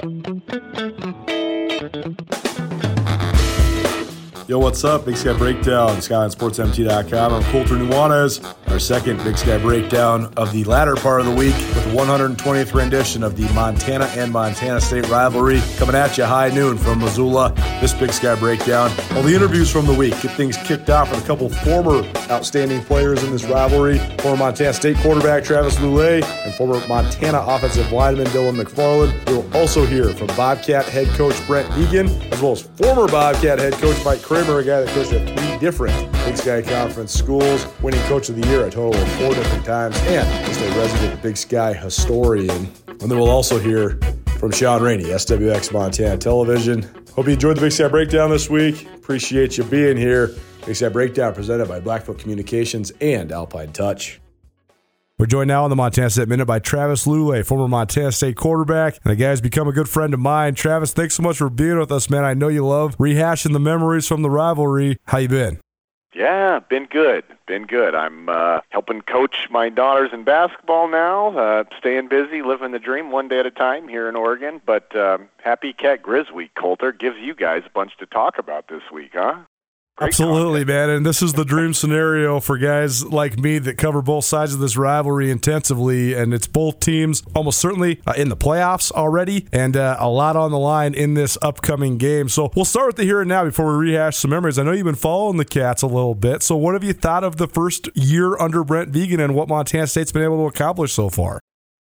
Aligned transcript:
Thank 0.00 1.26
you. 2.46 2.51
Yo, 4.52 4.58
what's 4.58 4.84
up? 4.84 5.06
Big 5.06 5.16
Sky 5.16 5.32
Breakdown, 5.32 5.96
SkylineSportsMT.com. 5.96 7.32
I'm 7.32 7.42
Colter 7.44 7.76
Nuanez. 7.76 8.54
Our 8.68 8.78
second 8.78 9.16
Big 9.24 9.38
Sky 9.38 9.56
Breakdown 9.56 10.30
of 10.36 10.52
the 10.52 10.64
latter 10.64 10.94
part 10.94 11.20
of 11.20 11.26
the 11.26 11.34
week 11.34 11.54
with 11.54 11.84
the 11.84 11.90
120th 11.90 12.74
rendition 12.74 13.22
of 13.22 13.34
the 13.34 13.50
Montana 13.54 14.04
and 14.14 14.30
Montana 14.30 14.78
State 14.78 15.08
rivalry 15.08 15.62
coming 15.76 15.94
at 15.94 16.18
you 16.18 16.24
high 16.24 16.50
noon 16.50 16.76
from 16.76 16.98
Missoula. 16.98 17.54
This 17.80 17.94
Big 17.94 18.12
Sky 18.12 18.34
Breakdown. 18.34 18.90
All 19.14 19.22
the 19.22 19.34
interviews 19.34 19.72
from 19.72 19.86
the 19.86 19.94
week 19.94 20.12
get 20.20 20.32
things 20.32 20.58
kicked 20.58 20.90
off 20.90 21.10
with 21.10 21.24
a 21.24 21.26
couple 21.26 21.48
former 21.48 22.02
outstanding 22.30 22.82
players 22.82 23.24
in 23.24 23.30
this 23.30 23.44
rivalry. 23.44 23.98
Former 24.18 24.36
Montana 24.36 24.74
State 24.74 24.98
quarterback 24.98 25.44
Travis 25.44 25.76
Lulay 25.76 26.22
and 26.44 26.54
former 26.54 26.86
Montana 26.88 27.42
offensive 27.46 27.90
lineman 27.90 28.26
Dylan 28.28 28.62
McFarland. 28.62 29.12
We'll 29.28 29.56
also 29.56 29.86
hear 29.86 30.10
from 30.10 30.26
Bobcat 30.28 30.84
head 30.86 31.08
coach 31.08 31.46
Brent 31.46 31.70
Vigen, 31.70 32.08
as 32.32 32.42
well 32.42 32.52
as 32.52 32.62
former 32.62 33.06
Bobcat 33.06 33.58
head 33.58 33.72
coach 33.74 34.02
Mike 34.04 34.20
Kramer 34.20 34.41
Kramer, 34.44 34.58
a 34.58 34.64
guy 34.64 34.80
that 34.80 34.88
coached 34.88 35.12
at 35.12 35.38
three 35.38 35.58
different 35.58 36.12
Big 36.24 36.36
Sky 36.36 36.62
Conference 36.62 37.12
schools, 37.12 37.64
winning 37.80 38.00
Coach 38.02 38.28
of 38.28 38.34
the 38.34 38.44
Year 38.48 38.66
a 38.66 38.70
total 38.70 39.00
of 39.00 39.08
four 39.12 39.34
different 39.34 39.64
times, 39.64 39.96
and 40.00 40.46
just 40.46 40.60
a 40.60 40.68
resident 40.78 41.22
Big 41.22 41.36
Sky 41.36 41.72
historian. 41.72 42.68
And 42.88 43.00
then 43.02 43.18
we'll 43.18 43.30
also 43.30 43.60
hear 43.60 44.00
from 44.38 44.50
Shaun 44.50 44.82
Rainey, 44.82 45.04
SWX 45.04 45.72
Montana 45.72 46.18
Television. 46.18 46.82
Hope 47.14 47.26
you 47.26 47.34
enjoyed 47.34 47.56
the 47.56 47.60
Big 47.60 47.70
Sky 47.70 47.86
Breakdown 47.86 48.30
this 48.30 48.50
week. 48.50 48.88
Appreciate 48.96 49.58
you 49.58 49.64
being 49.64 49.96
here. 49.96 50.34
Big 50.66 50.74
Sky 50.74 50.88
Breakdown 50.88 51.34
presented 51.34 51.68
by 51.68 51.78
Blackfoot 51.78 52.18
Communications 52.18 52.90
and 53.00 53.30
Alpine 53.30 53.72
Touch. 53.72 54.21
We're 55.22 55.26
joined 55.26 55.46
now 55.46 55.62
on 55.62 55.70
the 55.70 55.76
Montana 55.76 56.10
State 56.10 56.26
Minute 56.26 56.46
by 56.46 56.58
Travis 56.58 57.06
Lulay, 57.06 57.46
former 57.46 57.68
Montana 57.68 58.10
State 58.10 58.34
quarterback, 58.34 58.98
and 59.04 59.12
the 59.12 59.14
guy's 59.14 59.40
become 59.40 59.68
a 59.68 59.72
good 59.72 59.88
friend 59.88 60.12
of 60.12 60.18
mine. 60.18 60.56
Travis, 60.56 60.92
thanks 60.92 61.14
so 61.14 61.22
much 61.22 61.36
for 61.36 61.48
being 61.48 61.78
with 61.78 61.92
us, 61.92 62.10
man. 62.10 62.24
I 62.24 62.34
know 62.34 62.48
you 62.48 62.66
love 62.66 62.98
rehashing 62.98 63.52
the 63.52 63.60
memories 63.60 64.08
from 64.08 64.22
the 64.22 64.30
rivalry. 64.30 64.98
How 65.04 65.18
you 65.18 65.28
been? 65.28 65.60
Yeah, 66.12 66.58
been 66.68 66.86
good. 66.86 67.22
Been 67.46 67.66
good. 67.66 67.94
I'm 67.94 68.28
uh, 68.28 68.62
helping 68.70 69.00
coach 69.00 69.46
my 69.48 69.68
daughters 69.68 70.10
in 70.12 70.24
basketball 70.24 70.88
now. 70.88 71.38
Uh, 71.38 71.64
staying 71.78 72.08
busy, 72.08 72.42
living 72.42 72.72
the 72.72 72.80
dream 72.80 73.12
one 73.12 73.28
day 73.28 73.38
at 73.38 73.46
a 73.46 73.52
time 73.52 73.86
here 73.86 74.08
in 74.08 74.16
Oregon. 74.16 74.60
But 74.66 74.96
um, 74.96 75.28
happy 75.36 75.72
Cat 75.72 76.02
Grizz 76.02 76.32
Week, 76.32 76.52
Colter 76.56 76.90
gives 76.90 77.18
you 77.18 77.36
guys 77.36 77.62
a 77.64 77.70
bunch 77.70 77.96
to 77.98 78.06
talk 78.06 78.38
about 78.38 78.66
this 78.66 78.82
week, 78.92 79.12
huh? 79.14 79.36
Absolutely, 80.02 80.64
man. 80.64 80.90
And 80.90 81.06
this 81.06 81.22
is 81.22 81.34
the 81.34 81.44
dream 81.44 81.74
scenario 81.74 82.40
for 82.40 82.58
guys 82.58 83.04
like 83.04 83.38
me 83.38 83.58
that 83.60 83.78
cover 83.78 84.02
both 84.02 84.24
sides 84.24 84.52
of 84.52 84.60
this 84.60 84.76
rivalry 84.76 85.30
intensively. 85.30 86.14
And 86.14 86.34
it's 86.34 86.46
both 86.46 86.80
teams 86.80 87.22
almost 87.34 87.58
certainly 87.58 88.00
uh, 88.06 88.14
in 88.16 88.28
the 88.28 88.36
playoffs 88.36 88.90
already 88.90 89.46
and 89.52 89.76
uh, 89.76 89.96
a 89.98 90.08
lot 90.08 90.36
on 90.36 90.50
the 90.50 90.58
line 90.58 90.94
in 90.94 91.14
this 91.14 91.38
upcoming 91.40 91.98
game. 91.98 92.28
So 92.28 92.50
we'll 92.56 92.64
start 92.64 92.88
with 92.88 92.96
the 92.96 93.04
here 93.04 93.20
and 93.20 93.28
now 93.28 93.44
before 93.44 93.78
we 93.78 93.90
rehash 93.90 94.16
some 94.16 94.30
memories. 94.30 94.58
I 94.58 94.64
know 94.64 94.72
you've 94.72 94.84
been 94.84 94.94
following 94.94 95.36
the 95.36 95.44
Cats 95.44 95.82
a 95.82 95.86
little 95.86 96.14
bit. 96.14 96.42
So 96.42 96.56
what 96.56 96.74
have 96.74 96.84
you 96.84 96.92
thought 96.92 97.24
of 97.24 97.36
the 97.36 97.46
first 97.46 97.88
year 97.94 98.38
under 98.38 98.64
Brent 98.64 98.92
Vigen 98.92 99.22
and 99.22 99.34
what 99.34 99.48
Montana 99.48 99.86
State's 99.86 100.12
been 100.12 100.22
able 100.22 100.38
to 100.38 100.46
accomplish 100.46 100.92
so 100.92 101.10
far? 101.10 101.40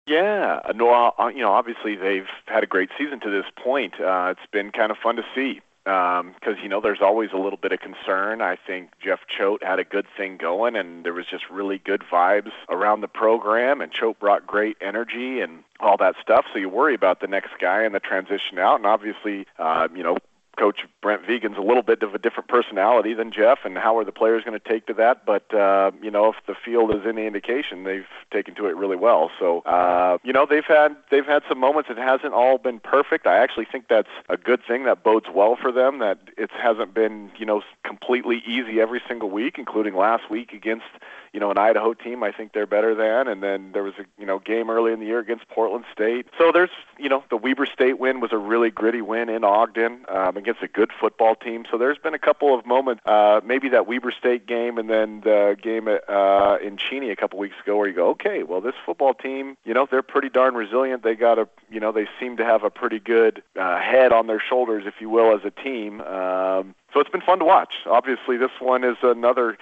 Yeah, 0.08 0.62
no, 0.76 1.14
uh, 1.20 1.28
you 1.28 1.42
know, 1.42 1.52
obviously 1.52 1.96
they've 1.96 2.28
had 2.48 2.64
a 2.64 2.68
great 2.68 2.90
season 2.98 3.20
to 3.20 3.30
this 3.30 3.46
point. 3.64 3.94
Uh, 4.00 4.30
it's 4.32 4.52
been 4.52 4.72
kind 4.72 4.92
of 4.92 4.98
fun 4.98 5.16
to 5.18 5.24
see 5.36 5.62
because 5.86 6.58
um, 6.58 6.58
you 6.62 6.70
know 6.70 6.82
there's 6.82 7.02
always 7.02 7.30
a 7.34 7.38
little 7.38 7.58
bit 7.58 7.72
of 7.72 7.80
concern. 7.80 8.42
I 8.42 8.56
think 8.56 8.92
Jeff 9.04 9.20
Choate 9.28 9.64
had 9.64 9.80
a 9.80 9.84
good 9.84 10.06
thing 10.18 10.38
going, 10.38 10.76
and 10.76 11.04
there 11.04 11.14
was 11.14 11.26
just 11.26 11.50
really 11.50 11.78
good 11.78 12.04
vibes 12.12 12.52
around 12.70 13.02
the 13.02 13.08
program, 13.08 13.82
and 13.82 13.92
Choate 13.92 14.20
brought 14.20 14.46
great 14.46 14.78
energy 14.82 15.42
and 15.42 15.64
all 15.80 15.98
that 15.98 16.16
stuff. 16.22 16.46
So 16.52 16.60
you 16.60 16.70
worry 16.70 16.96
about 16.96 17.22
the 17.22 17.28
next 17.28 17.52
guy 17.60 17.84
and 17.84 17.96
the 17.96 18.00
transition 18.00 18.60
out, 18.60 18.76
and 18.76 18.86
obviously, 18.86 19.48
uh, 19.58 19.88
you 19.96 20.04
know, 20.04 20.18
Coach 20.60 20.82
Brent 21.02 21.26
Vigen's 21.26 21.58
a 21.58 21.62
little 21.62 21.84
bit 21.84 22.04
of 22.04 22.14
a 22.14 22.18
different 22.18 22.50
personality 22.50 23.14
than 23.14 23.32
Jeff, 23.32 23.60
and 23.64 23.78
how 23.78 23.98
are 23.98 24.04
the 24.04 24.12
players 24.12 24.44
going 24.44 24.60
to 24.60 24.70
take 24.70 24.86
to 24.88 24.94
that? 24.96 25.26
But 25.26 25.54
uh, 25.54 25.92
you 26.02 26.12
know, 26.12 26.30
if 26.30 26.36
the 26.48 26.54
field 26.54 26.94
is 26.94 27.02
any 27.08 27.26
indication, 27.26 27.86
they've 27.86 28.08
taken 28.32 28.56
to 28.56 28.66
it 28.66 28.76
really 28.76 28.98
well. 28.98 29.32
So 29.40 29.62
uh, 29.62 30.18
you 30.24 30.34
know, 30.34 30.46
they've 30.50 30.66
had 30.66 30.98
they've 31.12 31.26
had 31.26 31.44
some 31.48 31.60
moments. 31.60 31.90
It 31.90 31.98
hasn't 31.98 32.34
all 32.34 32.58
been 32.58 32.80
perfect. 32.80 33.26
I 33.26 33.38
actually 33.38 33.68
think 33.72 33.86
that's 33.90 34.10
a 34.28 34.36
good 34.36 34.60
thing. 34.68 34.84
That 34.84 35.04
bodes 35.04 35.28
well 35.34 35.56
for 35.56 35.72
them. 35.72 36.00
That 36.00 36.20
it 36.38 36.52
hasn't 36.52 36.94
been 36.94 37.32
you 37.38 37.46
know 37.46 37.62
completely 37.86 38.44
easy 38.46 38.82
every 38.82 39.02
single 39.08 39.30
week, 39.30 39.56
including 39.58 39.96
last 39.96 40.30
week 40.30 40.52
against 40.52 40.86
you 41.34 41.40
know 41.40 41.52
an 41.52 41.58
Idaho 41.58 41.94
team. 41.94 42.24
I 42.24 42.32
think 42.32 42.54
they're 42.54 42.66
better 42.66 42.96
than, 42.96 43.28
and 43.28 43.44
then 43.44 43.72
there 43.72 43.84
was 43.84 43.94
a 44.00 44.06
you 44.20 44.26
know 44.26 44.40
game 44.40 44.70
early 44.70 44.92
in 44.92 45.00
the 45.00 45.06
year 45.06 45.20
against 45.20 45.48
Portland 45.50 45.86
State. 45.92 46.28
So 46.38 46.52
there's 46.52 46.70
you 46.98 47.10
know 47.10 47.24
the 47.30 47.38
Weber 47.38 47.66
State 47.66 48.00
win 48.00 48.20
was 48.20 48.32
a 48.32 48.38
really 48.38 48.70
gritty 48.70 49.02
win 49.02 49.30
in 49.30 49.44
Ogden 49.44 50.06
um, 50.08 50.38
against 50.38 50.62
a 50.62 50.68
good 50.68 50.92
football 51.00 51.36
team. 51.36 51.66
So 51.70 51.78
there's 51.78 51.98
been 51.98 52.14
a 52.14 52.20
couple 52.20 52.58
of 52.58 52.66
moments, 52.66 53.02
uh, 53.06 53.42
maybe 53.44 53.70
that 53.70 53.88
Weber 53.88 54.12
State 54.12 54.48
game, 54.48 54.78
and 54.78 54.90
then 54.90 55.22
the 55.22 55.58
game 55.62 55.88
at, 55.88 56.10
uh, 56.10 56.58
in 56.62 56.78
Cheney 56.78 57.10
a 57.10 57.16
couple 57.16 57.40
weeks 57.40 57.56
ago, 57.64 57.78
where 57.78 57.88
you 57.88 57.94
go, 57.94 58.10
okay, 58.10 58.44
well 58.44 58.62
this 58.62 58.76
football 58.86 59.14
team, 59.14 59.58
you 59.66 59.74
know 59.74 59.88
they're 59.90 60.02
pretty 60.02 60.30
darn 60.30 60.56
resilient. 60.56 61.04
They 61.04 61.16
got 61.16 61.40
a 61.40 61.48
you 61.70 61.80
know 61.80 61.92
they 61.92 62.08
seem 62.20 62.38
to 62.38 62.46
have 62.46 62.64
a 62.64 62.70
pretty 62.70 63.00
good 63.00 63.44
uh, 63.60 63.80
head 63.80 64.12
on 64.12 64.28
their 64.28 64.42
shoulders, 64.42 64.84
if 64.86 64.96
you 65.00 65.10
will, 65.10 65.36
as 65.36 65.46
a 65.46 65.52
team. 65.52 66.02
Um, 66.02 66.76
so 66.94 67.00
it's 67.00 67.10
been 67.10 67.22
fun 67.22 67.40
to 67.40 67.46
watch. 67.46 67.74
Obviously, 67.86 68.38
this 68.38 68.52
one 68.60 68.84
is 68.84 68.98
another 69.04 69.58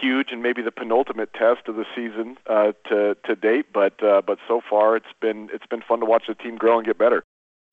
huge 0.00 0.28
and 0.32 0.42
maybe 0.42 0.62
the 0.62 0.70
penultimate 0.70 1.32
test 1.32 1.68
of 1.68 1.76
the 1.76 1.84
season 1.94 2.36
uh, 2.46 2.72
to 2.88 3.16
to 3.24 3.36
date. 3.36 3.66
But 3.72 4.02
uh, 4.02 4.22
but 4.26 4.38
so 4.48 4.60
far, 4.68 4.96
it's 4.96 5.06
been 5.20 5.48
it's 5.52 5.66
been 5.66 5.82
fun 5.82 6.00
to 6.00 6.06
watch 6.06 6.24
the 6.28 6.34
team 6.34 6.56
grow 6.56 6.78
and 6.78 6.86
get 6.86 6.98
better. 6.98 7.24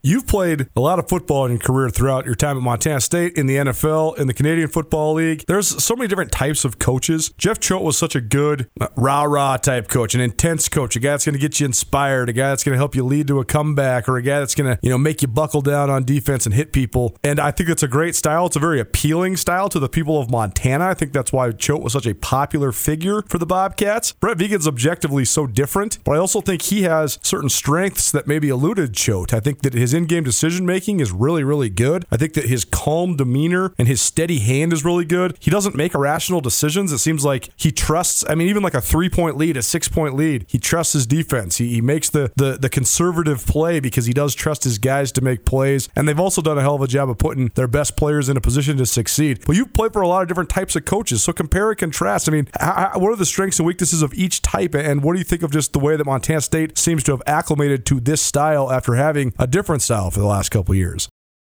You've 0.06 0.28
played 0.28 0.68
a 0.76 0.82
lot 0.82 1.00
of 1.00 1.08
football 1.08 1.46
in 1.46 1.54
your 1.54 1.62
career 1.62 1.90
throughout 1.90 2.26
your 2.26 2.36
time 2.36 2.58
at 2.58 2.64
Montana 2.64 3.00
State, 3.00 3.38
in 3.38 3.46
the 3.46 3.56
NFL, 3.56 4.18
in 4.18 4.28
the 4.28 4.34
Canadian 4.34 4.68
Football 4.68 5.14
League. 5.14 5.46
There's 5.48 5.82
so 5.82 5.96
many 5.96 6.10
different 6.10 6.34
types 6.34 6.66
of 6.66 6.78
coaches. 6.78 7.34
Jeff 7.38 7.58
Choate 7.58 7.84
was 7.84 7.98
such 7.98 8.14
a 8.14 8.20
good 8.20 8.70
uh, 8.82 8.90
rah 8.98 9.24
rah 9.24 9.56
type 9.56 9.88
coach, 9.88 10.14
an 10.14 10.20
intense 10.20 10.68
coach, 10.68 10.98
a 10.98 11.00
guy 11.00 11.12
that's 11.12 11.24
going 11.24 11.36
to 11.36 11.40
get 11.40 11.62
you 11.62 11.66
inspired, 11.66 12.28
a 12.28 12.34
guy 12.34 12.50
that's 12.50 12.66
going 12.66 12.74
to 12.74 12.78
help 12.78 12.96
you 12.96 13.06
lead 13.06 13.30
to 13.30 13.40
a 13.40 13.46
comeback, 13.46 14.10
or 14.10 14.18
a 14.18 14.22
guy 14.22 14.40
that's 14.40 14.56
going 14.56 14.76
to 14.76 14.78
you 14.84 14.90
know 14.90 14.98
make 14.98 15.22
you 15.22 15.30
buckle 15.30 15.62
down 15.62 15.90
on 15.90 16.04
defense 16.04 16.46
and 16.46 16.54
hit 16.54 16.74
people. 16.74 17.16
And 17.24 17.40
I 17.40 17.52
think 17.52 17.70
it's 17.70 17.84
a 17.84 17.88
great 17.88 18.14
style. 18.14 18.48
It's 18.48 18.58
a 18.58 18.60
very 18.60 18.82
appealing 18.82 19.38
style 19.38 19.70
to 19.70 19.80
the 19.80 19.88
people 19.88 20.20
of 20.20 20.30
Montana. 20.30 20.86
I 20.86 20.96
think 20.96 21.14
that's 21.14 21.32
why 21.32 21.50
Choate 21.54 21.82
was 21.82 21.94
such 21.94 22.08
a 22.08 22.14
popular 22.14 22.74
figure 22.74 23.22
for 23.30 23.38
the 23.38 23.46
Bobcats. 23.46 24.12
Brent 24.12 24.38
Vigen's 24.38 24.68
objectively 24.68 25.24
so 25.24 25.48
different, 25.48 26.04
but 26.04 26.12
I 26.12 26.18
also 26.18 26.42
think 26.42 26.64
he 26.64 26.84
has 26.84 27.20
certain 27.24 27.48
strengths 27.48 28.12
that 28.12 28.28
maybe 28.28 28.50
eluded 28.50 28.94
Choate. 28.94 29.34
I 29.34 29.40
think 29.40 29.62
that 29.62 29.74
his 29.74 29.93
in 29.94 30.06
game 30.06 30.24
decision 30.24 30.66
making 30.66 31.00
is 31.00 31.12
really, 31.12 31.44
really 31.44 31.70
good. 31.70 32.06
I 32.12 32.18
think 32.18 32.34
that 32.34 32.46
his 32.46 32.66
calm 32.66 33.16
demeanor 33.16 33.74
and 33.78 33.88
his 33.88 34.02
steady 34.02 34.40
hand 34.40 34.74
is 34.74 34.84
really 34.84 35.06
good. 35.06 35.38
He 35.40 35.52
doesn't 35.52 35.76
make 35.76 35.94
irrational 35.94 36.42
decisions. 36.42 36.92
It 36.92 37.00
seems 37.00 37.24
like 37.24 37.50
he 37.56 37.72
trusts, 37.72 38.24
I 38.28 38.36
mean, 38.36 38.48
even 38.48 38.64
like 38.64 38.74
a 38.74 38.82
three 38.82 39.10
point 39.10 39.38
lead, 39.38 39.58
a 39.58 39.62
six 39.62 39.88
point 39.88 40.16
lead, 40.16 40.46
he 40.48 40.58
trusts 40.58 40.94
his 40.94 41.06
defense. 41.06 41.58
He, 41.58 41.70
he 41.70 41.82
makes 41.82 42.10
the, 42.10 42.32
the, 42.36 42.58
the 42.60 42.70
conservative 42.70 43.46
play 43.46 43.80
because 43.80 44.06
he 44.06 44.14
does 44.14 44.36
trust 44.36 44.64
his 44.64 44.78
guys 44.78 45.12
to 45.14 45.22
make 45.22 45.46
plays. 45.46 45.90
And 45.96 46.08
they've 46.08 46.20
also 46.20 46.42
done 46.42 46.58
a 46.58 46.62
hell 46.62 46.76
of 46.76 46.82
a 46.82 46.88
job 46.88 47.10
of 47.10 47.18
putting 47.18 47.50
their 47.56 47.68
best 47.68 47.96
players 47.96 48.30
in 48.30 48.38
a 48.38 48.42
position 48.42 48.78
to 48.78 48.86
succeed. 48.86 49.44
But 49.46 49.56
you've 49.56 49.74
played 49.74 49.94
for 49.94 50.02
a 50.02 50.08
lot 50.08 50.22
of 50.22 50.28
different 50.28 50.50
types 50.50 50.76
of 50.76 50.86
coaches. 50.86 51.24
So 51.24 51.34
compare 51.34 51.70
and 51.70 51.78
contrast. 51.78 52.28
I 52.28 52.32
mean, 52.32 52.48
how, 52.60 52.94
what 52.96 53.12
are 53.12 53.16
the 53.16 53.26
strengths 53.26 53.60
and 53.60 53.68
weaknesses 53.68 54.02
of 54.02 54.14
each 54.14 54.42
type? 54.42 54.74
And 54.74 55.04
what 55.04 55.14
do 55.14 55.20
you 55.20 55.26
think 55.26 55.44
of 55.44 55.52
just 55.52 55.74
the 55.74 55.80
way 55.80 55.96
that 55.96 56.06
Montana 56.06 56.42
State 56.42 56.78
seems 56.78 57.04
to 57.04 57.12
have 57.12 57.22
acclimated 57.28 57.86
to 57.88 58.00
this 58.00 58.22
style 58.22 58.72
after 58.72 58.96
having 58.96 59.34
a 59.38 59.48
different 59.48 59.83
style 59.84 60.12
for 60.12 60.20
the 60.20 60.26
last 60.26 60.50
couple 60.50 60.74
years. 60.76 61.10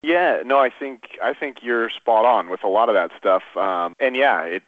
Yeah, 0.02 0.42
no, 0.44 0.58
I 0.58 0.70
think 0.70 1.18
I 1.22 1.34
think 1.34 1.58
you're 1.62 1.90
spot 1.90 2.24
on 2.24 2.48
with 2.48 2.62
a 2.62 2.68
lot 2.68 2.88
of 2.88 2.94
that 2.94 3.10
stuff. 3.18 3.42
Um, 3.56 3.94
and 3.98 4.14
yeah, 4.14 4.42
it 4.42 4.62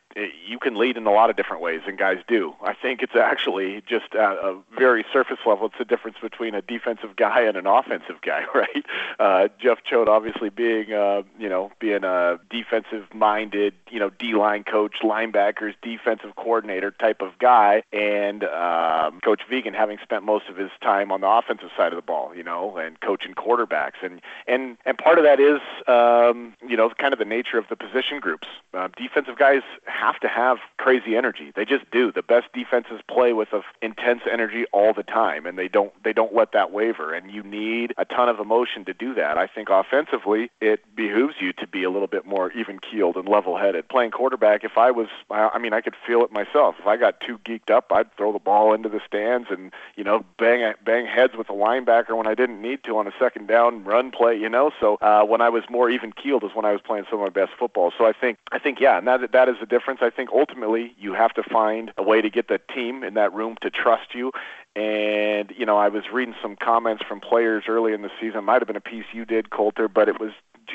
you 0.46 0.58
can 0.58 0.76
lead 0.76 0.96
in 0.96 1.06
a 1.06 1.10
lot 1.10 1.30
of 1.30 1.36
different 1.36 1.62
ways, 1.62 1.80
and 1.86 1.98
guys 1.98 2.18
do. 2.26 2.54
I 2.62 2.74
think 2.74 3.02
it's 3.02 3.16
actually 3.16 3.82
just 3.88 4.14
at 4.14 4.32
a 4.38 4.58
very 4.76 5.04
surface 5.12 5.38
level. 5.46 5.66
It's 5.66 5.78
the 5.78 5.84
difference 5.84 6.16
between 6.20 6.54
a 6.54 6.62
defensive 6.62 7.16
guy 7.16 7.42
and 7.42 7.56
an 7.56 7.66
offensive 7.66 8.20
guy, 8.22 8.44
right? 8.54 8.86
Uh, 9.18 9.48
Jeff 9.60 9.78
Choate, 9.84 10.08
obviously 10.08 10.50
being, 10.50 10.92
uh, 10.92 11.22
you 11.38 11.48
know, 11.48 11.70
being 11.78 12.04
a 12.04 12.38
defensive-minded, 12.50 13.74
you 13.90 13.98
know, 13.98 14.10
D-line 14.10 14.64
coach, 14.64 14.96
linebackers, 15.02 15.74
defensive 15.82 16.34
coordinator 16.36 16.90
type 16.90 17.20
of 17.20 17.38
guy, 17.38 17.82
and 17.92 18.44
um, 18.44 19.20
Coach 19.20 19.42
Vigen 19.50 19.74
having 19.74 19.98
spent 20.02 20.24
most 20.24 20.48
of 20.48 20.56
his 20.56 20.70
time 20.82 21.12
on 21.12 21.20
the 21.20 21.28
offensive 21.28 21.70
side 21.76 21.92
of 21.92 21.96
the 21.96 22.02
ball, 22.02 22.34
you 22.34 22.42
know, 22.42 22.76
and 22.76 23.00
coaching 23.00 23.34
quarterbacks, 23.34 24.02
and 24.02 24.20
and 24.46 24.76
and 24.84 24.98
part 24.98 25.18
of 25.18 25.24
that 25.24 25.40
is, 25.40 25.60
um, 25.86 26.54
you 26.66 26.76
know, 26.76 26.90
kind 26.98 27.12
of 27.12 27.18
the 27.18 27.24
nature 27.24 27.58
of 27.58 27.66
the 27.68 27.76
position 27.76 28.20
groups. 28.20 28.48
Uh, 28.74 28.88
defensive 28.96 29.36
guys 29.36 29.62
have 29.84 30.07
to 30.20 30.28
have 30.28 30.58
crazy 30.76 31.16
energy. 31.16 31.52
They 31.54 31.64
just 31.64 31.90
do. 31.90 32.12
The 32.12 32.22
best 32.22 32.46
defenses 32.52 33.00
play 33.08 33.32
with 33.32 33.52
a 33.52 33.62
intense 33.82 34.22
energy 34.30 34.64
all 34.72 34.92
the 34.92 35.02
time, 35.02 35.46
and 35.46 35.58
they 35.58 35.68
don't 35.68 35.92
they 36.04 36.12
don't 36.12 36.34
let 36.34 36.52
that 36.52 36.72
waver. 36.72 37.14
And 37.14 37.30
you 37.30 37.42
need 37.42 37.94
a 37.98 38.04
ton 38.04 38.28
of 38.28 38.38
emotion 38.38 38.84
to 38.86 38.94
do 38.94 39.14
that. 39.14 39.38
I 39.38 39.46
think 39.46 39.68
offensively, 39.70 40.50
it 40.60 40.84
behooves 40.94 41.36
you 41.40 41.52
to 41.54 41.66
be 41.66 41.82
a 41.84 41.90
little 41.90 42.06
bit 42.06 42.26
more 42.26 42.52
even 42.52 42.78
keeled 42.78 43.16
and 43.16 43.28
level 43.28 43.56
headed. 43.56 43.88
Playing 43.88 44.10
quarterback, 44.10 44.64
if 44.64 44.78
I 44.78 44.90
was, 44.90 45.08
I 45.30 45.58
mean, 45.58 45.72
I 45.72 45.80
could 45.80 45.94
feel 46.06 46.22
it 46.22 46.32
myself. 46.32 46.76
If 46.78 46.86
I 46.86 46.96
got 46.96 47.20
too 47.20 47.38
geeked 47.38 47.70
up, 47.70 47.92
I'd 47.92 48.14
throw 48.16 48.32
the 48.32 48.38
ball 48.38 48.72
into 48.72 48.88
the 48.88 49.00
stands 49.06 49.48
and 49.50 49.72
you 49.96 50.04
know 50.04 50.24
bang 50.38 50.74
bang 50.84 51.06
heads 51.06 51.34
with 51.36 51.48
a 51.50 51.54
linebacker 51.54 52.16
when 52.16 52.26
I 52.26 52.34
didn't 52.34 52.60
need 52.60 52.84
to 52.84 52.98
on 52.98 53.06
a 53.06 53.12
second 53.18 53.48
down 53.48 53.84
run 53.84 54.10
play. 54.10 54.36
You 54.36 54.48
know, 54.48 54.70
so 54.80 54.96
uh, 55.00 55.24
when 55.24 55.40
I 55.40 55.48
was 55.48 55.64
more 55.70 55.90
even 55.90 56.12
keeled 56.12 56.44
is 56.44 56.50
when 56.54 56.64
I 56.64 56.72
was 56.72 56.80
playing 56.80 57.04
some 57.10 57.20
of 57.20 57.24
my 57.24 57.30
best 57.30 57.52
football. 57.58 57.92
So 57.96 58.06
I 58.06 58.12
think 58.12 58.38
I 58.52 58.58
think 58.58 58.80
yeah, 58.80 58.98
and 58.98 59.06
that 59.06 59.32
that 59.32 59.48
is 59.48 59.56
the 59.60 59.66
difference. 59.66 59.97
I 60.00 60.10
think 60.10 60.30
ultimately 60.32 60.94
you 60.98 61.14
have 61.14 61.34
to 61.34 61.42
find 61.42 61.92
a 61.96 62.02
way 62.02 62.20
to 62.20 62.30
get 62.30 62.48
the 62.48 62.60
team 62.74 63.02
in 63.02 63.14
that 63.14 63.32
room 63.32 63.56
to 63.62 63.70
trust 63.70 64.14
you 64.14 64.32
and 64.78 65.52
you 65.56 65.66
know, 65.66 65.76
I 65.76 65.88
was 65.88 66.04
reading 66.12 66.36
some 66.40 66.54
comments 66.54 67.02
from 67.06 67.20
players 67.20 67.64
early 67.66 67.92
in 67.92 68.02
the 68.02 68.10
season. 68.20 68.44
Might 68.44 68.60
have 68.62 68.68
been 68.68 68.76
a 68.76 68.80
piece 68.80 69.06
you 69.12 69.24
did, 69.24 69.50
Colter, 69.50 69.88
but 69.88 70.08
it 70.08 70.20
was 70.20 70.30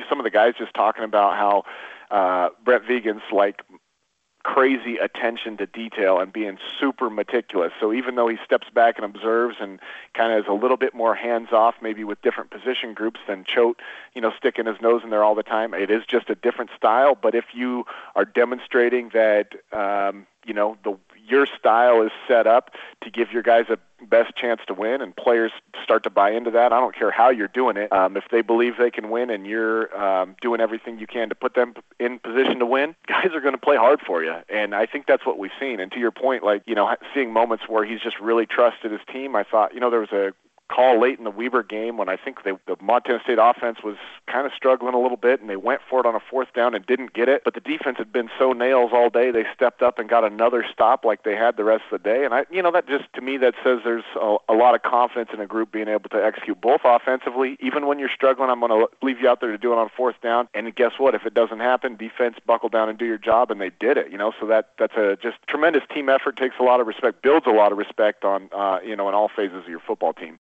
some 0.10 0.20
of 0.20 0.26
the 0.26 0.30
guys 0.30 0.56
just 0.58 0.74
talking 0.74 1.06
about 1.06 1.38
how 1.38 1.64
uh, 2.12 2.50
Brent 2.66 2.86
Vigen's 2.86 3.22
like 3.32 3.62
crazy 4.44 4.98
attention 4.98 5.58
to 5.58 5.66
detail 5.66 6.20
and 6.20 6.32
being 6.34 6.58
super 6.80 7.10
meticulous. 7.10 7.72
So 7.80 7.94
even 7.94 8.16
though 8.16 8.28
he 8.28 8.38
steps 8.44 8.68
back 8.70 8.98
and 8.98 9.06
observes 9.06 9.56
and 9.60 9.80
kind 10.14 10.34
of 10.34 10.40
is 10.40 10.50
a 10.50 10.54
little 10.54 10.78
bit 10.78 10.94
more 10.94 11.16
hands 11.16 11.50
off, 11.52 11.76
maybe 11.82 12.04
with 12.04 12.22
different 12.22 12.52
position 12.52 12.94
groups 12.94 13.22
than 13.28 13.46
Choate, 13.46 13.80
you 14.14 14.22
know, 14.22 14.32
sticking 14.38 14.66
his 14.66 14.82
nose 14.82 15.02
in 15.04 15.10
there 15.10 15.24
all 15.24 15.36
the 15.36 15.44
time, 15.44 15.74
it 15.74 15.90
is 15.90 16.04
just 16.06 16.30
a 16.30 16.36
different 16.36 16.72
style. 16.76 17.16
But 17.16 17.36
if 17.36 17.46
you 17.54 17.86
are 18.16 18.26
demonstrating 18.26 19.10
that, 19.14 19.54
um, 19.72 20.28
you 20.46 20.54
know, 20.54 20.78
the 20.84 20.98
your 21.26 21.48
style 21.58 22.02
is 22.02 22.12
set 22.28 22.48
up 22.48 22.72
to 23.02 23.10
give 23.10 23.32
your 23.32 23.44
guys 23.44 23.66
a 23.70 23.78
best 24.06 24.36
chance 24.36 24.62
to 24.68 24.74
win, 24.74 25.02
and 25.02 25.16
players 25.16 25.52
start 25.82 26.04
to 26.04 26.10
buy 26.10 26.32
into 26.32 26.52
that. 26.52 26.74
I 26.74 26.80
don't 26.80 26.96
care 26.96 27.12
how 27.12 27.30
you're 27.30 27.48
doing 27.48 27.78
it. 27.78 27.92
Um, 27.94 28.18
if 28.18 28.26
they 28.30 28.42
believe 28.42 28.74
they 28.78 28.92
can 28.92 29.10
win, 29.10 29.30
and 29.30 29.48
you're 29.48 29.96
um, 29.98 30.36
doing 30.42 30.60
everything 30.60 31.00
you 31.00 31.08
can 31.08 31.30
to 31.30 31.36
put 31.36 31.56
them 31.56 31.76
in 32.00 32.20
position 32.20 32.60
to 32.60 32.66
win, 32.66 32.96
guys 33.08 33.30
are 33.34 33.40
going 33.40 33.54
to 33.54 33.62
play 33.62 33.78
hard 33.78 34.02
for 34.02 34.24
you. 34.24 34.36
And 34.50 34.76
I 34.76 34.86
think 34.86 35.06
that's 35.08 35.26
what 35.26 35.38
we've 35.38 35.52
seen. 35.60 35.80
And 35.80 35.92
to 35.94 36.00
your 36.00 36.12
point, 36.12 36.44
like 36.44 36.64
you 36.66 36.76
know, 36.76 36.94
seeing 37.14 37.32
moments 37.32 37.66
where 37.68 37.86
he's 37.86 38.02
just 38.02 38.20
really 38.20 38.46
trusted 38.46 38.92
his 38.92 39.02
team. 39.12 39.36
I 39.36 39.44
thought, 39.44 39.74
you 39.74 39.80
know, 39.80 39.90
there 39.90 40.02
was 40.02 40.12
a 40.12 40.34
call 40.70 41.00
late 41.00 41.18
in 41.18 41.24
the 41.24 41.32
Weber 41.32 41.64
game 41.64 41.98
when 41.98 42.10
I 42.10 42.18
think 42.18 42.44
they, 42.44 42.52
the 42.68 42.76
Montana 42.82 43.20
State 43.24 43.38
offense 43.40 43.80
was 43.84 43.98
kind 44.28 44.46
of 44.46 44.54
struggling 44.56 44.94
a 44.94 45.00
little 45.00 45.18
bit, 45.18 45.42
and 45.42 45.50
they 45.50 45.56
went 45.56 45.82
for 45.90 46.00
it 46.00 46.06
on 46.06 46.16
a 46.16 46.20
fourth 46.20 46.54
down 46.54 46.74
and 46.74 46.86
didn't 46.86 47.14
get 47.14 47.30
it. 47.30 47.44
But 47.44 47.54
the 47.54 47.60
defense 47.60 47.98
had 47.98 48.12
been 48.12 48.30
so 48.40 48.54
nails 48.54 48.92
all 48.94 49.10
day, 49.10 49.32
they 49.32 49.46
stepped 49.54 49.82
up 49.82 50.00
and 50.00 50.10
got 50.10 50.24
another 50.24 50.66
stop 50.72 51.06
like 51.06 51.24
they 51.24 51.36
had 51.36 51.58
the 51.58 51.64
rest 51.64 51.84
of 51.92 52.02
the 52.02 52.10
day. 52.10 52.26
And 52.26 52.34
I, 52.34 52.46
you 52.50 52.62
know, 52.62 52.72
that 52.72 52.88
just 52.88 53.06
to 53.14 53.22
me 53.22 53.38
that 53.38 53.54
says 53.64 53.80
there's 53.84 54.04
a, 54.20 54.38
a 54.50 54.54
lot 54.54 54.76
of 54.76 54.82
confidence 54.84 55.30
in 55.34 55.40
a 55.40 55.48
group 55.48 55.72
being 55.72 55.88
able 55.88 56.10
to 56.10 56.24
execute 56.24 56.60
both 56.60 56.82
offensively, 56.84 57.58
even 57.60 57.86
when 57.88 58.00
you're 58.00 58.10
struggling. 58.14 58.50
I'm 58.50 58.60
going 58.60 58.72
to 58.72 58.88
leave 59.06 59.20
you 59.20 59.30
out 59.30 59.42
there 59.42 59.52
to 59.52 59.58
do 59.58 59.74
it 59.74 59.78
on 59.78 59.90
fourth 59.96 60.20
down. 60.22 60.48
And 60.54 60.74
guess 60.76 60.94
what? 60.98 61.16
If 61.16 61.26
it 61.26 61.34
doesn't 61.34 61.60
happen, 61.60 61.96
defense 61.96 62.38
buckle 62.46 62.70
down 62.70 62.90
and 62.90 62.98
do 62.98 63.06
your 63.06 63.18
job, 63.18 63.52
and 63.52 63.60
they 63.62 63.72
did 63.80 63.98
it. 63.98 64.12
You 64.12 64.18
know, 64.18 64.34
so 64.40 64.48
that 64.48 64.72
that's 64.80 64.96
a 64.96 65.18
just 65.22 65.38
tremendous 65.48 65.84
team 65.94 66.10
effort. 66.10 66.38
Takes 66.38 66.56
a 66.60 66.64
lot 66.64 66.80
of 66.80 66.88
respect, 66.88 67.22
builds 67.22 67.46
a 67.48 67.52
lot 67.52 67.72
of 67.72 67.78
respect 67.78 68.24
on 68.24 68.50
uh, 68.56 68.80
you 68.84 68.96
know 68.96 69.08
in 69.10 69.16
all 69.16 69.30
phases 69.34 69.64
of 69.64 69.70
your 69.70 69.80
football 69.80 70.14
team. 70.14 70.40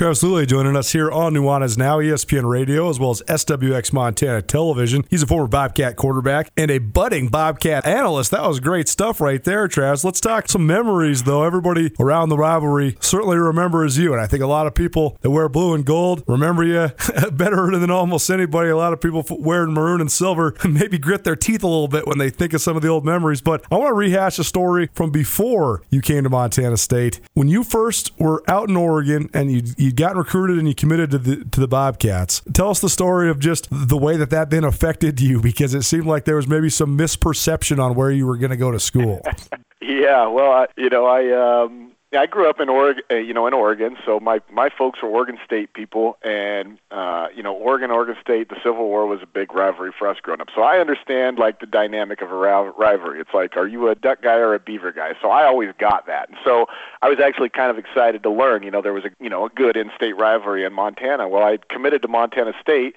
Travis 0.00 0.22
Lulay 0.22 0.46
joining 0.46 0.76
us 0.76 0.92
here 0.92 1.10
on 1.10 1.34
Nuanez 1.34 1.76
Now, 1.76 1.98
ESPN 1.98 2.48
Radio, 2.48 2.88
as 2.88 2.98
well 2.98 3.10
as 3.10 3.20
SWX 3.28 3.92
Montana 3.92 4.40
Television. 4.40 5.04
He's 5.10 5.22
a 5.22 5.26
former 5.26 5.46
Bobcat 5.46 5.96
quarterback 5.96 6.50
and 6.56 6.70
a 6.70 6.78
budding 6.78 7.28
Bobcat 7.28 7.84
analyst. 7.84 8.30
That 8.30 8.48
was 8.48 8.60
great 8.60 8.88
stuff 8.88 9.20
right 9.20 9.44
there, 9.44 9.68
Travis. 9.68 10.02
Let's 10.02 10.18
talk 10.18 10.48
some 10.48 10.66
memories, 10.66 11.24
though. 11.24 11.44
Everybody 11.44 11.92
around 12.00 12.30
the 12.30 12.38
rivalry 12.38 12.96
certainly 13.00 13.36
remembers 13.36 13.98
you, 13.98 14.14
and 14.14 14.22
I 14.22 14.26
think 14.26 14.42
a 14.42 14.46
lot 14.46 14.66
of 14.66 14.74
people 14.74 15.18
that 15.20 15.32
wear 15.32 15.50
blue 15.50 15.74
and 15.74 15.84
gold 15.84 16.24
remember 16.26 16.64
you 16.64 16.88
better 17.32 17.70
than 17.78 17.90
almost 17.90 18.30
anybody. 18.30 18.70
A 18.70 18.78
lot 18.78 18.94
of 18.94 19.02
people 19.02 19.22
wearing 19.28 19.74
maroon 19.74 20.00
and 20.00 20.10
silver 20.10 20.56
maybe 20.66 20.96
grit 20.96 21.24
their 21.24 21.36
teeth 21.36 21.62
a 21.62 21.68
little 21.68 21.88
bit 21.88 22.06
when 22.06 22.16
they 22.16 22.30
think 22.30 22.54
of 22.54 22.62
some 22.62 22.74
of 22.74 22.80
the 22.80 22.88
old 22.88 23.04
memories. 23.04 23.42
But 23.42 23.66
I 23.70 23.76
want 23.76 23.90
to 23.90 23.94
rehash 23.94 24.38
a 24.38 24.44
story 24.44 24.88
from 24.94 25.10
before 25.10 25.82
you 25.90 26.00
came 26.00 26.24
to 26.24 26.30
Montana 26.30 26.78
State. 26.78 27.20
When 27.34 27.48
you 27.48 27.62
first 27.62 28.18
were 28.18 28.42
out 28.48 28.70
in 28.70 28.78
Oregon 28.78 29.28
and 29.34 29.52
you 29.52 29.89
you 29.89 29.89
got 29.92 30.16
recruited 30.16 30.58
and 30.58 30.68
you 30.68 30.74
committed 30.74 31.10
to 31.10 31.18
the 31.18 31.44
to 31.44 31.60
the 31.60 31.68
Bobcats. 31.68 32.42
Tell 32.52 32.70
us 32.70 32.80
the 32.80 32.88
story 32.88 33.30
of 33.30 33.38
just 33.38 33.68
the 33.70 33.96
way 33.96 34.16
that 34.16 34.30
that 34.30 34.50
then 34.50 34.64
affected 34.64 35.20
you, 35.20 35.40
because 35.40 35.74
it 35.74 35.82
seemed 35.82 36.06
like 36.06 36.24
there 36.24 36.36
was 36.36 36.48
maybe 36.48 36.70
some 36.70 36.96
misperception 36.96 37.82
on 37.82 37.94
where 37.94 38.10
you 38.10 38.26
were 38.26 38.36
going 38.36 38.50
to 38.50 38.56
go 38.56 38.70
to 38.70 38.80
school. 38.80 39.20
yeah, 39.80 40.26
well, 40.26 40.52
I, 40.52 40.66
you 40.76 40.90
know, 40.90 41.06
I 41.06 41.64
um, 41.64 41.89
yeah, 42.12 42.22
I 42.22 42.26
grew 42.26 42.50
up 42.50 42.58
in 42.58 42.68
Oregon, 42.68 43.04
uh, 43.08 43.14
you 43.14 43.32
know, 43.32 43.46
in 43.46 43.54
Oregon. 43.54 43.96
So 44.04 44.18
my 44.18 44.40
my 44.50 44.68
folks 44.68 45.00
were 45.00 45.08
Oregon 45.08 45.38
State 45.44 45.74
people, 45.74 46.18
and 46.22 46.80
uh, 46.90 47.28
you 47.34 47.40
know, 47.40 47.54
Oregon, 47.54 47.92
Oregon 47.92 48.16
State. 48.20 48.48
The 48.48 48.56
Civil 48.56 48.88
War 48.88 49.06
was 49.06 49.22
a 49.22 49.26
big 49.26 49.54
rivalry 49.54 49.92
for 49.96 50.08
us 50.08 50.16
growing 50.20 50.40
up. 50.40 50.48
So 50.52 50.62
I 50.62 50.78
understand 50.80 51.38
like 51.38 51.60
the 51.60 51.66
dynamic 51.66 52.20
of 52.20 52.32
a 52.32 52.34
rivalry. 52.34 53.20
It's 53.20 53.32
like, 53.32 53.56
are 53.56 53.68
you 53.68 53.88
a 53.88 53.94
Duck 53.94 54.22
guy 54.22 54.34
or 54.34 54.54
a 54.54 54.58
Beaver 54.58 54.90
guy? 54.90 55.12
So 55.22 55.30
I 55.30 55.44
always 55.44 55.70
got 55.78 56.06
that, 56.08 56.28
and 56.28 56.38
so 56.44 56.66
I 57.00 57.08
was 57.08 57.20
actually 57.20 57.50
kind 57.50 57.70
of 57.70 57.78
excited 57.78 58.24
to 58.24 58.30
learn. 58.30 58.64
You 58.64 58.72
know, 58.72 58.82
there 58.82 58.92
was 58.92 59.04
a 59.04 59.10
you 59.20 59.30
know 59.30 59.46
a 59.46 59.50
good 59.50 59.76
in-state 59.76 60.16
rivalry 60.16 60.64
in 60.64 60.72
Montana. 60.72 61.28
Well, 61.28 61.44
I 61.44 61.58
committed 61.68 62.02
to 62.02 62.08
Montana 62.08 62.54
State, 62.60 62.96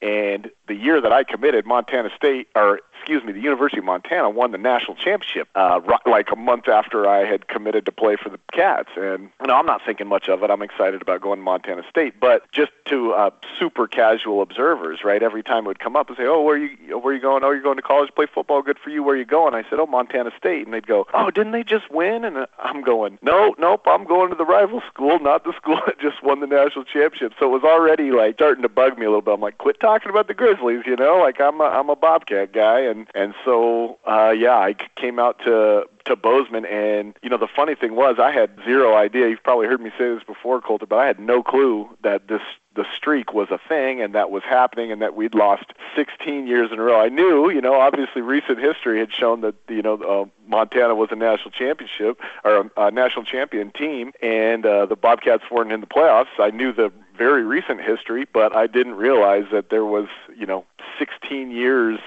and 0.00 0.50
the 0.68 0.74
year 0.74 1.02
that 1.02 1.12
I 1.12 1.22
committed, 1.22 1.66
Montana 1.66 2.08
State, 2.16 2.48
or 2.54 2.80
excuse 3.04 3.22
me, 3.22 3.32
the 3.32 3.40
University 3.40 3.80
of 3.80 3.84
Montana 3.84 4.30
won 4.30 4.50
the 4.50 4.56
national 4.56 4.96
championship 4.96 5.46
uh, 5.54 5.78
like 6.06 6.32
a 6.32 6.36
month 6.36 6.68
after 6.68 7.06
I 7.06 7.26
had 7.26 7.48
committed 7.48 7.84
to 7.84 7.92
play 7.92 8.16
for 8.16 8.30
the 8.30 8.38
Cats. 8.50 8.88
And 8.96 9.28
you 9.42 9.46
know, 9.46 9.56
I'm 9.56 9.66
not 9.66 9.82
thinking 9.84 10.06
much 10.06 10.26
of 10.30 10.42
it. 10.42 10.50
I'm 10.50 10.62
excited 10.62 11.02
about 11.02 11.20
going 11.20 11.38
to 11.38 11.42
Montana 11.42 11.82
State, 11.90 12.18
but 12.18 12.50
just 12.50 12.72
to 12.86 13.12
uh, 13.12 13.30
super 13.58 13.86
casual 13.86 14.40
observers, 14.40 15.04
right? 15.04 15.22
Every 15.22 15.42
time 15.42 15.64
it 15.64 15.68
would 15.68 15.80
come 15.80 15.96
up 15.96 16.08
and 16.08 16.16
say, 16.16 16.24
"Oh, 16.24 16.40
where 16.40 16.56
are 16.56 16.58
you? 16.58 16.98
Where 16.98 17.12
are 17.12 17.14
you 17.14 17.20
going? 17.20 17.44
Oh, 17.44 17.50
you're 17.50 17.62
going 17.62 17.76
to 17.76 17.82
college, 17.82 18.10
play 18.14 18.26
football. 18.32 18.62
Good 18.62 18.78
for 18.78 18.88
you. 18.88 19.02
Where 19.02 19.16
are 19.16 19.18
you 19.18 19.26
going?" 19.26 19.54
I 19.54 19.64
said, 19.68 19.78
"Oh, 19.78 19.86
Montana 19.86 20.30
State." 20.38 20.64
And 20.64 20.72
they'd 20.72 20.86
go, 20.86 21.06
"Oh, 21.12 21.30
didn't 21.30 21.52
they 21.52 21.64
just 21.64 21.90
win?" 21.90 22.24
And 22.24 22.46
I'm 22.58 22.82
going, 22.82 23.18
"No, 23.20 23.54
nope. 23.58 23.82
I'm 23.86 24.04
going 24.04 24.30
to 24.30 24.36
the 24.36 24.46
rival 24.46 24.80
school, 24.88 25.18
not 25.18 25.44
the 25.44 25.52
school 25.52 25.80
that 25.86 25.98
just 26.00 26.22
won 26.22 26.40
the 26.40 26.46
national 26.46 26.84
championship." 26.84 27.34
So 27.38 27.46
it 27.46 27.62
was 27.62 27.64
already 27.64 28.12
like 28.12 28.36
starting 28.36 28.62
to 28.62 28.68
bug 28.68 28.98
me 28.98 29.04
a 29.04 29.08
little 29.08 29.20
bit. 29.20 29.34
I'm 29.34 29.40
like, 29.40 29.58
"Quit 29.58 29.80
talking 29.80 30.10
about 30.10 30.28
the 30.28 30.34
Grizzlies," 30.34 30.86
you 30.86 30.96
know? 30.96 31.18
Like 31.18 31.40
I'm 31.40 31.60
a 31.60 31.64
I'm 31.64 31.90
a 31.90 31.96
Bobcat 31.96 32.52
guy, 32.52 32.80
and 32.80 32.93
and 32.94 33.08
and 33.14 33.34
so 33.44 33.98
uh, 34.06 34.30
yeah, 34.30 34.56
I 34.56 34.74
came 34.96 35.18
out 35.18 35.38
to 35.40 35.84
to 36.06 36.16
Bozeman, 36.16 36.64
and 36.66 37.14
you 37.22 37.28
know 37.28 37.38
the 37.38 37.48
funny 37.48 37.74
thing 37.74 37.94
was 37.94 38.16
I 38.18 38.30
had 38.30 38.50
zero 38.64 38.94
idea. 38.94 39.28
You've 39.28 39.42
probably 39.42 39.66
heard 39.66 39.80
me 39.80 39.90
say 39.98 40.14
this 40.14 40.24
before, 40.24 40.60
Colter, 40.60 40.86
but 40.86 40.98
I 40.98 41.06
had 41.06 41.18
no 41.18 41.42
clue 41.42 41.88
that 42.02 42.28
this 42.28 42.42
the 42.74 42.84
streak 42.96 43.32
was 43.32 43.48
a 43.50 43.58
thing 43.68 44.00
and 44.00 44.14
that 44.14 44.30
was 44.30 44.42
happening 44.42 44.90
and 44.90 45.00
that 45.00 45.14
we'd 45.14 45.32
lost 45.32 45.66
16 45.94 46.48
years 46.48 46.72
in 46.72 46.80
a 46.80 46.82
row. 46.82 47.00
I 47.00 47.08
knew, 47.08 47.48
you 47.48 47.60
know, 47.60 47.74
obviously 47.74 48.20
recent 48.20 48.58
history 48.58 48.98
had 48.98 49.12
shown 49.12 49.42
that 49.42 49.54
you 49.68 49.82
know 49.82 49.94
uh, 49.94 50.24
Montana 50.48 50.94
was 50.94 51.10
a 51.12 51.16
national 51.16 51.50
championship 51.50 52.20
or 52.44 52.56
a, 52.56 52.70
a 52.76 52.90
national 52.90 53.24
champion 53.24 53.70
team, 53.70 54.12
and 54.22 54.66
uh, 54.66 54.86
the 54.86 54.96
Bobcats 54.96 55.44
weren't 55.50 55.72
in 55.72 55.80
the 55.80 55.86
playoffs. 55.86 56.38
I 56.38 56.50
knew 56.50 56.72
the 56.72 56.92
very 57.16 57.44
recent 57.44 57.80
history, 57.80 58.26
but 58.32 58.54
I 58.56 58.66
didn't 58.66 58.94
realize 58.94 59.44
that 59.52 59.70
there 59.70 59.84
was, 59.84 60.08
you 60.36 60.46
know, 60.46 60.64
16 60.98 61.50
years 61.50 62.00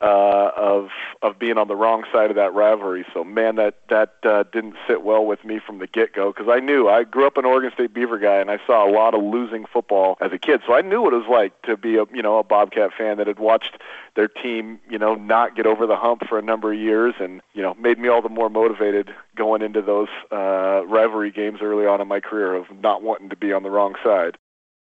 uh, 0.00 0.50
of 0.56 0.88
of 1.22 1.38
being 1.38 1.58
on 1.58 1.68
the 1.68 1.76
wrong 1.76 2.04
side 2.12 2.30
of 2.30 2.36
that 2.36 2.54
rivalry. 2.54 3.04
So 3.12 3.22
man, 3.22 3.56
that 3.56 3.76
that 3.88 4.14
uh, 4.24 4.44
didn't 4.52 4.76
sit 4.88 5.02
well 5.02 5.24
with 5.24 5.44
me 5.44 5.60
from 5.64 5.78
the 5.78 5.86
get 5.86 6.14
go 6.14 6.32
because 6.32 6.48
I 6.50 6.60
knew 6.60 6.88
I 6.88 7.04
grew 7.04 7.26
up 7.26 7.36
an 7.36 7.44
Oregon 7.44 7.70
State 7.74 7.92
Beaver 7.92 8.18
guy 8.18 8.36
and 8.36 8.50
I 8.50 8.58
saw 8.66 8.88
a 8.88 8.90
lot 8.90 9.14
of 9.14 9.22
losing 9.22 9.66
football 9.70 10.16
as 10.20 10.32
a 10.32 10.38
kid. 10.38 10.62
So 10.66 10.74
I 10.74 10.80
knew 10.80 11.02
what 11.02 11.12
it 11.12 11.16
was 11.16 11.28
like 11.30 11.60
to 11.62 11.76
be 11.76 11.96
a 11.96 12.04
you 12.14 12.22
know 12.22 12.38
a 12.38 12.44
Bobcat 12.44 12.90
fan 12.96 13.18
that 13.18 13.26
had 13.26 13.38
watched 13.38 13.76
their 14.16 14.28
team 14.28 14.80
you 14.88 14.98
know 14.98 15.14
not 15.14 15.54
get 15.54 15.66
over 15.66 15.86
the 15.86 15.96
hump 15.96 16.22
for 16.28 16.38
a 16.38 16.42
number 16.42 16.72
of 16.72 16.78
years 16.78 17.14
and 17.20 17.42
you 17.52 17.62
know 17.62 17.74
made 17.74 17.98
me 17.98 18.08
all 18.08 18.22
the 18.22 18.28
more 18.28 18.48
motivated 18.48 19.10
going 19.36 19.60
into 19.60 19.82
those 19.82 20.08
uh, 20.32 20.82
rivalry 20.86 21.30
games 21.30 21.58
early 21.60 21.86
on 21.86 22.00
in 22.00 22.08
my 22.08 22.20
career 22.20 22.54
of 22.54 22.64
not 22.80 23.02
wanting 23.02 23.28
to 23.28 23.36
be 23.36 23.52
on 23.52 23.62
the 23.62 23.70
wrong 23.70 23.94
side. 24.02 24.38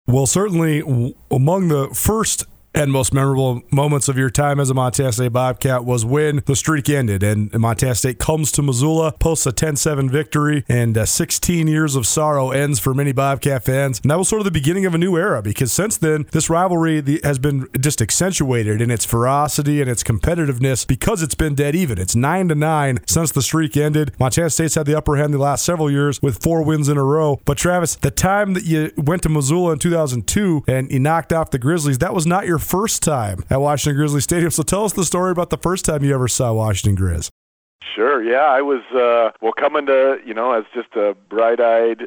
Well, 0.07 0.27
certainly 0.27 1.15
among 1.31 1.69
the 1.69 1.89
first 1.89 2.47
and 2.75 2.93
most 2.93 3.13
memorable 3.13 3.63
moments 3.71 4.09
of 4.09 4.17
your 4.17 4.31
time 4.31 4.61
as 4.61 4.71
a 4.71 4.75
Montana 4.75 5.13
State 5.13 5.33
Bobcat 5.33 5.85
was 5.85 6.05
when 6.05 6.43
the 6.47 6.55
streak 6.55 6.89
ended 6.89 7.23
and 7.23 7.53
Montana 7.53 7.95
State 7.95 8.19
comes 8.19 8.53
to 8.53 8.63
Missoula, 8.63 9.13
posts 9.13 9.47
a 9.47 9.53
10-7 9.53 10.11
victory, 10.11 10.65
and 10.69 10.97
uh, 10.97 11.07
16 11.07 11.67
years 11.67 11.97
of 11.97 12.07
sorrow 12.07 12.51
ends 12.51 12.79
for 12.79 12.95
many 12.95 13.13
Bobcat 13.13 13.65
fans. 13.65 14.01
And 14.03 14.11
that 14.11 14.19
was 14.19 14.29
sort 14.29 14.41
of 14.41 14.45
the 14.45 14.51
beginning 14.51 14.87
of 14.87 14.95
a 14.95 14.99
new 14.99 15.17
era 15.17 15.43
because 15.43 15.73
since 15.73 15.97
then, 15.97 16.27
this 16.33 16.51
rivalry 16.51 17.03
has 17.25 17.39
been 17.39 17.69
just 17.81 18.01
accentuated 18.01 18.81
in 18.81 18.91
its 18.91 19.05
ferocity 19.05 19.81
and 19.81 19.91
its 19.91 20.03
competitiveness 20.03 20.87
because 20.87 21.23
it's 21.23 21.35
been 21.35 21.55
dead 21.55 21.75
even. 21.75 21.99
It's 21.99 22.15
9 22.15 22.49
to 22.49 22.55
9 22.55 22.99
since 23.07 23.33
the 23.33 23.43
streak 23.43 23.77
ended. 23.77 24.13
Montana 24.19 24.51
State's 24.51 24.75
had 24.75 24.87
the 24.87 24.97
upper 24.97 25.17
hand 25.17 25.35
the 25.35 25.39
last 25.39 25.65
several 25.65 25.91
years 25.91 26.21
with 26.23 26.43
four 26.43 26.63
wins 26.63 26.89
in 26.89 26.97
a 26.97 27.05
row. 27.05 27.41
But 27.45 27.59
Travis, 27.59 27.97
the 27.97 28.11
time 28.11 28.55
that 28.55 28.65
you 28.65 28.93
went 28.97 29.23
to 29.23 29.29
Missoula 29.29 29.73
in 29.73 29.79
2002 29.79 30.65
and 30.69 30.91
you 30.91 31.01
knocked 31.01 31.33
off 31.33 31.51
the 31.51 31.59
Grizzlies, 31.59 31.99
that 31.99 32.15
was 32.15 32.27
not 32.27 32.47
your 32.47 32.58
first 32.59 33.03
time 33.03 33.45
at 33.51 33.61
Washington 33.61 33.97
Grizzly 33.97 34.21
Stadium. 34.21 34.51
So 34.51 34.63
tell 34.63 34.85
us 34.85 34.93
the 34.93 35.05
story 35.05 35.31
about 35.31 35.51
the 35.51 35.59
first 35.59 35.85
time 35.85 36.05
you 36.05 36.15
ever 36.15 36.29
saw 36.29 36.53
Washington 36.53 37.03
Grizz. 37.03 37.29
Sure. 37.95 38.23
Yeah, 38.23 38.47
I 38.47 38.63
was 38.63 38.83
uh 38.95 39.31
well 39.41 39.53
coming 39.53 39.87
to, 39.87 40.19
you 40.25 40.35
know, 40.35 40.53
as 40.53 40.65
just 40.75 40.95
a 40.95 41.17
bright-eyed 41.29 42.05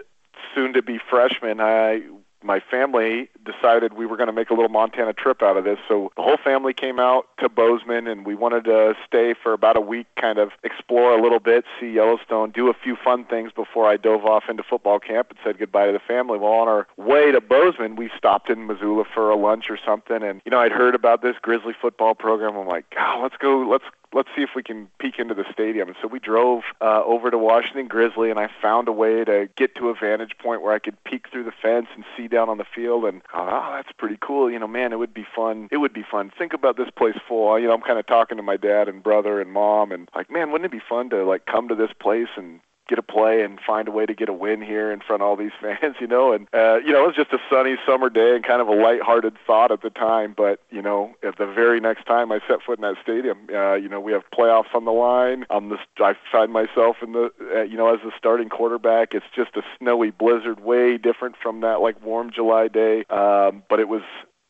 soon 0.53 0.73
to 0.73 0.81
be 0.81 0.99
freshman, 1.09 1.59
I 1.59 2.01
my 2.43 2.59
family 2.59 3.29
decided 3.45 3.93
we 3.93 4.05
were 4.05 4.17
going 4.17 4.27
to 4.27 4.33
make 4.33 4.49
a 4.49 4.53
little 4.53 4.69
Montana 4.69 5.13
trip 5.13 5.41
out 5.41 5.57
of 5.57 5.63
this. 5.63 5.79
So 5.87 6.11
the 6.15 6.21
whole 6.21 6.37
family 6.43 6.73
came 6.73 6.99
out 6.99 7.27
to 7.39 7.49
Bozeman, 7.49 8.07
and 8.07 8.25
we 8.25 8.35
wanted 8.35 8.65
to 8.65 8.95
stay 9.05 9.33
for 9.33 9.53
about 9.53 9.77
a 9.77 9.81
week, 9.81 10.07
kind 10.19 10.37
of 10.37 10.51
explore 10.63 11.17
a 11.17 11.21
little 11.21 11.39
bit, 11.39 11.65
see 11.79 11.91
Yellowstone, 11.91 12.51
do 12.51 12.69
a 12.69 12.73
few 12.73 12.95
fun 12.95 13.25
things 13.25 13.51
before 13.51 13.87
I 13.87 13.97
dove 13.97 14.25
off 14.25 14.43
into 14.49 14.63
football 14.63 14.99
camp 14.99 15.29
and 15.29 15.39
said 15.43 15.59
goodbye 15.59 15.87
to 15.87 15.91
the 15.91 15.99
family. 15.99 16.37
Well, 16.37 16.51
on 16.51 16.67
our 16.67 16.87
way 16.97 17.31
to 17.31 17.41
Bozeman, 17.41 17.95
we 17.95 18.09
stopped 18.17 18.49
in 18.49 18.67
Missoula 18.67 19.05
for 19.13 19.29
a 19.29 19.35
lunch 19.35 19.65
or 19.69 19.77
something, 19.85 20.23
and 20.23 20.41
you 20.45 20.51
know 20.51 20.59
I'd 20.59 20.71
heard 20.71 20.95
about 20.95 21.21
this 21.21 21.35
Grizzly 21.41 21.73
football 21.79 22.15
program. 22.15 22.55
I'm 22.55 22.67
like, 22.67 22.85
oh, 22.99 23.19
let's 23.21 23.37
go, 23.37 23.65
let's 23.69 23.85
let's 24.13 24.29
see 24.35 24.41
if 24.41 24.51
we 24.55 24.63
can 24.63 24.89
peek 24.99 25.19
into 25.19 25.33
the 25.33 25.45
stadium. 25.51 25.87
And 25.87 25.97
so 26.01 26.07
we 26.07 26.19
drove 26.19 26.63
uh, 26.81 27.03
over 27.03 27.31
to 27.31 27.37
Washington 27.37 27.87
Grizzly, 27.87 28.29
and 28.29 28.39
I 28.39 28.49
found 28.61 28.87
a 28.87 28.91
way 28.91 29.23
to 29.23 29.49
get 29.55 29.75
to 29.75 29.89
a 29.89 29.95
vantage 29.95 30.37
point 30.37 30.61
where 30.61 30.73
I 30.73 30.79
could 30.79 31.01
peek 31.03 31.29
through 31.31 31.45
the 31.45 31.51
fence 31.51 31.87
and 31.95 32.03
see 32.15 32.27
down 32.27 32.49
on 32.49 32.57
the 32.57 32.65
field. 32.75 33.05
And 33.05 33.21
oh, 33.33 33.71
that's 33.75 33.91
pretty 33.97 34.17
cool. 34.21 34.51
You 34.51 34.59
know, 34.59 34.67
man, 34.67 34.93
it 34.93 34.99
would 34.99 35.13
be 35.13 35.25
fun. 35.35 35.67
It 35.71 35.77
would 35.77 35.93
be 35.93 36.05
fun. 36.09 36.31
Think 36.37 36.53
about 36.53 36.77
this 36.77 36.89
place 36.95 37.17
full. 37.27 37.59
You 37.59 37.67
know, 37.67 37.73
I'm 37.73 37.81
kind 37.81 37.99
of 37.99 38.07
talking 38.07 38.37
to 38.37 38.43
my 38.43 38.57
dad 38.57 38.87
and 38.87 39.03
brother 39.03 39.39
and 39.39 39.51
mom, 39.51 39.91
and 39.91 40.09
like, 40.15 40.29
man, 40.29 40.51
wouldn't 40.51 40.71
it 40.71 40.77
be 40.77 40.83
fun 40.87 41.09
to 41.11 41.23
like 41.23 41.45
come 41.45 41.67
to 41.67 41.75
this 41.75 41.91
place 41.99 42.29
and 42.35 42.59
get 42.91 42.99
a 42.99 43.03
play 43.03 43.41
and 43.41 43.57
find 43.65 43.87
a 43.87 43.91
way 43.91 44.05
to 44.05 44.13
get 44.13 44.27
a 44.27 44.33
win 44.33 44.61
here 44.61 44.91
in 44.91 44.99
front 44.99 45.21
of 45.21 45.27
all 45.27 45.37
these 45.37 45.51
fans, 45.61 45.95
you 45.99 46.07
know. 46.07 46.33
And 46.33 46.47
uh, 46.53 46.79
you 46.85 46.91
know, 46.91 47.03
it 47.03 47.07
was 47.07 47.15
just 47.15 47.31
a 47.31 47.39
sunny 47.49 47.77
summer 47.87 48.09
day 48.09 48.35
and 48.35 48.45
kind 48.45 48.61
of 48.61 48.67
a 48.67 48.73
light-hearted 48.73 49.37
thought 49.47 49.71
at 49.71 49.81
the 49.81 49.89
time. 49.89 50.33
But 50.35 50.59
you 50.69 50.81
know, 50.81 51.15
at 51.23 51.37
the 51.37 51.45
very 51.45 51.79
next 51.79 52.05
time 52.05 52.31
I 52.31 52.39
set 52.47 52.61
foot 52.65 52.77
in 52.77 52.81
that 52.81 52.97
stadium, 53.01 53.47
uh, 53.53 53.75
you 53.75 53.87
know, 53.87 53.99
we 54.01 54.11
have 54.11 54.23
playoffs 54.37 54.75
on 54.75 54.85
the 54.85 54.91
line. 54.91 55.45
I'm 55.49 55.69
the 55.69 55.77
I 55.99 56.13
find 56.31 56.51
myself 56.51 56.97
in 57.01 57.13
the 57.13 57.31
uh, 57.55 57.61
you 57.61 57.77
know 57.77 57.93
as 57.93 58.01
the 58.03 58.11
starting 58.17 58.49
quarterback. 58.49 59.13
It's 59.13 59.25
just 59.35 59.55
a 59.55 59.61
snowy 59.79 60.11
blizzard, 60.11 60.59
way 60.59 60.97
different 60.97 61.35
from 61.41 61.61
that 61.61 61.81
like 61.81 62.03
warm 62.03 62.31
July 62.31 62.67
day. 62.67 63.05
Um, 63.09 63.63
but 63.69 63.79
it 63.79 63.87
was 63.87 64.03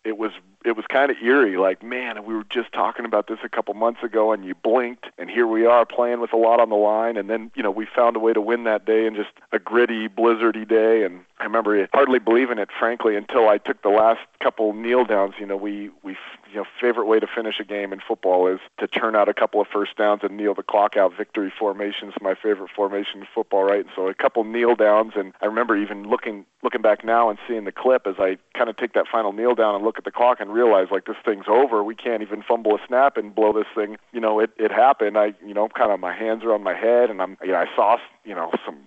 it 0.04 0.18
was 0.18 0.32
it 0.64 0.76
was 0.76 0.86
kind 0.88 1.12
of 1.12 1.18
eerie. 1.22 1.58
Like, 1.58 1.84
man, 1.84 2.24
we 2.24 2.34
were 2.34 2.46
just 2.50 2.72
talking 2.72 3.06
about 3.06 3.28
this 3.28 3.40
a 3.44 3.50
couple 3.50 3.74
months 3.74 4.04
ago, 4.04 4.32
and 4.32 4.46
you 4.46 4.56
blinked, 4.56 5.06
and 5.18 5.30
here 5.30 5.48
we 5.48 5.66
are 5.66 5.86
playing 5.86 6.20
with 6.20 6.34
a 6.34 6.38
lot 6.38 6.60
on 6.60 6.70
the 6.70 6.76
line. 6.76 7.18
And 7.18 7.30
then, 7.30 7.52
you 7.56 7.64
know, 7.64 7.72
we 7.72 7.86
found 7.86 8.16
a 8.16 8.20
way 8.20 8.34
to 8.34 8.42
win 8.42 8.64
that 8.66 8.86
day, 8.86 9.06
and 9.08 9.16
just 9.16 9.32
a 9.52 9.60
gritty, 9.60 10.08
blizzardy 10.08 10.68
day. 10.68 11.04
And 11.04 11.22
I 11.40 11.44
remember 11.46 11.88
hardly 11.94 12.20
believing 12.20 12.60
it, 12.60 12.70
frankly, 12.78 13.16
until 13.16 13.50
I 13.50 13.58
took 13.58 13.82
the 13.82 13.90
last 13.90 14.22
couple 14.42 14.74
kneel 14.74 15.06
downs. 15.06 15.36
You 15.40 15.46
know, 15.46 15.58
we 15.58 15.90
we 16.04 16.16
you 16.52 16.58
know 16.58 16.66
favorite 16.80 17.06
way 17.06 17.20
to 17.20 17.28
finish 17.28 17.60
a 17.60 17.64
game 17.64 17.94
in 17.94 18.00
football 18.06 18.48
is 18.48 18.60
to 18.80 18.88
turn 18.88 19.16
out 19.16 19.30
a 19.30 19.34
couple 19.34 19.62
of 19.62 19.68
first 19.68 19.96
downs 19.98 20.22
and 20.24 20.38
kneel 20.38 20.54
the 20.54 20.64
clock 20.64 20.98
out. 20.98 21.16
Victory 21.18 21.52
formation 21.58 22.10
is 22.10 22.16
my 22.22 22.36
favorite 22.36 22.70
formation 22.76 23.22
in 23.22 23.28
football, 23.34 23.64
right? 23.64 23.82
And 23.82 23.90
so 23.96 24.08
a 24.08 24.14
couple 24.14 24.44
kneel 24.44 24.76
downs, 24.76 25.14
and 25.16 25.34
I 25.42 25.46
remember 25.46 25.76
even 25.78 26.08
looking 26.08 26.46
looking 26.64 26.82
back 26.82 27.04
now 27.04 27.30
and 27.30 27.40
seeing 27.48 27.64
the 27.64 27.72
clip 27.72 28.06
as 28.06 28.16
I 28.20 28.38
kind 28.56 28.70
of 28.70 28.78
take 28.78 28.94
that 28.94 29.08
final 29.12 29.34
kneel 29.34 29.56
down 29.56 29.74
and 29.76 29.84
look 29.84 29.98
at 29.98 30.04
the 30.04 30.12
clock 30.12 30.40
and 30.40 30.51
realize 30.52 30.88
like 30.92 31.06
this 31.06 31.16
thing's 31.26 31.46
over. 31.48 31.84
We 31.84 31.96
can't 31.96 32.22
even 32.22 32.44
fumble 32.44 32.76
a 32.76 32.80
snap 32.88 33.18
and 33.18 33.34
blow 33.34 33.54
this 33.54 33.68
thing. 33.74 33.98
You 34.12 34.20
know, 34.20 34.40
it 34.40 34.52
it 34.58 34.72
happened. 34.72 35.18
I 35.18 35.34
you 35.46 35.54
know 35.54 35.68
kind 35.70 35.92
of 35.92 36.00
my 36.00 36.14
hands 36.14 36.44
are 36.44 36.54
on 36.54 36.64
my 36.64 36.76
head, 36.76 37.10
and 37.10 37.22
I'm 37.22 37.38
you 37.42 37.52
know 37.52 37.58
I 37.60 37.68
saw 37.76 37.98
you 38.24 38.36
know 38.36 38.52
some 38.66 38.78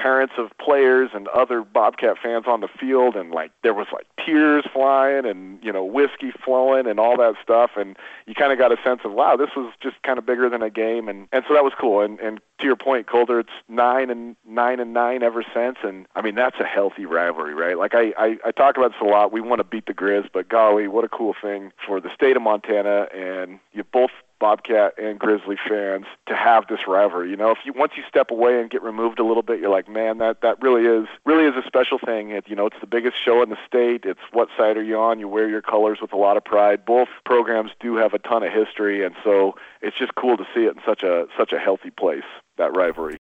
parents 0.00 0.34
of 0.38 0.50
players 0.58 1.10
and 1.12 1.28
other 1.28 1.62
Bobcat 1.62 2.16
fans 2.22 2.46
on 2.46 2.60
the 2.60 2.68
field, 2.68 3.16
and 3.16 3.30
like 3.30 3.52
there 3.62 3.74
was 3.74 3.86
like 3.92 4.06
tears 4.24 4.64
flying 4.72 5.26
and 5.26 5.62
you 5.62 5.72
know 5.72 5.84
whiskey 5.84 6.32
flowing 6.44 6.86
and 6.86 6.98
all 6.98 7.16
that 7.18 7.34
stuff, 7.42 7.72
and 7.76 7.96
you 8.26 8.34
kind 8.34 8.52
of 8.52 8.58
got 8.58 8.72
a 8.72 8.82
sense 8.82 9.00
of 9.04 9.12
wow, 9.12 9.36
this 9.36 9.50
was 9.54 9.72
just 9.82 10.02
kind 10.02 10.18
of 10.18 10.24
bigger 10.24 10.48
than 10.48 10.62
a 10.62 10.70
game, 10.70 11.08
and 11.08 11.28
and 11.32 11.44
so 11.46 11.54
that 11.54 11.64
was 11.64 11.74
cool. 11.78 12.00
And 12.00 12.18
and 12.20 12.40
to 12.60 12.66
your 12.66 12.76
point, 12.76 13.06
Colter, 13.06 13.40
it's 13.40 13.50
nine 13.68 14.10
and 14.10 14.36
nine 14.46 14.80
and 14.80 14.94
nine 14.94 15.22
ever 15.22 15.44
since, 15.54 15.76
and 15.82 16.06
I 16.14 16.22
mean 16.22 16.34
that's 16.34 16.58
a 16.60 16.64
healthy 16.64 17.04
rivalry, 17.04 17.54
right? 17.54 17.76
Like 17.76 17.94
I 17.94 18.14
I, 18.18 18.38
I 18.46 18.50
talk 18.52 18.78
about 18.78 18.92
this 18.92 19.00
a 19.02 19.04
lot. 19.04 19.32
We 19.32 19.42
want 19.42 19.60
to 19.60 19.64
beat 19.64 19.86
the 19.86 19.94
Grizz, 19.94 20.30
but 20.32 20.48
golly, 20.48 20.88
what 20.88 21.04
a 21.04 21.08
cool 21.08 21.34
thing 21.40 21.72
for 21.86 22.00
the 22.00 22.12
state 22.14 22.36
of 22.36 22.42
Montana, 22.42 23.08
and 23.14 23.58
you 23.72 23.84
both 23.84 24.10
Bobcat 24.40 24.94
and 24.98 25.18
Grizzly 25.18 25.56
fans 25.68 26.06
to 26.26 26.34
have 26.34 26.66
this 26.68 26.80
rivalry. 26.88 27.30
You 27.30 27.36
know, 27.36 27.50
if 27.50 27.58
you 27.64 27.72
once 27.74 27.92
you 27.96 28.02
step 28.08 28.30
away 28.30 28.60
and 28.60 28.70
get 28.70 28.82
removed 28.82 29.20
a 29.20 29.24
little 29.24 29.42
bit, 29.42 29.60
you're 29.60 29.70
like, 29.70 29.88
man, 29.88 30.18
that 30.18 30.40
that 30.40 30.60
really 30.60 30.86
is 30.86 31.06
really 31.24 31.44
is 31.44 31.54
a 31.54 31.66
special 31.66 31.98
thing. 31.98 32.30
It, 32.30 32.48
you 32.48 32.56
know, 32.56 32.66
it's 32.66 32.80
the 32.80 32.86
biggest 32.86 33.22
show 33.22 33.42
in 33.42 33.50
the 33.50 33.58
state. 33.66 34.04
It's 34.04 34.20
what 34.32 34.48
side 34.56 34.76
are 34.76 34.82
you 34.82 34.98
on? 34.98 35.20
You 35.20 35.28
wear 35.28 35.48
your 35.48 35.62
colors 35.62 35.98
with 36.00 36.12
a 36.12 36.16
lot 36.16 36.36
of 36.36 36.44
pride. 36.44 36.84
Both 36.84 37.08
programs 37.24 37.70
do 37.78 37.96
have 37.96 38.14
a 38.14 38.18
ton 38.18 38.42
of 38.42 38.52
history, 38.52 39.04
and 39.04 39.14
so 39.22 39.54
it's 39.82 39.96
just 39.96 40.14
cool 40.16 40.36
to 40.36 40.44
see 40.54 40.64
it 40.64 40.74
in 40.74 40.82
such 40.84 41.02
a 41.02 41.26
such 41.36 41.52
a 41.52 41.58
healthy 41.58 41.90
place. 41.90 42.24
That 42.56 42.74
rivalry. 42.74 43.19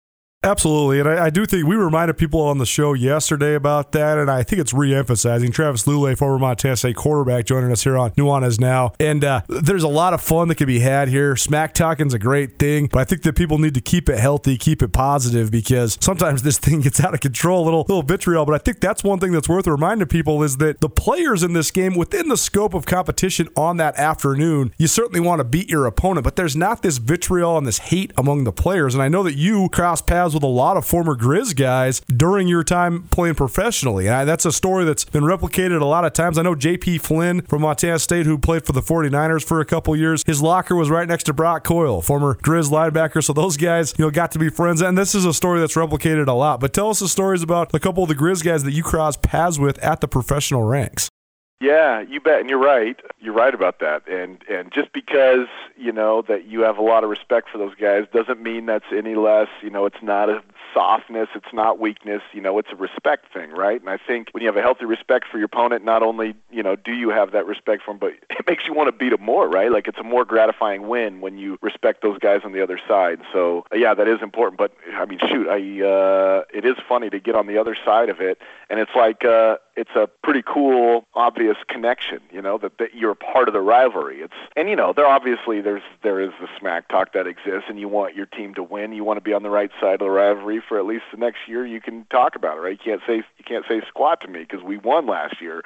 Absolutely. 0.45 0.99
And 0.99 1.09
I, 1.09 1.25
I, 1.25 1.29
do 1.31 1.43
think 1.47 1.65
we 1.65 1.75
reminded 1.75 2.19
people 2.19 2.39
on 2.41 2.59
the 2.59 2.67
show 2.67 2.93
yesterday 2.93 3.55
about 3.55 3.93
that. 3.93 4.19
And 4.19 4.29
I 4.29 4.43
think 4.43 4.61
it's 4.61 4.73
re 4.73 4.93
emphasizing 4.93 5.51
Travis 5.51 5.85
Lulay, 5.87 6.15
former 6.15 6.37
Montana 6.37 6.75
State 6.75 6.95
quarterback, 6.95 7.45
joining 7.45 7.71
us 7.71 7.83
here 7.83 7.97
on 7.97 8.11
Nuanez 8.11 8.59
Now. 8.59 8.93
And 8.99 9.23
uh, 9.23 9.41
there's 9.49 9.81
a 9.81 9.87
lot 9.87 10.13
of 10.13 10.21
fun 10.21 10.47
that 10.49 10.55
can 10.55 10.67
be 10.67 10.81
had 10.81 11.07
here. 11.07 11.35
Smack 11.35 11.73
talking's 11.73 12.13
a 12.13 12.19
great 12.19 12.59
thing, 12.59 12.85
but 12.91 12.99
I 12.99 13.05
think 13.05 13.23
that 13.23 13.35
people 13.35 13.57
need 13.57 13.73
to 13.73 13.81
keep 13.81 14.07
it 14.07 14.19
healthy, 14.19 14.55
keep 14.55 14.83
it 14.83 14.93
positive, 14.93 15.49
because 15.49 15.97
sometimes 15.99 16.43
this 16.43 16.59
thing 16.59 16.81
gets 16.81 16.99
out 16.99 17.15
of 17.15 17.21
control, 17.21 17.63
a 17.63 17.65
little, 17.65 17.81
little 17.81 18.03
vitriol. 18.03 18.45
But 18.45 18.53
I 18.53 18.59
think 18.59 18.81
that's 18.81 19.03
one 19.03 19.19
thing 19.19 19.31
that's 19.31 19.49
worth 19.49 19.65
reminding 19.65 20.07
people 20.09 20.43
is 20.43 20.57
that 20.57 20.79
the 20.79 20.89
players 20.89 21.41
in 21.41 21.53
this 21.53 21.71
game, 21.71 21.95
within 21.95 22.27
the 22.27 22.37
scope 22.37 22.75
of 22.75 22.85
competition 22.85 23.49
on 23.57 23.77
that 23.77 23.97
afternoon, 23.97 24.75
you 24.77 24.85
certainly 24.85 25.21
want 25.21 25.39
to 25.39 25.43
beat 25.43 25.71
your 25.71 25.87
opponent, 25.87 26.23
but 26.23 26.35
there's 26.35 26.55
not 26.55 26.83
this 26.83 26.99
vitriol 26.99 27.57
and 27.57 27.65
this 27.65 27.79
hate 27.79 28.13
among 28.15 28.43
the 28.43 28.51
players. 28.51 28.93
And 28.93 29.01
I 29.01 29.07
know 29.07 29.23
that 29.23 29.33
you 29.33 29.69
cross 29.69 30.03
paths 30.03 30.34
with 30.35 30.43
a 30.43 30.47
lot 30.47 30.77
of 30.77 30.85
former 30.85 31.15
Grizz 31.15 31.55
guys 31.55 32.01
during 32.01 32.47
your 32.47 32.63
time 32.63 33.07
playing 33.07 33.33
professionally. 33.35 34.07
And 34.07 34.29
that's 34.29 34.45
a 34.45 34.51
story 34.51 34.85
that's 34.85 35.05
been 35.05 35.23
replicated 35.23 35.81
a 35.81 35.85
lot 35.85 36.05
of 36.05 36.13
times. 36.13 36.37
I 36.37 36.43
know 36.43 36.53
J.P. 36.53 36.99
Flynn 36.99 37.41
from 37.41 37.63
Montana 37.63 37.97
State, 37.97 38.27
who 38.27 38.37
played 38.37 38.65
for 38.65 38.73
the 38.73 38.81
49ers 38.81 39.43
for 39.43 39.59
a 39.59 39.65
couple 39.65 39.95
years, 39.95 40.23
his 40.27 40.41
locker 40.41 40.75
was 40.75 40.91
right 40.91 41.07
next 41.07 41.23
to 41.23 41.33
Brock 41.33 41.63
Coyle, 41.63 42.01
former 42.01 42.35
Grizz 42.35 42.69
linebacker. 42.69 43.23
So 43.23 43.33
those 43.33 43.57
guys, 43.57 43.95
you 43.97 44.05
know, 44.05 44.11
got 44.11 44.31
to 44.33 44.39
be 44.39 44.49
friends. 44.49 44.81
And 44.81 44.97
this 44.97 45.15
is 45.15 45.25
a 45.25 45.33
story 45.33 45.59
that's 45.59 45.75
replicated 45.75 46.27
a 46.27 46.33
lot. 46.33 46.59
But 46.59 46.73
tell 46.73 46.89
us 46.89 46.99
the 46.99 47.07
stories 47.07 47.41
about 47.41 47.73
a 47.73 47.79
couple 47.79 48.03
of 48.03 48.09
the 48.09 48.15
Grizz 48.15 48.43
guys 48.43 48.63
that 48.63 48.73
you 48.73 48.83
crossed 48.83 49.21
paths 49.21 49.57
with 49.57 49.79
at 49.79 50.01
the 50.01 50.07
professional 50.07 50.63
ranks. 50.63 51.09
Yeah, 51.61 52.01
you 52.01 52.19
bet, 52.19 52.41
and 52.41 52.49
you're 52.49 52.59
right. 52.59 52.99
You're 53.21 53.33
right 53.33 53.53
about 53.53 53.79
that. 53.79 54.07
And 54.09 54.43
and 54.49 54.73
just 54.73 54.91
because 54.91 55.47
you 55.77 55.93
know 55.93 56.21
that 56.23 56.45
you 56.45 56.61
have 56.61 56.77
a 56.77 56.81
lot 56.81 57.05
of 57.05 57.09
respect 57.09 57.49
for 57.49 57.57
those 57.57 57.75
guys 57.75 58.05
doesn't 58.13 58.41
mean 58.41 58.65
that's 58.65 58.91
any 58.91 59.15
less. 59.15 59.47
You 59.61 59.69
know, 59.69 59.85
it's 59.85 60.01
not 60.01 60.29
a 60.29 60.43
softness, 60.73 61.29
it's 61.33 61.53
not 61.53 61.79
weakness. 61.79 62.21
You 62.33 62.41
know, 62.41 62.59
it's 62.59 62.67
a 62.73 62.75
respect 62.75 63.31
thing, 63.33 63.51
right? 63.51 63.79
And 63.79 63.89
I 63.89 63.97
think 63.97 64.27
when 64.31 64.41
you 64.41 64.47
have 64.49 64.57
a 64.57 64.61
healthy 64.61 64.83
respect 64.83 65.27
for 65.31 65.37
your 65.37 65.45
opponent, 65.45 65.85
not 65.85 66.03
only 66.03 66.35
you 66.51 66.61
know 66.61 66.75
do 66.75 66.91
you 66.91 67.09
have 67.09 67.31
that 67.31 67.45
respect 67.45 67.83
for 67.83 67.93
them, 67.93 67.99
but 67.99 68.11
it 68.37 68.45
makes 68.45 68.67
you 68.67 68.73
want 68.73 68.87
to 68.87 68.91
beat 68.91 69.11
them 69.11 69.23
more, 69.23 69.47
right? 69.47 69.71
Like 69.71 69.87
it's 69.87 69.97
a 69.97 70.03
more 70.03 70.25
gratifying 70.25 70.89
win 70.89 71.21
when 71.21 71.37
you 71.37 71.57
respect 71.61 72.01
those 72.01 72.19
guys 72.19 72.41
on 72.43 72.51
the 72.51 72.61
other 72.61 72.79
side. 72.85 73.21
So 73.31 73.65
yeah, 73.73 73.93
that 73.93 74.09
is 74.09 74.21
important. 74.21 74.57
But 74.57 74.73
I 74.93 75.05
mean, 75.05 75.19
shoot, 75.19 75.47
I 75.47 75.87
uh, 75.87 76.43
it 76.53 76.65
is 76.65 76.75
funny 76.85 77.09
to 77.11 77.19
get 77.21 77.33
on 77.33 77.47
the 77.47 77.57
other 77.57 77.77
side 77.85 78.09
of 78.09 78.19
it, 78.19 78.39
and 78.69 78.77
it's 78.77 78.91
like. 78.93 79.23
Uh, 79.23 79.55
it's 79.75 79.95
a 79.95 80.09
pretty 80.23 80.41
cool, 80.41 81.05
obvious 81.15 81.57
connection. 81.67 82.19
You 82.31 82.41
know 82.41 82.57
that, 82.57 82.77
that 82.77 82.95
you're 82.95 83.15
part 83.15 83.47
of 83.47 83.53
the 83.53 83.61
rivalry. 83.61 84.21
It's 84.21 84.33
and 84.55 84.69
you 84.69 84.75
know 84.75 84.93
there 84.93 85.05
obviously 85.05 85.61
there's 85.61 85.83
there 86.03 86.19
is 86.19 86.31
the 86.39 86.47
smack 86.59 86.87
talk 86.87 87.13
that 87.13 87.27
exists, 87.27 87.65
and 87.67 87.79
you 87.79 87.87
want 87.87 88.15
your 88.15 88.25
team 88.25 88.53
to 88.55 88.63
win. 88.63 88.93
You 88.93 89.03
want 89.03 89.17
to 89.17 89.21
be 89.21 89.33
on 89.33 89.43
the 89.43 89.49
right 89.49 89.71
side 89.79 89.95
of 89.95 89.99
the 89.99 90.09
rivalry 90.09 90.61
for 90.65 90.79
at 90.79 90.85
least 90.85 91.05
the 91.11 91.17
next 91.17 91.39
year. 91.47 91.65
You 91.65 91.81
can 91.81 92.05
talk 92.09 92.35
about 92.35 92.57
it, 92.57 92.61
right? 92.61 92.79
You 92.83 92.91
can't 92.97 93.01
say 93.05 93.17
you 93.17 93.45
can't 93.45 93.65
say 93.67 93.81
squat 93.87 94.21
to 94.21 94.27
me 94.27 94.39
because 94.39 94.63
we 94.63 94.77
won 94.77 95.07
last 95.07 95.41
year, 95.41 95.63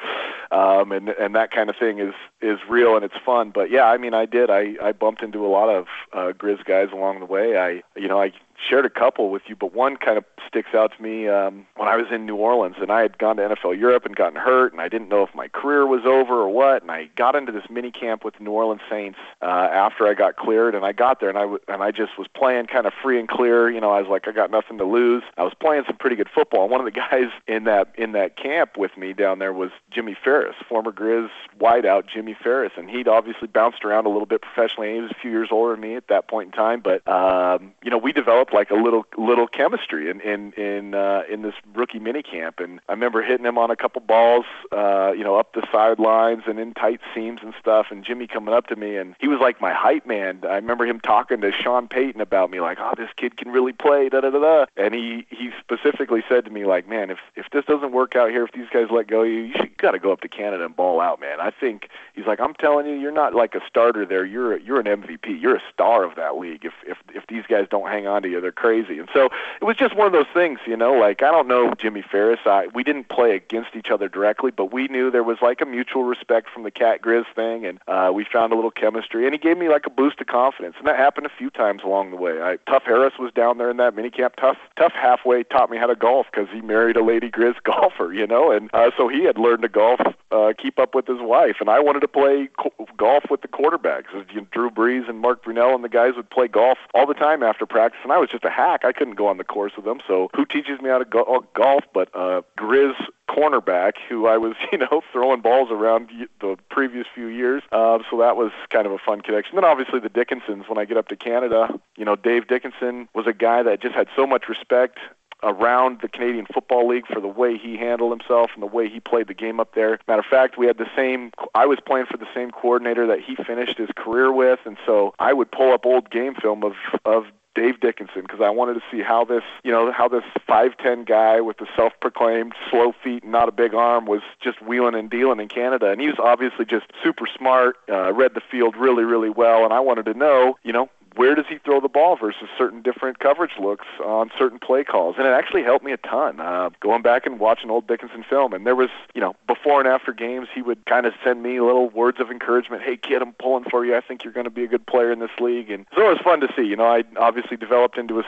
um, 0.51 0.92
and 0.92 1.10
and 1.10 1.36
that 1.36 1.51
kind 1.51 1.70
of 1.70 1.75
thing 1.75 2.00
is 2.00 2.13
is 2.42 2.60
real 2.68 2.96
and 2.96 3.06
it's 3.06 3.18
fun. 3.25 3.51
But 3.51 3.70
yeah, 3.70 3.86
I 3.86 3.98
mean, 3.98 4.13
I 4.13 4.25
did. 4.25 4.50
I 4.50 4.75
I 4.82 4.92
bumped 4.92 5.22
into 5.22 5.46
a 5.46 5.50
lot 5.50 5.70
of 5.70 5.88
uh, 6.13 6.34
Grizz 6.34 6.66
guys 6.66 6.89
along 6.92 7.20
the 7.20 7.25
way. 7.25 7.58
I 7.58 7.84
you 8.00 8.08
know 8.08 8.22
I 8.22 8.32
shared 8.68 8.86
a 8.86 8.89
couple 8.89 9.30
with 9.30 9.44
you, 9.48 9.56
but 9.56 9.74
one 9.74 9.98
kind 9.98 10.18
of 10.18 10.25
sticks 10.48 10.74
out 10.74 10.92
to 10.96 11.01
me 11.01 11.28
um, 11.28 11.66
when 11.75 11.88
I 11.88 11.96
was 11.96 12.08
in 12.12 12.25
New 12.25 12.36
Orleans 12.36 12.75
and 12.82 12.92
I 12.92 13.01
had 13.01 13.18
gone 13.18 13.38
to 13.38 13.44
NFL 13.44 13.80
Europe 13.80 14.06
and 14.06 14.16
gotten 14.16 14.39
hurt, 14.39 14.72
and 14.72 14.82
I 14.82 14.89
didn't 14.89 15.10
know 15.10 15.24
if 15.24 15.34
my 15.36 15.48
career 15.48 15.86
was 15.86 16.06
over 16.06 16.36
or 16.36 16.50
what. 16.50 16.82
And 16.82 16.92
I 16.92 17.10
got 17.16 17.36
into 17.36 17.51
this 17.51 17.66
mini 17.70 17.92
camp 17.92 18.24
with 18.24 18.36
the 18.36 18.44
New 18.44 18.51
Orleans 18.51 18.82
Saints 18.89 19.20
uh, 19.42 19.46
after 19.46 20.08
I 20.08 20.13
got 20.13 20.36
cleared, 20.36 20.75
and 20.75 20.86
I 20.86 20.92
got 20.92 21.20
there 21.20 21.30
and 21.30 21.38
I 21.38 21.42
w- 21.42 21.60
and 21.68 21.84
I 21.84 21.92
just 21.92 22.18
was 22.18 22.28
playing 22.28 22.68
kind 22.68 22.86
of 22.86 22.94
free 23.01 23.20
and 23.20 23.28
clear. 23.28 23.70
You 23.70 23.80
know, 23.80 23.92
I 23.92 24.01
was 24.01 24.10
like, 24.10 24.28
I 24.28 24.32
got 24.32 24.51
nothing 24.51 24.78
to 24.80 24.86
lose. 24.86 25.24
I 25.38 25.44
was 25.44 25.54
playing 25.60 25.84
some 25.86 25.98
pretty 25.98 26.16
good 26.16 26.30
football. 26.34 26.63
And 26.63 26.72
one 26.72 26.80
of 26.80 26.86
the 26.86 26.92
guys 27.12 27.32
in 27.48 27.66
that 27.66 27.94
in 27.96 28.13
that 28.13 28.38
camp 28.38 28.78
with 28.78 28.98
me 28.98 29.13
down 29.13 29.39
there 29.39 29.54
was 29.54 29.72
Jimmy 29.92 30.16
Farris, 30.22 30.56
former 30.68 30.92
Grizz 30.92 31.30
wideout 31.60 32.08
Jimmy 32.08 32.36
Farris, 32.42 32.74
and 32.78 32.89
he'd 32.89 33.08
obviously 33.08 33.48
bounced 33.48 33.84
around 33.86 34.06
a 34.06 34.10
little 34.10 34.25
bit 34.25 34.42
professionally. 34.42 34.96
He 34.96 35.01
was 35.01 35.12
a 35.12 35.20
few 35.22 35.32
years 35.32 35.50
older 35.51 35.74
than 35.74 35.82
me 35.82 35.96
at 35.96 36.08
that 36.08 36.28
point 36.28 36.48
in 36.48 36.51
time, 36.51 36.82
but 36.82 37.08
um, 37.08 37.74
you 37.84 37.89
know, 37.89 37.98
we 37.98 38.12
developed 38.12 38.49
like 38.53 38.72
a 38.72 38.75
little 38.75 39.06
little 39.18 39.48
chemistry 39.48 40.10
in 40.10 40.22
in 40.22 40.53
in 40.53 40.94
uh, 40.94 41.24
in 41.29 41.41
this 41.41 41.56
rookie 41.74 42.00
mini 42.00 42.24
camp. 42.24 42.60
And 42.60 42.79
I 42.88 42.94
remember 42.94 43.22
hitting 43.22 43.46
him 43.46 43.58
on 43.58 43.72
a 43.72 43.75
couple 43.75 44.01
balls, 44.01 44.46
uh, 44.72 45.12
you 45.15 45.24
know, 45.24 45.36
up 45.36 45.53
the 45.53 45.65
sidelines 45.72 46.44
and 46.48 46.60
in 46.60 46.74
tight 46.74 47.01
seams 47.13 47.41
and 47.44 47.53
stuff. 47.60 47.88
And 47.91 48.03
Jimmy 48.03 48.27
coming 48.27 48.53
up 48.53 48.68
to 48.68 48.75
me, 48.75 48.96
and 48.98 49.15
he 49.20 49.27
was 49.27 49.39
like 49.39 49.62
my 49.62 49.74
hype 49.74 50.06
man. 50.06 50.41
I 50.44 50.56
remember 50.56 50.86
him 50.86 51.00
talking 51.00 51.41
to 51.41 51.51
Sean 51.51 51.88
Payton 51.88 52.22
about 52.22 52.51
me, 52.51 52.60
like, 52.60 52.77
"Oh, 52.79 52.94
this 52.98 53.10
kid 53.15 53.38
can 53.38 53.50
really 53.50 53.74
play." 53.74 54.10
Da 54.10 54.22
da 54.22 54.29
da 54.29 54.39
da. 54.39 54.65
And 54.77 54.94
he 54.94 55.25
he 55.29 55.51
specifically 55.60 56.24
said 56.29 56.46
to 56.46 56.51
me, 56.51 56.65
like, 56.65 56.88
"Man, 56.88 57.10
if 57.10 57.20
if 57.36 57.48
this 57.51 57.65
doesn't 57.65 57.91
work 57.91 58.15
out 58.15 58.29
here, 58.29 58.44
if 58.44 58.51
these 58.51 58.70
guys 58.72 58.88
let 58.91 59.08
go, 59.08 59.24
you 59.24 59.39
you 59.39 59.53
should 59.53 59.77
got 59.77 59.91
to 59.91 60.00
go 60.00 60.12
up 60.12 60.22
to 60.22 60.27
Canada 60.27 60.65
and 60.65 60.75
ball 60.75 61.01
out, 61.01 61.20
man. 61.20 61.39
I 61.39 61.51
think 61.51 61.89
he's 62.13 62.25
like, 62.25 62.39
I'm 62.39 62.53
telling 62.53 62.86
you, 62.86 62.94
you're 62.94 63.12
not 63.12 63.34
like 63.34 63.56
a 63.56 63.62
starter 63.68 64.06
there. 64.06 64.25
You're 64.25 64.58
you're 64.58 64.79
an 64.79 64.86
MVP. 64.86 65.41
You're 65.41 65.56
a 65.56 65.63
star 65.74 66.03
of 66.03 66.15
that 66.15 66.38
league. 66.38 66.65
If 66.65 66.74
if 66.86 66.98
if 67.13 67.27
these 67.27 67.44
guys 67.48 67.68
don't 67.70 67.88
hang 67.88 68.08
on 68.08 68.22
to 68.24 68.29
you, 68.29 68.38
they're 68.39 68.51
crazy. 68.51 69.00
And 69.00 69.10
so 69.13 69.29
it 69.62 69.63
was 69.63 69.77
just 69.77 69.96
one 69.96 70.08
of 70.08 70.13
those 70.13 70.27
things, 70.34 70.60
you 70.65 70.77
know. 70.77 70.93
Like 70.93 71.22
I 71.24 71.31
don't 71.31 71.48
know 71.48 71.74
Jimmy 71.77 72.01
Farris. 72.01 72.39
I 72.46 72.67
we 72.74 72.84
didn't 72.84 73.10
play 73.10 73.36
against 73.36 73.75
each 73.75 73.89
other 73.89 74.10
directly, 74.10 74.51
but 74.51 74.72
we 74.72 74.88
knew 74.88 75.12
there 75.12 75.24
was 75.24 75.38
like 75.41 75.62
a 75.62 75.65
mutual 75.65 76.03
respect 76.03 76.50
from 76.50 76.63
the 76.63 76.72
Cat 76.72 77.01
Grizz 77.01 77.25
thing, 77.36 77.65
and 77.65 77.79
uh, 77.88 78.12
we 78.13 78.25
found 78.25 78.53
a 78.53 78.55
little 78.55 78.72
chemistry. 78.72 79.25
And 79.25 79.34
he 79.34 79.39
gave 79.39 79.58
me 79.58 79.69
like 79.69 79.86
a 79.86 79.89
boost 79.89 80.22
of 80.22 80.27
confidence, 80.27 80.75
and 80.77 80.88
that 80.88 80.98
happened 80.98 81.25
a 81.25 81.31
few 81.38 81.50
times 81.50 81.81
along 81.84 82.12
the 82.12 82.17
way. 82.17 82.41
I, 82.41 82.58
Tuff 82.69 82.84
Harris 82.84 83.13
was 83.19 83.31
down 83.34 83.58
there 83.58 83.69
in 83.69 83.77
that 83.77 83.96
mini 83.96 84.10
camp. 84.10 84.36
Tuff 84.36 84.58
Tuff 84.77 84.93
halfway 84.93 85.43
taught 85.43 85.69
me 85.69 85.77
how 85.77 85.88
to 85.88 85.96
golf 85.96 86.27
because 86.31 86.48
he 86.51 86.62
married 86.62 86.98
a 86.98 87.03
lady 87.03 87.29
Grizz 87.29 87.55
golfer, 87.63 88.13
you 88.13 88.27
know, 88.27 88.51
and 88.51 88.69
uh, 88.74 88.91
so 88.98 89.08
he 89.08 89.24
had 89.24 89.38
learned 89.38 89.63
to 89.63 89.69
golf 89.69 90.00
uh, 90.31 90.53
keep 90.58 90.79
up 90.79 90.93
with 90.93 91.08
his 91.08 91.19
wife, 91.19 91.58
and 91.60 91.69
I 91.69 91.79
wanted 91.79 92.01
to 92.01 92.08
play 92.08 92.50
co- 92.58 92.88
golf 92.98 93.25
with 93.29 93.41
the 93.41 93.48
quarterbacks. 93.48 94.05
Drew 94.51 94.69
Brees 94.69 95.10
and 95.10 95.19
Mark 95.19 95.43
Brunell 95.43 95.75
and 95.75 95.84
the 95.84 95.89
guys 95.89 96.15
would 96.15 96.29
play 96.29 96.48
golf 96.48 96.77
all 96.93 97.05
the 97.05 97.13
time 97.13 97.43
after 97.43 97.65
practice, 97.65 98.00
and 98.03 98.12
I 98.12 98.17
was 98.17 98.28
just 98.31 98.43
a 98.45 98.50
hack. 98.50 98.86
I 98.86 98.91
couldn't 98.91 99.15
go 99.15 99.27
on 99.27 99.38
the 99.38 99.43
course 99.43 99.74
with 99.75 99.86
them. 99.86 100.00
So 100.07 100.29
who 100.36 100.45
teaches 100.45 100.81
me 100.81 100.89
how 100.89 101.00
to 101.00 101.05
go- 101.05 101.24
uh, 101.24 101.39
golf 101.53 101.83
but 101.93 102.09
uh, 102.15 102.41
Grizz 102.57 102.93
cornerback 103.29 103.93
who 104.07 104.27
I 104.27 104.38
was, 104.38 104.55
you 104.71 104.77
know, 104.77 105.01
throwing 105.12 105.41
balls 105.41 105.69
around 105.71 106.09
the 106.41 106.57
previous 106.69 107.07
few 107.13 107.27
years. 107.27 107.63
Uh, 107.71 108.00
so 108.09 108.17
that 108.19 108.36
was 108.36 108.51
kind 108.69 108.86
of 108.86 108.91
a 108.91 108.98
fun 108.98 109.21
connection. 109.21 109.55
Then 109.55 109.65
obviously 109.65 110.00
the 110.00 110.09
Dickensons. 110.09 110.67
When 110.67 110.77
I 110.77 110.86
get 110.86 110.98
up 110.98 111.07
to 111.09 111.15
Canada, 111.15 111.79
you 111.98 112.05
know, 112.05 112.15
Dave 112.15 112.48
Dickenson 112.48 113.07
was 113.13 113.27
a 113.27 113.33
guy 113.33 113.63
that 113.63 113.81
just 113.81 113.95
had 113.95 114.07
so 114.15 114.25
much 114.25 114.48
respect 114.48 115.00
around 115.43 116.00
the 116.01 116.07
Canadian 116.07 116.45
Football 116.45 116.88
League 116.88 117.07
for 117.07 117.21
the 117.21 117.27
way 117.27 117.57
he 117.57 117.77
handled 117.77 118.12
himself 118.12 118.51
and 118.53 118.62
the 118.62 118.67
way 118.67 118.89
he 118.89 119.00
played 119.00 119.27
the 119.27 119.33
game 119.33 119.59
up 119.59 119.74
there. 119.74 120.00
Matter 120.07 120.19
of 120.19 120.25
fact, 120.25 120.57
we 120.57 120.67
had 120.67 120.77
the 120.77 120.89
same. 120.95 121.31
I 121.55 121.65
was 121.65 121.79
playing 121.86 122.07
for 122.07 122.17
the 122.17 122.27
same 122.33 122.51
coordinator 122.51 123.07
that 123.07 123.19
he 123.21 123.36
finished 123.36 123.77
his 123.77 123.89
career 123.95 124.31
with, 124.31 124.59
and 124.65 124.77
so 124.86 125.13
I 125.19 125.33
would 125.33 125.51
pull 125.51 125.71
up 125.71 125.86
old 125.86 126.09
game 126.09 126.36
film 126.36 126.63
of 126.63 126.74
of 127.05 127.25
Dave 127.60 127.82
Dickenson 127.82 128.22
because 128.22 128.39
I 128.39 128.50
wanted 128.50 128.75
to 128.75 128.82
see 128.89 129.01
how 129.01 129.25
this, 129.25 129.44
you 129.66 129.72
know, 129.72 129.92
how 129.92 130.08
this 130.08 130.24
5'10 130.48 131.06
guy 131.06 131.42
with 131.42 131.58
the 131.58 131.68
self-proclaimed 131.75 132.54
slow 132.70 132.94
feet 133.04 133.24
and 133.24 133.34
not 133.34 133.50
a 133.50 133.51
big 133.51 133.74
arm 133.74 134.06
was 134.06 134.22
just 134.42 134.62
wheeling 134.62 134.96
and 134.96 135.10
dealing 135.10 135.42
in 135.42 135.50
Canada. 135.50 135.92
And 135.92 136.00
he 136.00 136.08
was 136.08 136.16
obviously 136.20 136.63
just 136.63 136.86
super 137.04 137.25
smart, 137.38 137.75
uh, 137.89 138.13
read 138.13 138.34
the 138.34 138.42
field 138.50 138.78
really, 138.78 139.04
really 139.04 139.30
well. 139.30 139.66
And 139.66 139.74
I 139.74 139.82
wanted 139.82 140.06
to 140.06 140.13
know, 140.13 140.58
you 140.63 140.72
know, 140.72 140.89
where 141.16 141.36
does 141.36 141.46
he 141.48 141.58
throw 141.58 141.80
the 141.80 141.89
ball 141.89 142.16
versus 142.16 142.48
certain 142.58 142.82
different 142.82 143.20
coverage 143.20 143.54
looks 143.60 143.86
on 144.04 144.30
certain 144.38 144.60
play 144.60 144.84
calls. 144.84 145.16
And 145.18 145.28
it 145.28 145.32
actually 145.32 145.63
helped 145.63 145.84
me 145.86 145.92
a 145.92 145.98
ton. 145.98 146.39
Uh, 146.39 146.70
going 146.80 147.01
back 147.01 147.25
and 147.25 147.39
watching 147.39 147.70
old 147.70 147.88
Dickenson 147.88 148.24
film, 148.30 148.54
and 148.54 148.66
there 148.66 148.75
was, 148.75 148.89
you 149.13 149.22
know, 149.22 149.36
before 149.48 149.80
and 149.80 149.88
after 149.88 150.13
games, 150.13 150.48
he 150.54 150.62
would 150.62 150.86
kind 150.86 151.06
of 151.06 151.13
send 151.24 151.44
me 151.44 151.60
little 151.60 151.89
words 151.89 152.20
of 152.20 152.32
encouragement. 152.32 152.84
Hey, 152.84 152.98
kid, 152.98 153.22
I'm 153.22 153.34
pulling 153.34 153.66
for 153.66 153.86
you. 153.86 153.96
I 153.96 154.01
think 154.01 154.24
you're 154.24 154.34
going 154.34 154.46
to 154.46 154.50
be 154.51 154.63
a 154.63 154.68
good 154.68 154.86
player 154.86 155.12
in 155.12 155.20
this 155.20 155.32
league. 155.39 155.70
And 155.70 155.86
so 155.96 156.08
it 156.08 156.10
was 156.10 156.20
fun 156.24 156.42
to 156.42 156.48
see. 156.56 156.63
You 156.63 156.75
know, 156.75 156.88
I 156.88 157.04
obviously 157.18 157.58
developed 157.58 157.98
into 157.98 158.20
a 158.20 158.24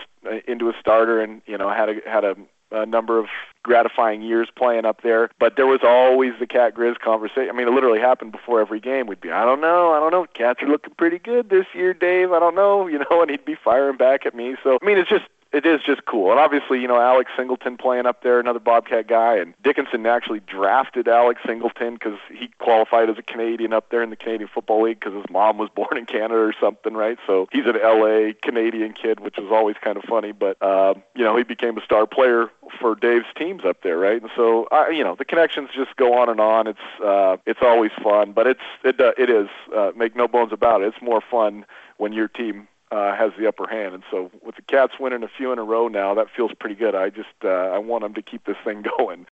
into 0.50 0.70
a 0.70 0.74
starter, 0.80 1.22
and 1.22 1.42
you 1.46 1.58
know, 1.58 1.70
had 1.70 1.90
a 1.90 1.96
had 2.06 2.24
a 2.24 2.36
a 2.72 2.86
number 2.86 3.20
of 3.20 3.28
gratifying 3.64 4.22
years 4.22 4.50
playing 4.56 4.86
up 4.86 5.02
there. 5.04 5.30
But 5.40 5.56
there 5.56 5.68
was 5.68 5.82
always 5.84 6.34
the 6.40 6.48
Cat 6.48 6.76
Grizz 6.76 7.00
conversation. 7.00 7.50
I 7.50 7.54
mean, 7.54 7.68
it 7.68 7.72
literally 7.72 8.00
happened 8.00 8.32
before 8.32 8.60
every 8.60 8.80
game. 8.80 9.08
We'd 9.08 9.22
be, 9.22 9.32
I 9.32 9.46
don't 9.46 9.62
know, 9.62 9.92
I 9.92 10.00
don't 10.00 10.12
know. 10.12 10.26
Cats 10.34 10.62
are 10.64 10.68
looking 10.68 10.94
pretty 10.98 11.20
good 11.20 11.50
this 11.50 11.66
year, 11.74 11.94
Dave. 11.94 12.32
I 12.32 12.40
don't 12.40 12.56
know, 12.56 12.88
you 12.88 13.00
know, 13.00 13.06
and 13.22 13.30
he'd 13.30 13.46
be 13.46 13.56
firing 13.56 13.98
back 13.98 14.26
at 14.26 14.36
me. 14.36 14.56
So 14.64 14.78
I 14.82 14.86
mean, 14.86 14.98
it's 14.98 15.10
just 15.10 15.26
it 15.54 15.66
is 15.66 15.82
just 15.86 16.06
cool. 16.06 16.32
And 16.32 16.40
obviously, 16.40 16.80
you 16.80 16.88
know, 16.88 17.00
Alex 17.00 17.32
Singleton 17.36 17.76
playing 17.78 18.06
up 18.06 18.24
there, 18.24 18.40
another 18.40 18.60
Bobcat 18.60 19.08
guy, 19.08 19.38
and 19.38 19.54
Dickenson 19.62 20.06
actually 20.06 20.40
drafted 20.40 21.08
Alex 21.08 21.42
Singleton 21.46 21.96
because 21.96 22.18
he 22.30 22.50
qualified 22.60 23.10
as 23.10 23.18
a 23.18 23.22
Canadian 23.22 23.74
up 23.74 23.90
there 23.90 24.02
in 24.02 24.10
the 24.10 24.16
Canadian 24.16 24.50
Football 24.54 24.84
League 24.84 25.00
because 25.00 25.14
his 25.14 25.26
mom 25.30 25.58
was 25.58 25.70
born 25.76 25.98
in 25.98 26.06
Canada 26.06 26.40
or 26.40 26.54
something, 26.60 26.94
right? 26.94 27.18
So 27.28 27.48
he's 27.52 27.66
an 27.66 27.78
LA 27.82 28.32
Canadian 28.42 28.94
kid, 28.94 29.20
which 29.20 29.38
was 29.38 29.52
always 29.52 29.76
kind 29.82 29.98
of 29.98 30.04
funny. 30.04 30.32
But 30.32 30.62
uh, 30.62 30.94
you 31.16 31.24
know, 31.24 31.36
he 31.36 31.44
became 31.44 31.78
a 31.78 31.82
star 31.82 32.08
player 32.08 32.50
for 32.80 32.96
Dave's 32.96 33.26
teams 33.38 33.66
up 33.66 33.84
there, 33.84 33.98
right? 33.98 34.22
And 34.22 34.32
so, 34.36 34.68
I, 34.72 34.90
you 34.90 35.04
know, 35.04 35.16
the 35.16 35.26
connections 35.26 35.70
just 35.76 35.96
go 35.98 36.18
on 36.18 36.30
and 36.30 36.40
on. 36.40 36.68
It's 36.68 36.80
uh, 37.04 37.38
it's 37.46 37.60
always 37.62 37.92
fun, 38.02 38.32
but 38.32 38.48
it's 38.48 38.62
it 38.84 39.02
uh, 39.02 39.12
it 39.18 39.30
is 39.30 39.48
uh, 39.76 39.92
make 39.96 40.16
no 40.16 40.28
bones 40.28 40.54
about 40.54 40.82
it. 40.82 40.88
It's 40.88 41.02
more 41.02 41.22
fun 41.22 41.66
when 41.98 42.14
your 42.14 42.28
team 42.28 42.68
uh, 42.92 43.16
has 43.16 43.32
the 43.40 43.48
upper 43.48 43.68
hand. 43.68 43.96
And 43.96 44.04
so 44.12 44.32
with 44.44 44.56
the 44.56 44.62
Cats 44.64 44.94
winning 45.00 45.24
a 45.24 45.30
few 45.38 45.52
in 45.52 45.60
a 45.60 45.64
row 45.64 45.88
now, 45.88 46.14
that 46.16 46.28
feels 46.36 46.52
pretty 46.60 46.76
good. 46.76 46.96
I 46.96 47.10
just 47.10 47.30
uh, 47.44 47.48
I 47.48 47.78
want 47.78 48.04
them 48.04 48.14
to 48.14 48.22
keep 48.22 48.46
this 48.46 48.58
thing 48.64 48.84
going. 48.98 49.26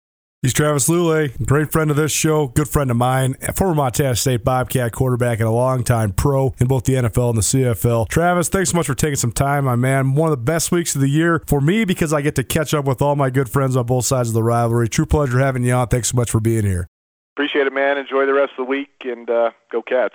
He's 0.42 0.53
Travis 0.53 0.88
Lulay, 0.88 1.45
great 1.45 1.73
friend 1.73 1.90
of 1.90 1.97
this 1.97 2.12
show, 2.12 2.49
good 2.49 2.69
friend 2.69 2.90
of 2.90 2.97
mine, 2.97 3.35
former 3.57 3.75
Montana 3.75 4.14
State 4.14 4.45
Bobcat 4.45 4.92
quarterback 4.92 5.40
and 5.40 5.49
a 5.49 5.51
longtime 5.51 6.12
pro 6.12 6.55
in 6.61 6.69
both 6.69 6.85
the 6.85 6.92
NFL 6.92 7.31
and 7.31 7.38
the 7.38 7.42
CFL. 7.42 8.07
Travis, 8.09 8.49
thanks 8.49 8.71
so 8.71 8.77
much 8.77 8.87
for 8.87 8.95
taking 8.95 9.16
some 9.16 9.33
time, 9.33 9.64
my 9.64 9.75
man. 9.75 10.14
One 10.14 10.31
of 10.31 10.38
the 10.38 10.45
best 10.45 10.71
weeks 10.71 10.95
of 10.95 11.01
the 11.01 11.09
year 11.09 11.42
for 11.47 11.61
me 11.61 11.85
because 11.85 12.12
I 12.12 12.21
get 12.21 12.37
to 12.37 12.45
catch 12.45 12.75
up 12.75 12.85
with 12.85 13.01
all 13.03 13.16
my 13.16 13.31
good 13.31 13.49
friends 13.49 13.77
on 13.77 13.87
both 13.87 14.05
sides 14.05 14.29
of 14.29 14.35
the 14.35 14.42
rivalry. 14.42 14.88
True 14.88 15.07
pleasure 15.07 15.40
having 15.40 15.64
you 15.64 15.73
on. 15.73 15.88
Thanks 15.88 16.11
so 16.11 16.16
much 16.16 16.31
for 16.31 16.38
being 16.38 16.64
here. 16.64 16.87
Appreciate 17.35 17.66
it, 17.66 17.73
man. 17.73 17.99
Enjoy 17.99 18.25
the 18.25 18.35
rest 18.35 18.53
of 18.59 18.66
the 18.66 18.71
week 18.71 18.90
and 19.05 19.29
uh, 19.29 19.51
go 19.73 19.83
Cats. 19.83 20.14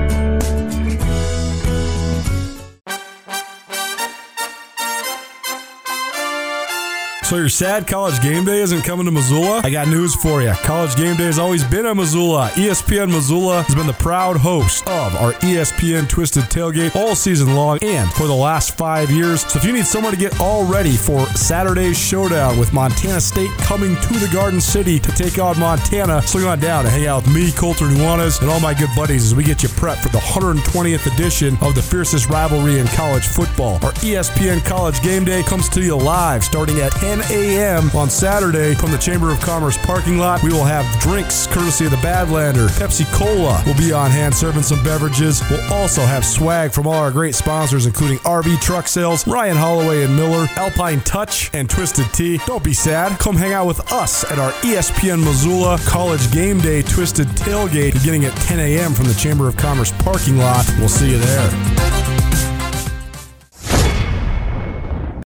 So 7.31 7.37
you're 7.37 7.47
sad 7.47 7.87
college 7.87 8.21
game 8.21 8.43
day 8.43 8.59
isn't 8.59 8.81
coming 8.81 9.05
to 9.05 9.11
Missoula? 9.13 9.61
I 9.63 9.69
got 9.69 9.87
news 9.87 10.13
for 10.15 10.41
you. 10.41 10.51
College 10.51 10.97
game 10.97 11.15
day 11.15 11.27
has 11.27 11.39
always 11.39 11.63
been 11.63 11.85
in 11.85 11.95
Missoula. 11.95 12.49
ESPN 12.55 13.09
Missoula 13.09 13.61
has 13.61 13.73
been 13.73 13.87
the 13.87 13.93
proud 13.93 14.35
host 14.35 14.85
of 14.89 15.15
our 15.15 15.31
ESPN 15.35 16.09
Twisted 16.09 16.43
Tailgate 16.49 16.93
all 16.93 17.15
season 17.15 17.55
long 17.55 17.79
and 17.81 18.11
for 18.11 18.27
the 18.27 18.35
last 18.35 18.77
five 18.77 19.09
years. 19.09 19.49
So 19.49 19.59
if 19.59 19.63
you 19.63 19.71
need 19.71 19.85
someone 19.85 20.11
to 20.11 20.19
get 20.19 20.41
all 20.41 20.65
ready 20.65 20.97
for 20.97 21.25
Saturday's 21.27 21.97
showdown 21.97 22.59
with 22.59 22.73
Montana 22.73 23.21
State 23.21 23.51
coming 23.59 23.95
to 23.95 24.13
the 24.15 24.29
Garden 24.33 24.59
City 24.59 24.99
to 24.99 25.11
take 25.13 25.39
on 25.39 25.57
Montana, 25.57 26.21
swing 26.23 26.43
on 26.43 26.59
down 26.59 26.85
and 26.85 26.93
hang 26.93 27.07
out 27.07 27.23
with 27.23 27.33
me, 27.33 27.53
Colter 27.53 27.85
Nuanez, 27.85 28.41
and 28.41 28.49
all 28.49 28.59
my 28.59 28.73
good 28.73 28.89
buddies 28.93 29.23
as 29.23 29.33
we 29.33 29.45
get 29.45 29.63
you 29.63 29.69
prepped 29.69 30.03
for 30.03 30.09
the 30.09 30.17
120th 30.17 31.07
edition 31.13 31.57
of 31.61 31.75
the 31.75 31.81
fiercest 31.81 32.27
rivalry 32.27 32.79
in 32.79 32.87
college 32.87 33.25
football. 33.25 33.75
Our 33.75 33.93
ESPN 34.03 34.65
College 34.65 35.01
Game 35.01 35.23
Day 35.23 35.43
comes 35.43 35.69
to 35.69 35.81
you 35.81 35.95
live 35.95 36.43
starting 36.43 36.79
at 36.81 36.91
10 36.91 37.20
a.m. 37.29 37.89
on 37.95 38.09
Saturday 38.09 38.73
from 38.73 38.91
the 38.91 38.97
Chamber 38.97 39.31
of 39.31 39.39
Commerce 39.39 39.77
parking 39.77 40.17
lot. 40.17 40.41
We 40.43 40.51
will 40.51 40.63
have 40.63 40.85
drinks 41.01 41.47
courtesy 41.47 41.85
of 41.85 41.91
the 41.91 41.97
Badlander. 41.97 42.67
Pepsi 42.79 43.05
Cola 43.13 43.61
will 43.65 43.77
be 43.77 43.91
on 43.91 44.11
hand 44.11 44.33
serving 44.33 44.63
some 44.63 44.83
beverages. 44.83 45.41
We'll 45.49 45.73
also 45.73 46.01
have 46.01 46.25
swag 46.25 46.71
from 46.71 46.87
all 46.87 46.93
our 46.93 47.11
great 47.11 47.35
sponsors, 47.35 47.85
including 47.85 48.17
RV 48.19 48.61
Truck 48.61 48.87
Sales, 48.87 49.27
Ryan 49.27 49.57
Holloway 49.57 50.03
and 50.03 50.15
Miller, 50.15 50.47
Alpine 50.55 51.01
Touch, 51.01 51.49
and 51.53 51.69
Twisted 51.69 52.11
Tea. 52.13 52.39
Don't 52.45 52.63
be 52.63 52.73
sad. 52.73 53.19
Come 53.19 53.35
hang 53.35 53.53
out 53.53 53.67
with 53.67 53.91
us 53.91 54.23
at 54.31 54.39
our 54.39 54.51
ESPN 54.63 55.23
Missoula 55.23 55.77
College 55.85 56.31
Game 56.31 56.59
Day 56.59 56.81
Twisted 56.81 57.27
Tailgate 57.27 57.93
beginning 57.93 58.25
at 58.25 58.35
10 58.37 58.59
a.m. 58.59 58.93
from 58.93 59.05
the 59.05 59.13
Chamber 59.13 59.47
of 59.47 59.57
Commerce 59.57 59.91
parking 59.99 60.37
lot. 60.37 60.65
We'll 60.79 60.89
see 60.89 61.11
you 61.11 61.19
there. 61.19 62.10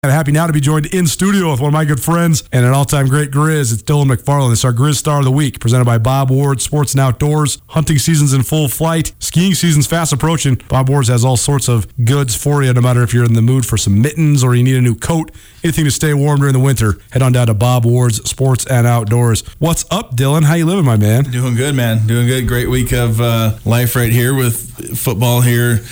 And 0.05 0.11
happy 0.11 0.33
now 0.33 0.49
to 0.49 0.53
be 0.53 0.61
joined 0.61 0.87
in 0.87 1.07
studio 1.07 1.53
with 1.53 1.61
one 1.61 1.69
of 1.69 1.73
my 1.73 1.85
good 1.85 2.03
friends 2.03 2.43
and 2.51 2.67
an 2.67 2.73
all-time 2.73 3.07
great 3.07 3.31
Grizz. 3.31 3.73
It's 3.73 3.85
Dylan 3.85 4.12
McFarland. 4.12 4.51
It's 4.51 4.65
our 4.65 4.73
Grizz 4.73 4.97
Star 4.97 5.21
of 5.21 5.25
the 5.25 5.31
Week, 5.31 5.61
presented 5.61 5.85
by 5.85 5.99
Bob 5.99 6.29
Ward 6.29 6.61
Sports 6.61 6.93
and 6.93 7.01
Outdoors. 7.01 7.62
Hunting 7.69 7.99
season's 7.99 8.33
in 8.33 8.43
full 8.43 8.67
flight. 8.67 9.12
Skiing 9.21 9.55
season's 9.55 9.87
fast 9.87 10.12
approaching. 10.12 10.61
Bob 10.69 10.88
Ward's 10.88 11.07
has 11.07 11.25
all 11.25 11.37
sorts 11.37 11.69
of 11.69 11.87
goods 12.05 12.35
for 12.35 12.65
you, 12.65 12.73
no 12.73 12.81
matter 12.81 13.05
if 13.05 13.15
you're 13.15 13.25
in 13.25 13.35
the 13.35 13.43
mood 13.43 13.65
for 13.65 13.77
some 13.77 14.03
mittens 14.03 14.43
or 14.43 14.57
you 14.57 14.65
need 14.65 14.75
a 14.75 14.81
new 14.81 14.97
coat, 14.97 15.31
anything 15.62 15.85
to 15.85 15.91
stay 15.93 16.12
warm 16.12 16.41
during 16.41 16.55
the 16.55 16.59
winter. 16.59 16.99
Head 17.12 17.23
on 17.23 17.31
down 17.31 17.47
to 17.47 17.55
Bob 17.55 17.85
Ward's 17.85 18.29
Sports 18.29 18.67
and 18.67 18.88
Outdoors. 18.88 19.43
What's 19.61 19.85
up, 19.93 20.17
Dylan? 20.17 20.43
How 20.43 20.55
you 20.55 20.67
living, 20.67 20.85
my 20.85 20.97
man? 20.97 21.31
Doing 21.31 21.55
good, 21.55 21.77
man. 21.77 22.09
Doing 22.09 22.27
good. 22.27 22.49
Great 22.49 22.69
week 22.69 22.91
of 22.91 23.21
uh, 23.21 23.57
life 23.65 23.95
right 23.95 24.11
here 24.11 24.35
with 24.35 24.99
football 24.99 25.43
here. 25.43 25.85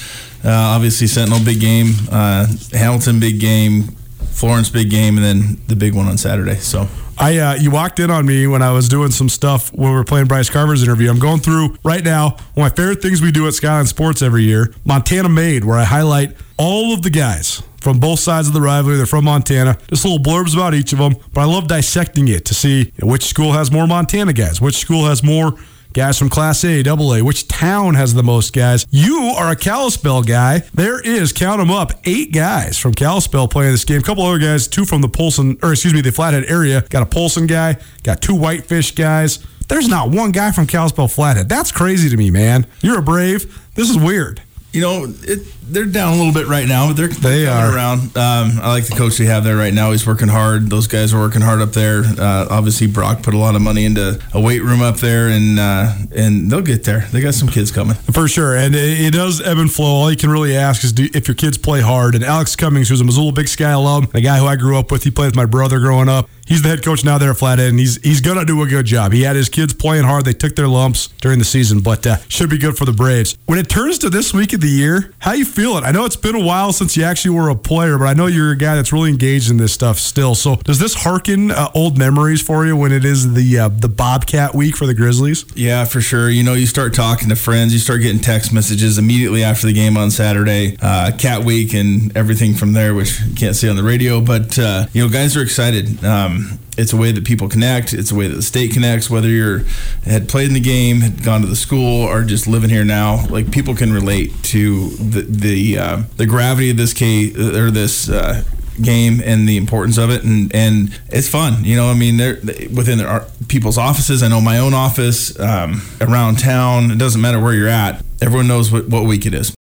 Uh, 0.44 0.50
obviously, 0.50 1.06
Sentinel 1.06 1.44
big 1.44 1.60
game, 1.60 1.92
uh, 2.10 2.48
Hamilton 2.72 3.20
big 3.20 3.38
game, 3.38 3.94
Florence 4.30 4.70
big 4.70 4.90
game, 4.90 5.16
and 5.16 5.24
then 5.24 5.60
the 5.66 5.76
big 5.76 5.94
one 5.94 6.06
on 6.06 6.18
Saturday. 6.18 6.56
So. 6.56 6.88
I 7.18 7.36
uh, 7.36 7.54
you 7.54 7.70
walked 7.70 8.00
in 8.00 8.10
on 8.10 8.24
me 8.24 8.46
when 8.46 8.62
I 8.62 8.72
was 8.72 8.88
doing 8.88 9.10
some 9.10 9.28
stuff 9.28 9.70
when 9.74 9.90
we 9.90 9.94
were 9.94 10.04
playing 10.04 10.26
Bryce 10.26 10.48
Carver's 10.48 10.82
interview. 10.82 11.10
I'm 11.10 11.18
going 11.18 11.40
through 11.40 11.76
right 11.84 12.02
now 12.02 12.30
one 12.30 12.38
of 12.38 12.56
my 12.56 12.68
favorite 12.70 13.02
things 13.02 13.20
we 13.20 13.30
do 13.30 13.46
at 13.46 13.52
Skyline 13.52 13.84
Sports 13.84 14.22
every 14.22 14.44
year, 14.44 14.72
Montana 14.86 15.28
Made, 15.28 15.62
where 15.66 15.76
I 15.76 15.84
highlight 15.84 16.34
all 16.56 16.94
of 16.94 17.02
the 17.02 17.10
guys 17.10 17.62
from 17.82 17.98
both 18.00 18.20
sides 18.20 18.48
of 18.48 18.54
the 18.54 18.60
rivalry. 18.62 18.96
They're 18.96 19.04
from 19.04 19.26
Montana. 19.26 19.76
Just 19.88 20.04
little 20.06 20.18
blurbs 20.18 20.54
about 20.54 20.72
each 20.72 20.94
of 20.94 20.98
them, 20.98 21.14
but 21.34 21.42
I 21.42 21.44
love 21.44 21.68
dissecting 21.68 22.28
it 22.28 22.46
to 22.46 22.54
see 22.54 22.90
which 23.02 23.24
school 23.24 23.52
has 23.52 23.70
more 23.70 23.86
Montana 23.86 24.32
guys, 24.32 24.60
which 24.62 24.76
school 24.76 25.04
has 25.04 25.22
more 25.22 25.58
guys 25.92 26.18
from 26.18 26.28
Class 26.28 26.64
A, 26.64 26.82
Double 26.82 27.14
A. 27.14 27.22
Which 27.22 27.48
town 27.48 27.94
has 27.94 28.14
the 28.14 28.22
most 28.22 28.52
guys? 28.52 28.86
You 28.90 29.34
are 29.36 29.50
a 29.50 29.56
Kalispell 29.56 30.22
guy. 30.22 30.60
There 30.74 31.00
is, 31.00 31.32
count 31.32 31.58
them 31.58 31.70
up, 31.70 31.92
eight 32.04 32.32
guys 32.32 32.78
from 32.78 32.94
Kalispell 32.94 33.48
playing 33.48 33.72
this 33.72 33.84
game. 33.84 34.00
A 34.00 34.02
couple 34.02 34.24
other 34.24 34.38
guys, 34.38 34.68
two 34.68 34.84
from 34.84 35.00
the 35.00 35.08
Polson, 35.08 35.58
or 35.62 35.72
excuse 35.72 35.94
me, 35.94 36.00
the 36.00 36.12
Flathead 36.12 36.44
area. 36.44 36.82
Got 36.90 37.02
a 37.02 37.06
Polson 37.06 37.46
guy, 37.46 37.76
got 38.02 38.20
two 38.20 38.34
Whitefish 38.34 38.92
guys. 38.94 39.44
There's 39.68 39.88
not 39.88 40.10
one 40.10 40.32
guy 40.32 40.50
from 40.50 40.66
Kalispell 40.66 41.08
Flathead. 41.08 41.48
That's 41.48 41.70
crazy 41.70 42.08
to 42.08 42.16
me, 42.16 42.30
man. 42.30 42.66
You're 42.80 42.98
a 42.98 43.02
brave. 43.02 43.60
This 43.74 43.88
is 43.88 43.96
weird. 43.96 44.42
You 44.72 44.80
know, 44.80 45.12
it, 45.22 45.40
they're 45.72 45.84
down 45.84 46.14
a 46.14 46.16
little 46.16 46.32
bit 46.32 46.46
right 46.46 46.66
now, 46.66 46.88
but 46.88 46.96
they're, 46.96 47.08
they 47.08 47.44
they're 47.44 47.74
around. 47.74 48.16
Um, 48.16 48.58
I 48.60 48.68
like 48.68 48.86
the 48.86 48.96
coach 48.96 49.18
they 49.18 49.26
have 49.26 49.44
there 49.44 49.56
right 49.56 49.72
now. 49.72 49.90
He's 49.92 50.06
working 50.06 50.28
hard. 50.28 50.70
Those 50.70 50.86
guys 50.86 51.14
are 51.14 51.18
working 51.18 51.42
hard 51.42 51.60
up 51.60 51.72
there. 51.72 52.02
Uh, 52.04 52.46
obviously, 52.50 52.86
Brock 52.86 53.22
put 53.22 53.34
a 53.34 53.38
lot 53.38 53.54
of 53.54 53.62
money 53.62 53.84
into 53.84 54.20
a 54.32 54.40
weight 54.40 54.62
room 54.62 54.82
up 54.82 54.96
there, 54.96 55.28
and 55.28 55.58
uh, 55.58 55.94
and 56.14 56.50
they'll 56.50 56.60
get 56.60 56.84
there. 56.84 57.00
They 57.12 57.20
got 57.20 57.34
some 57.34 57.48
kids 57.48 57.70
coming 57.70 57.94
for 57.94 58.28
sure, 58.28 58.56
and 58.56 58.74
it, 58.74 59.00
it 59.00 59.12
does 59.12 59.40
ebb 59.40 59.58
and 59.58 59.72
flow. 59.72 59.86
All 59.86 60.10
you 60.10 60.16
can 60.16 60.30
really 60.30 60.56
ask 60.56 60.84
is 60.84 60.92
do, 60.92 61.08
if 61.14 61.28
your 61.28 61.34
kids 61.34 61.58
play 61.58 61.80
hard. 61.80 62.14
And 62.14 62.24
Alex 62.24 62.56
Cummings, 62.56 62.88
who's 62.88 63.00
a 63.00 63.04
Missoula 63.04 63.32
Big 63.32 63.48
Sky 63.48 63.70
alum, 63.70 64.08
a 64.14 64.20
guy 64.20 64.38
who 64.38 64.46
I 64.46 64.56
grew 64.56 64.78
up 64.78 64.90
with, 64.90 65.04
he 65.04 65.10
played 65.10 65.26
with 65.26 65.36
my 65.36 65.46
brother 65.46 65.78
growing 65.78 66.08
up. 66.08 66.28
He's 66.46 66.62
the 66.62 66.68
head 66.68 66.84
coach 66.84 67.04
now 67.04 67.16
there 67.16 67.30
at 67.30 67.36
Flathead, 67.36 67.70
and 67.70 67.78
he's 67.78 68.02
he's 68.02 68.20
gonna 68.20 68.44
do 68.44 68.60
a 68.62 68.66
good 68.66 68.86
job. 68.86 69.12
He 69.12 69.22
had 69.22 69.36
his 69.36 69.48
kids 69.48 69.72
playing 69.72 70.04
hard. 70.04 70.24
They 70.24 70.32
took 70.32 70.56
their 70.56 70.66
lumps 70.66 71.08
during 71.20 71.38
the 71.38 71.44
season, 71.44 71.80
but 71.80 72.04
uh, 72.06 72.16
should 72.28 72.50
be 72.50 72.58
good 72.58 72.76
for 72.76 72.84
the 72.84 72.92
Braves. 72.92 73.38
When 73.46 73.58
it 73.58 73.68
turns 73.68 73.98
to 73.98 74.10
this 74.10 74.34
week 74.34 74.52
of 74.60 74.68
the 74.68 74.74
year, 74.74 75.12
how 75.18 75.32
you 75.32 75.44
feeling? 75.44 75.84
I 75.84 75.90
know 75.90 76.04
it's 76.04 76.16
been 76.16 76.34
a 76.34 76.44
while 76.44 76.72
since 76.72 76.96
you 76.96 77.02
actually 77.02 77.34
were 77.34 77.48
a 77.48 77.56
player, 77.56 77.98
but 77.98 78.04
I 78.04 78.12
know 78.12 78.26
you're 78.26 78.52
a 78.52 78.56
guy 78.56 78.76
that's 78.76 78.92
really 78.92 79.10
engaged 79.10 79.50
in 79.50 79.56
this 79.56 79.72
stuff 79.72 79.98
still. 79.98 80.34
So 80.34 80.56
does 80.56 80.78
this 80.78 80.94
harken 80.94 81.50
uh, 81.50 81.70
old 81.74 81.96
memories 81.96 82.42
for 82.42 82.66
you 82.66 82.76
when 82.76 82.92
it 82.92 83.04
is 83.04 83.32
the 83.32 83.58
uh, 83.58 83.68
the 83.68 83.88
Bobcat 83.88 84.54
week 84.54 84.76
for 84.76 84.86
the 84.86 84.94
Grizzlies? 84.94 85.44
Yeah, 85.56 85.84
for 85.84 86.00
sure. 86.00 86.28
You 86.28 86.42
know, 86.42 86.54
you 86.54 86.66
start 86.66 86.94
talking 86.94 87.28
to 87.30 87.36
friends, 87.36 87.72
you 87.72 87.78
start 87.78 88.02
getting 88.02 88.20
text 88.20 88.52
messages 88.52 88.98
immediately 88.98 89.42
after 89.42 89.66
the 89.66 89.72
game 89.72 89.96
on 89.96 90.10
Saturday, 90.10 90.76
uh, 90.82 91.12
Cat 91.16 91.44
Week, 91.44 91.74
and 91.74 92.14
everything 92.16 92.54
from 92.54 92.72
there, 92.72 92.94
which 92.94 93.20
you 93.20 93.34
can't 93.34 93.56
see 93.56 93.68
on 93.68 93.76
the 93.76 93.82
radio. 93.82 94.20
But 94.20 94.58
uh, 94.58 94.86
you 94.92 95.02
know, 95.02 95.10
guys 95.10 95.36
are 95.36 95.42
excited. 95.42 96.04
Um, 96.04 96.58
it's 96.80 96.94
a 96.94 96.96
way 96.96 97.12
that 97.12 97.24
people 97.24 97.48
connect. 97.48 97.92
It's 97.92 98.10
a 98.10 98.14
way 98.14 98.26
that 98.26 98.34
the 98.34 98.42
state 98.42 98.72
connects. 98.72 99.10
Whether 99.10 99.28
you're 99.28 99.64
had 100.04 100.28
played 100.28 100.48
in 100.48 100.54
the 100.54 100.60
game, 100.60 101.00
had 101.00 101.22
gone 101.22 101.42
to 101.42 101.46
the 101.46 101.56
school, 101.56 102.06
or 102.06 102.24
just 102.24 102.46
living 102.46 102.70
here 102.70 102.84
now, 102.84 103.26
like 103.26 103.52
people 103.52 103.74
can 103.74 103.92
relate 103.92 104.32
to 104.44 104.88
the 104.90 105.22
the 105.22 105.78
uh, 105.78 106.02
the 106.16 106.26
gravity 106.26 106.70
of 106.70 106.76
this 106.76 106.92
case 106.92 107.36
or 107.36 107.70
this. 107.70 108.08
Uh, 108.08 108.42
game 108.80 109.20
and 109.22 109.46
the 109.46 109.58
importance 109.58 109.98
of 109.98 110.08
it 110.08 110.24
and 110.24 110.54
and 110.54 110.98
it's 111.08 111.28
fun 111.28 111.62
you 111.64 111.76
know 111.76 111.90
i 111.90 111.92
mean 111.92 112.16
they're 112.16 112.36
within 112.74 112.96
their 112.96 113.26
people's 113.46 113.76
offices 113.76 114.22
i 114.22 114.28
know 114.28 114.40
my 114.40 114.58
own 114.58 114.72
office 114.72 115.38
um, 115.38 115.82
around 116.00 116.38
town 116.38 116.90
it 116.90 116.96
doesn't 116.96 117.20
matter 117.20 117.38
where 117.38 117.52
you're 117.52 117.68
at 117.68 118.02
everyone 118.22 118.48
knows 118.48 118.72
what, 118.72 118.88
what 118.88 119.04
week 119.04 119.26
it 119.26 119.34
is 119.34 119.54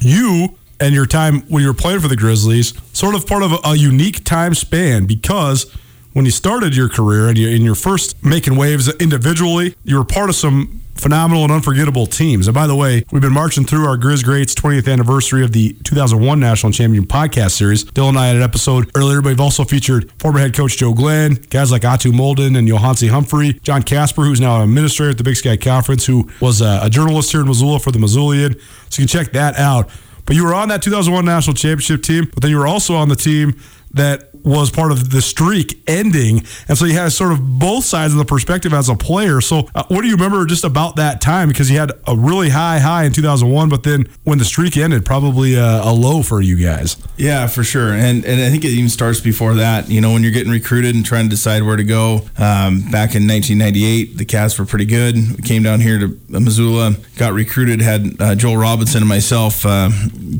you 0.00 0.56
and 0.80 0.94
your 0.94 1.04
time 1.04 1.42
when 1.48 1.60
you 1.60 1.68
were 1.68 1.74
playing 1.74 2.00
for 2.00 2.08
the 2.08 2.16
grizzlies 2.16 2.72
sort 2.94 3.14
of 3.14 3.26
part 3.26 3.42
of 3.42 3.52
a, 3.52 3.58
a 3.64 3.76
unique 3.76 4.24
time 4.24 4.54
span 4.54 5.04
because 5.04 5.66
when 6.12 6.24
you 6.24 6.30
started 6.30 6.76
your 6.76 6.88
career 6.88 7.28
and 7.28 7.38
you 7.38 7.48
in 7.48 7.62
your 7.62 7.74
first 7.74 8.22
making 8.24 8.56
waves 8.56 8.88
individually, 8.96 9.74
you 9.84 9.96
were 9.96 10.04
part 10.04 10.28
of 10.28 10.36
some 10.36 10.82
phenomenal 10.94 11.42
and 11.42 11.52
unforgettable 11.52 12.06
teams. 12.06 12.46
And 12.46 12.54
by 12.54 12.66
the 12.66 12.76
way, 12.76 13.04
we've 13.10 13.22
been 13.22 13.32
marching 13.32 13.64
through 13.64 13.86
our 13.86 13.96
Grizz 13.96 14.24
Greats 14.24 14.54
20th 14.54 14.90
anniversary 14.90 15.42
of 15.42 15.52
the 15.52 15.72
2001 15.84 16.38
National 16.38 16.72
Champion 16.72 17.06
podcast 17.06 17.52
series. 17.52 17.84
Dylan 17.84 18.10
and 18.10 18.18
I 18.18 18.26
had 18.28 18.36
an 18.36 18.42
episode 18.42 18.90
earlier, 18.94 19.20
but 19.20 19.30
we've 19.30 19.40
also 19.40 19.64
featured 19.64 20.12
former 20.18 20.38
head 20.38 20.54
coach 20.54 20.76
Joe 20.76 20.92
Glenn, 20.92 21.34
guys 21.50 21.72
like 21.72 21.82
Etu 21.82 22.12
Molden 22.12 22.56
and 22.56 22.68
Yohance 22.68 23.08
Humphery, 23.08 23.60
Jon 23.62 23.82
Kasper, 23.82 24.22
who's 24.22 24.40
now 24.40 24.56
an 24.56 24.68
administrator 24.68 25.10
at 25.10 25.18
the 25.18 25.24
Big 25.24 25.36
Sky 25.36 25.56
Conference, 25.56 26.06
who 26.06 26.30
was 26.40 26.60
a, 26.60 26.80
a 26.82 26.90
journalist 26.90 27.32
here 27.32 27.40
in 27.40 27.48
Missoula 27.48 27.80
for 27.80 27.90
the 27.90 27.98
Missoulian. 27.98 28.60
So 28.90 29.02
you 29.02 29.08
can 29.08 29.08
check 29.08 29.32
that 29.32 29.56
out. 29.58 29.90
But 30.24 30.36
you 30.36 30.44
were 30.44 30.54
on 30.54 30.68
that 30.68 30.82
2001 30.82 31.24
National 31.24 31.54
Championship 31.54 32.02
team, 32.02 32.30
but 32.32 32.42
then 32.42 32.50
you 32.50 32.58
were 32.58 32.66
also 32.66 32.94
on 32.94 33.08
the 33.08 33.16
team 33.16 33.60
that 33.94 34.32
was 34.44 34.70
part 34.70 34.92
of 34.92 35.10
the 35.10 35.22
streak 35.22 35.82
ending. 35.86 36.42
And 36.68 36.76
so 36.76 36.84
you 36.84 36.94
had 36.94 37.12
sort 37.12 37.32
of 37.32 37.58
both 37.58 37.84
sides 37.84 38.12
of 38.12 38.18
the 38.18 38.24
perspective 38.24 38.72
as 38.72 38.88
a 38.88 38.94
player. 38.94 39.40
So, 39.40 39.68
uh, 39.74 39.84
what 39.88 40.02
do 40.02 40.08
you 40.08 40.14
remember 40.14 40.44
just 40.46 40.64
about 40.64 40.96
that 40.96 41.20
time? 41.20 41.48
Because 41.48 41.70
you 41.70 41.78
had 41.78 41.92
a 42.06 42.16
really 42.16 42.48
high 42.48 42.78
high 42.78 43.04
in 43.04 43.12
2001, 43.12 43.68
but 43.68 43.82
then 43.82 44.08
when 44.24 44.38
the 44.38 44.44
streak 44.44 44.76
ended, 44.76 45.04
probably 45.04 45.54
a, 45.54 45.82
a, 45.82 45.92
low 45.92 46.22
for 46.22 46.40
you 46.40 46.56
guys. 46.56 46.96
Yeah, 47.16 47.46
for 47.46 47.62
sure. 47.62 47.92
And 47.92 48.24
and 48.24 48.40
I 48.40 48.50
think 48.50 48.64
it 48.64 48.68
even 48.68 48.88
starts 48.88 49.20
before 49.20 49.54
that. 49.54 49.88
You 49.88 50.00
know, 50.00 50.12
when 50.12 50.22
you're 50.22 50.32
getting 50.32 50.52
recruited 50.52 50.94
and 50.94 51.04
trying 51.04 51.26
to 51.26 51.30
decide 51.30 51.62
where 51.62 51.76
to 51.76 51.84
go. 51.84 52.22
Um, 52.38 52.90
back 52.90 53.14
in 53.14 53.28
1998, 53.28 54.18
the 54.18 54.24
Cats 54.24 54.58
were 54.58 54.64
pretty 54.64 54.86
good. 54.86 55.14
We 55.14 55.42
came 55.42 55.62
down 55.62 55.80
here 55.80 55.98
to 55.98 56.18
Missoula, 56.28 56.96
got 57.16 57.32
recruited, 57.32 57.80
had 57.80 58.20
uh, 58.20 58.34
Joel 58.34 58.56
Robinson 58.56 59.02
and 59.02 59.08
myself 59.08 59.64
uh, 59.64 59.90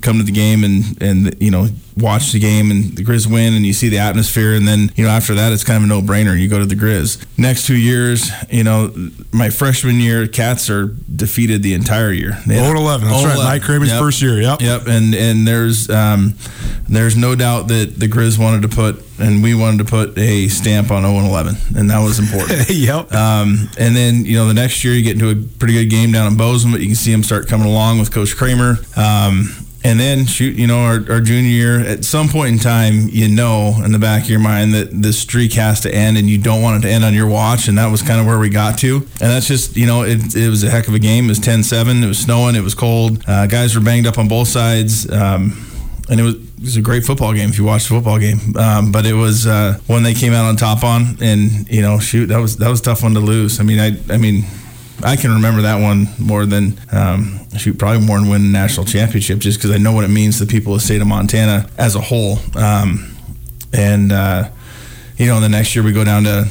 come 0.00 0.18
to 0.18 0.24
the 0.24 0.32
game 0.32 0.64
and, 0.64 1.00
and, 1.02 1.42
you 1.42 1.50
know, 1.50 1.68
watch 1.96 2.32
the 2.32 2.38
game 2.38 2.70
and 2.70 2.96
the 2.96 3.04
Grizz 3.04 3.30
win 3.30 3.41
and 3.42 3.66
you 3.66 3.72
see 3.72 3.88
the 3.88 3.98
atmosphere 3.98 4.54
and 4.54 4.66
then 4.66 4.90
you 4.96 5.04
know 5.04 5.10
after 5.10 5.34
that 5.34 5.52
it's 5.52 5.64
kind 5.64 5.76
of 5.76 5.84
a 5.84 5.86
no-brainer. 5.86 6.38
You 6.38 6.48
go 6.48 6.58
to 6.58 6.66
the 6.66 6.74
Grizz. 6.74 7.24
Next 7.38 7.66
two 7.66 7.76
years 7.76 8.30
you 8.50 8.64
know 8.64 8.92
my 9.32 9.50
freshman 9.50 9.96
year 9.96 10.26
Cats 10.26 10.70
are 10.70 10.86
defeated 10.86 11.62
the 11.62 11.74
entire 11.74 12.12
year. 12.12 12.38
0 12.46 12.76
11 12.76 13.08
that's 13.08 13.24
right. 13.24 13.36
Mike 13.36 13.62
Kramer's 13.62 13.90
yep. 13.90 14.00
first 14.00 14.22
year. 14.22 14.40
Yep. 14.40 14.60
Yep. 14.60 14.86
And 14.86 15.14
and 15.14 15.46
there's 15.46 15.88
um, 15.90 16.34
there's 16.88 17.16
no 17.16 17.34
doubt 17.34 17.68
that 17.68 17.94
the 17.98 18.06
Grizz 18.06 18.38
wanted 18.38 18.62
to 18.62 18.68
put 18.68 19.02
and 19.18 19.42
we 19.42 19.54
wanted 19.54 19.78
to 19.78 19.84
put 19.84 20.16
a 20.18 20.48
stamp 20.48 20.90
on 20.90 21.02
0 21.02 21.26
11 21.26 21.56
and 21.76 21.90
that 21.90 22.02
was 22.02 22.18
important. 22.18 22.60
Yep. 22.72 23.12
Um, 23.12 23.68
and 23.78 23.94
then 23.94 24.24
you 24.24 24.36
know 24.36 24.48
the 24.48 24.54
next 24.54 24.82
year 24.82 24.94
you 24.94 25.02
get 25.02 25.20
into 25.20 25.30
a 25.30 25.36
pretty 25.58 25.74
good 25.74 25.90
game 25.90 26.10
down 26.10 26.26
in 26.26 26.36
Bozeman 26.36 26.72
but 26.72 26.80
you 26.80 26.86
can 26.88 26.96
see 26.96 27.12
them 27.12 27.22
start 27.22 27.48
coming 27.48 27.66
along 27.66 27.98
with 27.98 28.10
Coach 28.10 28.36
Kramer. 28.36 28.76
Um, 28.96 29.54
and 29.84 29.98
then 29.98 30.26
shoot, 30.26 30.56
you 30.56 30.66
know, 30.66 30.78
our, 30.78 31.04
our, 31.10 31.20
junior 31.20 31.50
year, 31.50 31.80
at 31.80 32.04
some 32.04 32.28
point 32.28 32.52
in 32.52 32.58
time, 32.58 33.08
you 33.08 33.28
know, 33.28 33.80
in 33.84 33.90
the 33.90 33.98
back 33.98 34.22
of 34.22 34.30
your 34.30 34.40
mind 34.40 34.74
that 34.74 34.90
this 34.92 35.18
streak 35.18 35.54
has 35.54 35.80
to 35.80 35.92
end, 35.92 36.16
and 36.16 36.30
you 36.30 36.38
don't 36.38 36.62
want 36.62 36.82
it 36.82 36.88
to 36.88 36.92
end 36.92 37.04
on 37.04 37.14
your 37.14 37.26
watch, 37.26 37.66
and 37.66 37.78
that 37.78 37.90
was 37.90 38.00
kind 38.00 38.20
of 38.20 38.26
where 38.26 38.38
we 38.38 38.48
got 38.48 38.78
to. 38.78 38.96
And 38.96 39.30
that's 39.30 39.48
just, 39.48 39.76
you 39.76 39.86
know, 39.86 40.02
it, 40.04 40.36
it 40.36 40.48
was 40.48 40.62
a 40.62 40.70
heck 40.70 40.86
of 40.86 40.94
a 40.94 41.00
game. 41.00 41.24
It 41.24 41.28
was 41.28 41.40
10-7. 41.40 42.02
It 42.02 42.06
was 42.06 42.18
snowing. 42.18 42.54
It 42.54 42.62
was 42.62 42.74
cold. 42.74 43.24
Uh, 43.26 43.46
guys 43.46 43.74
were 43.74 43.80
banged 43.80 44.06
up 44.06 44.18
on 44.18 44.28
both 44.28 44.48
sides. 44.48 45.10
Um, 45.10 45.68
and 46.08 46.20
it 46.20 46.22
was, 46.22 46.34
it 46.34 46.60
was 46.60 46.76
a 46.76 46.82
great 46.82 47.04
football 47.04 47.32
game 47.32 47.50
if 47.50 47.58
you 47.58 47.64
watched 47.64 47.88
the 47.88 47.94
football 47.96 48.18
game. 48.18 48.56
Um, 48.56 48.92
but 48.92 49.04
it 49.06 49.14
was 49.14 49.46
uh, 49.46 49.78
one 49.86 50.04
they 50.04 50.14
came 50.14 50.32
out 50.32 50.44
on 50.44 50.56
top 50.56 50.84
on, 50.84 51.16
and 51.20 51.68
you 51.68 51.82
know, 51.82 51.98
shoot, 51.98 52.26
that 52.26 52.38
was 52.38 52.56
that 52.58 52.68
was 52.68 52.80
tough 52.80 53.02
one 53.02 53.14
to 53.14 53.20
lose. 53.20 53.58
I 53.58 53.62
mean, 53.62 53.80
I 53.80 53.96
I 54.12 54.16
mean, 54.16 54.44
I 55.02 55.16
can 55.16 55.32
remember 55.32 55.62
that 55.62 55.80
one 55.80 56.06
more 56.18 56.46
than 56.46 56.78
um, 56.90 57.48
shoot, 57.56 57.78
probably 57.78 58.06
more 58.06 58.18
than 58.18 58.28
win 58.28 58.42
a 58.42 58.48
national 58.48 58.86
championship, 58.86 59.38
just 59.38 59.58
because 59.58 59.70
I 59.70 59.78
know 59.78 59.92
what 59.92 60.04
it 60.04 60.08
means 60.08 60.38
to 60.38 60.44
the 60.44 60.50
people 60.50 60.74
of 60.74 60.80
the 60.80 60.86
state 60.86 61.00
of 61.00 61.06
Montana 61.06 61.68
as 61.78 61.94
a 61.94 62.00
whole. 62.00 62.38
Um, 62.56 63.14
and 63.72 64.12
uh, 64.12 64.50
you 65.16 65.26
know, 65.26 65.40
the 65.40 65.48
next 65.48 65.74
year 65.76 65.84
we 65.84 65.92
go 65.92 66.04
down 66.04 66.24
to 66.24 66.48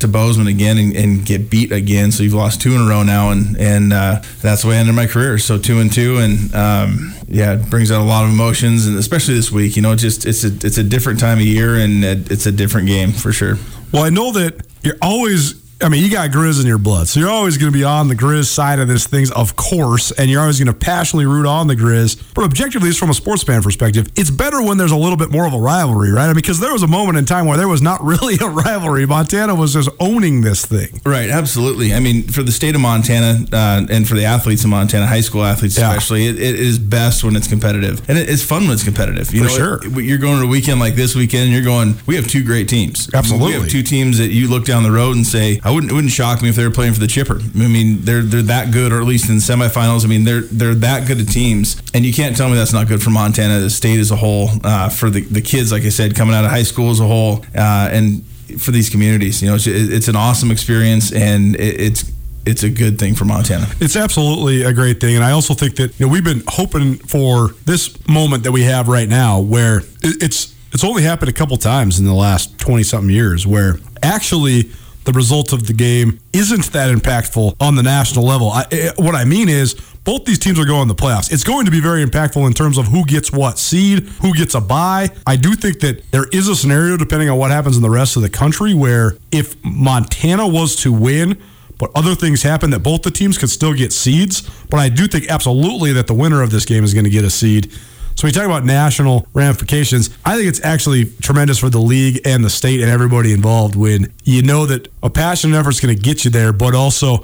to 0.00 0.08
Bozeman 0.08 0.48
again 0.48 0.78
and, 0.78 0.96
and, 0.96 1.26
get 1.26 1.50
beat 1.50 1.72
again. 1.72 2.10
So 2.12 2.22
you've 2.22 2.34
lost 2.34 2.60
two 2.60 2.74
in 2.74 2.80
a 2.80 2.84
row 2.84 3.02
now, 3.02 3.30
and 3.30 3.56
and 3.56 3.92
uh, 3.92 4.22
that's 4.40 4.62
the 4.62 4.68
way 4.68 4.76
I 4.76 4.78
ended 4.78 4.94
my 4.94 5.06
career. 5.06 5.38
So 5.38 5.58
two 5.58 5.78
and 5.80 5.92
two, 5.92 6.18
and 6.18 6.54
um, 6.54 7.14
yeah, 7.28 7.54
it 7.54 7.70
brings 7.70 7.90
out 7.90 8.00
a 8.00 8.04
lot 8.04 8.24
of 8.24 8.30
emotions, 8.30 8.86
and 8.86 8.96
especially 8.98 9.34
this 9.34 9.52
week. 9.52 9.76
You 9.76 9.82
know, 9.82 9.94
just 9.94 10.26
it's 10.26 10.44
a 10.44 10.48
it's 10.48 10.78
a 10.78 10.82
different 10.82 11.20
time 11.20 11.38
of 11.38 11.44
year, 11.44 11.76
and 11.76 12.04
it's 12.04 12.46
a 12.46 12.52
different 12.52 12.88
game 12.88 13.12
for 13.12 13.32
sure. 13.32 13.58
Well, 13.92 14.04
I 14.04 14.10
know 14.10 14.32
that 14.32 14.66
you're 14.82 14.98
always 15.00 15.54
I 15.80 15.88
mean, 15.88 16.02
you 16.02 16.10
got 16.10 16.30
Grizz 16.30 16.60
in 16.60 16.66
your 16.66 16.78
blood, 16.78 17.06
so 17.06 17.20
you're 17.20 17.30
always 17.30 17.56
going 17.56 17.70
to 17.72 17.78
be 17.78 17.84
on 17.84 18.08
the 18.08 18.16
Grizz 18.16 18.46
side 18.46 18.80
of 18.80 18.88
this 18.88 19.06
things, 19.06 19.30
of 19.30 19.54
course, 19.54 20.10
and 20.10 20.28
you're 20.28 20.40
always 20.40 20.58
going 20.58 20.66
to 20.66 20.72
passionately 20.72 21.26
root 21.26 21.46
on 21.46 21.68
the 21.68 21.76
Grizz. 21.76 22.20
But 22.34 22.42
objectively, 22.42 22.88
just 22.88 22.98
from 22.98 23.10
a 23.10 23.14
sports 23.14 23.44
fan 23.44 23.62
perspective, 23.62 24.08
it's 24.16 24.30
better 24.30 24.60
when 24.60 24.76
there's 24.76 24.90
a 24.90 24.96
little 24.96 25.16
bit 25.16 25.30
more 25.30 25.46
of 25.46 25.54
a 25.54 25.58
rivalry, 25.58 26.10
right? 26.10 26.24
I 26.24 26.26
mean, 26.28 26.34
because 26.34 26.58
there 26.58 26.72
was 26.72 26.82
a 26.82 26.88
moment 26.88 27.16
in 27.16 27.26
time 27.26 27.46
where 27.46 27.56
there 27.56 27.68
was 27.68 27.80
not 27.80 28.02
really 28.04 28.34
a 28.40 28.48
rivalry. 28.48 29.06
Montana 29.06 29.54
was 29.54 29.72
just 29.72 29.88
owning 30.00 30.40
this 30.40 30.66
thing. 30.66 31.00
Right, 31.06 31.30
absolutely. 31.30 31.94
I 31.94 32.00
mean, 32.00 32.24
for 32.24 32.42
the 32.42 32.50
state 32.50 32.74
of 32.74 32.80
Montana 32.80 33.46
uh, 33.52 33.86
and 33.88 34.08
for 34.08 34.14
the 34.14 34.24
athletes 34.24 34.64
in 34.64 34.70
Montana, 34.70 35.06
high 35.06 35.20
school 35.20 35.44
athletes 35.44 35.78
yeah. 35.78 35.90
especially, 35.90 36.26
it, 36.26 36.40
it 36.40 36.56
is 36.56 36.80
best 36.80 37.22
when 37.22 37.36
it's 37.36 37.46
competitive, 37.46 38.02
and 38.08 38.18
it, 38.18 38.28
it's 38.28 38.42
fun 38.42 38.62
when 38.62 38.72
it's 38.72 38.84
competitive. 38.84 39.32
You 39.32 39.44
for 39.44 39.48
know, 39.48 39.78
sure. 39.78 40.00
It, 40.00 40.04
you're 40.04 40.18
going 40.18 40.40
to 40.40 40.46
a 40.46 40.48
weekend 40.48 40.80
like 40.80 40.96
this 40.96 41.14
weekend, 41.14 41.44
and 41.44 41.52
you're 41.52 41.62
going. 41.62 41.94
We 42.06 42.16
have 42.16 42.26
two 42.26 42.42
great 42.42 42.68
teams. 42.68 43.08
Absolutely, 43.14 43.54
we 43.54 43.60
have 43.60 43.68
two 43.68 43.84
teams 43.84 44.18
that 44.18 44.30
you 44.32 44.48
look 44.48 44.64
down 44.64 44.82
the 44.82 44.90
road 44.90 45.14
and 45.14 45.24
say, 45.24 45.60
I 45.68 45.70
wouldn't. 45.70 45.92
It 45.92 45.94
wouldn't 45.94 46.14
shock 46.14 46.40
me 46.40 46.48
if 46.48 46.56
they 46.56 46.64
were 46.66 46.72
playing 46.72 46.94
for 46.94 47.00
the 47.00 47.06
Chipper. 47.06 47.38
I 47.38 47.68
mean, 47.68 48.00
they're 48.00 48.22
they're 48.22 48.40
that 48.40 48.72
good, 48.72 48.90
or 48.90 49.02
at 49.02 49.06
least 49.06 49.28
in 49.28 49.36
semifinals. 49.36 50.02
I 50.02 50.08
mean, 50.08 50.24
they're 50.24 50.40
they're 50.40 50.74
that 50.76 51.06
good 51.06 51.20
at 51.20 51.28
teams, 51.28 51.76
and 51.92 52.06
you 52.06 52.14
can't 52.14 52.34
tell 52.34 52.48
me 52.48 52.54
that's 52.54 52.72
not 52.72 52.88
good 52.88 53.02
for 53.02 53.10
Montana, 53.10 53.60
the 53.60 53.68
state 53.68 54.00
as 54.00 54.10
a 54.10 54.16
whole, 54.16 54.48
uh, 54.64 54.88
for 54.88 55.10
the 55.10 55.20
the 55.20 55.42
kids, 55.42 55.70
like 55.70 55.82
I 55.82 55.90
said, 55.90 56.16
coming 56.16 56.34
out 56.34 56.46
of 56.46 56.50
high 56.50 56.62
school 56.62 56.88
as 56.88 57.00
a 57.00 57.06
whole, 57.06 57.44
uh, 57.54 57.90
and 57.92 58.24
for 58.58 58.70
these 58.70 58.88
communities. 58.88 59.42
You 59.42 59.50
know, 59.50 59.56
it's, 59.56 59.66
it's 59.66 60.08
an 60.08 60.16
awesome 60.16 60.50
experience, 60.50 61.12
and 61.12 61.54
it's 61.60 62.10
it's 62.46 62.62
a 62.62 62.70
good 62.70 62.98
thing 62.98 63.14
for 63.14 63.26
Montana. 63.26 63.66
It's 63.78 63.94
absolutely 63.94 64.62
a 64.62 64.72
great 64.72 65.00
thing, 65.00 65.16
and 65.16 65.24
I 65.24 65.32
also 65.32 65.52
think 65.52 65.76
that 65.76 66.00
you 66.00 66.06
know 66.06 66.10
we've 66.10 66.24
been 66.24 66.44
hoping 66.48 66.94
for 66.94 67.50
this 67.66 67.94
moment 68.08 68.44
that 68.44 68.52
we 68.52 68.62
have 68.62 68.88
right 68.88 69.08
now, 69.08 69.38
where 69.38 69.82
it's 70.02 70.54
it's 70.72 70.82
only 70.82 71.02
happened 71.02 71.28
a 71.28 71.34
couple 71.34 71.58
times 71.58 71.98
in 71.98 72.06
the 72.06 72.14
last 72.14 72.58
twenty 72.58 72.84
something 72.84 73.10
years, 73.10 73.46
where 73.46 73.80
actually 74.02 74.70
the 75.08 75.14
result 75.14 75.54
of 75.54 75.66
the 75.66 75.72
game 75.72 76.20
isn't 76.34 76.70
that 76.72 76.94
impactful 76.94 77.56
on 77.60 77.76
the 77.76 77.82
national 77.82 78.26
level. 78.26 78.50
I, 78.50 78.66
eh, 78.70 78.90
what 78.96 79.14
I 79.14 79.24
mean 79.24 79.48
is 79.48 79.72
both 80.04 80.26
these 80.26 80.38
teams 80.38 80.58
are 80.58 80.66
going 80.66 80.86
to 80.86 80.92
the 80.92 81.02
playoffs. 81.02 81.32
It's 81.32 81.44
going 81.44 81.64
to 81.64 81.70
be 81.70 81.80
very 81.80 82.04
impactful 82.04 82.46
in 82.46 82.52
terms 82.52 82.76
of 82.76 82.88
who 82.88 83.06
gets 83.06 83.32
what 83.32 83.58
seed, 83.58 84.00
who 84.20 84.34
gets 84.34 84.54
a 84.54 84.60
bye. 84.60 85.08
I 85.26 85.36
do 85.36 85.54
think 85.54 85.80
that 85.80 86.02
there 86.10 86.26
is 86.30 86.46
a 86.46 86.54
scenario, 86.54 86.98
depending 86.98 87.30
on 87.30 87.38
what 87.38 87.50
happens 87.50 87.74
in 87.74 87.82
the 87.82 87.88
rest 87.88 88.16
of 88.16 88.22
the 88.22 88.28
country, 88.28 88.74
where 88.74 89.16
if 89.32 89.56
Montana 89.64 90.46
was 90.46 90.76
to 90.82 90.92
win, 90.92 91.40
but 91.78 91.90
other 91.94 92.14
things 92.14 92.42
happen 92.42 92.68
that 92.72 92.80
both 92.80 93.00
the 93.00 93.10
teams 93.10 93.38
could 93.38 93.48
still 93.48 93.72
get 93.72 93.94
seeds. 93.94 94.42
But 94.68 94.76
I 94.76 94.90
do 94.90 95.06
think 95.06 95.30
absolutely 95.30 95.90
that 95.94 96.06
the 96.06 96.14
winner 96.14 96.42
of 96.42 96.50
this 96.50 96.66
game 96.66 96.84
is 96.84 96.92
going 96.92 97.04
to 97.04 97.10
get 97.10 97.24
a 97.24 97.30
seed. 97.30 97.72
So 98.18 98.26
we 98.26 98.32
talk 98.32 98.46
about 98.46 98.64
national 98.64 99.28
ramifications. 99.32 100.10
I 100.24 100.34
think 100.34 100.48
it's 100.48 100.60
actually 100.64 101.04
tremendous 101.04 101.60
for 101.60 101.70
the 101.70 101.78
league 101.78 102.20
and 102.24 102.44
the 102.44 102.50
state 102.50 102.80
and 102.80 102.90
everybody 102.90 103.32
involved 103.32 103.76
when 103.76 104.12
you 104.24 104.42
know 104.42 104.66
that 104.66 104.88
a 105.04 105.08
passionate 105.08 105.56
effort 105.56 105.70
is 105.70 105.78
going 105.78 105.94
to 105.94 106.02
get 106.02 106.24
you 106.24 106.32
there, 106.32 106.52
but 106.52 106.74
also 106.74 107.18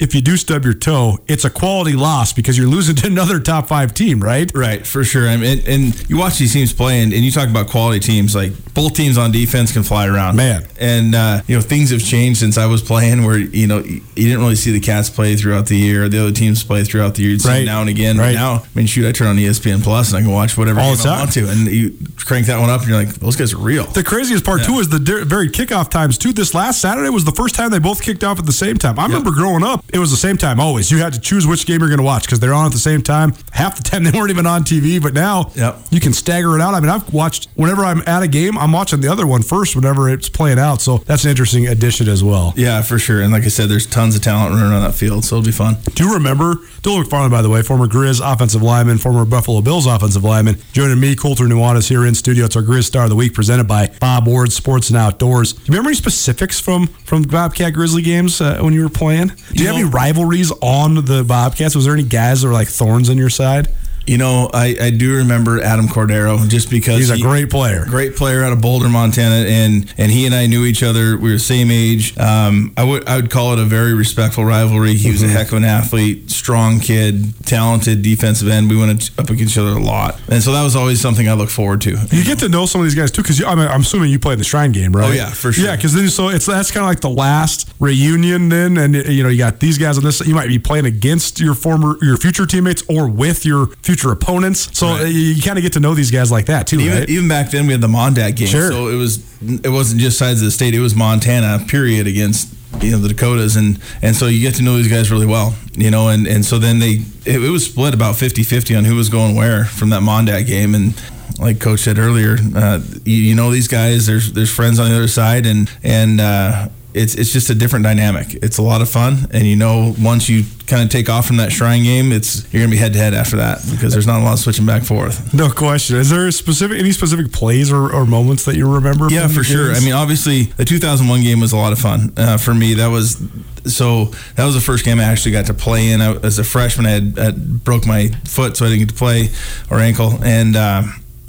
if 0.00 0.14
you 0.14 0.22
do 0.22 0.36
stub 0.36 0.64
your 0.64 0.74
toe, 0.74 1.18
it's 1.28 1.44
a 1.44 1.50
quality 1.50 1.92
loss 1.92 2.32
because 2.32 2.56
you're 2.56 2.66
losing 2.66 2.96
to 2.96 3.06
another 3.06 3.38
top 3.38 3.68
five 3.68 3.92
team, 3.92 4.18
right? 4.20 4.50
Right, 4.54 4.86
for 4.86 5.04
sure. 5.04 5.28
I 5.28 5.36
mean, 5.36 5.58
and, 5.58 5.68
and 5.68 6.10
you 6.10 6.16
watch 6.16 6.38
these 6.38 6.54
teams 6.54 6.72
play, 6.72 7.02
and, 7.02 7.12
and, 7.12 7.22
you 7.22 7.30
talk 7.30 7.48
about 7.48 7.68
quality 7.68 8.00
teams. 8.00 8.34
Like 8.34 8.52
both 8.72 8.94
teams 8.94 9.18
on 9.18 9.30
defense 9.30 9.72
can 9.72 9.82
fly 9.82 10.06
around, 10.06 10.36
man. 10.36 10.66
And 10.80 11.14
uh, 11.14 11.42
you 11.46 11.54
know 11.54 11.60
things 11.60 11.90
have 11.90 12.02
changed 12.02 12.40
since 12.40 12.56
I 12.56 12.66
was 12.66 12.82
playing, 12.82 13.24
where 13.24 13.36
you 13.36 13.66
know 13.66 13.78
you 13.80 14.02
didn't 14.14 14.40
really 14.40 14.56
see 14.56 14.72
the 14.72 14.80
Cats 14.80 15.10
play 15.10 15.36
throughout 15.36 15.66
the 15.66 15.76
year, 15.76 16.08
the 16.08 16.18
other 16.18 16.32
teams 16.32 16.64
play 16.64 16.82
throughout 16.82 17.14
the 17.14 17.22
year. 17.22 17.32
You'd 17.32 17.44
right. 17.44 17.64
now 17.64 17.82
and 17.82 17.90
again. 17.90 18.16
Right. 18.16 18.34
now, 18.34 18.54
I 18.54 18.66
mean, 18.74 18.86
shoot, 18.86 19.06
I 19.06 19.12
turn 19.12 19.28
on 19.28 19.36
ESPN 19.36 19.82
Plus 19.82 20.08
and 20.08 20.18
I 20.18 20.22
can 20.22 20.32
watch 20.32 20.56
whatever 20.56 20.80
All 20.80 20.96
game 20.96 21.06
I 21.06 21.18
want 21.18 21.32
to, 21.34 21.48
and 21.48 21.66
you 21.66 21.96
crank 22.16 22.46
that 22.46 22.58
one 22.58 22.70
up, 22.70 22.80
and 22.80 22.88
you're 22.88 22.98
like, 22.98 23.14
those 23.16 23.36
guys 23.36 23.52
are 23.52 23.58
real. 23.58 23.84
The 23.84 24.02
craziest 24.02 24.44
part 24.44 24.60
yeah. 24.60 24.66
too 24.66 24.78
is 24.78 24.88
the 24.88 25.24
very 25.26 25.48
kickoff 25.48 25.90
times 25.90 26.16
too. 26.16 26.32
This 26.32 26.54
last 26.54 26.80
Saturday 26.80 27.10
was 27.10 27.24
the 27.24 27.32
first 27.32 27.54
time 27.54 27.70
they 27.70 27.78
both 27.78 28.02
kicked 28.02 28.24
off 28.24 28.38
at 28.38 28.46
the 28.46 28.52
same 28.52 28.78
time. 28.78 28.98
I 28.98 29.02
yep. 29.02 29.08
remember 29.10 29.32
growing 29.32 29.62
up, 29.62 29.84
it 29.92 29.98
was 29.98 30.10
the 30.10 30.16
same 30.16 30.36
time. 30.36 30.60
Always. 30.60 30.90
You 30.90 30.98
had 30.98 31.12
to 31.12 31.20
choose 31.20 31.46
which 31.46 31.66
game 31.66 31.80
you're 31.80 31.88
going 31.88 31.98
to 31.98 32.04
watch 32.04 32.24
because 32.24 32.40
they're 32.40 32.54
on 32.54 32.66
at 32.66 32.72
the 32.72 32.78
same 32.78 33.02
time. 33.02 33.34
Half 33.52 33.76
the 33.76 33.82
time 33.82 34.04
they 34.10 34.10
weren't 34.10 34.30
even 34.30 34.46
on 34.46 34.62
TV, 34.62 35.02
but 35.02 35.14
now 35.14 35.50
yep. 35.54 35.78
you 35.90 36.00
can 36.00 36.12
stagger 36.12 36.54
it 36.56 36.60
out. 36.60 36.74
I 36.74 36.80
mean, 36.80 36.90
I've 36.90 37.12
watched 37.12 37.48
whenever 37.54 37.84
I'm 37.84 38.02
at 38.06 38.22
a 38.22 38.28
game, 38.28 38.58
I'm 38.58 38.72
watching 38.72 39.00
the 39.00 39.08
other 39.08 39.26
one 39.26 39.42
first 39.42 39.76
whenever 39.76 40.08
it's 40.08 40.28
playing 40.28 40.58
out. 40.58 40.80
So 40.80 40.98
that's 40.98 41.24
an 41.24 41.30
interesting 41.30 41.66
addition 41.66 42.08
as 42.08 42.22
well. 42.22 42.52
Yeah, 42.56 42.82
for 42.82 42.98
sure. 42.98 43.20
And 43.20 43.32
like 43.32 43.44
I 43.44 43.48
said, 43.48 43.68
there's 43.68 43.86
tons 43.86 44.16
of 44.16 44.22
talent 44.22 44.54
running 44.54 44.70
around 44.70 44.82
that 44.82 44.94
field, 44.94 45.24
so 45.24 45.36
it'll 45.36 45.46
be 45.46 45.52
fun. 45.52 45.76
Do 45.94 46.04
you 46.04 46.14
remember 46.14 46.56
Dylan 46.82 47.04
McFarland, 47.04 47.30
by 47.30 47.42
the 47.42 47.50
way, 47.50 47.62
former 47.62 47.86
Grizz 47.86 48.20
offensive 48.24 48.62
lineman, 48.62 48.98
former 48.98 49.24
Buffalo 49.24 49.60
Bills 49.60 49.86
offensive 49.86 50.24
lineman, 50.24 50.56
joining 50.72 50.98
me, 50.98 51.14
Colter 51.14 51.44
Nuanez, 51.44 51.88
here 51.88 52.06
in 52.06 52.14
studio. 52.14 52.46
It's 52.46 52.56
our 52.56 52.62
Grizz 52.62 52.84
Star 52.84 53.04
of 53.04 53.10
the 53.10 53.16
Week 53.16 53.34
presented 53.34 53.68
by 53.68 53.88
Bob 54.00 54.26
Ward 54.26 54.52
Sports 54.52 54.88
and 54.88 54.96
Outdoors. 54.96 55.52
Do 55.52 55.60
you 55.60 55.66
remember 55.72 55.90
any 55.90 55.96
specifics 55.96 56.58
from 56.58 56.86
from 56.86 57.22
Bobcat 57.22 57.74
Grizzly 57.74 58.02
games 58.02 58.40
uh, 58.40 58.58
when 58.60 58.72
you 58.72 58.82
were 58.82 58.88
playing? 58.88 59.28
Do 59.28 59.34
you, 59.54 59.60
you 59.60 59.66
have 59.66 59.76
know, 59.76 59.79
any 59.80 59.88
rivalries 59.88 60.52
on 60.60 61.06
the 61.06 61.24
Bobcats? 61.24 61.74
Was 61.74 61.84
there 61.84 61.94
any 61.94 62.02
guys 62.02 62.42
that 62.42 62.48
were 62.48 62.52
like 62.52 62.68
thorns 62.68 63.08
on 63.08 63.16
your 63.16 63.30
side? 63.30 63.68
You 64.10 64.18
know, 64.18 64.50
I, 64.52 64.74
I 64.80 64.90
do 64.90 65.18
remember 65.18 65.62
Adam 65.62 65.86
Cordero 65.86 66.48
just 66.48 66.68
because 66.68 66.98
he's 66.98 67.10
a 67.10 67.14
he, 67.14 67.22
great 67.22 67.48
player, 67.48 67.84
great 67.84 68.16
player 68.16 68.42
out 68.42 68.52
of 68.52 68.60
Boulder, 68.60 68.88
Montana, 68.88 69.46
and 69.48 69.94
and 69.96 70.10
he 70.10 70.26
and 70.26 70.34
I 70.34 70.48
knew 70.48 70.64
each 70.64 70.82
other. 70.82 71.16
We 71.16 71.28
were 71.30 71.36
the 71.36 71.38
same 71.38 71.70
age. 71.70 72.18
Um, 72.18 72.72
I 72.76 72.82
would 72.82 73.06
I 73.06 73.14
would 73.14 73.30
call 73.30 73.52
it 73.52 73.60
a 73.60 73.64
very 73.64 73.94
respectful 73.94 74.44
rivalry. 74.44 74.94
He 74.94 75.12
was 75.12 75.20
mm-hmm. 75.20 75.30
a 75.30 75.32
heck 75.32 75.52
of 75.52 75.58
an 75.58 75.64
athlete, 75.64 76.28
strong 76.28 76.80
kid, 76.80 77.34
talented 77.46 78.02
defensive 78.02 78.48
end. 78.48 78.68
We 78.68 78.76
went 78.76 79.16
up 79.16 79.30
against 79.30 79.54
each 79.54 79.58
other 79.58 79.78
a 79.78 79.80
lot, 79.80 80.20
and 80.28 80.42
so 80.42 80.50
that 80.54 80.64
was 80.64 80.74
always 80.74 81.00
something 81.00 81.28
I 81.28 81.34
look 81.34 81.48
forward 81.48 81.80
to. 81.82 81.90
You, 82.10 82.24
get 82.24 82.40
to 82.40 82.48
know 82.48 82.66
some 82.66 82.80
of 82.80 82.88
these 82.88 82.96
guys 82.96 83.12
too, 83.12 83.22
because 83.22 83.40
I'm, 83.44 83.60
I'm, 83.60 83.82
assuming 83.82 84.10
you 84.10 84.18
played 84.18 84.40
the 84.40 84.44
Shrine 84.44 84.72
game, 84.72 84.90
right? 84.90 85.08
Oh 85.08 85.12
yeah, 85.12 85.30
for 85.30 85.52
sure. 85.52 85.66
Yeah, 85.66 85.76
because 85.76 85.94
then 85.94 86.08
so 86.08 86.30
it's 86.30 86.46
that's 86.46 86.72
kind 86.72 86.82
of 86.82 86.90
like 86.90 87.00
the 87.00 87.10
last 87.10 87.72
reunion 87.78 88.48
then, 88.48 88.76
and 88.76 88.96
you 88.96 89.22
know 89.22 89.28
you 89.28 89.38
got 89.38 89.60
these 89.60 89.78
guys 89.78 89.98
on 89.98 90.02
this. 90.02 90.18
You 90.26 90.34
might 90.34 90.48
be 90.48 90.58
playing 90.58 90.86
against 90.86 91.38
your 91.38 91.54
former 91.54 91.96
your 92.02 92.16
future 92.16 92.44
teammates 92.44 92.82
or 92.88 93.08
with 93.08 93.46
your 93.46 93.68
future 93.82 93.99
opponents. 94.08 94.76
So 94.78 94.86
right. 94.86 95.06
you 95.06 95.42
kind 95.42 95.58
of 95.58 95.62
get 95.62 95.74
to 95.74 95.80
know 95.80 95.94
these 95.94 96.10
guys 96.10 96.30
like 96.30 96.46
that 96.46 96.66
too, 96.66 96.80
even, 96.80 96.98
right? 96.98 97.10
Even 97.10 97.28
back 97.28 97.50
then, 97.50 97.66
we 97.66 97.72
had 97.72 97.80
the 97.80 97.88
Mondat 97.88 98.36
game, 98.36 98.48
sure. 98.48 98.70
so 98.70 98.88
it 98.88 98.96
was 98.96 99.18
it 99.42 99.70
wasn't 99.70 100.00
just 100.00 100.18
sides 100.18 100.40
of 100.40 100.46
the 100.46 100.50
state; 100.50 100.74
it 100.74 100.80
was 100.80 100.94
Montana, 100.94 101.64
period, 101.66 102.06
against 102.06 102.54
you 102.80 102.92
know 102.92 102.98
the 102.98 103.08
Dakotas, 103.08 103.56
and 103.56 103.78
and 104.02 104.16
so 104.16 104.26
you 104.26 104.40
get 104.40 104.54
to 104.56 104.62
know 104.62 104.76
these 104.76 104.88
guys 104.88 105.10
really 105.10 105.26
well, 105.26 105.54
you 105.74 105.90
know, 105.90 106.08
and 106.08 106.26
and 106.26 106.44
so 106.44 106.58
then 106.58 106.78
they 106.78 107.02
it, 107.26 107.42
it 107.42 107.50
was 107.50 107.66
split 107.66 107.94
about 107.94 108.14
50-50 108.14 108.78
on 108.78 108.84
who 108.84 108.96
was 108.96 109.08
going 109.08 109.36
where 109.36 109.64
from 109.64 109.90
that 109.90 110.02
Mondat 110.02 110.46
game, 110.46 110.74
and 110.74 110.94
like 111.38 111.60
Coach 111.60 111.80
said 111.80 111.98
earlier, 111.98 112.36
uh, 112.54 112.80
you, 113.04 113.16
you, 113.16 113.34
know 113.34 113.50
these 113.50 113.68
guys. 113.68 114.06
There's 114.06 114.32
there's 114.32 114.52
friends 114.52 114.78
on 114.78 114.90
the 114.90 114.96
other 114.96 115.08
side, 115.08 115.46
and 115.46 115.70
and 115.82 116.20
uh, 116.20 116.68
it's 116.94 117.14
it's 117.14 117.32
just 117.32 117.50
a 117.50 117.54
different 117.54 117.84
dynamic. 117.84 118.34
It's 118.34 118.58
a 118.58 118.62
lot 118.62 118.82
of 118.82 118.88
fun, 118.88 119.28
and 119.32 119.46
you 119.46 119.56
know 119.56 119.94
once 120.00 120.28
you 120.28 120.44
kind 120.66 120.82
of 120.82 120.90
take 120.90 121.08
off 121.08 121.26
from 121.26 121.36
that 121.38 121.52
Shrine 121.52 121.82
game, 121.82 122.12
it's 122.12 122.52
you're 122.52 122.62
gonna 122.62 122.70
be 122.70 122.76
head 122.76 122.92
to 122.92 122.98
head 122.98 123.14
after 123.14 123.36
that 123.36 123.58
because 123.70 123.92
there's 123.92 124.06
not 124.06 124.20
a 124.20 124.24
lot 124.24 124.34
of 124.34 124.38
switching 124.38 124.66
back 124.66 124.80
and 124.80 124.86
forth. 124.86 125.32
No 125.34 125.50
question. 125.50 125.96
Is 125.96 126.10
there 126.10 126.30
specific 126.30 126.78
any 126.78 126.92
specific 126.92 127.32
plays 127.32 127.72
or, 127.72 127.92
or 127.92 128.06
moments 128.06 128.44
that 128.44 128.56
you 128.56 128.72
remember? 128.72 129.08
Yeah, 129.10 129.28
for 129.28 129.44
sure. 129.44 129.72
I 129.72 129.80
mean, 129.80 129.92
obviously 129.92 130.44
the 130.44 130.64
2001 130.64 131.22
game 131.22 131.40
was 131.40 131.52
a 131.52 131.56
lot 131.56 131.72
of 131.72 131.78
fun 131.78 132.12
uh, 132.16 132.36
for 132.36 132.54
me. 132.54 132.74
That 132.74 132.88
was 132.88 133.22
so 133.66 134.06
that 134.36 134.44
was 134.44 134.54
the 134.54 134.60
first 134.60 134.84
game 134.84 134.98
I 134.98 135.04
actually 135.04 135.32
got 135.32 135.46
to 135.46 135.54
play 135.54 135.90
in. 135.90 136.00
I, 136.00 136.14
as 136.16 136.38
a 136.38 136.44
freshman, 136.44 136.86
I 136.86 136.90
had, 136.90 137.18
had, 137.18 137.64
broke 137.64 137.86
my 137.86 138.08
foot, 138.24 138.56
so 138.56 138.64
I 138.64 138.68
didn't 138.68 138.80
get 138.80 138.88
to 138.90 138.94
play 138.94 139.28
or 139.70 139.78
ankle, 139.78 140.22
and. 140.22 140.56
Uh, 140.56 140.82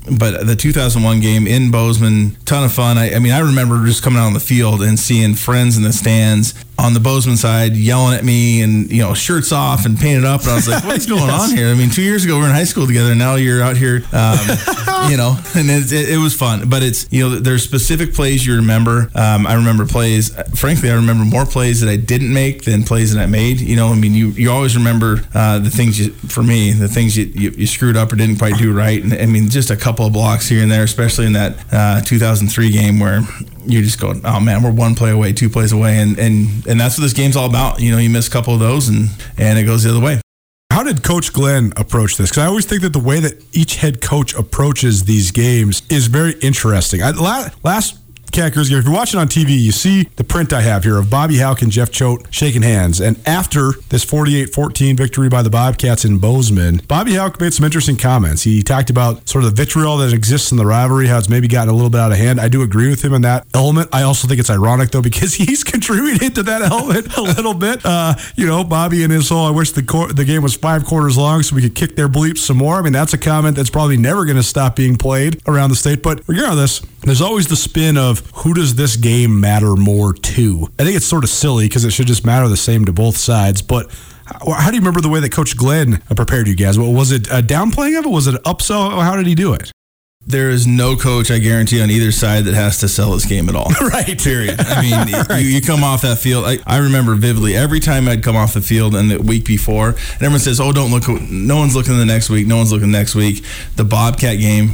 but 0.09 0.45
the 0.45 0.55
2001 0.55 1.19
game 1.19 1.47
in 1.47 1.71
Bozeman, 1.71 2.37
ton 2.45 2.63
of 2.63 2.71
fun. 2.71 2.97
I, 2.97 3.15
I, 3.15 3.19
mean, 3.19 3.31
I 3.31 3.39
remember 3.39 3.85
just 3.85 4.03
coming 4.03 4.19
out 4.19 4.25
on 4.25 4.33
the 4.33 4.39
field 4.39 4.81
and 4.81 4.99
seeing 4.99 5.35
friends 5.35 5.77
in 5.77 5.83
the 5.83 5.93
stands 5.93 6.53
on 6.81 6.93
the 6.95 6.99
Bozeman 6.99 7.37
side 7.37 7.73
yelling 7.73 8.15
at 8.17 8.23
me 8.23 8.61
and, 8.61 8.91
you 8.91 9.03
know, 9.03 9.13
shirts 9.13 9.51
off 9.51 9.85
and 9.85 9.99
painted 9.99 10.25
up. 10.25 10.41
And 10.41 10.49
I 10.49 10.55
was 10.55 10.67
like, 10.67 10.83
what's 10.83 11.05
going 11.07 11.21
yes. 11.21 11.51
on 11.51 11.55
here? 11.55 11.67
I 11.67 11.75
mean, 11.75 11.91
two 11.91 12.01
years 12.01 12.25
ago 12.25 12.35
we 12.35 12.41
were 12.41 12.47
in 12.47 12.53
high 12.53 12.63
school 12.63 12.87
together. 12.87 13.11
And 13.11 13.19
now 13.19 13.35
you're 13.35 13.61
out 13.61 13.77
here, 13.77 14.03
um, 14.11 14.39
you 15.11 15.17
know, 15.17 15.37
and 15.55 15.69
it, 15.69 15.91
it, 15.91 16.09
it, 16.09 16.17
was 16.17 16.35
fun. 16.35 16.67
But 16.69 16.81
it's, 16.81 17.07
you 17.11 17.29
know, 17.29 17.39
there's 17.39 17.63
specific 17.63 18.15
plays 18.15 18.45
you 18.45 18.55
remember. 18.55 19.11
Um, 19.13 19.45
I 19.45 19.53
remember 19.53 19.85
plays, 19.85 20.33
frankly, 20.57 20.89
I 20.89 20.95
remember 20.95 21.23
more 21.23 21.45
plays 21.45 21.81
that 21.81 21.89
I 21.89 21.97
didn't 21.97 22.33
make 22.33 22.63
than 22.63 22.83
plays 22.83 23.13
that 23.13 23.21
I 23.21 23.27
made. 23.27 23.61
You 23.61 23.75
know, 23.75 23.89
I 23.89 23.95
mean, 23.95 24.15
you, 24.15 24.29
you 24.29 24.49
always 24.49 24.75
remember 24.75 25.21
uh, 25.35 25.59
the 25.59 25.69
things 25.69 25.99
you, 25.99 26.11
for 26.13 26.41
me, 26.41 26.71
the 26.71 26.87
things 26.87 27.15
you, 27.15 27.25
you, 27.25 27.51
you, 27.51 27.67
screwed 27.67 27.95
up 27.95 28.11
or 28.11 28.15
didn't 28.15 28.37
quite 28.37 28.57
do 28.57 28.73
right. 28.73 29.03
And 29.03 29.13
I 29.13 29.27
mean, 29.27 29.49
just 29.49 29.69
a 29.69 29.77
couple 29.77 30.05
of 30.07 30.13
blocks 30.13 30.49
here 30.49 30.63
and 30.63 30.71
there, 30.71 30.83
especially 30.83 31.27
in 31.27 31.33
that 31.33 31.63
uh, 31.71 32.01
2003 32.01 32.71
game 32.71 32.99
where 32.99 33.21
you're 33.65 33.81
just 33.81 33.99
going, 33.99 34.21
oh 34.25 34.39
man, 34.39 34.63
we're 34.63 34.71
one 34.71 34.95
play 34.95 35.11
away, 35.11 35.33
two 35.33 35.49
plays 35.49 35.71
away, 35.71 35.99
and 35.99 36.17
and 36.17 36.65
and 36.67 36.79
that's 36.79 36.97
what 36.97 37.03
this 37.03 37.13
game's 37.13 37.35
all 37.35 37.47
about. 37.47 37.79
You 37.79 37.91
know, 37.91 37.97
you 37.97 38.09
miss 38.09 38.27
a 38.27 38.31
couple 38.31 38.53
of 38.53 38.59
those, 38.59 38.89
and 38.89 39.09
and 39.37 39.57
it 39.57 39.63
goes 39.63 39.83
the 39.83 39.89
other 39.89 39.99
way. 39.99 40.21
How 40.71 40.83
did 40.83 41.03
Coach 41.03 41.33
Glenn 41.33 41.73
approach 41.75 42.15
this? 42.15 42.29
Because 42.29 42.43
I 42.43 42.47
always 42.47 42.65
think 42.65 42.81
that 42.83 42.93
the 42.93 42.99
way 42.99 43.19
that 43.19 43.43
each 43.51 43.75
head 43.75 44.01
coach 44.01 44.33
approaches 44.33 45.03
these 45.03 45.31
games 45.31 45.83
is 45.89 46.07
very 46.07 46.33
interesting. 46.39 47.03
I, 47.03 47.11
last 47.11 47.99
If 48.33 48.85
you're 48.85 48.93
watching 48.93 49.19
on 49.19 49.27
TV, 49.27 49.59
you 49.59 49.71
see 49.71 50.03
the 50.15 50.23
print 50.23 50.53
I 50.53 50.61
have 50.61 50.83
here 50.83 50.97
of 50.97 51.09
Bobby 51.09 51.37
Hauck 51.39 51.61
and 51.61 51.71
Jeff 51.71 51.91
Choate 51.91 52.25
shaking 52.31 52.61
hands. 52.61 53.01
And 53.01 53.19
after 53.27 53.73
this 53.89 54.05
48-14 54.05 54.95
victory 54.95 55.29
by 55.29 55.41
the 55.41 55.49
Bobcats 55.49 56.05
in 56.05 56.17
Bozeman, 56.17 56.81
Bobby 56.87 57.15
Hauck 57.15 57.39
made 57.39 57.53
some 57.53 57.65
interesting 57.65 57.97
comments. 57.97 58.43
He 58.43 58.61
talked 58.61 58.89
about 58.89 59.27
sort 59.27 59.43
of 59.43 59.55
the 59.55 59.61
vitriol 59.61 59.97
that 59.97 60.13
exists 60.13 60.51
in 60.51 60.57
the 60.57 60.65
rivalry, 60.65 61.07
how 61.07 61.17
it's 61.17 61.29
maybe 61.29 61.47
gotten 61.47 61.69
a 61.69 61.75
little 61.75 61.89
bit 61.89 61.99
out 61.99 62.11
of 62.11 62.17
hand. 62.17 62.39
I 62.39 62.47
do 62.47 62.61
agree 62.61 62.89
with 62.89 63.03
him 63.03 63.13
in 63.13 63.21
that 63.23 63.45
element. 63.53 63.89
I 63.91 64.03
also 64.03 64.27
think 64.27 64.39
it's 64.39 64.49
ironic 64.49 64.91
though 64.91 65.01
because 65.01 65.33
he's 65.41 65.63
contributed 65.63 66.35
to 66.35 66.43
that 66.43 66.61
element 66.61 67.15
a 67.17 67.21
little 67.21 67.53
bit. 67.53 67.81
Uh, 67.85 68.15
you 68.35 68.47
know, 68.47 68.63
Bobby 68.63 69.03
and 69.03 69.11
his 69.11 69.29
whole, 69.29 69.45
I 69.45 69.51
wish 69.51 69.71
the 69.71 69.83
cor- 69.83 70.13
the 70.13 70.25
game 70.25 70.41
was 70.41 70.55
five 70.55 70.85
quarters 70.85 71.17
long 71.17 71.43
so 71.43 71.55
we 71.55 71.61
could 71.61 71.75
kick 71.75 71.95
their 71.95 72.09
bleeps 72.09 72.39
some 72.39 72.57
more. 72.57 72.75
I 72.75 72.81
mean, 72.81 72.93
that's 72.93 73.13
a 73.13 73.17
comment 73.17 73.55
that's 73.55 73.69
probably 73.69 73.97
never 73.97 74.25
going 74.25 74.37
to 74.37 74.43
stop 74.43 74.75
being 74.75 74.95
played 74.95 75.41
around 75.47 75.69
the 75.69 75.75
state. 75.75 76.01
But 76.01 76.21
regardless, 76.27 76.81
there's 77.01 77.21
always 77.21 77.47
the 77.47 77.55
spin 77.55 77.97
of 77.97 78.19
who 78.35 78.53
does 78.53 78.75
this 78.75 78.95
game 78.95 79.39
matter 79.39 79.75
more 79.75 80.13
to? 80.13 80.71
I 80.77 80.83
think 80.83 80.95
it's 80.95 81.05
sort 81.05 81.23
of 81.23 81.29
silly 81.29 81.67
because 81.67 81.85
it 81.85 81.91
should 81.91 82.07
just 82.07 82.25
matter 82.25 82.47
the 82.47 82.57
same 82.57 82.85
to 82.85 82.93
both 82.93 83.17
sides. 83.17 83.61
But 83.61 83.89
how, 84.25 84.69
do 84.69 84.75
you 84.75 84.81
remember 84.81 85.01
the 85.01 85.09
way 85.09 85.19
that 85.19 85.31
Coach 85.31 85.57
Glenn 85.57 86.01
uh, 86.09 86.15
prepared 86.15 86.47
you 86.47 86.55
guys? 86.55 86.77
Was 86.77 87.11
it 87.11 87.27
a 87.27 87.41
downplaying 87.41 87.97
of 87.97 88.05
it? 88.05 88.09
Was 88.09 88.27
it 88.27 88.35
an 88.35 88.41
upsell? 88.41 89.01
How 89.01 89.15
did 89.15 89.27
he 89.27 89.35
do 89.35 89.53
it? 89.53 89.71
There 90.23 90.51
is 90.51 90.67
no 90.67 90.95
coach, 90.95 91.31
I 91.31 91.39
guarantee, 91.39 91.81
on 91.81 91.89
either 91.89 92.11
side 92.11 92.45
that 92.45 92.53
has 92.53 92.77
to 92.81 92.87
sell 92.87 93.11
this 93.11 93.25
game 93.25 93.49
at 93.49 93.55
all. 93.55 93.71
right. 93.81 94.21
Period. 94.21 94.59
I 94.59 94.81
mean, 94.81 95.13
right. 95.29 95.39
you, 95.39 95.49
you, 95.49 95.61
come 95.61 95.83
off 95.83 96.03
that 96.03 96.19
field. 96.19 96.45
I, 96.45 96.59
I, 96.67 96.77
remember 96.77 97.15
vividly 97.15 97.55
every 97.55 97.79
time 97.79 98.07
I'd 98.07 98.21
come 98.23 98.35
off 98.35 98.53
the 98.53 98.61
field 98.61 98.93
and 98.93 99.09
the 99.09 99.17
week 99.19 99.45
before, 99.45 99.89
and 99.89 100.15
everyone 100.21 100.39
says, 100.39 100.61
"Oh, 100.61 100.71
don't 100.71 100.91
look. 100.91 101.07
No 101.09 101.57
one's 101.57 101.75
looking 101.75 101.97
the 101.97 102.05
next 102.05 102.29
week. 102.29 102.45
No 102.45 102.57
one's 102.57 102.71
looking 102.71 102.91
the 102.91 102.97
next 102.97 103.15
week." 103.15 103.43
The 103.77 103.83
Bobcat 103.83 104.37
game 104.37 104.73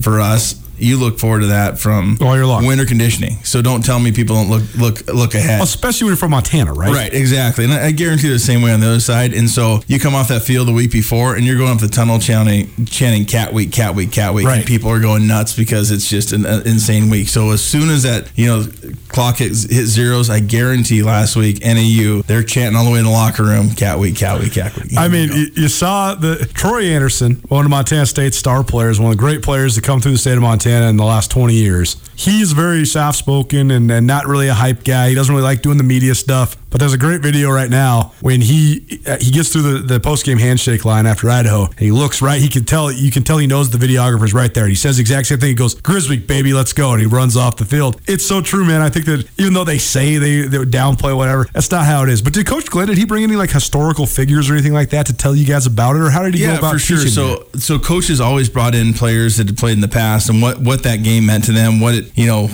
for 0.00 0.18
us 0.18 0.59
you 0.82 0.98
look 0.98 1.18
forward 1.18 1.40
to 1.40 1.46
that 1.48 1.78
from 1.78 2.18
all 2.20 2.34
year 2.34 2.46
long. 2.46 2.66
winter 2.66 2.86
conditioning. 2.86 3.36
So 3.42 3.62
don't 3.62 3.84
tell 3.84 3.98
me 3.98 4.12
people 4.12 4.36
don't 4.36 4.50
look 4.50 4.74
look 4.76 5.06
look 5.08 5.34
ahead. 5.34 5.62
Especially 5.62 6.04
when 6.04 6.10
you're 6.10 6.16
from 6.16 6.30
Montana, 6.30 6.72
right? 6.72 6.92
Right, 6.92 7.12
exactly. 7.12 7.64
And 7.64 7.72
I 7.72 7.90
guarantee 7.92 8.28
the 8.28 8.38
same 8.38 8.62
way 8.62 8.72
on 8.72 8.80
the 8.80 8.86
other 8.86 9.00
side. 9.00 9.34
And 9.34 9.48
so 9.48 9.80
you 9.86 9.98
come 9.98 10.14
off 10.14 10.28
that 10.28 10.42
field 10.42 10.68
the 10.68 10.72
week 10.72 10.90
before, 10.90 11.36
and 11.36 11.44
you're 11.44 11.58
going 11.58 11.72
up 11.72 11.80
the 11.80 11.88
tunnel 11.88 12.18
chanting, 12.18 12.86
chanting 12.86 13.24
"Cat 13.24 13.52
Week, 13.52 13.72
Cat 13.72 13.94
Week, 13.94 14.10
Cat 14.10 14.34
Week," 14.34 14.46
right. 14.46 14.58
and 14.58 14.66
people 14.66 14.90
are 14.90 15.00
going 15.00 15.26
nuts 15.26 15.54
because 15.54 15.90
it's 15.90 16.08
just 16.08 16.32
an, 16.32 16.46
an 16.46 16.66
insane 16.66 17.10
week. 17.10 17.28
So 17.28 17.50
as 17.50 17.62
soon 17.62 17.90
as 17.90 18.02
that 18.04 18.30
you 18.36 18.46
know 18.46 18.66
clock 19.08 19.38
hit, 19.38 19.50
hit 19.50 19.86
zeros, 19.86 20.30
I 20.30 20.40
guarantee 20.40 21.02
last 21.02 21.36
week 21.36 21.64
NAU 21.64 22.22
they're 22.22 22.42
chanting 22.42 22.76
all 22.76 22.84
the 22.84 22.90
way 22.90 22.98
in 22.98 23.04
the 23.04 23.10
locker 23.10 23.42
room, 23.42 23.70
"Cat 23.70 23.98
Week, 23.98 24.16
Cat 24.16 24.40
Week, 24.40 24.52
Cat 24.52 24.74
Week." 24.76 24.96
I 24.96 25.08
mean, 25.08 25.30
you, 25.32 25.46
you 25.54 25.68
saw 25.68 26.14
the 26.14 26.48
Troy 26.54 26.84
Anderson, 26.84 27.42
one 27.48 27.64
of 27.64 27.70
Montana 27.70 28.06
State's 28.06 28.36
star 28.36 28.64
players, 28.64 28.98
one 28.98 29.10
of 29.10 29.16
the 29.16 29.20
great 29.20 29.42
players 29.42 29.74
to 29.74 29.80
come 29.80 30.00
through 30.00 30.12
the 30.12 30.18
state 30.18 30.36
of 30.36 30.42
Montana 30.42 30.69
in 30.70 30.96
the 30.96 31.04
last 31.04 31.30
20 31.30 31.54
years. 31.54 31.96
He's 32.20 32.52
very 32.52 32.84
soft 32.84 33.16
spoken 33.16 33.70
and, 33.70 33.90
and 33.90 34.06
not 34.06 34.26
really 34.26 34.48
a 34.48 34.52
hype 34.52 34.84
guy. 34.84 35.08
He 35.08 35.14
doesn't 35.14 35.34
really 35.34 35.42
like 35.42 35.62
doing 35.62 35.78
the 35.78 35.84
media 35.84 36.14
stuff. 36.14 36.54
But 36.70 36.78
there's 36.78 36.92
a 36.92 36.98
great 36.98 37.20
video 37.20 37.50
right 37.50 37.68
now 37.68 38.12
when 38.20 38.40
he 38.40 39.00
uh, 39.04 39.18
he 39.20 39.32
gets 39.32 39.52
through 39.52 39.62
the, 39.62 39.78
the 39.94 40.00
post 40.00 40.24
game 40.24 40.38
handshake 40.38 40.84
line 40.84 41.04
after 41.04 41.28
Idaho. 41.28 41.68
He 41.76 41.90
looks 41.90 42.22
right. 42.22 42.40
He 42.40 42.48
can 42.48 42.64
tell 42.64 42.92
you 42.92 43.10
can 43.10 43.24
tell 43.24 43.38
he 43.38 43.48
knows 43.48 43.70
the 43.70 43.78
videographer's 43.78 44.32
right 44.32 44.52
there. 44.54 44.64
And 44.64 44.70
he 44.70 44.76
says 44.76 44.98
the 44.98 45.00
exact 45.00 45.26
same 45.26 45.38
thing. 45.38 45.48
He 45.48 45.54
goes, 45.54 45.74
Griswick, 45.74 46.28
baby, 46.28 46.52
let's 46.52 46.72
go. 46.72 46.92
And 46.92 47.00
he 47.00 47.06
runs 47.06 47.36
off 47.36 47.56
the 47.56 47.64
field. 47.64 48.00
It's 48.06 48.24
so 48.24 48.40
true, 48.40 48.64
man. 48.64 48.82
I 48.82 48.88
think 48.88 49.06
that 49.06 49.28
even 49.36 49.52
though 49.52 49.64
they 49.64 49.78
say 49.78 50.18
they, 50.18 50.42
they 50.42 50.58
downplay 50.58 51.16
whatever, 51.16 51.48
that's 51.52 51.70
not 51.72 51.86
how 51.86 52.04
it 52.04 52.08
is. 52.08 52.22
But 52.22 52.34
did 52.34 52.46
Coach 52.46 52.70
Glenn, 52.70 52.86
did 52.86 52.98
he 52.98 53.04
bring 53.04 53.24
any 53.24 53.34
like 53.34 53.50
historical 53.50 54.06
figures 54.06 54.48
or 54.48 54.52
anything 54.52 54.72
like 54.72 54.90
that 54.90 55.06
to 55.06 55.12
tell 55.12 55.34
you 55.34 55.46
guys 55.46 55.66
about 55.66 55.96
it? 55.96 56.02
Or 56.02 56.10
how 56.10 56.22
did 56.22 56.34
he 56.34 56.42
yeah, 56.42 56.52
go 56.52 56.58
about 56.58 56.72
for 56.74 56.78
sure. 56.78 56.98
So 56.98 57.48
you? 57.52 57.60
so 57.60 57.78
coaches 57.80 58.20
always 58.20 58.48
brought 58.48 58.76
in 58.76 58.94
players 58.94 59.38
that 59.38 59.48
had 59.48 59.56
played 59.56 59.72
in 59.72 59.80
the 59.80 59.88
past 59.88 60.28
and 60.28 60.40
what, 60.40 60.60
what 60.60 60.84
that 60.84 61.02
game 61.02 61.26
meant 61.26 61.44
to 61.44 61.52
them, 61.52 61.80
what 61.80 61.94
it 61.96 62.09
you 62.14 62.26
know 62.26 62.48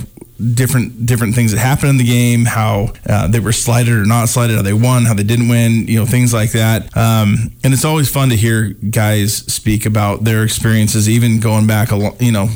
different 0.54 1.06
different 1.06 1.34
things 1.34 1.52
that 1.52 1.58
happened 1.58 1.90
in 1.90 1.96
the 1.96 2.04
game, 2.04 2.44
how 2.44 2.92
uh, 3.08 3.26
they 3.28 3.40
were 3.40 3.52
slighted 3.52 3.94
or 3.94 4.04
not 4.04 4.28
slighted, 4.28 4.56
how 4.56 4.62
they 4.62 4.72
won, 4.72 5.04
how 5.04 5.14
they 5.14 5.22
didn't 5.22 5.48
win, 5.48 5.86
you 5.86 5.98
know, 5.98 6.06
things 6.06 6.32
like 6.32 6.52
that. 6.52 6.96
Um, 6.96 7.52
and 7.64 7.72
it's 7.72 7.84
always 7.84 8.10
fun 8.10 8.28
to 8.30 8.36
hear 8.36 8.70
guys 8.90 9.34
speak 9.34 9.86
about 9.86 10.24
their 10.24 10.42
experiences, 10.44 11.08
even 11.08 11.40
going 11.40 11.66
back 11.66 11.92
a 11.92 12.12
you 12.20 12.32
know 12.32 12.48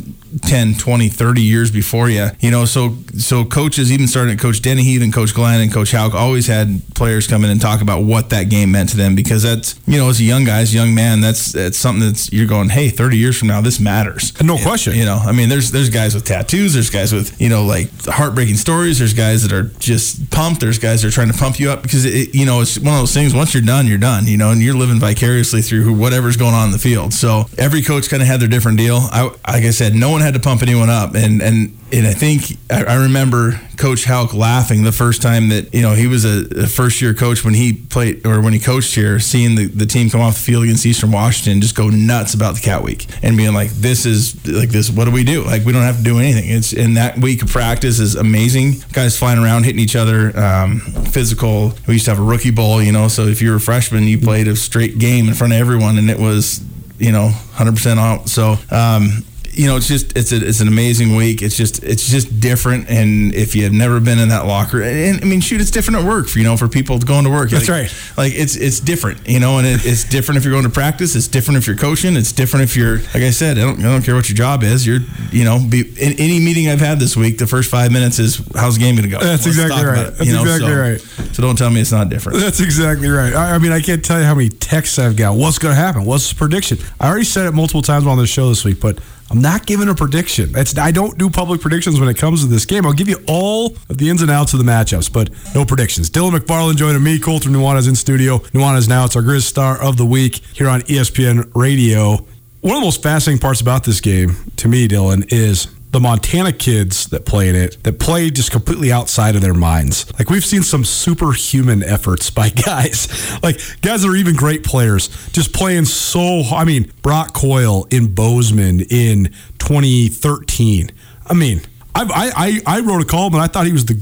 10, 0.42 0.74
20, 0.74 1.08
30 1.08 1.42
years 1.42 1.70
before 1.70 2.08
you. 2.08 2.28
You 2.40 2.50
know, 2.50 2.64
so 2.64 2.96
so 3.18 3.44
coaches, 3.44 3.92
even 3.92 4.06
starting 4.06 4.34
at 4.34 4.40
Coach 4.40 4.62
Dennehy 4.62 5.02
and 5.02 5.12
Coach 5.12 5.34
Glenn 5.34 5.60
and 5.60 5.72
Coach 5.72 5.92
Hauck, 5.92 6.14
always 6.14 6.46
had 6.46 6.82
players 6.94 7.26
come 7.26 7.44
in 7.44 7.50
and 7.50 7.60
talk 7.60 7.80
about 7.82 8.02
what 8.04 8.30
that 8.30 8.44
game 8.44 8.72
meant 8.72 8.90
to 8.90 8.96
them 8.96 9.14
because 9.14 9.42
that's, 9.42 9.74
you 9.86 9.98
know, 9.98 10.08
as 10.08 10.20
a 10.20 10.24
young 10.24 10.44
guy, 10.44 10.60
as 10.60 10.72
a 10.72 10.76
young 10.76 10.94
man, 10.94 11.20
that's 11.20 11.52
that's 11.52 11.76
something 11.76 12.06
that's 12.06 12.32
you're 12.32 12.46
going, 12.46 12.68
hey, 12.68 12.88
30 12.88 13.16
years 13.16 13.38
from 13.38 13.48
now, 13.48 13.60
this 13.60 13.80
matters. 13.80 14.40
No 14.42 14.56
question. 14.56 14.94
You 14.94 15.04
know, 15.04 15.16
I 15.16 15.32
mean, 15.32 15.48
there's 15.48 15.70
there's 15.70 15.90
guys 15.90 16.14
with 16.14 16.24
tattoos, 16.24 16.74
there's 16.74 16.90
guys 16.90 17.12
with, 17.12 17.40
you 17.40 17.48
know, 17.48 17.64
like 17.70 17.88
heartbreaking 18.04 18.56
stories, 18.56 18.98
there's 18.98 19.14
guys 19.14 19.42
that 19.42 19.52
are 19.52 19.70
just 19.78 20.30
pumped, 20.30 20.60
there's 20.60 20.78
guys 20.78 21.02
that 21.02 21.08
are 21.08 21.10
trying 21.12 21.32
to 21.32 21.38
pump 21.38 21.58
you 21.58 21.70
up 21.70 21.82
because, 21.82 22.04
it, 22.04 22.34
you 22.34 22.44
know, 22.44 22.60
it's 22.60 22.78
one 22.78 22.94
of 22.94 23.00
those 23.00 23.14
things, 23.14 23.32
once 23.32 23.54
you're 23.54 23.62
done, 23.62 23.86
you're 23.86 23.98
done, 23.98 24.26
you 24.26 24.36
know, 24.36 24.50
and 24.50 24.60
you're 24.60 24.74
living 24.74 24.98
vicariously 24.98 25.62
through 25.62 25.94
whatever's 25.94 26.36
going 26.36 26.54
on 26.54 26.66
in 26.66 26.72
the 26.72 26.78
field. 26.78 27.14
So 27.14 27.44
every 27.56 27.82
coach 27.82 28.10
kind 28.10 28.20
of 28.22 28.28
had 28.28 28.40
their 28.40 28.48
different 28.48 28.76
deal. 28.76 28.98
I, 29.10 29.22
like 29.22 29.64
I 29.64 29.70
said, 29.70 29.94
no 29.94 30.10
one 30.10 30.20
had 30.20 30.34
to 30.34 30.40
pump 30.40 30.62
anyone 30.62 30.90
up. 30.90 31.14
And, 31.14 31.40
and, 31.40 31.76
and 31.92 32.06
I 32.06 32.12
think 32.12 32.56
I, 32.70 32.94
remember 33.02 33.60
Coach 33.76 34.04
Hauck 34.04 34.32
laughing 34.32 34.84
the 34.84 34.92
first 34.92 35.22
time 35.22 35.48
that, 35.48 35.74
you 35.74 35.82
know, 35.82 35.94
he 35.94 36.06
was 36.06 36.24
a, 36.24 36.62
a, 36.62 36.66
first 36.66 37.02
year 37.02 37.14
coach 37.14 37.44
when 37.44 37.54
he 37.54 37.72
played 37.72 38.26
or 38.26 38.40
when 38.40 38.52
he 38.52 38.58
coached 38.58 38.94
here, 38.94 39.18
seeing 39.18 39.56
the, 39.56 39.66
the 39.66 39.86
team 39.86 40.08
come 40.08 40.20
off 40.20 40.34
the 40.34 40.40
field 40.40 40.64
against 40.64 40.86
Eastern 40.86 41.10
Washington, 41.10 41.60
just 41.60 41.74
go 41.74 41.88
nuts 41.88 42.34
about 42.34 42.54
the 42.54 42.60
cat 42.60 42.84
week 42.84 43.06
and 43.22 43.36
being 43.36 43.54
like, 43.54 43.70
this 43.70 44.06
is 44.06 44.46
like 44.46 44.68
this, 44.68 44.90
what 44.90 45.06
do 45.06 45.10
we 45.10 45.24
do? 45.24 45.42
Like, 45.42 45.64
we 45.64 45.72
don't 45.72 45.82
have 45.82 45.98
to 45.98 46.02
do 46.02 46.18
anything. 46.18 46.48
It's 46.48 46.72
in 46.72 46.94
that 46.94 47.18
week 47.18 47.42
of 47.42 47.48
practice 47.48 47.98
is 47.98 48.14
amazing. 48.14 48.84
Guys 48.92 49.18
flying 49.18 49.38
around, 49.38 49.64
hitting 49.64 49.80
each 49.80 49.96
other, 49.96 50.36
um, 50.38 50.80
physical. 50.80 51.72
We 51.88 51.94
used 51.94 52.04
to 52.04 52.12
have 52.12 52.20
a 52.20 52.24
rookie 52.24 52.50
bowl, 52.50 52.82
you 52.82 52.92
know, 52.92 53.08
so 53.08 53.26
if 53.26 53.42
you 53.42 53.50
were 53.50 53.56
a 53.56 53.60
freshman, 53.60 54.04
you 54.04 54.18
played 54.18 54.46
a 54.46 54.54
straight 54.54 54.98
game 54.98 55.28
in 55.28 55.34
front 55.34 55.52
of 55.52 55.58
everyone 55.58 55.98
and 55.98 56.08
it 56.08 56.18
was, 56.18 56.62
you 56.98 57.10
know, 57.12 57.30
100% 57.54 57.98
out. 57.98 58.28
So, 58.28 58.56
um, 58.70 59.24
you 59.52 59.66
know, 59.66 59.76
it's 59.76 59.88
just 59.88 60.16
it's 60.16 60.32
a, 60.32 60.46
it's 60.46 60.60
an 60.60 60.68
amazing 60.68 61.16
week. 61.16 61.42
It's 61.42 61.56
just 61.56 61.82
it's 61.82 62.08
just 62.08 62.40
different. 62.40 62.88
And 62.88 63.34
if 63.34 63.54
you 63.54 63.64
have 63.64 63.72
never 63.72 64.00
been 64.00 64.18
in 64.18 64.28
that 64.28 64.46
locker, 64.46 64.82
and, 64.82 65.20
I 65.20 65.24
mean, 65.24 65.40
shoot, 65.40 65.60
it's 65.60 65.70
different 65.70 66.00
at 66.00 66.06
work. 66.06 66.28
For, 66.28 66.38
you 66.38 66.44
know, 66.44 66.56
for 66.56 66.68
people 66.68 66.98
going 66.98 67.24
to 67.24 67.30
work. 67.30 67.50
That's 67.50 67.68
like, 67.68 67.82
right. 67.82 67.94
Like 68.16 68.32
it's 68.34 68.56
it's 68.56 68.80
different. 68.80 69.28
You 69.28 69.40
know, 69.40 69.58
and 69.58 69.66
it, 69.66 69.84
it's 69.84 70.04
different 70.04 70.38
if 70.38 70.44
you're 70.44 70.52
going 70.52 70.64
to 70.64 70.70
practice. 70.70 71.16
It's 71.16 71.28
different 71.28 71.58
if 71.58 71.66
you're 71.66 71.76
coaching. 71.76 72.16
It's 72.16 72.32
different 72.32 72.64
if 72.64 72.76
you're 72.76 72.98
like 72.98 73.16
I 73.16 73.30
said. 73.30 73.58
I 73.58 73.62
don't 73.62 73.80
I 73.80 73.84
don't 73.84 74.02
care 74.02 74.14
what 74.14 74.28
your 74.28 74.36
job 74.36 74.62
is. 74.62 74.86
You're 74.86 75.00
you 75.32 75.44
know, 75.44 75.58
be, 75.68 75.80
in 75.80 76.12
any 76.18 76.40
meeting 76.40 76.68
I've 76.68 76.80
had 76.80 77.00
this 77.00 77.16
week, 77.16 77.38
the 77.38 77.46
first 77.46 77.70
five 77.70 77.92
minutes 77.92 78.18
is 78.18 78.36
how's 78.54 78.76
the 78.76 78.80
game 78.80 78.96
going 78.96 79.08
to 79.08 79.16
go. 79.16 79.20
That's 79.20 79.46
exactly 79.46 79.84
right. 79.84 80.06
It, 80.06 80.18
That's 80.18 80.30
know? 80.30 80.42
exactly 80.42 80.68
so, 80.68 80.78
right. 80.78 81.34
So 81.34 81.42
don't 81.42 81.56
tell 81.56 81.70
me 81.70 81.80
it's 81.80 81.92
not 81.92 82.08
different. 82.08 82.40
That's 82.40 82.60
exactly 82.60 83.08
right. 83.08 83.32
I, 83.32 83.54
I 83.54 83.58
mean, 83.58 83.72
I 83.72 83.80
can't 83.80 84.04
tell 84.04 84.18
you 84.18 84.24
how 84.24 84.34
many 84.34 84.48
texts 84.48 84.98
I've 84.98 85.16
got. 85.16 85.36
What's 85.36 85.58
going 85.58 85.74
to 85.74 85.80
happen? 85.80 86.04
What's 86.04 86.30
the 86.30 86.36
prediction? 86.36 86.78
I 86.98 87.08
already 87.08 87.24
said 87.24 87.46
it 87.46 87.52
multiple 87.52 87.82
times 87.82 88.06
on 88.06 88.18
the 88.18 88.26
show 88.26 88.48
this 88.48 88.64
week, 88.64 88.80
but 88.80 88.98
I'm 89.30 89.40
not 89.40 89.64
giving 89.64 89.88
a 89.88 89.94
prediction. 89.94 90.50
It's, 90.56 90.76
I 90.76 90.90
don't 90.90 91.16
do 91.16 91.30
public 91.30 91.60
predictions 91.60 92.00
when 92.00 92.08
it 92.08 92.16
comes 92.18 92.42
to 92.42 92.48
this 92.48 92.64
game. 92.64 92.84
I'll 92.84 92.92
give 92.92 93.08
you 93.08 93.22
all 93.28 93.76
of 93.88 93.96
the 93.96 94.10
ins 94.10 94.22
and 94.22 94.30
outs 94.30 94.52
of 94.54 94.58
the 94.58 94.64
matchups, 94.64 95.12
but 95.12 95.30
no 95.54 95.64
predictions. 95.64 96.10
Dylan 96.10 96.36
McFarland 96.36 96.76
joining 96.76 97.02
me. 97.02 97.20
Colter 97.20 97.48
Nuanez 97.48 97.88
in 97.88 97.94
studio. 97.94 98.38
Nuanez 98.38 98.88
now. 98.88 99.04
It's 99.04 99.14
our 99.14 99.22
Grizz 99.22 99.42
Star 99.42 99.80
of 99.80 99.96
the 99.96 100.04
Week 100.04 100.36
here 100.52 100.68
on 100.68 100.80
ESPN 100.82 101.50
Radio. 101.54 102.26
One 102.60 102.74
of 102.74 102.80
the 102.80 102.86
most 102.86 103.02
fascinating 103.02 103.40
parts 103.40 103.60
about 103.60 103.84
this 103.84 104.00
game, 104.00 104.34
to 104.56 104.68
me, 104.68 104.88
Dylan, 104.88 105.32
is 105.32 105.68
the 105.92 106.00
Montana 106.00 106.52
kids 106.52 107.06
that 107.06 107.26
play 107.26 107.48
in 107.48 107.56
it 107.56 107.82
that 107.82 107.98
play 107.98 108.30
just 108.30 108.52
completely 108.52 108.92
outside 108.92 109.34
of 109.34 109.42
their 109.42 109.54
minds. 109.54 110.12
Like 110.18 110.30
we've 110.30 110.44
seen 110.44 110.62
some 110.62 110.84
superhuman 110.84 111.82
efforts 111.82 112.30
by 112.30 112.48
guys, 112.66 113.08
like 113.42 113.60
guys 113.82 114.02
that 114.02 114.08
are 114.08 114.16
even 114.16 114.36
great 114.36 114.64
players, 114.64 115.08
just 115.32 115.52
playing 115.52 115.86
so. 115.86 116.42
I 116.52 116.64
mean, 116.64 116.92
Brock 117.02 117.34
Coyle 117.34 117.86
in 117.90 118.14
Bozeman 118.14 118.80
in 118.82 119.32
2013. 119.58 120.90
I 121.26 121.34
mean, 121.34 121.60
I 121.94 122.62
I 122.66 122.76
I 122.78 122.80
wrote 122.80 123.02
a 123.02 123.06
column 123.06 123.34
and 123.34 123.42
I 123.42 123.48
thought 123.48 123.66
he 123.66 123.72
was 123.72 123.86
the 123.86 123.94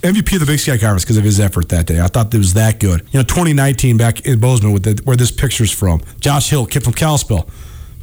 MVP 0.00 0.34
of 0.34 0.40
the 0.40 0.46
Big 0.46 0.58
Sky 0.58 0.76
Conference 0.76 1.04
because 1.04 1.16
of 1.16 1.24
his 1.24 1.40
effort 1.40 1.70
that 1.70 1.86
day. 1.86 2.00
I 2.00 2.08
thought 2.08 2.32
it 2.32 2.38
was 2.38 2.54
that 2.54 2.78
good. 2.78 3.00
You 3.10 3.20
know, 3.20 3.24
2019 3.24 3.96
back 3.96 4.20
in 4.26 4.38
Bozeman 4.38 4.72
with 4.72 4.82
the, 4.82 5.02
where 5.04 5.16
this 5.16 5.30
picture's 5.30 5.72
from. 5.72 6.02
Josh 6.20 6.50
Hill, 6.50 6.66
kid 6.66 6.84
from 6.84 6.92
Kalispell 6.92 7.48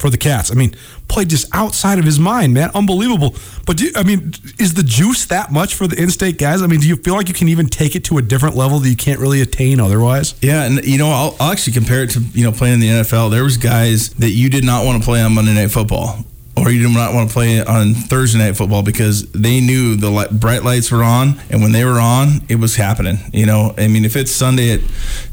for 0.02 0.10
the 0.10 0.18
Cats. 0.18 0.52
I 0.52 0.56
mean, 0.56 0.76
played 1.08 1.30
just 1.30 1.48
outside 1.54 2.00
of 2.00 2.06
his 2.06 2.20
mind, 2.20 2.54
man. 2.54 2.72
Unbelievable. 2.74 3.36
But 3.66 3.78
do, 3.78 3.92
I 3.96 4.04
mean, 4.04 4.34
is 4.60 4.74
the 4.74 4.84
juice 4.84 5.26
that 5.28 5.52
much 5.52 5.76
for 5.76 5.88
the 5.88 6.02
in-state 6.02 6.38
guys? 6.38 6.62
I 6.62 6.68
mean, 6.68 6.80
do 6.80 6.88
you 6.88 6.96
feel 6.96 7.16
like 7.16 7.28
you 7.28 7.34
can 7.34 7.48
even 7.48 7.68
take 7.68 7.96
it 7.96 8.04
to 8.06 8.18
a 8.18 8.22
different 8.22 8.56
level 8.56 8.80
that 8.80 8.90
you 8.90 8.96
can't 8.96 9.20
really 9.20 9.42
attain 9.42 9.80
otherwise? 9.80 10.36
Yeah, 10.42 10.64
and 10.64 10.84
you 10.84 10.98
know, 10.98 11.10
I'll, 11.10 11.36
I'll 11.40 11.52
actually 11.52 11.74
compare 11.74 12.04
it 12.04 12.10
to 12.12 12.20
you 12.20 12.44
know 12.44 12.52
playing 12.52 12.76
in 12.76 12.80
the 12.80 12.88
NFL. 12.88 13.32
There 13.32 13.44
was 13.44 13.58
guys 13.58 14.10
that 14.16 14.32
you 14.32 14.50
did 14.50 14.66
not 14.66 14.84
want 14.84 15.02
to 15.02 15.06
play 15.06 15.22
on 15.22 15.34
Monday 15.34 15.54
Night 15.54 15.72
Football 15.72 16.26
or 16.58 16.70
you 16.70 16.84
did 16.84 16.94
not 16.94 17.14
want 17.14 17.30
to 17.30 17.34
play 17.34 17.64
on 17.64 17.94
Thursday 17.94 18.40
night 18.40 18.58
football 18.58 18.84
because 18.84 19.32
they 19.32 19.62
knew 19.62 19.96
the 19.96 20.10
light, 20.10 20.32
bright 20.32 20.64
lights 20.64 20.92
were 20.92 21.04
on, 21.04 21.40
and 21.50 21.62
when 21.62 21.72
they 21.72 21.86
were 21.86 22.00
on, 22.00 22.42
it 22.50 22.56
was 22.56 22.76
happening. 22.76 23.18
You 23.32 23.46
know, 23.46 23.74
I 23.78 23.88
mean, 23.88 24.04
if 24.04 24.16
it's 24.16 24.32
Sunday 24.32 24.74
at 24.74 24.82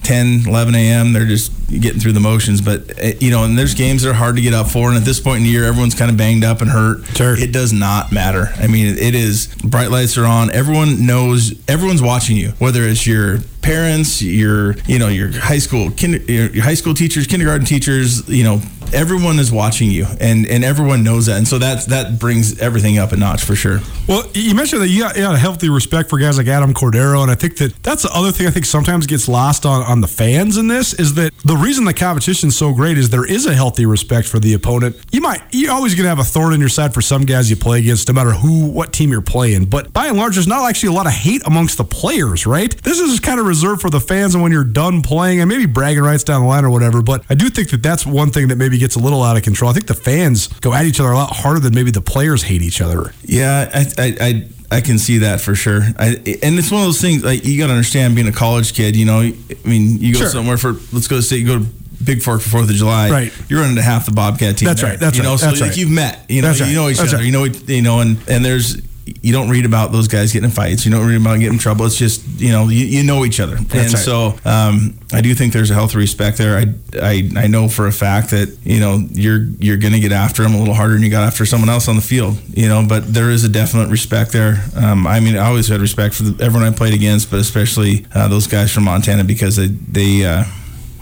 10, 0.04 0.44
11 0.46 0.74
a.m., 0.74 1.12
they're 1.12 1.26
just 1.26 1.52
getting 1.68 2.00
through 2.00 2.12
the 2.12 2.20
motions. 2.20 2.60
But 2.60 2.92
eh, 2.98 3.14
you 3.20 3.30
know, 3.30 3.44
and 3.44 3.58
there's 3.58 3.74
games 3.74 4.02
that 4.02 4.10
are 4.10 4.14
hard 4.14 4.36
to 4.36 4.42
get 4.42 4.54
up 4.54 4.68
for, 4.68 4.88
and 4.88 4.96
at 4.96 5.04
this 5.04 5.20
point 5.20 5.38
in 5.38 5.42
the 5.44 5.50
year, 5.50 5.64
everyone's 5.64 5.94
kind 5.94 6.10
of 6.10 6.16
banged 6.16 6.44
up 6.44 6.60
and 6.60 6.70
hurt. 6.70 7.04
Sure. 7.16 7.36
It 7.36 7.52
does 7.52 7.72
not 7.72 8.12
matter. 8.12 8.52
I 8.56 8.68
mean, 8.68 8.96
it 8.96 9.14
is 9.14 9.48
bright 9.64 9.90
lights 9.90 10.16
are 10.16 10.26
on. 10.26 10.50
Everyone 10.52 11.04
knows. 11.04 11.52
Everyone's 11.68 12.02
watching 12.02 12.36
you, 12.36 12.50
whether 12.58 12.84
it's 12.84 13.06
your 13.06 13.40
parents, 13.60 14.22
your 14.22 14.76
you 14.86 14.98
know 14.98 15.08
your 15.08 15.32
high 15.32 15.58
school 15.58 15.90
kinder, 15.90 16.18
your 16.18 16.64
high 16.64 16.74
school 16.74 16.94
teachers, 16.94 17.26
kindergarten 17.26 17.66
teachers, 17.66 18.28
you 18.28 18.44
know 18.44 18.62
everyone 18.92 19.38
is 19.38 19.52
watching 19.52 19.90
you 19.90 20.06
and 20.20 20.46
and 20.46 20.64
everyone 20.64 21.02
knows 21.04 21.26
that 21.26 21.36
and 21.36 21.46
so 21.46 21.58
that 21.58 21.86
that 21.86 22.18
brings 22.18 22.58
everything 22.58 22.98
up 22.98 23.12
a 23.12 23.16
notch 23.16 23.44
for 23.44 23.54
sure. 23.54 23.80
Well 24.06 24.24
you 24.34 24.54
mentioned 24.54 24.82
that 24.82 24.88
you 24.88 25.02
got, 25.02 25.16
you 25.16 25.22
got 25.22 25.34
a 25.34 25.38
healthy 25.38 25.68
respect 25.68 26.10
for 26.10 26.18
guys 26.18 26.38
like 26.38 26.46
adam 26.46 26.74
cordero 26.74 27.22
and 27.22 27.30
i 27.30 27.34
think 27.34 27.56
that 27.58 27.82
that's 27.82 28.02
the 28.02 28.10
other 28.12 28.32
thing 28.32 28.46
i 28.46 28.50
think 28.50 28.66
sometimes 28.66 29.06
gets 29.06 29.28
lost 29.28 29.66
on 29.66 29.82
on 29.82 30.00
the 30.00 30.08
fans 30.08 30.56
in 30.56 30.68
this 30.68 30.94
is 30.94 31.14
that 31.14 31.32
the 31.44 31.56
reason 31.56 31.84
the 31.84 31.94
competition 31.94 32.48
is 32.48 32.56
so 32.56 32.72
great 32.72 32.98
is 32.98 33.10
there 33.10 33.24
is 33.24 33.46
a 33.46 33.54
healthy 33.54 33.86
respect 33.86 34.26
for 34.26 34.38
the 34.38 34.54
opponent. 34.54 34.96
You 35.12 35.20
might 35.20 35.42
you're 35.50 35.72
always 35.72 35.94
going 35.94 36.04
to 36.04 36.08
have 36.08 36.18
a 36.18 36.24
thorn 36.24 36.52
in 36.52 36.60
your 36.60 36.68
side 36.68 36.94
for 36.94 37.00
some 37.00 37.24
guys 37.24 37.50
you 37.50 37.56
play 37.56 37.78
against 37.80 38.08
no 38.08 38.14
matter 38.14 38.32
who 38.32 38.68
what 38.68 38.92
team 38.92 39.10
you're 39.10 39.20
playing 39.20 39.66
but 39.66 39.92
by 39.92 40.06
and 40.06 40.16
large 40.16 40.34
there's 40.34 40.46
not 40.46 40.68
actually 40.68 40.90
a 40.90 40.92
lot 40.92 41.06
of 41.06 41.12
hate 41.12 41.42
amongst 41.46 41.76
the 41.78 41.84
players 41.84 42.46
right? 42.46 42.76
This 42.82 42.98
is 42.98 43.20
kind 43.20 43.40
of 43.40 43.46
reserved 43.46 43.80
for 43.80 43.90
the 43.90 44.00
fans 44.00 44.34
and 44.34 44.42
when 44.42 44.52
you're 44.52 44.64
done 44.64 45.02
playing 45.02 45.40
and 45.40 45.48
maybe 45.48 45.66
bragging 45.66 46.02
rights 46.02 46.24
down 46.24 46.42
the 46.42 46.48
line 46.48 46.64
or 46.64 46.70
whatever 46.70 47.02
but 47.02 47.24
i 47.30 47.34
do 47.34 47.48
think 47.48 47.70
that 47.70 47.82
that's 47.82 48.06
one 48.06 48.30
thing 48.30 48.48
that 48.48 48.56
maybe 48.56 48.77
gets 48.78 48.96
a 48.96 48.98
little 49.00 49.22
out 49.22 49.36
of 49.36 49.42
control. 49.42 49.70
I 49.70 49.74
think 49.74 49.86
the 49.86 49.94
fans 49.94 50.48
go 50.60 50.72
at 50.72 50.84
each 50.86 51.00
other 51.00 51.10
a 51.12 51.16
lot 51.16 51.34
harder 51.36 51.60
than 51.60 51.74
maybe 51.74 51.90
the 51.90 52.00
players 52.00 52.42
hate 52.42 52.62
each 52.62 52.80
other. 52.80 53.12
Yeah, 53.22 53.70
I, 53.72 53.86
I, 54.02 54.16
I 54.20 54.48
I 54.70 54.80
can 54.82 54.98
see 54.98 55.18
that 55.18 55.40
for 55.40 55.54
sure. 55.54 55.80
I, 55.98 56.08
and 56.42 56.58
it's 56.58 56.70
one 56.70 56.82
of 56.82 56.86
those 56.88 57.00
things 57.00 57.24
like 57.24 57.44
you 57.44 57.58
got 57.58 57.68
to 57.68 57.72
understand 57.72 58.14
being 58.14 58.28
a 58.28 58.32
college 58.32 58.74
kid. 58.74 58.96
You 58.96 59.06
know, 59.06 59.20
I 59.20 59.34
mean, 59.64 59.98
you 59.98 60.12
go 60.12 60.20
Sure. 60.20 60.28
somewhere 60.28 60.58
for 60.58 60.72
let's 60.92 61.08
go 61.08 61.16
to 61.16 61.22
state, 61.22 61.40
you 61.40 61.46
go 61.46 61.58
to 61.58 61.64
Bigfork 62.04 62.40
for 62.42 62.50
Fourth 62.50 62.70
of 62.70 62.76
July. 62.76 63.10
Right. 63.10 63.32
You're 63.48 63.60
running 63.60 63.76
to 63.76 63.82
half 63.82 64.06
the 64.06 64.12
Bobcat 64.12 64.58
team. 64.58 64.66
That's 64.68 64.82
there, 64.82 64.90
right, 64.90 65.00
that's 65.00 65.16
you 65.16 65.22
know, 65.22 65.30
right, 65.32 65.38
so 65.40 65.46
that's 65.46 65.60
like 65.60 65.70
right. 65.70 65.78
you've 65.78 65.90
met. 65.90 66.24
You 66.28 66.42
know, 66.42 66.48
That's 66.48 66.60
right, 66.60 66.68
you 66.70 66.76
know 66.76 66.88
each 66.90 67.00
other. 67.00 67.16
right. 67.16 67.24
You 67.24 67.32
know, 67.32 67.44
you 67.44 67.82
know, 67.82 68.00
and 68.00 68.18
and 68.28 68.44
there's 68.44 68.76
you 69.22 69.32
don't 69.32 69.50
read 69.50 69.64
about 69.64 69.92
those 69.92 70.08
guys 70.08 70.32
getting 70.32 70.48
in 70.48 70.54
fights. 70.54 70.84
You 70.84 70.92
don't 70.92 71.06
read 71.06 71.20
about 71.20 71.38
getting 71.38 71.54
in 71.54 71.58
trouble. 71.58 71.86
It's 71.86 71.96
just 71.96 72.26
you 72.40 72.50
know 72.50 72.68
you, 72.68 72.84
you 72.86 73.02
know 73.02 73.24
each 73.24 73.40
other, 73.40 73.56
and 73.56 73.74
right. 73.74 73.88
so 73.90 74.38
um, 74.44 74.98
I 75.12 75.20
do 75.20 75.34
think 75.34 75.52
there's 75.52 75.70
a 75.70 75.74
healthy 75.74 75.98
respect 75.98 76.38
there. 76.38 76.56
I, 76.56 76.74
I 77.00 77.30
I 77.36 77.46
know 77.46 77.68
for 77.68 77.86
a 77.86 77.92
fact 77.92 78.30
that 78.30 78.56
you 78.64 78.80
know 78.80 79.06
you're 79.12 79.42
you're 79.58 79.76
going 79.76 79.92
to 79.92 80.00
get 80.00 80.12
after 80.12 80.42
them 80.42 80.54
a 80.54 80.58
little 80.58 80.74
harder 80.74 80.94
than 80.94 81.02
you 81.02 81.10
got 81.10 81.22
after 81.22 81.46
someone 81.46 81.68
else 81.68 81.88
on 81.88 81.96
the 81.96 82.02
field. 82.02 82.38
You 82.54 82.68
know, 82.68 82.84
but 82.88 83.12
there 83.12 83.30
is 83.30 83.44
a 83.44 83.48
definite 83.48 83.88
respect 83.88 84.32
there. 84.32 84.64
Um, 84.76 85.06
I 85.06 85.20
mean, 85.20 85.36
I 85.36 85.46
always 85.46 85.68
had 85.68 85.80
respect 85.80 86.14
for 86.14 86.24
the, 86.24 86.44
everyone 86.44 86.72
I 86.72 86.76
played 86.76 86.94
against, 86.94 87.30
but 87.30 87.40
especially 87.40 88.06
uh, 88.14 88.28
those 88.28 88.46
guys 88.46 88.72
from 88.72 88.84
Montana 88.84 89.24
because 89.24 89.56
they 89.56 89.68
they 89.68 90.24
uh, 90.24 90.44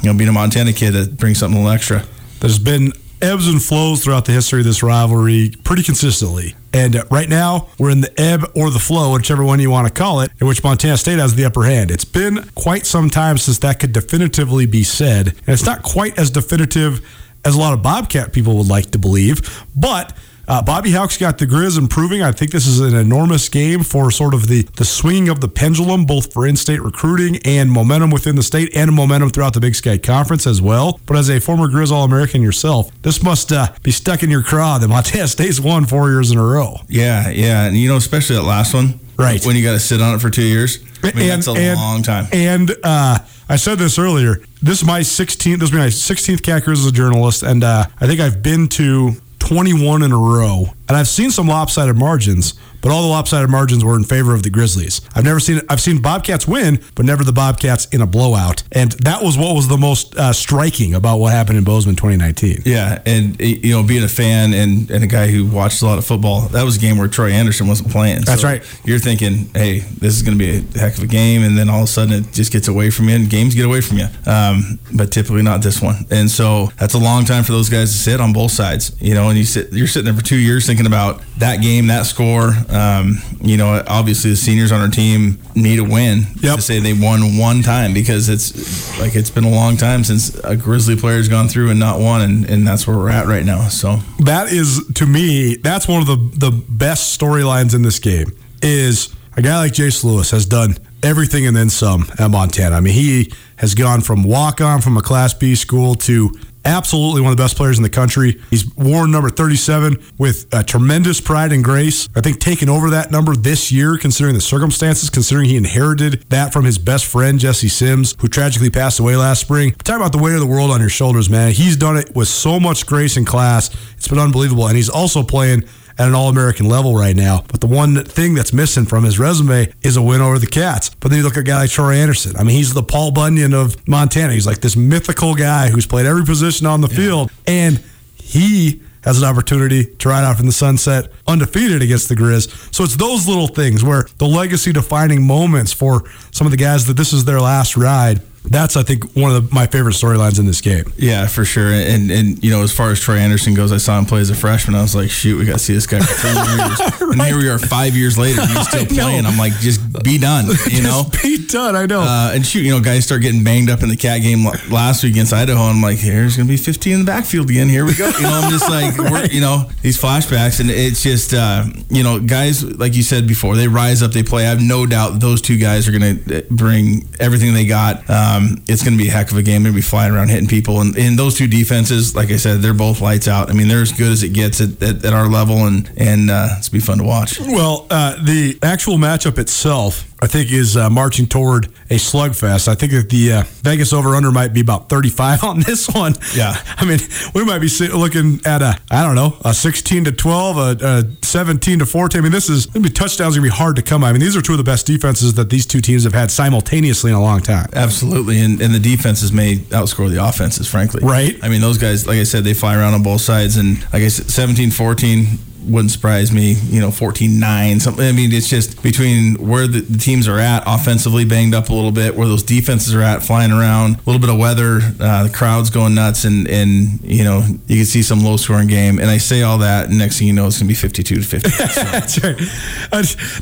you 0.02 0.12
know 0.12 0.16
being 0.16 0.28
a 0.28 0.32
Montana 0.32 0.72
kid 0.72 0.92
that 0.92 1.16
brings 1.16 1.38
something 1.38 1.58
a 1.58 1.62
little 1.62 1.74
extra. 1.74 2.04
There's 2.40 2.58
been 2.58 2.92
ebbs 3.20 3.48
and 3.48 3.62
flows 3.62 4.04
throughout 4.04 4.24
the 4.24 4.32
history 4.32 4.60
of 4.60 4.66
this 4.66 4.82
rivalry 4.82 5.52
pretty 5.64 5.82
consistently. 5.82 6.54
And 6.76 7.10
right 7.10 7.28
now, 7.28 7.68
we're 7.78 7.88
in 7.88 8.02
the 8.02 8.20
ebb 8.20 8.44
or 8.54 8.68
the 8.68 8.78
flow, 8.78 9.14
whichever 9.14 9.42
one 9.42 9.60
you 9.60 9.70
want 9.70 9.88
to 9.88 9.92
call 9.92 10.20
it, 10.20 10.30
in 10.42 10.46
which 10.46 10.62
Montana 10.62 10.98
State 10.98 11.18
has 11.18 11.34
the 11.34 11.46
upper 11.46 11.64
hand. 11.64 11.90
It's 11.90 12.04
been 12.04 12.50
quite 12.54 12.84
some 12.84 13.08
time 13.08 13.38
since 13.38 13.56
that 13.60 13.80
could 13.80 13.92
definitively 13.92 14.66
be 14.66 14.84
said. 14.84 15.28
And 15.28 15.48
it's 15.48 15.64
not 15.64 15.82
quite 15.82 16.18
as 16.18 16.30
definitive 16.30 17.00
as 17.46 17.54
a 17.54 17.58
lot 17.58 17.72
of 17.72 17.82
Bobcat 17.82 18.34
people 18.34 18.58
would 18.58 18.68
like 18.68 18.90
to 18.90 18.98
believe. 18.98 19.64
But 19.74 20.14
uh, 20.48 20.62
Bobby 20.62 20.92
Hauck's 20.92 21.16
got 21.16 21.38
the 21.38 21.46
Grizz 21.46 21.78
improving. 21.78 22.22
I 22.22 22.32
think 22.32 22.50
this 22.50 22.66
is 22.66 22.80
an 22.80 22.94
enormous 22.94 23.48
game 23.48 23.82
for 23.82 24.10
sort 24.10 24.34
of 24.34 24.48
the, 24.48 24.62
the 24.76 24.84
swinging 24.84 25.28
of 25.28 25.40
the 25.40 25.48
pendulum, 25.48 26.04
both 26.04 26.32
for 26.32 26.46
in 26.46 26.56
state 26.56 26.82
recruiting 26.82 27.38
and 27.44 27.70
momentum 27.70 28.10
within 28.10 28.36
the 28.36 28.42
state 28.42 28.74
and 28.76 28.92
momentum 28.92 29.30
throughout 29.30 29.54
the 29.54 29.60
Big 29.60 29.74
Sky 29.74 29.98
Conference 29.98 30.46
as 30.46 30.62
well. 30.62 31.00
But 31.06 31.16
as 31.16 31.30
a 31.30 31.40
former 31.40 31.68
Grizz 31.68 31.90
All 31.90 32.04
American 32.04 32.42
yourself, 32.42 32.90
this 33.02 33.22
must 33.22 33.52
uh, 33.52 33.72
be 33.82 33.90
stuck 33.90 34.22
in 34.22 34.30
your 34.30 34.42
craw 34.42 34.78
that 34.78 34.88
Montana 34.88 35.28
State's 35.28 35.60
won 35.60 35.86
four 35.86 36.10
years 36.10 36.30
in 36.30 36.38
a 36.38 36.44
row. 36.44 36.76
Yeah, 36.88 37.28
yeah, 37.30 37.66
and 37.66 37.76
you 37.76 37.88
know, 37.88 37.96
especially 37.96 38.36
that 38.36 38.42
last 38.42 38.74
one, 38.74 39.00
Right. 39.18 39.44
When 39.44 39.56
you 39.56 39.62
got 39.62 39.72
to 39.72 39.80
sit 39.80 40.00
on 40.02 40.14
it 40.14 40.20
for 40.20 40.28
two 40.28 40.42
years, 40.42 40.78
I 41.02 41.12
mean, 41.12 41.28
that's 41.28 41.46
a 41.46 41.74
long 41.74 42.02
time. 42.02 42.26
And 42.32 42.70
uh, 42.84 43.18
I 43.48 43.56
said 43.56 43.78
this 43.78 43.98
earlier. 43.98 44.42
This 44.62 44.80
is 44.80 44.84
my 44.84 45.00
16th. 45.00 45.58
This 45.58 45.70
will 45.70 45.78
be 45.78 45.84
my 45.84 45.86
16th 45.86 46.42
Cat 46.42 46.64
Grizz 46.64 46.80
as 46.80 46.86
a 46.86 46.92
journalist, 46.92 47.42
and 47.42 47.64
uh, 47.64 47.86
I 47.98 48.06
think 48.06 48.20
I've 48.20 48.42
been 48.42 48.68
to 48.68 49.12
21 49.46 50.02
in 50.02 50.10
a 50.10 50.18
row, 50.18 50.66
and 50.88 50.96
I've 50.96 51.06
seen 51.06 51.30
some 51.30 51.46
lopsided 51.46 51.96
margins. 51.96 52.54
But 52.82 52.92
all 52.92 53.02
the 53.02 53.08
lopsided 53.08 53.50
margins 53.50 53.84
were 53.84 53.96
in 53.96 54.04
favor 54.04 54.34
of 54.34 54.42
the 54.42 54.50
Grizzlies. 54.50 55.00
I've 55.14 55.24
never 55.24 55.40
seen 55.40 55.60
I've 55.68 55.80
seen 55.80 56.00
Bobcats 56.02 56.46
win, 56.46 56.80
but 56.94 57.04
never 57.04 57.24
the 57.24 57.32
Bobcats 57.32 57.86
in 57.86 58.00
a 58.00 58.06
blowout. 58.06 58.62
And 58.72 58.92
that 58.92 59.22
was 59.22 59.36
what 59.38 59.54
was 59.54 59.68
the 59.68 59.76
most 59.78 60.16
uh, 60.16 60.32
striking 60.32 60.94
about 60.94 61.18
what 61.18 61.32
happened 61.32 61.58
in 61.58 61.64
Bozeman 61.64 61.96
2019. 61.96 62.62
Yeah, 62.64 63.02
and 63.06 63.38
you 63.40 63.72
know, 63.72 63.82
being 63.82 64.02
a 64.04 64.08
fan 64.08 64.54
and, 64.54 64.90
and 64.90 65.02
a 65.04 65.06
guy 65.06 65.28
who 65.28 65.46
watched 65.46 65.82
a 65.82 65.86
lot 65.86 65.98
of 65.98 66.04
football, 66.06 66.42
that 66.48 66.62
was 66.64 66.76
a 66.76 66.80
game 66.80 66.98
where 66.98 67.08
Troy 67.08 67.30
Andersen 67.30 67.66
wasn't 67.66 67.90
playing. 67.90 68.22
That's 68.22 68.42
So 68.42 68.48
right. 68.48 68.62
You're 68.84 68.98
thinking, 68.98 69.48
hey, 69.54 69.80
this 69.80 70.14
is 70.14 70.22
going 70.22 70.38
to 70.38 70.44
be 70.44 70.56
a 70.56 70.78
heck 70.78 70.96
of 70.96 71.02
a 71.04 71.06
game, 71.06 71.42
and 71.42 71.56
then 71.56 71.68
all 71.68 71.78
of 71.78 71.84
a 71.84 71.86
sudden 71.86 72.14
it 72.14 72.32
just 72.32 72.52
gets 72.52 72.68
away 72.68 72.90
from 72.90 73.08
you, 73.08 73.14
and 73.16 73.28
games 73.30 73.54
get 73.54 73.64
away 73.64 73.80
from 73.80 73.98
you. 73.98 74.06
Um, 74.26 74.78
but 74.94 75.10
typically 75.12 75.42
not 75.42 75.62
this 75.62 75.80
one, 75.82 76.06
and 76.10 76.30
so 76.30 76.66
that's 76.78 76.94
a 76.94 76.98
long 76.98 77.24
time 77.24 77.44
for 77.44 77.52
those 77.52 77.68
guys 77.68 77.90
to 77.92 77.96
sit 77.98 78.20
on 78.20 78.32
both 78.32 78.50
sides. 78.52 78.96
You 79.00 79.14
know, 79.14 79.28
and 79.28 79.38
you 79.38 79.44
sit, 79.44 79.72
you're 79.72 79.86
sitting 79.86 80.04
there 80.06 80.14
for 80.14 80.24
two 80.24 80.38
years 80.38 80.66
thinking 80.66 80.86
about 80.86 81.22
that 81.38 81.60
game, 81.62 81.86
that 81.88 82.06
score. 82.06 82.52
Um, 82.68 83.18
you 83.40 83.56
know, 83.56 83.82
obviously 83.86 84.30
the 84.30 84.36
seniors 84.36 84.72
on 84.72 84.80
our 84.80 84.88
team 84.88 85.38
need 85.54 85.78
a 85.78 85.84
win 85.84 86.24
Yep. 86.40 86.56
to 86.56 86.62
say 86.62 86.80
they 86.80 86.92
won 86.92 87.36
one 87.38 87.62
time 87.62 87.94
because 87.94 88.28
it's 88.28 88.98
like 89.00 89.14
it's 89.14 89.30
been 89.30 89.44
a 89.44 89.50
long 89.50 89.76
time 89.76 90.02
since 90.04 90.34
a 90.44 90.56
Grizzly 90.56 90.96
player 90.96 91.16
has 91.18 91.28
gone 91.28 91.48
through 91.48 91.70
and 91.70 91.78
not 91.78 92.00
won, 92.00 92.22
and, 92.22 92.44
and 92.50 92.66
that's 92.66 92.86
where 92.86 92.96
we're 92.96 93.10
at 93.10 93.26
right 93.26 93.44
now. 93.44 93.68
So 93.68 93.98
that 94.20 94.48
is 94.52 94.84
to 94.94 95.06
me 95.06 95.56
that's 95.56 95.86
one 95.86 96.00
of 96.00 96.06
the 96.06 96.16
the 96.36 96.50
best 96.50 97.18
storylines 97.18 97.74
in 97.74 97.82
this 97.82 97.98
game 97.98 98.32
is 98.62 99.14
a 99.36 99.42
guy 99.42 99.58
like 99.58 99.72
Jace 99.72 100.02
Lewis 100.02 100.30
has 100.30 100.46
done 100.46 100.76
everything 101.02 101.46
and 101.46 101.56
then 101.56 101.68
some 101.70 102.06
at 102.18 102.30
Montana. 102.30 102.74
I 102.76 102.80
mean, 102.80 102.94
he 102.94 103.32
has 103.56 103.74
gone 103.74 104.00
from 104.00 104.22
walk 104.24 104.60
on 104.60 104.80
from 104.80 104.96
a 104.96 105.02
Class 105.02 105.34
B 105.34 105.54
school 105.54 105.94
to 105.94 106.30
absolutely 106.66 107.22
one 107.22 107.30
of 107.30 107.36
the 107.36 107.42
best 107.42 107.56
players 107.56 107.78
in 107.78 107.82
the 107.82 107.90
country. 107.90 108.40
He's 108.50 108.74
worn 108.74 109.10
number 109.10 109.30
37 109.30 109.96
with 110.18 110.52
uh, 110.52 110.62
tremendous 110.64 111.20
pride 111.20 111.52
and 111.52 111.64
grace. 111.64 112.08
I 112.14 112.20
think 112.20 112.40
taking 112.40 112.68
over 112.68 112.90
that 112.90 113.10
number 113.10 113.34
this 113.34 113.70
year, 113.72 113.96
considering 113.96 114.34
the 114.34 114.40
circumstances, 114.40 115.08
considering 115.08 115.48
he 115.48 115.56
inherited 115.56 116.24
that 116.28 116.52
from 116.52 116.64
his 116.64 116.78
best 116.78 117.06
friend, 117.06 117.38
Jesse 117.38 117.68
Sims, 117.68 118.16
who 118.20 118.28
tragically 118.28 118.70
passed 118.70 118.98
away 118.98 119.16
last 119.16 119.40
spring. 119.40 119.72
Talk 119.84 119.96
about 119.96 120.12
the 120.12 120.18
weight 120.18 120.34
of 120.34 120.40
the 120.40 120.46
world 120.46 120.70
on 120.70 120.80
your 120.80 120.90
shoulders, 120.90 121.30
man. 121.30 121.52
He's 121.52 121.76
done 121.76 121.96
it 121.96 122.14
with 122.14 122.28
so 122.28 122.58
much 122.58 122.84
grace 122.86 123.16
and 123.16 123.26
class. 123.26 123.70
It's 123.96 124.08
been 124.08 124.18
unbelievable. 124.18 124.66
And 124.66 124.76
he's 124.76 124.90
also 124.90 125.22
playing 125.22 125.64
at 125.98 126.08
an 126.08 126.14
All 126.14 126.28
American 126.28 126.68
level 126.68 126.94
right 126.96 127.16
now. 127.16 127.44
But 127.48 127.60
the 127.60 127.66
one 127.66 128.04
thing 128.04 128.34
that's 128.34 128.52
missing 128.52 128.84
from 128.84 129.04
his 129.04 129.18
resume 129.18 129.72
is 129.82 129.96
a 129.96 130.02
win 130.02 130.20
over 130.20 130.38
the 130.38 130.46
Cats. 130.46 130.90
But 131.00 131.08
then 131.08 131.18
you 131.18 131.24
look 131.24 131.36
at 131.36 131.40
a 131.40 131.44
guy 131.44 131.60
like 131.60 131.70
Troy 131.70 131.94
Andersen. 131.94 132.36
I 132.36 132.42
mean, 132.42 132.56
he's 132.56 132.74
the 132.74 132.82
Paul 132.82 133.10
Bunyan 133.10 133.54
of 133.54 133.86
Montana. 133.88 134.32
He's 134.32 134.46
like 134.46 134.60
this 134.60 134.76
mythical 134.76 135.34
guy 135.34 135.68
who's 135.70 135.86
played 135.86 136.06
every 136.06 136.24
position 136.24 136.66
on 136.66 136.80
the 136.80 136.88
field. 136.88 137.30
And 137.46 137.82
he 138.16 138.82
has 139.04 139.22
an 139.22 139.28
opportunity 139.28 139.84
to 139.84 140.08
ride 140.08 140.24
off 140.24 140.40
in 140.40 140.46
the 140.46 140.52
sunset 140.52 141.12
undefeated 141.28 141.80
against 141.80 142.08
the 142.08 142.16
Grizz. 142.16 142.74
So 142.74 142.82
it's 142.82 142.96
those 142.96 143.28
little 143.28 143.46
things 143.46 143.84
where 143.84 144.06
the 144.18 144.26
legacy 144.26 144.72
defining 144.72 145.24
moments 145.24 145.72
for 145.72 146.02
some 146.32 146.46
of 146.46 146.50
the 146.50 146.56
guys 146.56 146.86
that 146.86 146.96
this 146.96 147.12
is 147.12 147.24
their 147.24 147.40
last 147.40 147.76
ride. 147.76 148.20
That's, 148.48 148.76
I 148.76 148.82
think, 148.82 149.14
one 149.14 149.34
of 149.34 149.48
the, 149.48 149.54
my 149.54 149.66
favorite 149.66 149.94
storylines 149.94 150.38
in 150.38 150.46
this 150.46 150.60
game. 150.60 150.84
yeah, 150.96 151.26
for 151.26 151.44
sure. 151.44 151.70
And 151.72 152.10
and 152.10 152.42
you 152.44 152.50
know, 152.50 152.62
as 152.62 152.72
far 152.72 152.90
as 152.90 153.00
Troy 153.00 153.16
Andersen 153.16 153.54
goes, 153.54 153.72
I 153.72 153.78
saw 153.78 153.98
him 153.98 154.04
play 154.06 154.20
as 154.20 154.30
a 154.30 154.34
freshman. 154.34 154.76
I 154.76 154.82
was 154.82 154.94
like, 154.94 155.10
shoot, 155.10 155.38
we 155.38 155.44
got 155.44 155.54
to 155.54 155.58
see 155.58 155.74
this 155.74 155.86
guy 155.86 156.00
for 156.00 156.06
three 156.14 156.30
years. 156.30 156.80
And 157.06 157.22
here 157.22 157.38
we 157.38 157.48
are, 157.48 157.58
five 157.58 157.94
years 157.96 158.18
later, 158.18 158.44
he's 158.44 158.68
still 158.68 158.84
playing. 158.84 159.24
I'm 159.24 159.38
like, 159.38 159.54
just 159.60 159.80
be 160.02 160.18
done, 160.18 160.46
you 160.70 160.82
know. 160.82 161.04
Be 161.22 161.46
done. 161.46 161.74
I 161.74 161.86
know. 161.86 162.00
Uh, 162.00 162.32
and 162.34 162.44
shoot, 162.44 162.60
you 162.60 162.72
know, 162.72 162.80
guys 162.80 163.04
start 163.04 163.22
getting 163.22 163.42
banged 163.44 163.70
up 163.70 163.82
in 163.82 163.88
the 163.88 163.96
cat 163.96 164.20
game 164.20 164.44
last 164.70 165.02
week 165.02 165.12
against 165.12 165.32
Idaho. 165.32 165.62
I'm 165.62 165.80
like, 165.80 165.96
here's 165.98 166.36
going 166.36 166.46
to 166.46 166.52
be 166.52 166.56
15 166.58 166.92
in 166.92 166.98
the 167.00 167.04
backfield 167.06 167.48
again. 167.48 167.68
Here 167.68 167.86
we 167.86 167.94
go. 167.94 168.08
You 168.08 168.22
know, 168.22 168.40
I'm 168.42 168.50
just 168.50 168.68
like, 168.68 168.98
we're, 168.98 169.24
you 169.26 169.40
know, 169.40 169.70
these 169.82 169.98
flashbacks. 169.98 170.60
And 170.60 170.68
it's 170.68 171.02
just, 171.02 171.32
uh, 171.32 171.64
you 171.88 172.02
know, 172.02 172.18
guys, 172.20 172.62
like 172.64 172.94
you 172.94 173.02
said 173.02 173.26
before, 173.26 173.56
they 173.56 173.68
rise 173.68 174.02
up, 174.02 174.12
they 174.12 174.24
play. 174.24 174.44
I 174.44 174.50
have 174.50 174.60
no 174.60 174.84
doubt 174.84 175.20
those 175.20 175.40
two 175.40 175.56
guys 175.58 175.88
are 175.88 175.96
going 175.98 176.24
to 176.24 176.42
bring 176.50 177.08
everything 177.20 177.54
they 177.54 177.66
got. 177.66 178.02
Um, 178.36 178.62
it's 178.68 178.82
going 178.82 178.96
to 178.96 179.02
be 179.02 179.08
a 179.08 179.12
heck 179.12 179.30
of 179.30 179.36
a 179.36 179.42
game. 179.42 179.62
They're 179.62 179.72
going 179.72 179.82
to 179.82 179.86
be 179.86 179.90
flying 179.90 180.12
around 180.12 180.28
hitting 180.28 180.48
people. 180.48 180.80
And, 180.80 180.96
and 180.96 181.18
those 181.18 181.36
two 181.36 181.46
defenses, 181.46 182.14
like 182.14 182.30
I 182.30 182.36
said, 182.36 182.60
they're 182.60 182.74
both 182.74 183.00
lights 183.00 183.28
out. 183.28 183.50
I 183.50 183.52
mean, 183.52 183.68
they're 183.68 183.82
as 183.82 183.92
good 183.92 184.12
as 184.12 184.22
it 184.22 184.30
gets 184.30 184.60
at, 184.60 184.82
at, 184.82 185.04
at 185.04 185.12
our 185.12 185.28
level. 185.28 185.66
And, 185.66 185.90
and 185.96 186.30
uh, 186.30 186.48
it's 186.58 186.68
be 186.68 186.80
fun 186.80 186.98
to 186.98 187.04
watch. 187.04 187.40
Well, 187.40 187.86
uh, 187.90 188.22
the 188.22 188.58
actual 188.62 188.96
matchup 188.98 189.38
itself, 189.38 190.04
I 190.26 190.28
think 190.28 190.50
is 190.50 190.76
uh, 190.76 190.90
marching 190.90 191.28
toward 191.28 191.66
a 191.88 191.98
slugfest. 191.98 192.66
I 192.66 192.74
think 192.74 192.90
that 192.90 193.10
the 193.10 193.32
uh, 193.32 193.42
Vegas 193.62 193.92
over 193.92 194.16
under 194.16 194.32
might 194.32 194.52
be 194.52 194.60
about 194.60 194.88
35 194.88 195.44
on 195.44 195.60
this 195.60 195.88
one. 195.88 196.14
Yeah. 196.34 196.52
I 196.76 196.84
mean, 196.84 196.98
we 197.32 197.44
might 197.44 197.60
be 197.60 197.68
looking 197.90 198.40
at 198.44 198.60
a, 198.60 198.76
I 198.90 199.04
don't 199.04 199.14
know, 199.14 199.36
a 199.44 199.54
16 199.54 200.06
to 200.06 200.10
12, 200.10 200.82
a, 200.82 200.84
a 200.84 201.24
17 201.24 201.78
to 201.78 201.86
14. 201.86 202.18
I 202.18 202.22
mean, 202.22 202.32
this 202.32 202.50
is 202.50 202.66
going 202.66 202.82
to 202.82 202.88
be 202.88 202.92
touchdowns 202.92 203.36
going 203.36 203.48
to 203.48 203.52
be 203.52 203.56
hard 203.56 203.76
to 203.76 203.82
come. 203.82 204.02
I 204.02 204.10
mean, 204.10 204.20
these 204.20 204.36
are 204.36 204.42
two 204.42 204.54
of 204.54 204.58
the 204.58 204.64
best 204.64 204.84
defenses 204.84 205.34
that 205.34 205.48
these 205.48 205.64
two 205.64 205.80
teams 205.80 206.02
have 206.02 206.12
had 206.12 206.32
simultaneously 206.32 207.12
in 207.12 207.16
a 207.16 207.22
long 207.22 207.40
time. 207.40 207.68
Absolutely. 207.72 208.40
And, 208.40 208.60
and 208.60 208.74
the 208.74 208.80
defenses 208.80 209.30
may 209.30 209.58
outscore 209.58 210.10
the 210.10 210.26
offenses, 210.28 210.68
frankly. 210.68 211.04
Right. 211.04 211.38
I 211.40 211.48
mean, 211.48 211.60
those 211.60 211.78
guys, 211.78 212.04
like 212.04 212.18
I 212.18 212.24
said, 212.24 212.42
they 212.42 212.52
fly 212.52 212.74
around 212.74 212.94
on 212.94 213.04
both 213.04 213.20
sides. 213.20 213.58
And 213.58 213.80
like 213.92 214.02
I 214.02 214.08
said, 214.08 214.28
17 214.28 214.72
14 214.72 215.38
wouldn't 215.66 215.90
surprise 215.90 216.32
me. 216.32 216.52
You 216.52 216.80
know, 216.80 216.88
14-9, 216.88 217.80
something. 217.80 218.04
I 218.04 218.12
mean, 218.12 218.32
it's 218.32 218.48
just 218.48 218.82
between 218.82 219.34
where 219.34 219.66
the, 219.66 219.80
the, 219.80 219.98
teams 219.98 220.28
are 220.28 220.38
at 220.38 220.62
offensively, 220.66 221.24
banged 221.24 221.54
up 221.54 221.68
a 221.68 221.74
little 221.74 221.90
bit, 221.90 222.14
where 222.16 222.28
those 222.28 222.42
defenses 222.42 222.94
are 222.94 223.02
at, 223.02 223.22
flying 223.22 223.50
around, 223.50 223.96
a 223.96 224.02
little 224.06 224.20
bit 224.20 224.30
of 224.30 224.38
weather, 224.38 224.80
uh, 225.00 225.24
the 225.24 225.32
crowd's 225.32 225.70
going 225.70 225.94
nuts, 225.94 226.24
and 226.24 226.48
and 226.48 227.00
you 227.02 227.24
know 227.24 227.44
you 227.66 227.76
can 227.76 227.84
see 227.84 228.02
some 228.02 228.22
low 228.22 228.36
scoring 228.36 228.68
game. 228.68 228.98
And 228.98 229.10
I 229.10 229.18
say 229.18 229.42
all 229.42 229.58
that, 229.58 229.88
and 229.88 229.98
next 229.98 230.18
thing 230.18 230.28
you 230.28 230.32
know, 230.32 230.46
it's 230.46 230.58
gonna 230.58 230.68
be 230.68 230.74
52 230.74 231.16
to 231.16 231.22
50. 231.22 231.50
So. 231.50 231.82
That's 231.84 232.22
right. 232.22 232.36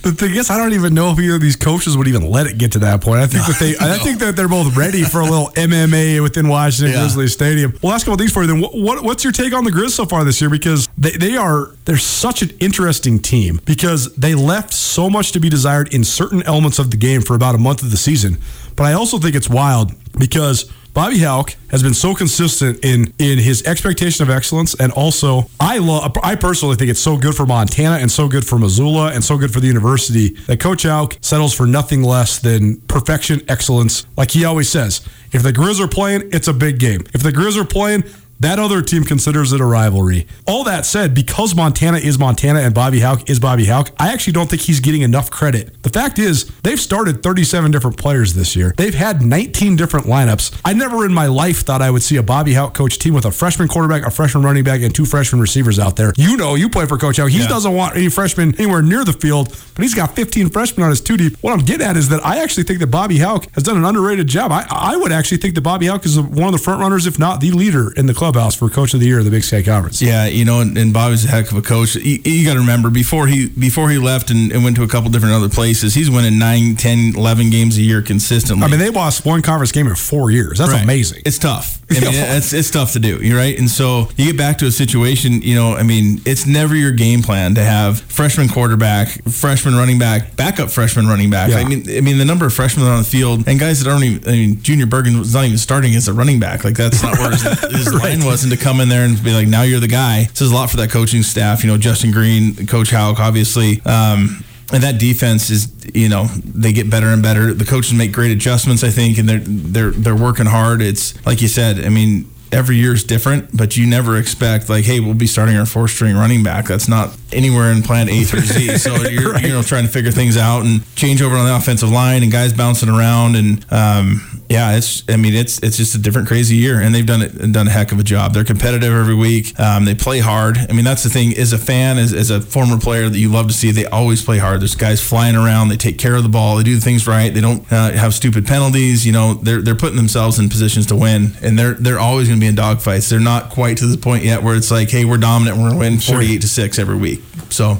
the 0.02 0.14
thing 0.16 0.34
is, 0.34 0.50
I 0.50 0.56
don't 0.56 0.72
even 0.72 0.94
know 0.94 1.10
if 1.10 1.18
either 1.18 1.36
of 1.36 1.40
these 1.40 1.56
coaches 1.56 1.96
would 1.96 2.08
even 2.08 2.30
let 2.30 2.46
it 2.46 2.58
get 2.58 2.72
to 2.72 2.78
that 2.80 3.00
point. 3.00 3.20
I 3.20 3.26
think 3.26 3.46
that 3.46 3.56
they, 3.58 3.76
I 3.80 3.98
think 3.98 4.20
that 4.20 4.36
they're 4.36 4.48
both 4.48 4.76
ready 4.76 5.02
for 5.02 5.20
a 5.20 5.24
little 5.24 5.48
MMA 5.48 6.22
within 6.22 6.48
Washington 6.48 6.94
yeah. 6.94 7.00
Grizzlies 7.00 7.32
Stadium. 7.32 7.78
Well, 7.82 7.92
ask 7.92 8.06
couple 8.06 8.18
things 8.18 8.32
for 8.32 8.42
you. 8.42 8.48
Then, 8.48 8.60
what, 8.60 8.74
what, 8.74 9.04
what's 9.04 9.24
your 9.24 9.32
take 9.32 9.52
on 9.52 9.64
the 9.64 9.70
Grizz 9.70 9.90
so 9.90 10.06
far 10.06 10.24
this 10.24 10.40
year? 10.40 10.50
Because 10.50 10.88
they, 10.96 11.12
they 11.12 11.36
are 11.36 11.70
they're 11.84 11.98
such 12.14 12.42
an 12.42 12.50
interesting 12.60 13.18
team 13.18 13.60
because 13.64 14.14
they 14.14 14.34
left 14.34 14.72
so 14.72 15.10
much 15.10 15.32
to 15.32 15.40
be 15.40 15.48
desired 15.48 15.92
in 15.92 16.04
certain 16.04 16.42
elements 16.44 16.78
of 16.78 16.90
the 16.90 16.96
game 16.96 17.22
for 17.22 17.34
about 17.34 17.54
a 17.54 17.58
month 17.58 17.82
of 17.82 17.90
the 17.90 17.96
season. 17.96 18.38
But 18.76 18.84
I 18.84 18.92
also 18.92 19.18
think 19.18 19.34
it's 19.34 19.48
wild 19.48 19.92
because 20.18 20.70
Bobby 20.94 21.18
Hauck 21.18 21.56
has 21.70 21.82
been 21.82 21.92
so 21.92 22.14
consistent 22.14 22.84
in 22.84 23.12
in 23.18 23.40
his 23.40 23.64
expectation 23.64 24.22
of 24.22 24.30
excellence, 24.30 24.76
and 24.76 24.92
also 24.92 25.50
I 25.58 25.78
love. 25.78 26.16
I 26.22 26.36
personally 26.36 26.76
think 26.76 26.88
it's 26.88 27.00
so 27.00 27.16
good 27.16 27.34
for 27.34 27.46
Montana 27.46 27.96
and 27.96 28.10
so 28.10 28.28
good 28.28 28.46
for 28.46 28.60
Missoula 28.60 29.12
and 29.12 29.24
so 29.24 29.36
good 29.36 29.52
for 29.52 29.58
the 29.58 29.66
university 29.66 30.28
that 30.46 30.60
Coach 30.60 30.84
Hauck 30.84 31.18
settles 31.20 31.52
for 31.52 31.66
nothing 31.66 32.04
less 32.04 32.38
than 32.38 32.80
perfection, 32.82 33.42
excellence. 33.48 34.06
Like 34.16 34.30
he 34.30 34.44
always 34.44 34.68
says, 34.68 35.04
if 35.32 35.42
the 35.42 35.52
Grizz 35.52 35.80
are 35.80 35.88
playing, 35.88 36.28
it's 36.32 36.46
a 36.46 36.54
big 36.54 36.78
game. 36.78 37.00
If 37.12 37.24
the 37.24 37.32
Grizz 37.32 37.60
are 37.60 37.64
playing, 37.64 38.04
that 38.44 38.58
other 38.58 38.82
team 38.82 39.04
considers 39.04 39.52
it 39.52 39.60
a 39.60 39.64
rivalry. 39.64 40.26
All 40.46 40.64
that 40.64 40.84
said, 40.84 41.14
because 41.14 41.54
Montana 41.54 41.98
is 41.98 42.18
Montana 42.18 42.60
and 42.60 42.74
Bobby 42.74 43.00
Hauck 43.00 43.28
is 43.30 43.40
Bobby 43.40 43.64
Hauck, 43.66 43.90
I 43.98 44.12
actually 44.12 44.34
don't 44.34 44.50
think 44.50 44.62
he's 44.62 44.80
getting 44.80 45.02
enough 45.02 45.30
credit. 45.30 45.82
The 45.82 45.88
fact 45.88 46.18
is, 46.18 46.44
they've 46.62 46.78
started 46.78 47.22
37 47.22 47.70
different 47.70 47.96
players 47.96 48.34
this 48.34 48.54
year. 48.54 48.74
They've 48.76 48.94
had 48.94 49.22
19 49.22 49.76
different 49.76 50.06
lineups. 50.06 50.60
I 50.64 50.74
never 50.74 51.06
in 51.06 51.14
my 51.14 51.26
life 51.26 51.62
thought 51.62 51.80
I 51.80 51.90
would 51.90 52.02
see 52.02 52.16
a 52.16 52.22
Bobby 52.22 52.54
Hauck 52.54 52.74
coach 52.74 52.98
team 52.98 53.14
with 53.14 53.24
a 53.24 53.30
freshman 53.30 53.68
quarterback, 53.68 54.04
a 54.04 54.10
freshman 54.10 54.44
running 54.44 54.64
back, 54.64 54.82
and 54.82 54.94
two 54.94 55.06
freshman 55.06 55.40
receivers 55.40 55.78
out 55.78 55.96
there. 55.96 56.12
You 56.16 56.36
know, 56.36 56.54
you 56.54 56.68
play 56.68 56.86
for 56.86 56.98
Coach 56.98 57.16
Hauck. 57.16 57.30
He 57.30 57.40
yeah. 57.40 57.48
doesn't 57.48 57.74
want 57.74 57.96
any 57.96 58.10
freshmen 58.10 58.54
anywhere 58.56 58.82
near 58.82 59.04
the 59.04 59.12
field, 59.12 59.48
but 59.74 59.82
he's 59.82 59.94
got 59.94 60.14
15 60.16 60.50
freshmen 60.50 60.84
on 60.84 60.90
his 60.90 61.00
two 61.00 61.16
deep. 61.16 61.36
What 61.40 61.52
I'm 61.52 61.64
getting 61.64 61.86
at 61.86 61.96
is 61.96 62.08
that 62.10 62.24
I 62.24 62.42
actually 62.42 62.64
think 62.64 62.80
that 62.80 62.88
Bobby 62.88 63.18
Hauck 63.18 63.50
has 63.52 63.62
done 63.62 63.76
an 63.76 63.84
underrated 63.84 64.26
job. 64.26 64.52
I, 64.52 64.66
I 64.70 64.96
would 64.96 65.12
actually 65.12 65.38
think 65.38 65.54
that 65.54 65.62
Bobby 65.62 65.86
Hauck 65.86 66.04
is 66.04 66.20
one 66.20 66.48
of 66.48 66.52
the 66.52 66.58
front 66.58 66.80
runners, 66.80 67.06
if 67.06 67.18
not 67.18 67.40
the 67.40 67.50
leader 67.50 67.92
in 67.92 68.06
the 68.06 68.14
clubhouse 68.34 68.56
for 68.56 68.68
Coach 68.68 68.94
of 68.94 69.00
the 69.00 69.06
year 69.06 69.20
of 69.20 69.24
the 69.24 69.30
Big 69.30 69.44
Sky 69.44 69.62
Conference. 69.62 70.02
Yeah, 70.02 70.26
you 70.26 70.44
know, 70.44 70.60
and, 70.60 70.76
and 70.76 70.92
Bobby's 70.92 71.24
a 71.24 71.28
heck 71.28 71.50
of 71.50 71.56
a 71.56 71.62
coach. 71.62 71.94
You, 71.94 72.18
you 72.24 72.44
got 72.44 72.54
to 72.54 72.60
remember 72.60 72.90
before 72.90 73.26
he 73.26 73.48
before 73.48 73.90
he 73.90 73.98
left 73.98 74.30
and, 74.30 74.52
and, 74.52 74.64
went 74.64 74.76
to 74.76 74.82
a 74.82 74.88
couple 74.88 75.10
different 75.10 75.34
other 75.34 75.48
places, 75.48 75.94
he's 75.94 76.10
winning 76.10 76.38
9, 76.38 76.76
10, 76.76 77.14
11 77.16 77.50
games 77.50 77.78
a 77.78 77.82
year 77.82 78.02
consistently. 78.02 78.64
I 78.64 78.68
mean, 78.68 78.80
they 78.80 78.90
lost 78.90 79.24
one 79.24 79.42
conference 79.42 79.72
game 79.72 79.86
in 79.86 79.94
four 79.94 80.30
years. 80.30 80.58
That's 80.58 80.72
right. 80.72 80.82
amazing. 80.82 81.22
It's 81.24 81.38
tough. 81.38 81.80
I 81.90 82.00
mean, 82.00 82.14
it's, 82.14 82.52
it's 82.52 82.70
tough 82.70 82.92
to 82.94 82.98
do. 82.98 83.18
You're 83.22 83.36
right. 83.36 83.58
And 83.58 83.68
so 83.68 84.08
you 84.16 84.32
get 84.32 84.38
back 84.38 84.58
to 84.58 84.66
a 84.66 84.70
situation, 84.70 85.42
you 85.42 85.54
know, 85.54 85.74
I 85.74 85.82
mean, 85.82 86.20
it's 86.24 86.46
never 86.46 86.74
your 86.74 86.92
game 86.92 87.22
plan 87.22 87.54
to 87.56 87.62
have 87.62 88.00
freshman 88.00 88.48
quarterback, 88.48 89.08
freshman 89.24 89.74
running 89.74 89.98
back, 89.98 90.34
backup 90.34 90.70
freshman 90.70 91.06
running 91.06 91.28
back. 91.28 91.50
Yeah. 91.50 91.58
I 91.58 91.64
mean, 91.64 91.84
I 91.88 92.00
mean, 92.00 92.16
the 92.16 92.24
number 92.24 92.46
of 92.46 92.54
freshmen 92.54 92.86
on 92.86 92.98
the 92.98 93.04
field 93.04 93.46
and 93.46 93.60
guys 93.60 93.82
that 93.82 93.90
aren't 93.90 94.04
even, 94.04 94.28
I 94.28 94.32
mean, 94.32 94.62
Junior 94.62 94.86
Bergen 94.86 95.18
was 95.18 95.34
not 95.34 95.44
even 95.44 95.58
starting 95.58 95.94
as 95.94 96.08
a 96.08 96.14
running 96.14 96.40
back. 96.40 96.64
Like 96.64 96.74
that's 96.74 97.02
not 97.02 97.18
where 97.18 97.32
his, 97.32 97.42
his 97.70 97.94
right. 97.94 98.13
Line 98.20 98.26
was. 98.26 98.44
And 98.44 98.52
to 98.52 98.58
come 98.58 98.80
in 98.80 98.88
there 98.88 99.04
and 99.04 99.22
be 99.22 99.32
like, 99.32 99.48
now 99.48 99.62
you're 99.62 99.80
the 99.80 99.88
guy. 99.88 100.24
Says 100.34 100.50
a 100.50 100.54
lot 100.54 100.70
for 100.70 100.76
that 100.78 100.90
coaching 100.90 101.22
staff. 101.22 101.64
You 101.64 101.70
know, 101.70 101.78
Justin 101.78 102.10
Green, 102.10 102.66
Coach 102.66 102.90
Hauck, 102.90 103.20
obviously. 103.20 103.80
Um, 103.82 104.44
and 104.72 104.82
that 104.82 104.98
defense 104.98 105.50
is, 105.50 105.72
you 105.94 106.08
know, 106.08 106.24
they 106.24 106.72
get 106.72 106.90
better 106.90 107.08
and 107.08 107.22
better. 107.22 107.52
The 107.54 107.64
coaches 107.64 107.92
make 107.92 108.12
great 108.12 108.32
adjustments, 108.32 108.82
I 108.82 108.90
think, 108.90 109.18
and 109.18 109.28
they're 109.28 109.40
they're 109.40 109.90
they're 109.90 110.16
working 110.16 110.46
hard. 110.46 110.80
It's 110.82 111.14
like 111.26 111.42
you 111.42 111.48
said. 111.48 111.84
I 111.84 111.90
mean, 111.90 112.30
every 112.54 112.76
year 112.76 112.94
is 112.94 113.04
different, 113.04 113.54
but 113.54 113.76
you 113.76 113.86
never 113.86 114.16
expect 114.16 114.68
like, 114.68 114.84
hey, 114.84 115.00
we'll 115.00 115.14
be 115.14 115.26
starting 115.26 115.56
our 115.56 115.66
four 115.66 115.88
string 115.88 116.14
running 116.14 116.42
back. 116.42 116.66
That's 116.66 116.88
not 116.88 117.16
anywhere 117.32 117.72
in 117.72 117.82
plan 117.82 118.08
A 118.08 118.24
through 118.24 118.40
Z. 118.40 118.78
So 118.84 118.94
you're 119.08 119.32
right. 119.32 119.42
you 119.42 119.48
know 119.48 119.62
trying 119.62 119.86
to 119.86 119.90
figure 119.90 120.10
things 120.10 120.36
out 120.36 120.64
and 120.64 120.82
change 120.94 121.22
over 121.22 121.36
on 121.36 121.46
the 121.46 121.56
offensive 121.56 121.90
line 121.90 122.22
and 122.22 122.30
guys 122.30 122.52
bouncing 122.52 122.88
around 122.88 123.34
and 123.34 123.64
um, 123.72 124.42
yeah, 124.48 124.76
it's 124.76 125.02
I 125.08 125.16
mean 125.16 125.34
it's 125.34 125.58
it's 125.60 125.76
just 125.76 125.94
a 125.94 125.98
different 125.98 126.28
crazy 126.28 126.56
year 126.56 126.80
and 126.80 126.94
they've 126.94 127.06
done 127.06 127.22
it 127.22 127.52
done 127.52 127.66
a 127.66 127.70
heck 127.70 127.92
of 127.92 127.98
a 127.98 128.02
job. 128.02 128.34
They're 128.34 128.44
competitive 128.44 128.92
every 128.92 129.14
week. 129.14 129.58
Um, 129.58 129.84
they 129.84 129.94
play 129.94 130.18
hard. 130.18 130.58
I 130.58 130.72
mean 130.72 130.84
that's 130.84 131.02
the 131.02 131.08
thing. 131.08 131.36
As 131.38 131.52
a 131.52 131.58
fan, 131.58 131.98
as, 131.98 132.12
as 132.12 132.30
a 132.30 132.40
former 132.40 132.78
player 132.78 133.08
that 133.08 133.18
you 133.18 133.30
love 133.30 133.46
to 133.48 133.54
see, 133.54 133.70
they 133.70 133.86
always 133.86 134.22
play 134.22 134.38
hard. 134.38 134.60
There's 134.60 134.74
guys 134.74 135.00
flying 135.00 135.34
around. 135.34 135.68
They 135.68 135.76
take 135.76 135.98
care 135.98 136.14
of 136.14 136.22
the 136.22 136.28
ball. 136.28 136.56
They 136.56 136.62
do 136.62 136.78
things 136.78 137.06
right. 137.06 137.32
They 137.32 137.40
don't 137.40 137.70
uh, 137.72 137.92
have 137.92 138.12
stupid 138.12 138.46
penalties. 138.46 139.06
You 139.06 139.12
know 139.12 139.34
they're 139.34 139.62
they're 139.62 139.74
putting 139.74 139.96
themselves 139.96 140.38
in 140.38 140.48
positions 140.48 140.86
to 140.86 140.96
win 140.96 141.32
and 141.40 141.58
they're 141.58 141.74
they're 141.74 142.00
always 142.00 142.28
going 142.28 142.38
to 142.38 142.43
be 142.43 142.43
in 142.44 142.54
dogfights. 142.56 143.08
They're 143.08 143.20
not 143.20 143.50
quite 143.50 143.78
to 143.78 143.86
the 143.86 143.98
point 143.98 144.24
yet 144.24 144.42
where 144.42 144.56
it's 144.56 144.70
like 144.70 144.90
hey 144.90 145.04
we're 145.04 145.18
dominant. 145.18 145.56
We're 145.56 145.70
going 145.70 145.74
to 145.74 145.78
win 145.78 146.00
48 146.00 146.40
to 146.40 146.48
six 146.48 146.78
every 146.78 146.96
week. 146.96 147.20
So 147.50 147.78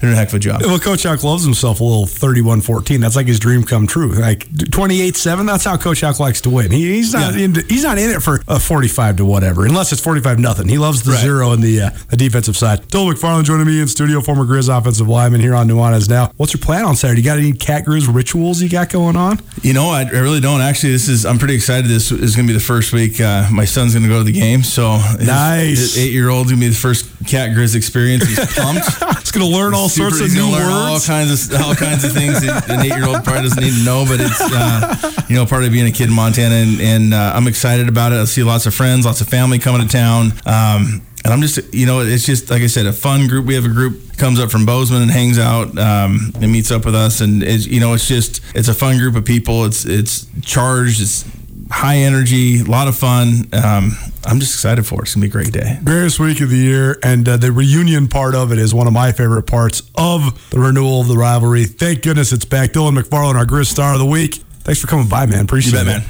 doing 0.00 0.12
a 0.12 0.16
heck 0.16 0.28
of 0.28 0.34
a 0.34 0.38
job. 0.38 0.62
Well, 0.62 0.78
Coach 0.78 1.02
Hauck 1.02 1.22
loves 1.22 1.44
himself 1.44 1.80
a 1.80 1.84
little 1.84 2.06
31 2.06 2.62
14. 2.62 3.00
That's 3.00 3.16
like 3.16 3.26
his 3.26 3.38
dream 3.38 3.64
come 3.64 3.86
true. 3.86 4.12
Like 4.12 4.48
28 4.70 5.16
7, 5.16 5.46
that's 5.46 5.64
how 5.64 5.76
Coach 5.76 6.00
Hauck 6.00 6.18
likes 6.18 6.40
to 6.42 6.50
win. 6.50 6.70
He, 6.70 6.94
he's 6.94 7.12
not 7.12 7.34
yeah. 7.34 7.44
in, 7.44 7.54
he's 7.68 7.84
not 7.84 7.98
in 7.98 8.10
it 8.10 8.22
for 8.22 8.42
a 8.48 8.58
45 8.58 9.18
to 9.18 9.24
whatever, 9.24 9.66
unless 9.66 9.92
it's 9.92 10.02
45 10.02 10.38
nothing. 10.38 10.68
He 10.68 10.78
loves 10.78 11.02
the 11.02 11.12
right. 11.12 11.20
zero 11.20 11.52
in 11.52 11.60
the, 11.60 11.80
uh, 11.82 11.90
the 12.08 12.16
defensive 12.16 12.56
side. 12.56 12.80
Dylan 12.88 13.12
McFarland 13.12 13.44
joining 13.44 13.66
me 13.66 13.80
in 13.80 13.88
studio, 13.88 14.20
former 14.20 14.44
Grizz 14.44 14.74
offensive 14.76 15.08
lineman 15.08 15.40
here 15.40 15.54
on 15.54 15.68
Nuanez 15.68 16.08
Now. 16.08 16.32
What's 16.36 16.54
your 16.54 16.62
plan 16.62 16.84
on 16.84 16.96
Saturday? 16.96 17.20
You 17.20 17.24
got 17.24 17.38
any 17.38 17.52
Cat 17.52 17.84
Grizz 17.84 18.12
rituals 18.12 18.62
you 18.62 18.68
got 18.68 18.88
going 18.88 19.16
on? 19.16 19.40
You 19.62 19.74
know, 19.74 19.90
I, 19.90 20.02
I 20.02 20.18
really 20.20 20.40
don't. 20.40 20.60
Actually, 20.60 20.92
this 20.92 21.08
is, 21.08 21.26
I'm 21.26 21.38
pretty 21.38 21.54
excited. 21.54 21.86
This 21.90 22.10
is 22.10 22.36
going 22.36 22.46
to 22.46 22.52
be 22.52 22.58
the 22.58 22.64
first 22.64 22.92
week. 22.92 23.20
Uh, 23.20 23.48
my 23.52 23.64
son's 23.64 23.92
going 23.92 24.04
to 24.04 24.08
go 24.08 24.18
to 24.18 24.24
the 24.24 24.32
game. 24.32 24.62
So, 24.62 24.96
nice. 25.20 25.98
eight 25.98 26.12
year 26.12 26.30
old 26.30 26.46
going 26.46 26.56
to 26.56 26.60
be 26.60 26.68
the 26.68 26.74
first 26.74 27.06
Cat 27.26 27.50
Grizz 27.50 27.74
experience. 27.74 28.26
He's 28.26 28.38
pumped. 28.54 28.86
He's 29.20 29.30
going 29.30 29.48
to 29.48 29.56
learn 29.56 29.74
all 29.74 29.89
Super, 29.90 30.10
sorts 30.10 30.32
of 30.32 30.38
new 30.38 30.50
words. 30.50 30.64
All 30.64 31.00
kinds 31.00 31.52
of 31.52 31.60
all 31.60 31.74
kinds 31.74 32.04
of 32.04 32.12
things 32.12 32.42
an 32.42 32.80
eight 32.80 32.94
year 32.94 33.06
old 33.06 33.24
probably 33.24 33.42
doesn't 33.42 33.62
need 33.62 33.74
to 33.74 33.84
know, 33.84 34.04
but 34.06 34.20
it's 34.20 34.40
uh, 34.40 35.24
you 35.28 35.36
know 35.36 35.46
part 35.46 35.64
of 35.64 35.72
being 35.72 35.86
a 35.86 35.92
kid 35.92 36.08
in 36.08 36.14
Montana, 36.14 36.54
and, 36.54 36.80
and 36.80 37.14
uh, 37.14 37.32
I'm 37.34 37.46
excited 37.46 37.88
about 37.88 38.12
it. 38.12 38.16
I 38.16 38.24
see 38.24 38.42
lots 38.42 38.66
of 38.66 38.74
friends, 38.74 39.06
lots 39.06 39.20
of 39.20 39.28
family 39.28 39.58
coming 39.58 39.86
to 39.86 39.88
town. 39.88 40.32
Um, 40.46 41.02
and 41.22 41.34
I'm 41.34 41.42
just, 41.42 41.74
you 41.74 41.84
know, 41.84 42.00
it's 42.00 42.24
just 42.24 42.50
like 42.50 42.62
I 42.62 42.66
said, 42.66 42.86
a 42.86 42.92
fun 42.92 43.28
group. 43.28 43.44
We 43.44 43.54
have 43.54 43.66
a 43.66 43.68
group 43.68 44.16
comes 44.16 44.40
up 44.40 44.50
from 44.50 44.64
Bozeman 44.64 45.02
and 45.02 45.10
hangs 45.10 45.38
out 45.38 45.76
um, 45.78 46.32
and 46.40 46.50
meets 46.50 46.70
up 46.70 46.86
with 46.86 46.94
us, 46.94 47.20
and 47.20 47.42
it's, 47.42 47.66
you 47.66 47.80
know, 47.80 47.92
it's 47.92 48.08
just 48.08 48.40
it's 48.54 48.68
a 48.68 48.74
fun 48.74 48.96
group 48.98 49.16
of 49.16 49.24
people. 49.24 49.64
It's 49.64 49.84
it's 49.84 50.26
charged. 50.40 51.02
It's 51.02 51.24
high 51.70 51.96
energy, 51.96 52.60
a 52.60 52.64
lot 52.64 52.88
of 52.88 52.96
fun. 52.96 53.48
Um, 53.52 53.92
I'm 54.24 54.40
just 54.40 54.54
excited 54.54 54.86
for 54.86 55.00
it. 55.00 55.02
It's 55.02 55.14
gonna 55.14 55.24
be 55.24 55.28
a 55.28 55.32
great 55.32 55.52
day. 55.52 55.78
Greatest 55.84 56.18
week 56.20 56.40
of 56.40 56.50
the 56.50 56.56
year, 56.56 56.98
and 57.02 57.28
uh, 57.28 57.36
the 57.36 57.52
reunion 57.52 58.08
part 58.08 58.34
of 58.34 58.52
it 58.52 58.58
is 58.58 58.74
one 58.74 58.86
of 58.86 58.92
my 58.92 59.12
favorite 59.12 59.44
parts 59.44 59.82
of 59.96 60.50
the 60.50 60.58
renewal 60.58 61.00
of 61.00 61.08
the 61.08 61.16
rivalry. 61.16 61.64
Thank 61.64 62.02
goodness 62.02 62.32
it's 62.32 62.44
back. 62.44 62.70
Dylan 62.70 62.98
McFarland, 62.98 63.36
our 63.36 63.46
Grizz 63.46 63.66
Star 63.66 63.94
of 63.94 63.98
the 63.98 64.06
Week. 64.06 64.34
Thanks 64.60 64.80
for 64.80 64.86
coming 64.86 65.08
by, 65.08 65.26
man. 65.26 65.44
Appreciate 65.44 65.80
it, 65.80 65.86
man. 65.86 66.02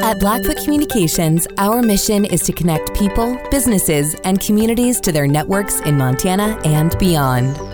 At 0.00 0.20
Blackfoot 0.20 0.58
Communications, 0.58 1.46
our 1.58 1.82
mission 1.82 2.24
is 2.24 2.42
to 2.42 2.52
connect 2.52 2.94
people, 2.94 3.38
businesses, 3.50 4.14
and 4.24 4.38
communities 4.38 5.00
to 5.00 5.12
their 5.12 5.26
networks 5.26 5.80
in 5.80 5.96
Montana 5.96 6.60
and 6.64 6.96
beyond. 6.98 7.73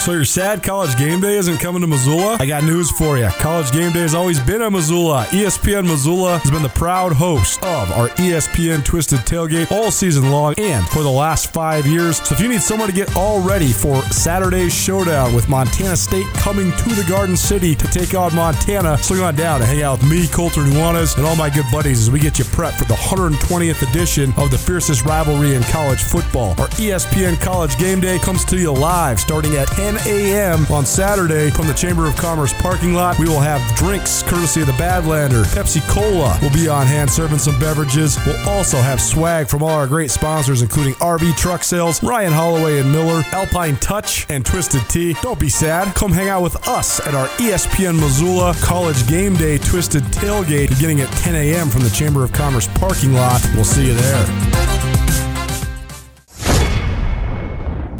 So 0.00 0.12
your 0.12 0.24
sad 0.24 0.62
college 0.62 0.96
game 0.96 1.20
day 1.20 1.36
isn't 1.36 1.58
coming 1.58 1.82
to 1.82 1.86
Missoula? 1.86 2.38
I 2.40 2.46
got 2.46 2.64
news 2.64 2.90
for 2.90 3.18
you. 3.18 3.28
College 3.38 3.70
game 3.70 3.92
day 3.92 4.00
has 4.00 4.14
always 4.14 4.40
been 4.40 4.62
in 4.62 4.72
Missoula. 4.72 5.26
ESPN 5.26 5.86
Missoula 5.86 6.38
has 6.38 6.50
been 6.50 6.62
the 6.62 6.70
proud 6.70 7.12
host 7.12 7.62
of 7.62 7.92
our 7.92 8.08
ESPN 8.16 8.82
Twisted 8.82 9.18
Tailgate 9.20 9.70
all 9.70 9.90
season 9.90 10.30
long 10.30 10.54
and 10.56 10.88
for 10.88 11.02
the 11.02 11.10
last 11.10 11.52
five 11.52 11.86
years. 11.86 12.16
So 12.26 12.34
if 12.34 12.40
you 12.40 12.48
need 12.48 12.62
someone 12.62 12.88
to 12.88 12.94
get 12.94 13.14
all 13.14 13.42
ready 13.42 13.72
for 13.72 14.00
Saturday's 14.04 14.72
showdown 14.72 15.34
with 15.34 15.50
Montana 15.50 15.96
State 15.96 16.26
coming 16.28 16.72
to 16.72 16.88
the 16.94 17.04
Garden 17.06 17.36
City 17.36 17.74
to 17.74 17.86
take 17.88 18.14
on 18.14 18.34
Montana, 18.34 18.96
swing 19.02 19.20
on 19.20 19.34
down 19.34 19.60
to 19.60 19.66
hang 19.66 19.82
out 19.82 20.00
with 20.00 20.10
me, 20.10 20.26
Colter 20.28 20.62
Nuanez, 20.62 21.18
and 21.18 21.26
all 21.26 21.36
my 21.36 21.50
good 21.50 21.66
buddies 21.70 22.00
as 22.00 22.10
we 22.10 22.18
get 22.18 22.38
you 22.38 22.46
prepped 22.46 22.78
for 22.78 22.86
the 22.86 22.94
120th 22.94 23.86
edition 23.90 24.32
of 24.38 24.50
the 24.50 24.56
fiercest 24.56 25.04
rivalry 25.04 25.56
in 25.56 25.62
college 25.64 26.02
football. 26.02 26.52
Our 26.52 26.68
ESPN 26.80 27.38
College 27.38 27.76
Game 27.76 28.00
Day 28.00 28.18
comes 28.18 28.46
to 28.46 28.56
you 28.56 28.72
live 28.72 29.20
starting 29.20 29.56
at 29.56 29.68
10 29.68 29.89
a.m. 29.98 30.66
on 30.70 30.84
Saturday 30.84 31.50
from 31.50 31.66
the 31.66 31.74
Chamber 31.74 32.06
of 32.06 32.16
Commerce 32.16 32.52
parking 32.54 32.94
lot. 32.94 33.18
We 33.18 33.26
will 33.26 33.40
have 33.40 33.60
drinks 33.76 34.22
courtesy 34.22 34.60
of 34.60 34.66
the 34.66 34.72
Badlander. 34.74 35.44
Pepsi 35.54 35.80
Cola 35.88 36.38
will 36.42 36.52
be 36.52 36.68
on 36.68 36.86
hand 36.86 37.10
serving 37.10 37.38
some 37.38 37.58
beverages. 37.58 38.18
We'll 38.26 38.48
also 38.48 38.76
have 38.78 39.00
swag 39.00 39.48
from 39.48 39.62
all 39.62 39.70
our 39.70 39.86
great 39.86 40.10
sponsors, 40.10 40.62
including 40.62 40.94
RV 40.94 41.36
Truck 41.36 41.64
Sales, 41.64 42.02
Ryan 42.02 42.32
Holloway 42.32 42.80
and 42.80 42.90
Miller, 42.92 43.22
Alpine 43.32 43.76
Touch, 43.76 44.26
and 44.28 44.44
Twisted 44.44 44.82
Tea. 44.88 45.14
Don't 45.22 45.40
be 45.40 45.48
sad. 45.48 45.94
Come 45.94 46.12
hang 46.12 46.28
out 46.28 46.42
with 46.42 46.68
us 46.68 47.00
at 47.06 47.14
our 47.14 47.28
ESPN 47.38 47.98
Missoula 47.98 48.54
College 48.60 49.06
Game 49.08 49.34
Day 49.34 49.58
Twisted 49.58 50.02
Tailgate 50.04 50.68
beginning 50.68 51.00
at 51.00 51.10
10 51.18 51.34
a.m. 51.34 51.68
from 51.68 51.82
the 51.82 51.90
Chamber 51.90 52.24
of 52.24 52.32
Commerce 52.32 52.68
parking 52.74 53.12
lot. 53.12 53.40
We'll 53.54 53.64
see 53.64 53.86
you 53.86 53.94
there. 53.94 54.99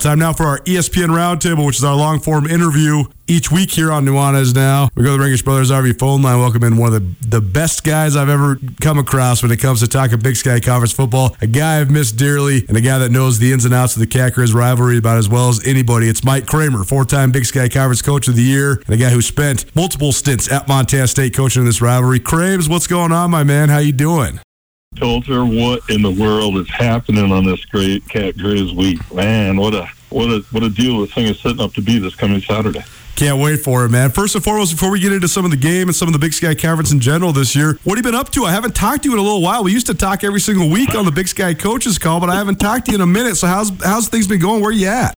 Time 0.01 0.19
now 0.19 0.33
for 0.33 0.47
our 0.47 0.61
ESPN 0.61 1.09
Roundtable, 1.09 1.67
which 1.67 1.77
is 1.77 1.85
our 1.85 1.95
long 1.95 2.21
form 2.21 2.47
interview 2.47 3.05
each 3.29 3.53
week 3.53 3.71
here 3.71 3.93
on 3.93 4.07
Nuanez 4.07 4.55
Now. 4.55 4.89
We 4.95 5.05
go 5.05 5.15
to 5.15 5.23
the 5.23 5.29
Rangitsch 5.29 5.45
Brothers 5.45 5.71
RV 5.71 5.99
phone 5.99 6.23
line. 6.23 6.39
Welcome 6.39 6.65
in 6.65 6.79
one 6.79 6.95
of 6.95 7.21
the, 7.21 7.29
the 7.29 7.41
best 7.43 7.85
guys 7.85 8.17
I've 8.17 8.31
ever 8.31 8.59
come 8.81 8.99
across 8.99 9.43
when 9.43 9.53
it 9.53 9.59
comes 9.59 9.81
to 9.81 9.87
talking 9.87 10.19
Big 10.19 10.37
Sky 10.37 10.59
Conference 10.59 10.93
football. 10.93 11.37
A 11.43 11.47
guy 11.47 11.81
I've 11.81 11.91
missed 11.91 12.17
dearly 12.17 12.65
and 12.67 12.79
a 12.79 12.81
guy 12.81 12.97
that 12.97 13.11
knows 13.11 13.39
the 13.39 13.53
ins 13.53 13.67
and 13.67 13.75
outs 13.75 13.95
of 13.95 14.01
the 14.01 14.07
Cat 14.07 14.39
rivalry 14.39 14.97
about 14.97 15.19
as 15.19 15.29
well 15.29 15.51
as 15.51 15.67
anybody. 15.67 16.09
It's 16.09 16.25
Mike 16.25 16.47
Kramer, 16.47 16.83
four 16.85 17.05
time 17.05 17.31
Big 17.31 17.45
Sky 17.45 17.69
Conference 17.69 18.01
Coach 18.01 18.27
of 18.27 18.37
the 18.37 18.43
Year, 18.43 18.83
and 18.87 18.95
a 18.95 18.97
guy 18.97 19.11
who 19.11 19.21
spent 19.21 19.67
multiple 19.77 20.13
stints 20.13 20.51
at 20.51 20.67
Montana 20.67 21.09
State 21.09 21.35
coaching 21.35 21.61
in 21.61 21.67
this 21.67 21.83
rivalry. 21.83 22.21
Craves, 22.21 22.71
what's 22.71 22.87
going 22.87 23.13
on, 23.13 23.31
my 23.31 23.45
man? 23.45 23.69
How 23.69 23.79
you 23.79 23.93
doing? 23.93 24.41
Colter, 25.01 25.45
what 25.45 25.89
in 25.89 26.03
the 26.03 26.11
world 26.11 26.57
is 26.57 26.69
happening 26.69 27.31
on 27.31 27.45
this 27.45 27.65
great 27.65 28.07
Cat 28.09 28.35
Grizz 28.35 28.75
week? 28.75 28.99
Man, 29.15 29.57
what 29.57 29.73
a 29.73 29.89
what 30.11 30.31
a 30.31 30.41
what 30.51 30.65
a 30.65 30.69
deal 30.69 31.01
this 31.01 31.15
thing 31.15 31.27
is 31.27 31.39
setting 31.39 31.61
up 31.61 31.73
to 31.75 31.81
be 31.81 32.01
this 32.01 32.17
coming 32.17 32.41
Saturday. 32.41 32.83
Can't 33.15 33.41
wait 33.41 33.61
for 33.61 33.85
it, 33.85 33.91
man. 33.91 34.11
First 34.11 34.35
and 34.35 34.43
foremost, 34.43 34.73
before 34.73 34.91
we 34.91 34.99
get 34.99 35.13
into 35.13 35.29
some 35.29 35.45
of 35.45 35.53
the 35.53 35.57
game 35.57 35.89
and 35.89 35.95
some 35.95 36.09
of 36.09 36.13
the 36.13 36.19
Big 36.19 36.33
Sky 36.33 36.57
Conference 36.57 36.91
in 36.91 36.99
general 36.99 37.33
this 37.33 37.55
year, 37.55 37.79
what 37.85 37.97
have 37.97 38.05
you 38.05 38.11
been 38.11 38.19
up 38.19 38.31
to? 38.31 38.45
I 38.45 38.51
haven't 38.51 38.75
talked 38.75 39.05
to 39.05 39.09
you 39.09 39.13
in 39.15 39.21
a 39.21 39.23
little 39.23 39.43
while. 39.43 39.63
We 39.63 39.73
used 39.73 39.87
to 39.87 39.95
talk 39.95 40.25
every 40.25 40.41
single 40.41 40.69
week 40.69 40.95
on 40.97 41.05
the 41.05 41.13
Big 41.13 41.29
Sky 41.29 41.55
Coaches 41.55 41.97
Call, 41.97 42.19
but 42.19 42.29
I 42.29 42.35
haven't 42.35 42.57
talked 42.57 42.87
to 42.87 42.93
you 42.93 42.97
in 42.97 43.03
a 43.03 43.07
minute. 43.07 43.37
So 43.37 43.47
how's 43.47 43.71
how's 43.85 44.09
things 44.09 44.27
been 44.27 44.41
going? 44.41 44.61
Where 44.61 44.73
you 44.73 44.89
at? 44.89 45.15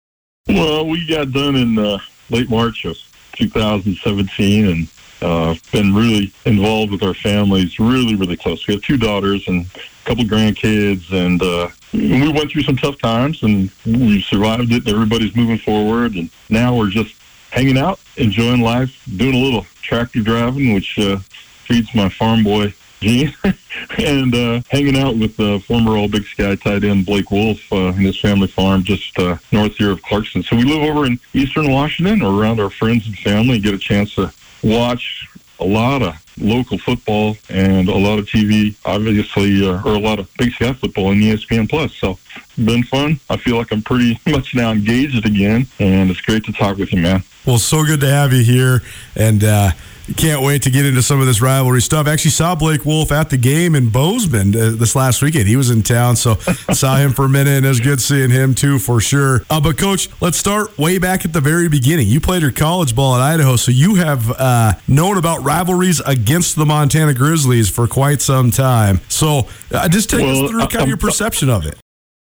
Well, 0.48 0.86
we 0.86 1.06
got 1.06 1.32
done 1.32 1.56
in 1.56 1.78
uh, 1.78 1.98
late 2.28 2.50
March 2.50 2.84
of 2.84 2.98
2017, 3.36 4.66
and 4.66 4.88
uh, 5.22 5.54
been 5.72 5.94
really 5.94 6.32
involved 6.44 6.92
with 6.92 7.02
our 7.02 7.14
families, 7.14 7.78
really, 7.78 8.14
really 8.14 8.36
close. 8.36 8.66
We 8.66 8.74
have 8.74 8.82
two 8.82 8.96
daughters 8.96 9.46
and 9.48 9.66
a 9.66 10.04
couple 10.04 10.24
grandkids, 10.24 11.12
and 11.12 11.42
uh, 11.42 11.68
we 11.92 12.32
went 12.32 12.50
through 12.50 12.62
some 12.62 12.76
tough 12.76 12.98
times, 12.98 13.42
and 13.42 13.70
we 13.86 14.20
survived 14.22 14.72
it. 14.72 14.88
Everybody's 14.88 15.36
moving 15.36 15.58
forward, 15.58 16.14
and 16.14 16.30
now 16.48 16.76
we're 16.76 16.90
just 16.90 17.14
hanging 17.50 17.78
out, 17.78 18.00
enjoying 18.16 18.60
life, 18.60 19.02
doing 19.16 19.34
a 19.34 19.38
little 19.38 19.66
tractor 19.82 20.20
driving, 20.20 20.74
which 20.74 20.98
uh, 20.98 21.18
feeds 21.66 21.94
my 21.94 22.08
farm 22.08 22.42
boy 22.42 22.74
gene, 23.02 23.34
and 23.98 24.34
uh, 24.34 24.60
hanging 24.70 24.96
out 24.96 25.16
with 25.16 25.38
uh, 25.38 25.58
former 25.60 25.96
All 25.96 26.08
Big 26.08 26.24
Sky 26.24 26.54
tight 26.54 26.84
end 26.84 27.04
Blake 27.04 27.30
Wolf 27.30 27.60
uh, 27.72 27.88
and 27.88 28.06
his 28.06 28.18
family 28.18 28.46
farm 28.46 28.84
just 28.84 29.18
uh, 29.18 29.36
north 29.50 29.76
here 29.76 29.90
of 29.90 30.00
Clarkston. 30.02 30.44
So 30.44 30.56
we 30.56 30.64
live 30.64 30.82
over 30.82 31.04
in 31.04 31.18
eastern 31.34 31.70
Washington, 31.70 32.22
or 32.22 32.40
around 32.40 32.60
our 32.60 32.70
friends 32.70 33.06
and 33.06 33.18
family, 33.18 33.56
and 33.56 33.64
get 33.64 33.74
a 33.74 33.78
chance 33.78 34.14
to 34.14 34.32
watch 34.62 35.28
a 35.60 35.64
lot 35.64 36.02
of 36.02 36.14
local 36.38 36.78
football 36.78 37.36
and 37.48 37.88
a 37.88 37.96
lot 37.96 38.18
of 38.18 38.26
TV, 38.26 38.74
obviously, 38.84 39.66
uh, 39.66 39.82
or 39.84 39.94
a 39.94 39.98
lot 39.98 40.18
of 40.18 40.28
Big 40.36 40.52
Sky 40.52 40.72
football 40.72 41.06
on 41.06 41.16
ESPN 41.16 41.68
Plus. 41.68 41.94
So, 41.94 42.18
been 42.56 42.82
fun. 42.82 43.20
I 43.30 43.36
feel 43.36 43.56
like 43.56 43.72
I'm 43.72 43.82
pretty 43.82 44.20
much 44.26 44.54
now 44.54 44.72
engaged 44.72 45.24
again, 45.24 45.66
and 45.78 46.10
it's 46.10 46.20
great 46.20 46.44
to 46.44 46.52
talk 46.52 46.76
with 46.78 46.92
you, 46.92 47.02
man. 47.02 47.22
Well, 47.46 47.58
so 47.58 47.84
good 47.84 48.00
to 48.00 48.08
have 48.08 48.32
you 48.32 48.42
here, 48.42 48.82
and 49.16 49.42
uh, 49.42 49.70
can't 50.16 50.42
wait 50.42 50.62
to 50.62 50.70
get 50.70 50.84
into 50.84 51.02
some 51.02 51.20
of 51.20 51.26
this 51.26 51.40
rivalry 51.40 51.80
stuff. 51.80 52.06
Actually, 52.06 52.32
saw 52.32 52.54
Blake 52.54 52.84
Wolf 52.84 53.12
at 53.12 53.30
the 53.30 53.36
game 53.36 53.74
in 53.74 53.88
Bozeman 53.88 54.54
uh, 54.54 54.70
this 54.74 54.96
last 54.96 55.22
weekend. 55.22 55.46
He 55.46 55.56
was 55.56 55.70
in 55.70 55.82
town, 55.82 56.16
so 56.16 56.34
saw 56.72 56.96
him 56.96 57.12
for 57.12 57.24
a 57.24 57.28
minute, 57.28 57.50
and 57.50 57.66
it 57.66 57.68
was 57.68 57.80
good 57.80 58.00
seeing 58.00 58.30
him 58.30 58.54
too 58.54 58.78
for 58.78 59.00
sure. 59.00 59.42
Uh, 59.48 59.60
but 59.60 59.78
coach, 59.78 60.08
let's 60.20 60.36
start 60.36 60.76
way 60.78 60.98
back 60.98 61.24
at 61.24 61.32
the 61.32 61.40
very 61.40 61.68
beginning. 61.68 62.08
You 62.08 62.20
played 62.20 62.42
your 62.42 62.52
college 62.52 62.94
ball 62.96 63.14
at 63.14 63.20
Idaho, 63.20 63.56
so 63.56 63.70
you 63.70 63.96
have 63.96 64.30
uh, 64.32 64.72
known 64.88 65.18
about 65.18 65.42
rivalries 65.42 66.00
against 66.00 66.56
the 66.56 66.66
Montana 66.66 67.14
Grizzlies 67.14 67.70
for 67.70 67.86
quite 67.86 68.20
some 68.20 68.50
time. 68.50 69.00
So 69.08 69.48
uh, 69.70 69.88
just 69.88 70.10
take 70.10 70.20
well, 70.20 70.44
us 70.44 70.50
through 70.50 70.60
kind 70.66 70.82
of 70.82 70.88
your 70.88 70.96
perception 70.96 71.48
of 71.48 71.66
it. 71.66 71.78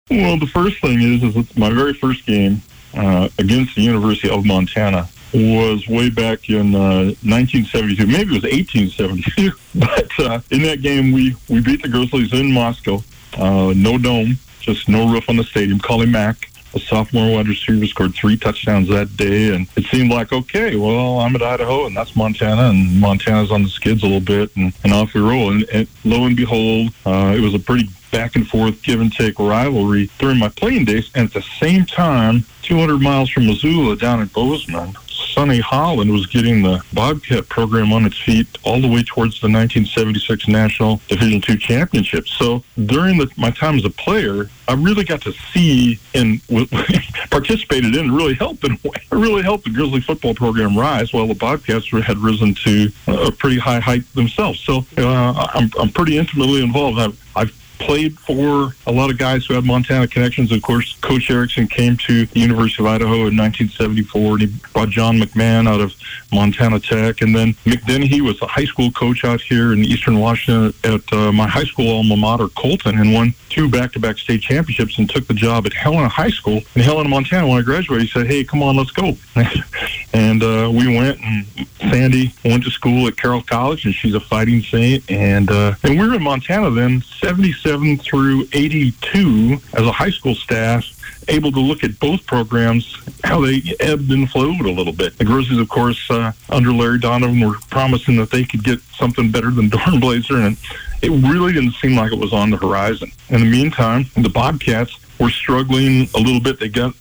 Well, 0.09 0.37
the 0.39 0.47
first 0.47 0.81
thing 0.81 1.01
is, 1.01 1.23
is 1.23 1.35
it's 1.35 1.55
my 1.57 1.69
very 1.69 1.93
first 1.93 2.25
game 2.25 2.61
uh, 2.93 3.29
against 3.37 3.75
the 3.75 3.81
University 3.81 4.29
of 4.29 4.43
Montana 4.45 5.07
was 5.33 5.87
way 5.87 6.09
back 6.09 6.49
in 6.49 6.75
uh, 6.75 7.13
1972. 7.23 8.07
Maybe 8.07 8.35
it 8.35 8.43
was 8.43 8.43
1872. 8.43 9.51
but 9.75 10.19
uh, 10.19 10.41
in 10.51 10.63
that 10.63 10.81
game, 10.81 11.11
we, 11.11 11.35
we 11.47 11.61
beat 11.61 11.81
the 11.81 11.89
Grizzlies 11.89 12.33
in 12.33 12.51
Moscow. 12.51 13.03
Uh, 13.37 13.73
no 13.75 13.97
dome, 13.97 14.37
just 14.59 14.89
no 14.89 15.11
roof 15.11 15.29
on 15.29 15.37
the 15.37 15.43
stadium. 15.43 15.79
Collie 15.79 16.07
Mack, 16.07 16.49
a 16.73 16.79
sophomore 16.79 17.35
wide 17.35 17.47
receiver, 17.47 17.85
scored 17.85 18.13
three 18.15 18.37
touchdowns 18.37 18.89
that 18.89 19.15
day. 19.17 19.53
And 19.53 19.67
it 19.75 19.85
seemed 19.85 20.11
like, 20.11 20.33
okay, 20.33 20.75
well, 20.75 21.19
I'm 21.19 21.35
at 21.35 21.41
Idaho 21.41 21.85
and 21.85 21.95
that's 21.95 22.15
Montana. 22.15 22.69
And 22.69 22.99
Montana's 22.99 23.51
on 23.51 23.63
the 23.63 23.69
skids 23.69 24.03
a 24.03 24.05
little 24.05 24.19
bit. 24.19 24.55
And, 24.55 24.73
and 24.83 24.93
off 24.93 25.13
we 25.13 25.21
roll. 25.21 25.51
And, 25.51 25.65
and 25.71 25.87
lo 26.03 26.25
and 26.25 26.35
behold, 26.35 26.91
uh, 27.05 27.33
it 27.37 27.41
was 27.41 27.53
a 27.53 27.59
pretty 27.59 27.89
back 28.11 28.35
and 28.35 28.47
forth, 28.47 28.81
give 28.81 29.01
and 29.01 29.13
take 29.13 29.39
rivalry 29.39 30.09
during 30.17 30.39
my 30.39 30.49
playing 30.49 30.85
days. 30.85 31.09
And 31.15 31.27
at 31.27 31.33
the 31.33 31.41
same 31.41 31.85
time, 31.85 32.45
200 32.63 32.99
miles 32.99 33.29
from 33.29 33.47
Missoula 33.47 33.95
down 33.95 34.21
in 34.21 34.27
Bozeman, 34.27 34.95
Sonny 35.33 35.59
Holland 35.59 36.11
was 36.11 36.25
getting 36.27 36.61
the 36.61 36.83
Bobcat 36.93 37.47
program 37.49 37.93
on 37.93 38.05
its 38.05 38.17
feet 38.17 38.47
all 38.63 38.81
the 38.81 38.87
way 38.87 39.03
towards 39.03 39.39
the 39.41 39.47
1976 39.47 40.47
National 40.47 41.01
Division 41.07 41.41
II 41.47 41.57
Championship. 41.57 42.27
So 42.27 42.63
during 42.85 43.17
the, 43.17 43.29
my 43.37 43.51
time 43.51 43.75
as 43.75 43.85
a 43.85 43.89
player, 43.89 44.49
I 44.67 44.73
really 44.73 45.03
got 45.03 45.21
to 45.21 45.31
see 45.53 45.99
and 46.13 46.41
participated 47.31 47.95
in 47.95 48.05
and 48.05 48.15
really 48.15 48.33
helped 48.33 48.63
in 48.63 48.77
really 49.11 49.41
helped 49.41 49.63
the 49.65 49.71
Grizzly 49.71 50.01
football 50.01 50.33
program 50.33 50.77
rise 50.77 51.13
while 51.13 51.27
the 51.27 51.33
Bobcats 51.33 51.89
had 51.89 52.17
risen 52.17 52.53
to 52.55 52.89
a 53.07 53.31
pretty 53.31 53.57
high 53.57 53.79
height 53.79 54.03
themselves. 54.13 54.59
So 54.59 54.85
uh, 54.97 55.47
I'm, 55.53 55.69
I'm 55.79 55.89
pretty 55.89 56.17
intimately 56.17 56.63
involved. 56.63 56.99
I've, 56.99 57.31
I've 57.35 57.58
played 57.79 58.19
for 58.19 58.73
a 58.85 58.91
lot 58.91 59.09
of 59.09 59.17
guys 59.17 59.45
who 59.45 59.53
had 59.53 59.65
Montana 59.65 60.07
connections. 60.07 60.51
Of 60.51 60.61
course, 60.61 60.97
Coach 61.01 61.31
Erickson 61.31 61.67
came 61.67 61.97
to 62.07 62.25
the 62.27 62.39
University 62.39 62.83
of 62.83 62.87
Idaho 62.87 63.27
in 63.27 63.37
1974, 63.37 64.31
and 64.33 64.41
he 64.41 64.47
brought 64.73 64.89
John 64.89 65.17
McMahon 65.17 65.67
out 65.67 65.81
of 65.81 65.93
Montana 66.31 66.79
Tech. 66.79 67.21
And 67.21 67.35
then 67.35 67.53
Mick 67.65 67.85
Dennehy 67.85 68.21
was 68.21 68.41
a 68.41 68.47
high 68.47 68.65
school 68.65 68.91
coach 68.91 69.23
out 69.23 69.41
here 69.41 69.73
in 69.73 69.83
Eastern 69.83 70.19
Washington 70.19 70.73
at 70.83 71.13
uh, 71.13 71.31
my 71.31 71.47
high 71.47 71.63
school 71.63 71.89
alma 71.89 72.15
mater, 72.15 72.47
Colton, 72.49 72.99
and 72.99 73.13
won 73.13 73.33
two 73.49 73.69
back-to-back 73.69 74.17
state 74.17 74.41
championships 74.41 74.97
and 74.97 75.09
took 75.09 75.27
the 75.27 75.33
job 75.33 75.65
at 75.65 75.73
Helena 75.73 76.07
High 76.07 76.29
School 76.29 76.61
in 76.75 76.81
Helena, 76.81 77.09
Montana. 77.09 77.47
When 77.47 77.57
I 77.57 77.61
graduated, 77.61 78.07
he 78.07 78.11
said, 78.11 78.27
hey, 78.27 78.43
come 78.43 78.61
on, 78.61 78.77
let's 78.77 78.91
go. 78.91 79.17
and 80.13 80.43
uh, 80.43 80.71
we 80.71 80.87
went, 80.95 81.19
and 81.23 81.45
Sandy 81.79 82.33
went 82.45 82.63
to 82.63 82.71
school 82.71 83.07
at 83.07 83.17
Carroll 83.17 83.41
College, 83.41 83.85
and 83.85 83.93
she's 83.93 84.15
a 84.15 84.19
fighting 84.19 84.61
saint. 84.61 85.09
And, 85.09 85.49
uh, 85.49 85.75
and 85.83 85.99
we 85.99 86.07
were 86.07 86.15
in 86.15 86.23
Montana 86.23 86.69
then, 86.69 87.01
77 87.01 87.97
through 87.97 88.47
82 88.53 89.59
as 89.73 89.85
a 89.85 89.91
high 89.91 90.11
school 90.11 90.35
staff 90.35 90.98
able 91.27 91.51
to 91.51 91.59
look 91.59 91.83
at 91.83 91.99
both 91.99 92.25
programs, 92.25 92.95
how 93.23 93.41
they 93.41 93.61
ebbed 93.79 94.11
and 94.11 94.29
flowed 94.29 94.61
a 94.61 94.71
little 94.71 94.93
bit. 94.93 95.17
The 95.17 95.25
Grizzlies, 95.25 95.59
of 95.59 95.69
course, 95.69 96.09
uh, 96.09 96.31
under 96.49 96.71
Larry 96.71 96.99
Donovan, 96.99 97.39
were 97.47 97.57
promising 97.69 98.15
that 98.17 98.31
they 98.31 98.43
could 98.43 98.63
get 98.63 98.79
something 98.97 99.31
better 99.31 99.51
than 99.51 99.69
Dornblaser, 99.69 100.45
and 100.45 100.57
it 101.01 101.11
really 101.29 101.53
didn't 101.53 101.73
seem 101.73 101.95
like 101.95 102.11
it 102.11 102.19
was 102.19 102.33
on 102.33 102.49
the 102.49 102.57
horizon. 102.57 103.11
In 103.29 103.41
the 103.41 103.45
meantime, 103.45 104.05
the 104.15 104.29
Bobcats 104.29 104.97
were 105.19 105.29
struggling 105.29 106.09
a 106.15 106.19
little 106.19 106.41
bit. 106.41 106.59
They 106.59 106.69
got 106.69 106.93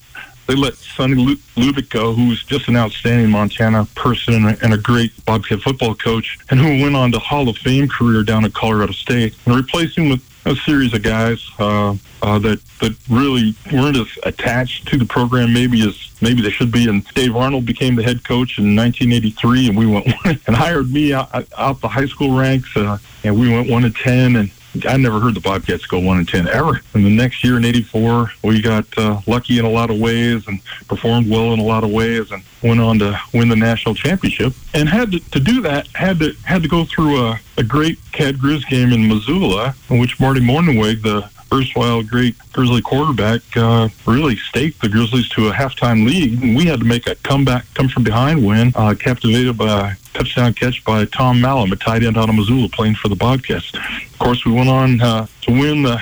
they 0.49 0.55
let 0.55 0.75
Sonny 0.77 1.37
Lubick 1.57 1.91
go, 1.91 2.15
who's 2.15 2.43
just 2.43 2.69
an 2.69 2.77
outstanding 2.77 3.31
Montana 3.31 3.85
person 3.95 4.33
and 4.33 4.47
a, 4.47 4.65
and 4.65 4.73
a, 4.73 4.79
great 4.79 5.13
Bobcat 5.27 5.61
football 5.61 5.95
coach, 5.95 6.39
and 6.49 6.59
who 6.59 6.83
went 6.83 6.97
on 6.97 7.13
to 7.13 7.19
Hall 7.19 7.51
of 7.51 7.59
Fame 7.59 7.87
career 7.87 8.23
down 8.23 8.47
at 8.47 8.55
Colorado 8.55 8.93
State, 8.93 9.35
and 9.45 9.55
replaced 9.55 9.99
him 9.99 10.09
with 10.09 10.23
a 10.49 10.57
series 10.57 10.95
of 10.95 11.03
guys 11.03 11.47
uh, 11.59 11.95
uh, 12.23 12.39
that 12.39 12.61
that 12.81 12.97
really 13.11 13.55
weren't 13.73 13.97
as 13.97 14.07
attached 14.23 14.89
to 14.89 14.97
the 14.97 15.05
program 15.05 15.53
maybe 15.53 15.87
as 15.87 16.11
maybe 16.23 16.41
they 16.41 16.51
should 16.51 16.73
be. 16.73 16.89
And 16.89 17.05
Dave 17.15 17.37
Arnold 17.37 17.67
became 17.67 17.95
the 17.95 18.03
head 18.03 18.25
coach 18.25 18.59
in 18.59 18.75
1983, 18.75 19.69
and 19.69 19.79
we 19.79 19.87
went 19.87 20.07
and 20.25 20.57
hired 20.57 20.91
me 20.91 21.13
out, 21.13 21.29
out 21.57 21.81
the 21.81 21.89
high 21.89 22.07
school 22.07 22.37
ranks, 22.37 22.75
uh, 22.77 22.99
and 23.25 23.39
we 23.39 23.51
went 23.51 23.71
one 23.71 23.83
to 23.83 23.91
ten, 23.91 24.37
and 24.37 24.51
I 24.87 24.97
never 24.97 25.21
heard 25.21 25.35
the 25.35 25.41
Bobcats 25.41 25.87
go 25.87 25.99
one 25.99 26.19
and 26.19 26.29
ten 26.29 26.49
ever. 26.49 26.81
And 26.95 27.05
the 27.05 27.11
next 27.11 27.45
year 27.45 27.57
in 27.57 27.65
'84, 27.65 28.33
we 28.43 28.61
got 28.61 28.87
uh, 28.97 29.21
lucky 29.27 29.59
in 29.59 29.65
a 29.65 29.71
lot 29.71 29.91
of 29.91 29.99
ways 29.99 30.47
and 30.47 30.61
performed 30.89 31.31
well 31.31 31.53
in 31.53 31.61
a 31.61 31.65
lot 31.65 31.85
of 31.85 31.91
ways, 31.91 32.31
and 32.31 32.43
went 32.63 32.81
on 32.81 32.99
to 32.99 33.19
win 33.33 33.49
the 33.49 33.57
national 33.57 33.95
championship. 33.95 34.53
And 34.75 34.89
had 34.89 35.13
to, 35.13 35.21
to 35.31 35.41
do 35.41 35.61
that, 35.63 35.89
had 35.89 36.19
to 36.21 36.33
had 36.45 36.63
to 36.63 36.69
go 36.69 36.85
through 36.85 37.21
a, 37.21 37.41
a 37.57 37.63
great 37.63 37.99
Cat 38.13 38.37
Grizz 38.37 38.69
game 38.69 38.93
in 38.93 39.09
Missoula, 39.09 39.75
in 39.91 39.99
which 39.99 40.21
Marty 40.21 40.41
Mornhinweg, 40.41 41.03
the 41.03 41.29
erstwhile 41.53 42.03
great 42.03 42.37
Grizzly 42.53 42.83
quarterback, 42.83 43.41
uh, 43.57 43.89
really 44.07 44.37
staked 44.37 44.83
the 44.83 44.89
Grizzlies 44.89 45.29
to 45.31 45.49
a 45.49 45.53
halftime 45.53 46.05
lead. 46.05 46.43
And 46.43 46.57
we 46.57 46.67
had 46.67 46.81
to 46.81 46.85
make 46.85 47.07
a 47.07 47.15
comeback, 47.17 47.65
come 47.75 47.89
from 47.89 48.05
behind 48.05 48.45
win, 48.45 48.73
uh, 48.75 48.95
captivated 48.99 49.57
by 49.57 49.97
touchdown 50.19 50.53
catch 50.53 50.85
by 50.85 51.05
Tom 51.05 51.41
Malum, 51.41 51.71
a 51.73 51.77
tight 51.77 52.03
end 52.03 52.17
out 52.17 52.29
of 52.29 52.35
Missoula, 52.35 52.69
playing 52.69 52.97
for 52.97 53.09
the 53.09 53.15
Bobcats. 53.15 53.73
Of 53.75 54.19
course, 54.19 54.45
we 54.45 54.53
went 54.53 54.69
on 54.69 55.01
uh, 55.01 55.27
to 55.43 55.53
win 55.53 55.83
the 55.85 56.01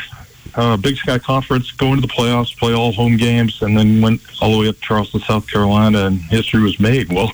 uh, 0.55 0.77
Big 0.79 0.97
Sky 0.97 1.19
Conference, 1.19 1.71
go 1.73 1.89
into 1.89 2.01
the 2.01 2.09
playoffs, 2.09 2.57
play 2.57 2.73
all 2.73 2.93
home 2.93 3.17
games, 3.17 3.61
and 3.61 3.77
then 3.77 4.01
went 4.01 4.23
all 4.41 4.53
the 4.53 4.59
way 4.59 4.69
up 4.69 4.77
to 4.77 4.81
Charleston, 4.81 5.21
South 5.21 5.47
Carolina, 5.47 6.07
and 6.07 6.19
history 6.21 6.63
was 6.63 6.81
made. 6.81 7.13
Well, 7.13 7.31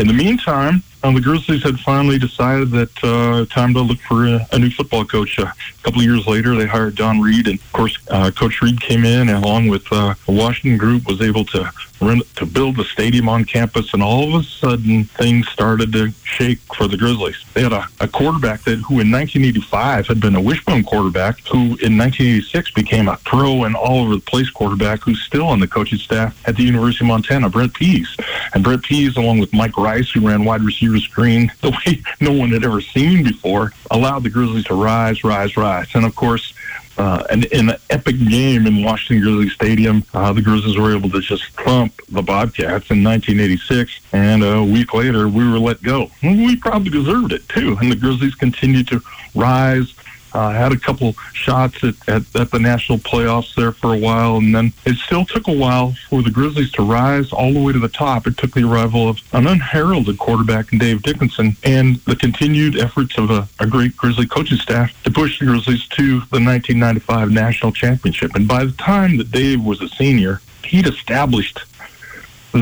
in 0.00 0.08
the 0.08 0.12
meantime, 0.12 0.82
the 1.14 1.20
Grizzlies 1.20 1.62
had 1.62 1.78
finally 1.80 2.18
decided 2.18 2.70
that 2.70 3.04
uh, 3.04 3.44
time 3.52 3.74
to 3.74 3.80
look 3.80 3.98
for 3.98 4.26
a, 4.26 4.46
a 4.52 4.58
new 4.58 4.70
football 4.70 5.04
coach. 5.04 5.38
Uh, 5.38 5.42
a 5.44 5.82
couple 5.82 6.00
of 6.00 6.06
years 6.06 6.26
later, 6.26 6.54
they 6.56 6.66
hired 6.66 6.94
Don 6.94 7.20
Read, 7.20 7.46
and 7.48 7.58
of 7.58 7.72
course, 7.72 7.98
uh, 8.10 8.30
Coach 8.30 8.62
Read 8.62 8.80
came 8.80 9.04
in, 9.04 9.28
and 9.28 9.44
along 9.44 9.68
with 9.68 9.86
uh, 9.92 10.14
the 10.26 10.32
Washington 10.32 10.78
group, 10.78 11.06
was 11.06 11.20
able 11.20 11.44
to 11.46 11.70
rent 12.00 12.22
to 12.36 12.44
build 12.44 12.76
the 12.76 12.84
stadium 12.84 13.28
on 13.28 13.44
campus, 13.44 13.94
and 13.94 14.02
all 14.02 14.34
of 14.34 14.40
a 14.40 14.44
sudden, 14.44 15.04
things 15.04 15.48
started 15.48 15.92
to 15.92 16.10
shake 16.24 16.58
for 16.74 16.86
the 16.86 16.96
Grizzlies. 16.96 17.42
They 17.54 17.62
had 17.62 17.72
a, 17.72 17.86
a 18.00 18.08
quarterback 18.08 18.62
that, 18.64 18.76
who 18.76 19.00
in 19.00 19.10
1985 19.10 20.06
had 20.06 20.20
been 20.20 20.34
a 20.34 20.40
wishbone 20.40 20.84
quarterback, 20.84 21.38
who 21.46 21.58
in 21.58 21.96
1986 21.96 22.72
became 22.72 23.08
a 23.08 23.16
pro 23.24 23.64
and 23.64 23.74
all 23.74 24.04
over 24.04 24.14
the 24.14 24.20
place 24.20 24.50
quarterback, 24.50 25.02
who's 25.02 25.22
still 25.22 25.46
on 25.46 25.60
the 25.60 25.68
coaching 25.68 25.98
staff 25.98 26.36
at 26.46 26.56
the 26.56 26.62
University 26.62 27.04
of 27.04 27.08
Montana, 27.08 27.48
Brent 27.48 27.74
Pease. 27.74 28.14
And 28.54 28.62
Brent 28.62 28.82
Pease, 28.82 29.16
along 29.16 29.38
with 29.38 29.52
Mike 29.52 29.76
Rice, 29.76 30.10
who 30.10 30.26
ran 30.26 30.44
wide 30.44 30.62
receiver 30.62 30.95
screen 31.00 31.52
the 31.60 31.70
way 31.70 32.02
no 32.20 32.32
one 32.32 32.50
had 32.50 32.64
ever 32.64 32.80
seen 32.80 33.24
before, 33.24 33.72
allowed 33.90 34.22
the 34.22 34.30
Grizzlies 34.30 34.64
to 34.64 34.74
rise, 34.74 35.24
rise, 35.24 35.56
rise. 35.56 35.88
And 35.94 36.04
of 36.04 36.14
course, 36.14 36.52
uh, 36.98 37.24
in 37.30 37.68
an 37.68 37.76
epic 37.90 38.16
game 38.28 38.66
in 38.66 38.82
Washington 38.82 39.22
Grizzlies 39.22 39.52
Stadium, 39.52 40.02
uh, 40.14 40.32
the 40.32 40.40
Grizzlies 40.40 40.78
were 40.78 40.96
able 40.96 41.10
to 41.10 41.20
just 41.20 41.44
thump 41.52 41.92
the 42.08 42.22
Bobcats 42.22 42.90
in 42.90 43.04
1986. 43.04 44.00
And 44.12 44.42
a 44.42 44.64
week 44.64 44.94
later, 44.94 45.28
we 45.28 45.48
were 45.48 45.58
let 45.58 45.82
go. 45.82 46.10
We 46.22 46.56
probably 46.56 46.90
deserved 46.90 47.32
it 47.32 47.46
too. 47.48 47.76
And 47.80 47.92
the 47.92 47.96
Grizzlies 47.96 48.34
continued 48.34 48.88
to 48.88 49.02
rise 49.34 49.94
uh, 50.36 50.50
had 50.50 50.72
a 50.72 50.78
couple 50.78 51.14
shots 51.32 51.82
at, 51.82 51.94
at, 52.08 52.22
at, 52.36 52.50
the 52.50 52.58
national 52.58 52.98
playoffs 52.98 53.54
there 53.54 53.72
for 53.72 53.94
a 53.94 53.98
while, 53.98 54.36
and 54.36 54.54
then 54.54 54.72
it 54.84 54.96
still 54.96 55.24
took 55.24 55.48
a 55.48 55.52
while 55.52 55.94
for 56.10 56.22
the 56.22 56.30
Grizzlies 56.30 56.70
to 56.72 56.82
rise 56.82 57.32
all 57.32 57.52
the 57.52 57.62
way 57.62 57.72
to 57.72 57.78
the 57.78 57.88
top. 57.88 58.26
It 58.26 58.36
took 58.36 58.52
the 58.52 58.68
arrival 58.68 59.08
of 59.08 59.18
an 59.32 59.46
unheralded 59.46 60.18
quarterback 60.18 60.72
in 60.72 60.78
Dave 60.78 61.02
Dickenson 61.02 61.56
and 61.64 61.96
the 62.04 62.16
continued 62.16 62.78
efforts 62.78 63.16
of 63.16 63.30
a, 63.30 63.48
a 63.60 63.66
great 63.66 63.96
Grizzly 63.96 64.26
coaching 64.26 64.58
staff 64.58 64.92
to 65.04 65.10
push 65.10 65.38
the 65.38 65.46
Grizzlies 65.46 65.86
to 65.88 66.04
the 66.04 66.42
1995 66.42 67.30
national 67.30 67.72
championship. 67.72 68.34
And 68.34 68.46
by 68.46 68.64
the 68.64 68.72
time 68.72 69.16
that 69.16 69.30
Dave 69.30 69.64
was 69.64 69.80
a 69.80 69.88
senior, 69.88 70.42
he'd 70.64 70.86
established 70.86 71.60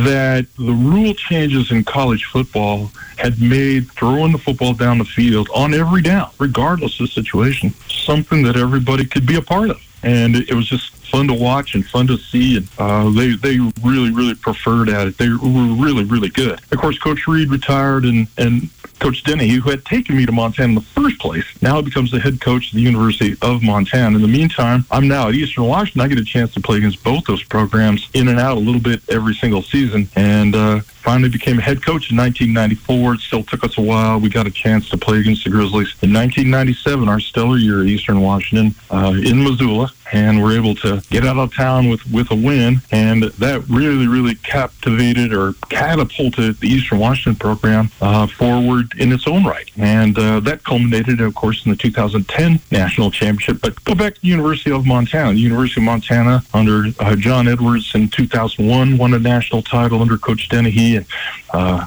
that 0.04 0.46
the 0.56 0.72
rule 0.72 1.14
changes 1.14 1.70
in 1.70 1.84
college 1.84 2.24
football 2.24 2.90
had 3.16 3.40
made 3.40 3.90
throwing 3.92 4.32
the 4.32 4.38
football 4.38 4.74
down 4.74 4.98
the 4.98 5.04
field 5.04 5.48
on 5.54 5.74
every 5.74 6.02
down, 6.02 6.30
regardless 6.38 7.00
of 7.00 7.10
situation, 7.10 7.72
something 7.88 8.42
that 8.42 8.56
everybody 8.56 9.04
could 9.04 9.26
be 9.26 9.36
a 9.36 9.42
part 9.42 9.70
of. 9.70 9.80
And 10.02 10.36
it 10.36 10.54
was 10.54 10.68
just 10.68 10.94
fun 11.06 11.28
to 11.28 11.34
watch 11.34 11.74
and 11.74 11.86
fun 11.86 12.06
to 12.08 12.18
see. 12.18 12.56
And 12.56 12.68
uh, 12.78 13.10
they 13.10 13.36
they 13.36 13.58
really 13.82 14.10
really 14.10 14.34
preferred 14.34 14.88
at 14.88 15.06
it. 15.06 15.16
They 15.16 15.28
were 15.28 15.38
really 15.38 16.04
really 16.04 16.28
good. 16.28 16.60
Of 16.72 16.78
course, 16.78 16.98
Coach 16.98 17.26
Read 17.26 17.50
retired, 17.50 18.04
and 18.04 18.26
and 18.36 18.68
Coach 18.98 19.22
Dennehy, 19.24 19.56
who 19.56 19.70
had 19.70 19.84
taken 19.84 20.16
me 20.16 20.26
to 20.26 20.32
Montana 20.32 20.68
in 20.70 20.74
the 20.74 20.80
first 20.80 21.18
place, 21.18 21.44
now 21.62 21.80
becomes 21.80 22.10
the 22.10 22.20
head 22.20 22.40
coach 22.40 22.68
of 22.68 22.74
the 22.74 22.82
University 22.82 23.36
of 23.42 23.62
Montana. 23.62 24.16
In 24.16 24.22
the 24.22 24.28
meantime, 24.28 24.84
I'm 24.90 25.08
now 25.08 25.28
at 25.28 25.34
Eastern 25.34 25.64
Washington. 25.64 26.00
I 26.00 26.08
get 26.08 26.18
a 26.18 26.24
chance 26.24 26.52
to 26.54 26.60
play 26.60 26.78
against 26.78 27.02
both 27.04 27.24
those 27.24 27.42
programs 27.42 28.08
in 28.14 28.28
and 28.28 28.38
out 28.38 28.56
a 28.56 28.60
little 28.60 28.80
bit 28.80 29.02
every 29.08 29.34
single 29.34 29.62
season, 29.62 30.08
and 30.16 30.54
uh, 30.54 30.80
finally 30.80 31.28
became 31.28 31.58
a 31.58 31.62
head 31.62 31.84
coach 31.84 32.10
in 32.10 32.16
1994. 32.16 33.14
It 33.14 33.20
still 33.20 33.42
took 33.42 33.64
us 33.64 33.76
a 33.78 33.82
while. 33.82 34.18
We 34.18 34.30
got 34.30 34.46
a 34.46 34.50
chance 34.50 34.88
to 34.90 34.96
play 34.96 35.18
against 35.18 35.44
the 35.44 35.50
Grizzlies 35.50 35.94
in 36.02 36.12
1997, 36.12 37.08
our 37.08 37.20
stellar 37.20 37.58
year 37.58 37.80
at 37.80 37.86
Eastern 37.86 38.20
Washington 38.20 38.74
uh, 38.90 39.14
in 39.22 39.42
Missoula, 39.42 39.90
and 40.14 40.40
we're 40.40 40.56
able 40.56 40.76
to 40.76 41.02
get 41.10 41.26
out 41.26 41.36
of 41.36 41.52
town 41.52 41.88
with, 41.88 42.08
with 42.10 42.30
a 42.30 42.36
win. 42.36 42.80
And 42.92 43.24
that 43.24 43.68
really, 43.68 44.06
really 44.06 44.36
captivated 44.36 45.34
or 45.34 45.54
catapulted 45.70 46.60
the 46.60 46.68
Eastern 46.68 47.00
Washington 47.00 47.34
program 47.34 47.90
uh, 48.00 48.28
forward 48.28 48.94
in 48.96 49.10
its 49.12 49.26
own 49.26 49.44
right. 49.44 49.68
And 49.76 50.16
uh, 50.16 50.38
that 50.40 50.62
culminated, 50.62 51.20
of 51.20 51.34
course, 51.34 51.66
in 51.66 51.72
the 51.72 51.76
2010 51.76 52.60
national 52.70 53.10
championship. 53.10 53.60
But 53.60 53.82
go 53.84 53.96
back 53.96 54.14
to 54.14 54.26
University 54.26 54.70
of 54.70 54.86
Montana. 54.86 55.32
University 55.32 55.80
of 55.80 55.86
Montana, 55.86 56.44
under 56.54 56.84
uh, 57.00 57.16
John 57.16 57.48
Edwards 57.48 57.92
in 57.96 58.08
2001, 58.08 58.96
won 58.96 59.14
a 59.14 59.18
national 59.18 59.62
title 59.62 60.00
under 60.00 60.16
Coach 60.16 60.48
Dennehy 60.48 60.96
and 60.96 61.06
uh, 61.52 61.86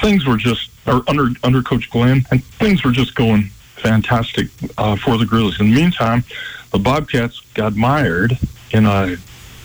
things 0.00 0.26
were 0.26 0.36
just 0.36 0.70
or 0.86 1.02
under 1.08 1.28
under 1.42 1.62
Coach 1.62 1.90
Glenn, 1.90 2.24
and 2.30 2.42
things 2.44 2.84
were 2.84 2.92
just 2.92 3.14
going 3.14 3.50
fantastic 3.76 4.48
uh, 4.76 4.96
for 4.96 5.18
the 5.18 5.24
Grizzlies. 5.24 5.60
In 5.60 5.70
the 5.70 5.76
meantime, 5.76 6.24
the 6.70 6.78
Bobcats 6.78 7.40
got 7.54 7.76
mired 7.76 8.38
in 8.70 8.86
a 8.86 9.16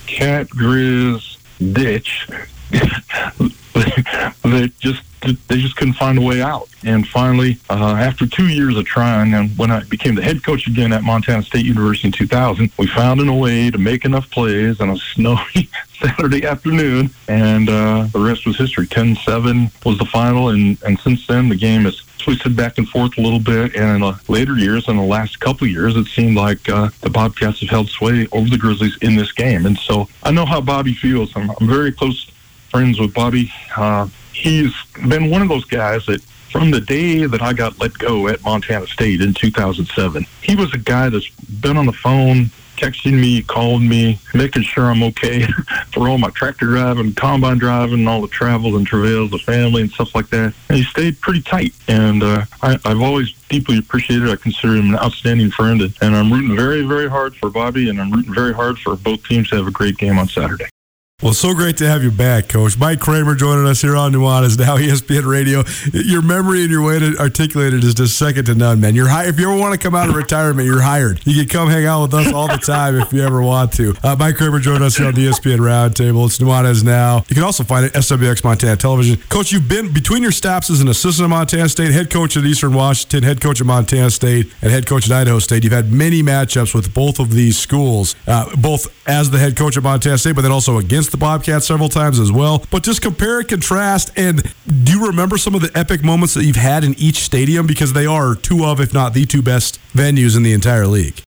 cat 0.06 0.48
grizz 0.48 1.38
ditch 1.72 2.28
that 2.70 4.72
just 4.78 5.02
they 5.48 5.56
just 5.56 5.76
couldn't 5.76 5.94
find 5.94 6.18
a 6.18 6.20
way 6.20 6.42
out. 6.42 6.68
And 6.84 7.06
finally, 7.06 7.58
uh, 7.70 7.96
after 7.98 8.26
two 8.26 8.48
years 8.48 8.76
of 8.76 8.84
trying, 8.84 9.32
and 9.32 9.56
when 9.56 9.70
I 9.70 9.82
became 9.84 10.14
the 10.14 10.22
head 10.22 10.44
coach 10.44 10.66
again 10.66 10.92
at 10.92 11.02
Montana 11.02 11.42
State 11.42 11.64
University 11.64 12.08
in 12.08 12.12
2000, 12.12 12.70
we 12.78 12.86
found 12.86 13.20
a 13.20 13.32
way 13.32 13.70
to 13.70 13.78
make 13.78 14.04
enough 14.04 14.30
plays 14.30 14.80
on 14.80 14.90
a 14.90 14.96
snowy 14.96 15.70
Saturday 16.00 16.44
afternoon, 16.44 17.10
and 17.28 17.68
uh, 17.68 18.06
the 18.12 18.20
rest 18.20 18.46
was 18.46 18.58
history. 18.58 18.86
10-7 18.86 19.84
was 19.84 19.98
the 19.98 20.04
final, 20.04 20.50
and, 20.50 20.80
and 20.82 20.98
since 21.00 21.26
then 21.26 21.48
the 21.48 21.56
game 21.56 21.84
has 21.84 22.02
twisted 22.24 22.56
back 22.56 22.78
and 22.78 22.88
forth 22.88 23.16
a 23.18 23.20
little 23.20 23.38
bit. 23.38 23.76
And 23.76 23.96
in 23.96 24.00
the 24.00 24.18
later 24.28 24.56
years, 24.56 24.88
in 24.88 24.96
the 24.96 25.02
last 25.02 25.40
couple 25.40 25.66
years, 25.66 25.96
it 25.96 26.06
seemed 26.06 26.36
like 26.36 26.68
uh, 26.68 26.88
the 27.02 27.10
Bobcats 27.10 27.60
have 27.60 27.68
held 27.68 27.88
sway 27.88 28.26
over 28.32 28.48
the 28.48 28.58
Grizzlies 28.58 28.96
in 29.02 29.14
this 29.14 29.32
game. 29.32 29.66
And 29.66 29.78
so 29.78 30.08
I 30.22 30.30
know 30.30 30.46
how 30.46 30.60
Bobby 30.60 30.94
feels. 30.94 31.36
I'm, 31.36 31.50
I'm 31.50 31.68
very 31.68 31.92
close 31.92 32.30
friends 32.70 32.98
with 32.98 33.14
Bobby. 33.14 33.52
Uh, 33.76 34.08
he's 34.32 34.72
been 35.08 35.30
one 35.30 35.42
of 35.42 35.48
those 35.48 35.64
guys 35.66 36.06
that 36.06 36.22
from 36.50 36.70
the 36.70 36.80
day 36.80 37.26
that 37.26 37.42
I 37.42 37.52
got 37.52 37.78
let 37.78 37.92
go 37.94 38.28
at 38.28 38.42
Montana 38.42 38.86
State 38.86 39.20
in 39.20 39.34
2007, 39.34 40.26
he 40.40 40.56
was 40.56 40.72
a 40.72 40.78
guy 40.78 41.08
that's 41.08 41.28
been 41.30 41.76
on 41.76 41.86
the 41.86 41.92
phone, 41.92 42.50
texting 42.76 43.20
me, 43.20 43.42
calling 43.42 43.88
me, 43.88 44.18
making 44.34 44.62
sure 44.62 44.84
I'm 44.84 45.02
okay 45.04 45.46
for 45.92 46.08
all 46.08 46.18
my 46.18 46.30
tractor 46.30 46.66
driving, 46.66 47.14
combine 47.14 47.58
driving, 47.58 48.06
all 48.06 48.20
the 48.20 48.28
travels 48.28 48.74
and 48.74 48.86
travails, 48.86 49.30
the 49.30 49.38
family 49.38 49.82
and 49.82 49.90
stuff 49.90 50.14
like 50.14 50.28
that. 50.30 50.54
And 50.68 50.78
he 50.78 50.84
stayed 50.84 51.20
pretty 51.20 51.42
tight. 51.42 51.74
And 51.88 52.22
uh, 52.22 52.44
I, 52.62 52.78
I've 52.84 53.02
always 53.02 53.32
deeply 53.48 53.78
appreciated. 53.78 54.28
I 54.28 54.36
consider 54.36 54.76
him 54.76 54.90
an 54.90 54.96
outstanding 54.96 55.50
friend, 55.50 55.80
and 56.00 56.16
I'm 56.16 56.32
rooting 56.32 56.56
very, 56.56 56.82
very 56.82 57.08
hard 57.08 57.36
for 57.36 57.50
Bobby, 57.50 57.88
and 57.88 58.00
I'm 58.00 58.10
rooting 58.10 58.34
very 58.34 58.52
hard 58.52 58.78
for 58.78 58.96
both 58.96 59.24
teams 59.26 59.48
to 59.50 59.56
have 59.56 59.66
a 59.66 59.70
great 59.70 59.96
game 59.96 60.18
on 60.18 60.28
Saturday. 60.28 60.66
Well, 61.24 61.32
so 61.32 61.54
great 61.54 61.78
to 61.78 61.86
have 61.86 62.02
you 62.02 62.10
back, 62.10 62.50
Coach. 62.50 62.76
Mike 62.76 63.00
Kramer 63.00 63.34
joining 63.34 63.66
us 63.66 63.80
here 63.80 63.96
on 63.96 64.12
Nuanez 64.12 64.58
now 64.58 64.76
ESPN 64.76 65.24
Radio. 65.24 65.64
Your 65.94 66.20
memory 66.20 66.60
and 66.60 66.70
your 66.70 66.82
way 66.82 66.98
to 66.98 67.16
articulate 67.16 67.72
it 67.72 67.82
is 67.82 67.94
just 67.94 68.18
second 68.18 68.44
to 68.44 68.54
none, 68.54 68.78
man. 68.78 68.94
You're 68.94 69.08
if 69.08 69.40
you 69.40 69.50
ever 69.50 69.58
want 69.58 69.72
to 69.72 69.78
come 69.78 69.94
out 69.94 70.10
of 70.10 70.16
retirement, 70.16 70.66
you're 70.66 70.82
hired. 70.82 71.22
You 71.24 71.34
can 71.40 71.48
come 71.48 71.70
hang 71.70 71.86
out 71.86 72.02
with 72.02 72.12
us 72.12 72.30
all 72.30 72.46
the 72.46 72.58
time 72.58 72.96
if 72.96 73.10
you 73.10 73.22
ever 73.22 73.40
want 73.40 73.72
to. 73.72 73.94
Uh, 74.02 74.14
Mike 74.18 74.36
Kramer 74.36 74.58
joining 74.58 74.82
us 74.82 74.98
here 74.98 75.06
on 75.06 75.14
the 75.14 75.26
ESPN 75.26 75.60
Roundtable. 75.60 76.26
It's 76.26 76.36
Nuanez 76.36 76.84
now. 76.84 77.24
You 77.30 77.34
can 77.34 77.42
also 77.42 77.64
find 77.64 77.86
it 77.86 77.96
at 77.96 78.02
SWX 78.02 78.44
Montana 78.44 78.76
Television. 78.76 79.16
Coach, 79.30 79.50
you've 79.50 79.66
been 79.66 79.94
between 79.94 80.22
your 80.22 80.30
stops 80.30 80.68
as 80.68 80.82
an 80.82 80.88
assistant 80.88 81.24
at 81.24 81.30
Montana 81.30 81.70
State, 81.70 81.92
head 81.92 82.10
coach 82.10 82.36
at 82.36 82.44
Eastern 82.44 82.74
Washington, 82.74 83.22
head 83.22 83.40
coach 83.40 83.62
at 83.62 83.66
Montana 83.66 84.10
State, 84.10 84.52
and 84.60 84.70
head 84.70 84.84
coach 84.84 85.10
at 85.10 85.16
Idaho 85.16 85.38
State. 85.38 85.64
You've 85.64 85.72
had 85.72 85.90
many 85.90 86.22
matchups 86.22 86.74
with 86.74 86.92
both 86.92 87.18
of 87.18 87.32
these 87.32 87.56
schools, 87.56 88.14
uh, 88.26 88.54
both 88.56 88.94
as 89.08 89.30
the 89.30 89.38
head 89.38 89.56
coach 89.56 89.78
at 89.78 89.82
Montana 89.82 90.18
State, 90.18 90.34
but 90.34 90.42
then 90.42 90.52
also 90.52 90.76
against 90.76 91.13
the 91.14 91.18
Bobcats 91.18 91.66
several 91.66 91.88
times 91.88 92.18
as 92.18 92.32
well. 92.32 92.64
But 92.70 92.82
just 92.82 93.00
compare 93.00 93.38
and 93.38 93.48
contrast. 93.48 94.10
And 94.16 94.42
do 94.66 94.92
you 94.92 95.06
remember 95.06 95.38
some 95.38 95.54
of 95.54 95.60
the 95.60 95.70
epic 95.78 96.02
moments 96.02 96.34
that 96.34 96.44
you've 96.44 96.56
had 96.56 96.82
in 96.82 96.94
each 96.98 97.18
stadium? 97.18 97.66
Because 97.66 97.92
they 97.92 98.06
are 98.06 98.34
two 98.34 98.64
of, 98.64 98.80
if 98.80 98.92
not 98.92 99.14
the 99.14 99.24
two 99.24 99.42
best 99.42 99.78
venues 99.92 100.36
in 100.36 100.42
the 100.42 100.52
entire 100.52 100.86
league. 100.86 101.22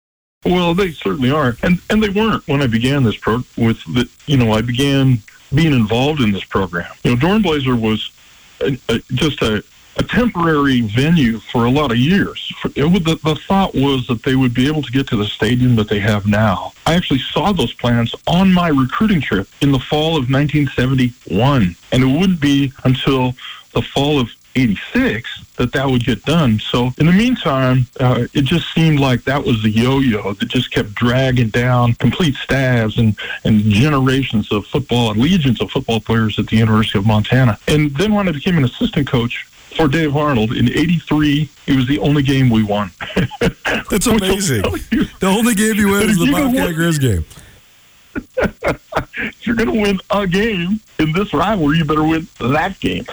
Well, 0.45 0.73
they 0.73 0.91
certainly 0.91 1.31
are, 1.31 1.55
and 1.63 1.79
and 1.89 2.03
they 2.03 2.09
weren't 2.09 2.45
when 2.49 2.61
I 2.61 2.67
began 2.67 3.03
this 3.03 3.15
pro. 3.15 3.43
With 3.57 3.81
the, 3.93 4.09
you 4.25 4.35
know, 4.35 4.51
I 4.51 4.61
began 4.61 5.19
being 5.53 5.73
involved 5.73 6.19
in 6.19 6.31
this 6.31 6.43
program. 6.43 6.91
You 7.03 7.11
know, 7.11 7.17
Dornblaser 7.17 7.79
was 7.79 8.11
a, 8.59 8.77
a, 8.89 8.99
just 9.13 9.41
a, 9.41 9.63
a 9.97 10.03
temporary 10.03 10.81
venue 10.81 11.39
for 11.39 11.65
a 11.65 11.69
lot 11.69 11.91
of 11.91 11.97
years. 11.97 12.51
Would, 12.63 12.73
the, 12.75 13.19
the 13.23 13.35
thought 13.47 13.73
was 13.75 14.07
that 14.07 14.23
they 14.23 14.35
would 14.35 14.53
be 14.53 14.67
able 14.67 14.81
to 14.81 14.91
get 14.91 15.07
to 15.09 15.17
the 15.17 15.25
stadium 15.25 15.75
that 15.75 15.89
they 15.89 15.99
have 15.99 16.25
now. 16.25 16.73
I 16.85 16.95
actually 16.95 17.19
saw 17.19 17.51
those 17.51 17.73
plans 17.73 18.13
on 18.27 18.51
my 18.51 18.69
recruiting 18.69 19.21
trip 19.21 19.47
in 19.61 19.71
the 19.71 19.79
fall 19.79 20.17
of 20.17 20.29
1971, 20.29 21.75
and 21.91 22.03
it 22.03 22.19
wouldn't 22.19 22.41
be 22.41 22.73
until 22.83 23.35
the 23.73 23.81
fall 23.81 24.19
of 24.19 24.29
86 24.55 25.45
that 25.55 25.71
that 25.73 25.89
would 25.89 26.03
get 26.03 26.23
done. 26.23 26.59
So 26.59 26.91
in 26.97 27.05
the 27.05 27.11
meantime, 27.11 27.87
uh, 27.99 28.27
it 28.33 28.43
just 28.43 28.71
seemed 28.73 28.99
like 28.99 29.23
that 29.23 29.43
was 29.43 29.63
the 29.63 29.69
yo-yo 29.69 30.33
that 30.33 30.45
just 30.45 30.71
kept 30.71 30.93
dragging 30.93 31.49
down 31.49 31.93
complete 31.95 32.35
staffs 32.35 32.97
and, 32.97 33.17
and 33.43 33.61
generations 33.61 34.51
of 34.51 34.65
football 34.67 35.11
and 35.11 35.19
legions 35.19 35.61
of 35.61 35.71
football 35.71 35.99
players 35.99 36.37
at 36.39 36.47
the 36.47 36.57
University 36.57 36.99
of 36.99 37.05
Montana. 37.05 37.57
And 37.67 37.95
then 37.95 38.13
when 38.13 38.27
I 38.27 38.31
became 38.31 38.57
an 38.57 38.65
assistant 38.65 39.07
coach, 39.07 39.47
for 39.75 39.87
Dave 39.87 40.15
Arnold 40.15 40.53
in 40.53 40.69
'83. 40.69 41.49
It 41.67 41.75
was 41.75 41.87
the 41.87 41.99
only 41.99 42.23
game 42.23 42.49
we 42.49 42.63
won. 42.63 42.91
That's 43.89 44.07
amazing. 44.07 44.61
the 44.61 45.09
only 45.23 45.55
game 45.55 45.75
you 45.75 45.89
win 45.89 46.09
is 46.09 46.17
the 46.17 46.31
Bobcat 46.31 46.75
Grizz 46.75 46.99
game. 46.99 47.25
if 48.15 49.45
you're 49.47 49.55
going 49.55 49.73
to 49.73 49.81
win 49.81 49.99
a 50.11 50.27
game 50.27 50.79
in 50.99 51.11
this 51.13 51.33
rivalry, 51.33 51.77
you 51.79 51.85
better 51.85 52.03
win 52.03 52.27
that 52.39 52.79
game. 52.79 53.05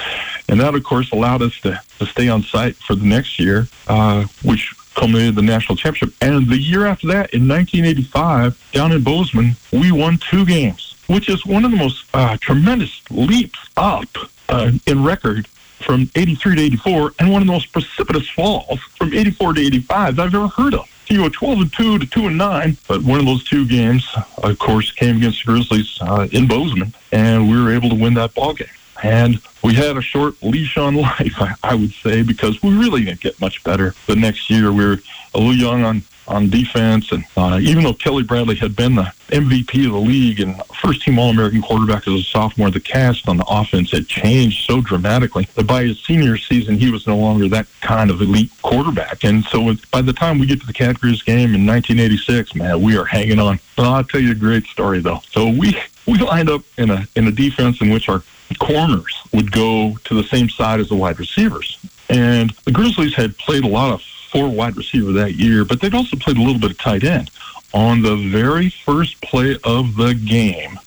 And 0.48 0.60
that, 0.60 0.74
of 0.74 0.84
course, 0.84 1.10
allowed 1.12 1.42
us 1.42 1.58
to, 1.60 1.80
to 1.98 2.06
stay 2.06 2.28
on 2.28 2.42
site 2.42 2.76
for 2.76 2.94
the 2.94 3.04
next 3.04 3.38
year, 3.38 3.68
uh, 3.88 4.24
which 4.44 4.74
culminated 4.94 5.36
the 5.36 5.42
national 5.42 5.76
championship. 5.76 6.14
And 6.20 6.48
the 6.48 6.58
year 6.58 6.86
after 6.86 7.06
that, 7.08 7.32
in 7.32 7.48
1985, 7.48 8.70
down 8.72 8.92
in 8.92 9.02
Bozeman, 9.02 9.56
we 9.72 9.92
won 9.92 10.18
two 10.18 10.44
games, 10.44 10.96
which 11.06 11.28
is 11.28 11.46
one 11.46 11.64
of 11.64 11.70
the 11.70 11.76
most 11.76 12.04
uh, 12.12 12.36
tremendous 12.40 13.00
leaps 13.10 13.58
up 13.76 14.08
uh, 14.48 14.72
in 14.86 15.04
record 15.04 15.48
from 15.80 16.10
83 16.14 16.56
to 16.56 16.62
84 16.62 17.14
and 17.18 17.30
one 17.30 17.42
of 17.42 17.46
the 17.46 17.52
most 17.52 17.72
precipitous 17.72 18.28
falls 18.28 18.80
from 18.96 19.12
84 19.12 19.54
to 19.54 19.60
85 19.60 20.18
I've 20.18 20.34
ever 20.34 20.48
heard 20.48 20.74
of 20.74 20.88
you 21.10 21.18
know, 21.18 21.28
12 21.28 21.60
and 21.60 21.72
2 21.72 21.98
to 21.98 22.06
2 22.06 22.26
and 22.28 22.38
9. 22.38 22.76
But 22.88 23.02
one 23.02 23.18
of 23.18 23.26
those 23.26 23.44
two 23.44 23.66
games, 23.66 24.08
of 24.42 24.58
course, 24.58 24.92
came 24.92 25.16
against 25.16 25.44
the 25.44 25.52
Grizzlies 25.52 25.98
uh, 26.00 26.28
in 26.32 26.46
Bozeman, 26.46 26.94
and 27.12 27.50
we 27.50 27.60
were 27.60 27.72
able 27.72 27.88
to 27.90 27.96
win 27.96 28.14
that 28.14 28.34
ball 28.34 28.54
game. 28.54 28.68
And 29.02 29.40
we 29.62 29.74
had 29.74 29.96
a 29.96 30.02
short 30.02 30.40
leash 30.42 30.78
on 30.78 30.94
life, 30.96 31.34
I, 31.40 31.54
I 31.62 31.74
would 31.74 31.92
say, 31.92 32.22
because 32.22 32.62
we 32.62 32.70
really 32.76 33.04
didn't 33.04 33.20
get 33.20 33.40
much 33.40 33.62
better. 33.64 33.94
The 34.06 34.16
next 34.16 34.50
year, 34.50 34.72
we 34.72 34.84
were 34.84 34.98
a 35.34 35.38
little 35.38 35.54
young 35.54 35.84
on 35.84 36.02
on 36.30 36.48
defense. 36.48 37.12
And 37.12 37.24
uh, 37.36 37.58
even 37.60 37.84
though 37.84 37.92
Kelly 37.92 38.22
Bradley 38.22 38.54
had 38.54 38.76
been 38.76 38.94
the 38.94 39.12
MVP 39.28 39.86
of 39.86 39.92
the 39.92 39.98
league 39.98 40.40
and 40.40 40.60
first 40.80 41.02
team 41.02 41.18
All 41.18 41.30
American 41.30 41.60
quarterback 41.60 42.06
as 42.06 42.14
a 42.14 42.22
sophomore, 42.22 42.70
the 42.70 42.80
cast 42.80 43.28
on 43.28 43.36
the 43.36 43.44
offense 43.48 43.90
had 43.90 44.06
changed 44.06 44.64
so 44.64 44.80
dramatically 44.80 45.48
that 45.54 45.66
by 45.66 45.84
his 45.84 46.00
senior 46.00 46.36
season, 46.36 46.78
he 46.78 46.90
was 46.90 47.06
no 47.06 47.18
longer 47.18 47.48
that 47.48 47.66
kind 47.80 48.10
of 48.10 48.20
elite 48.22 48.50
quarterback. 48.62 49.24
And 49.24 49.44
so 49.44 49.74
by 49.90 50.02
the 50.02 50.12
time 50.12 50.38
we 50.38 50.46
get 50.46 50.60
to 50.60 50.66
the 50.66 50.72
Cat 50.72 50.96
Grizz 50.96 51.24
game 51.24 51.54
in 51.54 51.66
1986, 51.66 52.54
man, 52.54 52.80
we 52.80 52.96
are 52.96 53.04
hanging 53.04 53.38
on. 53.38 53.58
Well, 53.76 53.92
I'll 53.92 54.04
tell 54.04 54.20
you 54.20 54.32
a 54.32 54.36
great 54.36 54.64
story, 54.64 55.00
though. 55.00 55.20
So 55.30 55.48
we, 55.48 55.76
we 56.06 56.18
lined 56.18 56.48
up 56.48 56.62
in 56.78 56.90
a, 56.90 57.06
in 57.16 57.26
a 57.26 57.32
defense 57.32 57.80
in 57.80 57.90
which 57.90 58.08
our 58.08 58.22
corners 58.58 59.14
would 59.32 59.52
go 59.52 59.96
to 60.04 60.14
the 60.14 60.24
same 60.24 60.48
side 60.48 60.80
as 60.80 60.88
the 60.88 60.96
wide 60.96 61.18
receivers. 61.18 61.78
And 62.08 62.50
the 62.64 62.72
Grizzlies 62.72 63.14
had 63.14 63.36
played 63.38 63.64
a 63.64 63.68
lot 63.68 63.92
of 63.92 64.02
four 64.30 64.48
wide 64.48 64.76
receiver 64.76 65.12
that 65.12 65.34
year, 65.34 65.64
but 65.64 65.80
they'd 65.80 65.94
also 65.94 66.16
played 66.16 66.36
a 66.36 66.40
little 66.42 66.60
bit 66.60 66.70
of 66.70 66.78
tight 66.78 67.04
end. 67.04 67.30
On 67.72 68.02
the 68.02 68.16
very 68.16 68.68
first 68.68 69.20
play 69.20 69.56
of 69.64 69.96
the 69.96 70.14
game, 70.14 70.78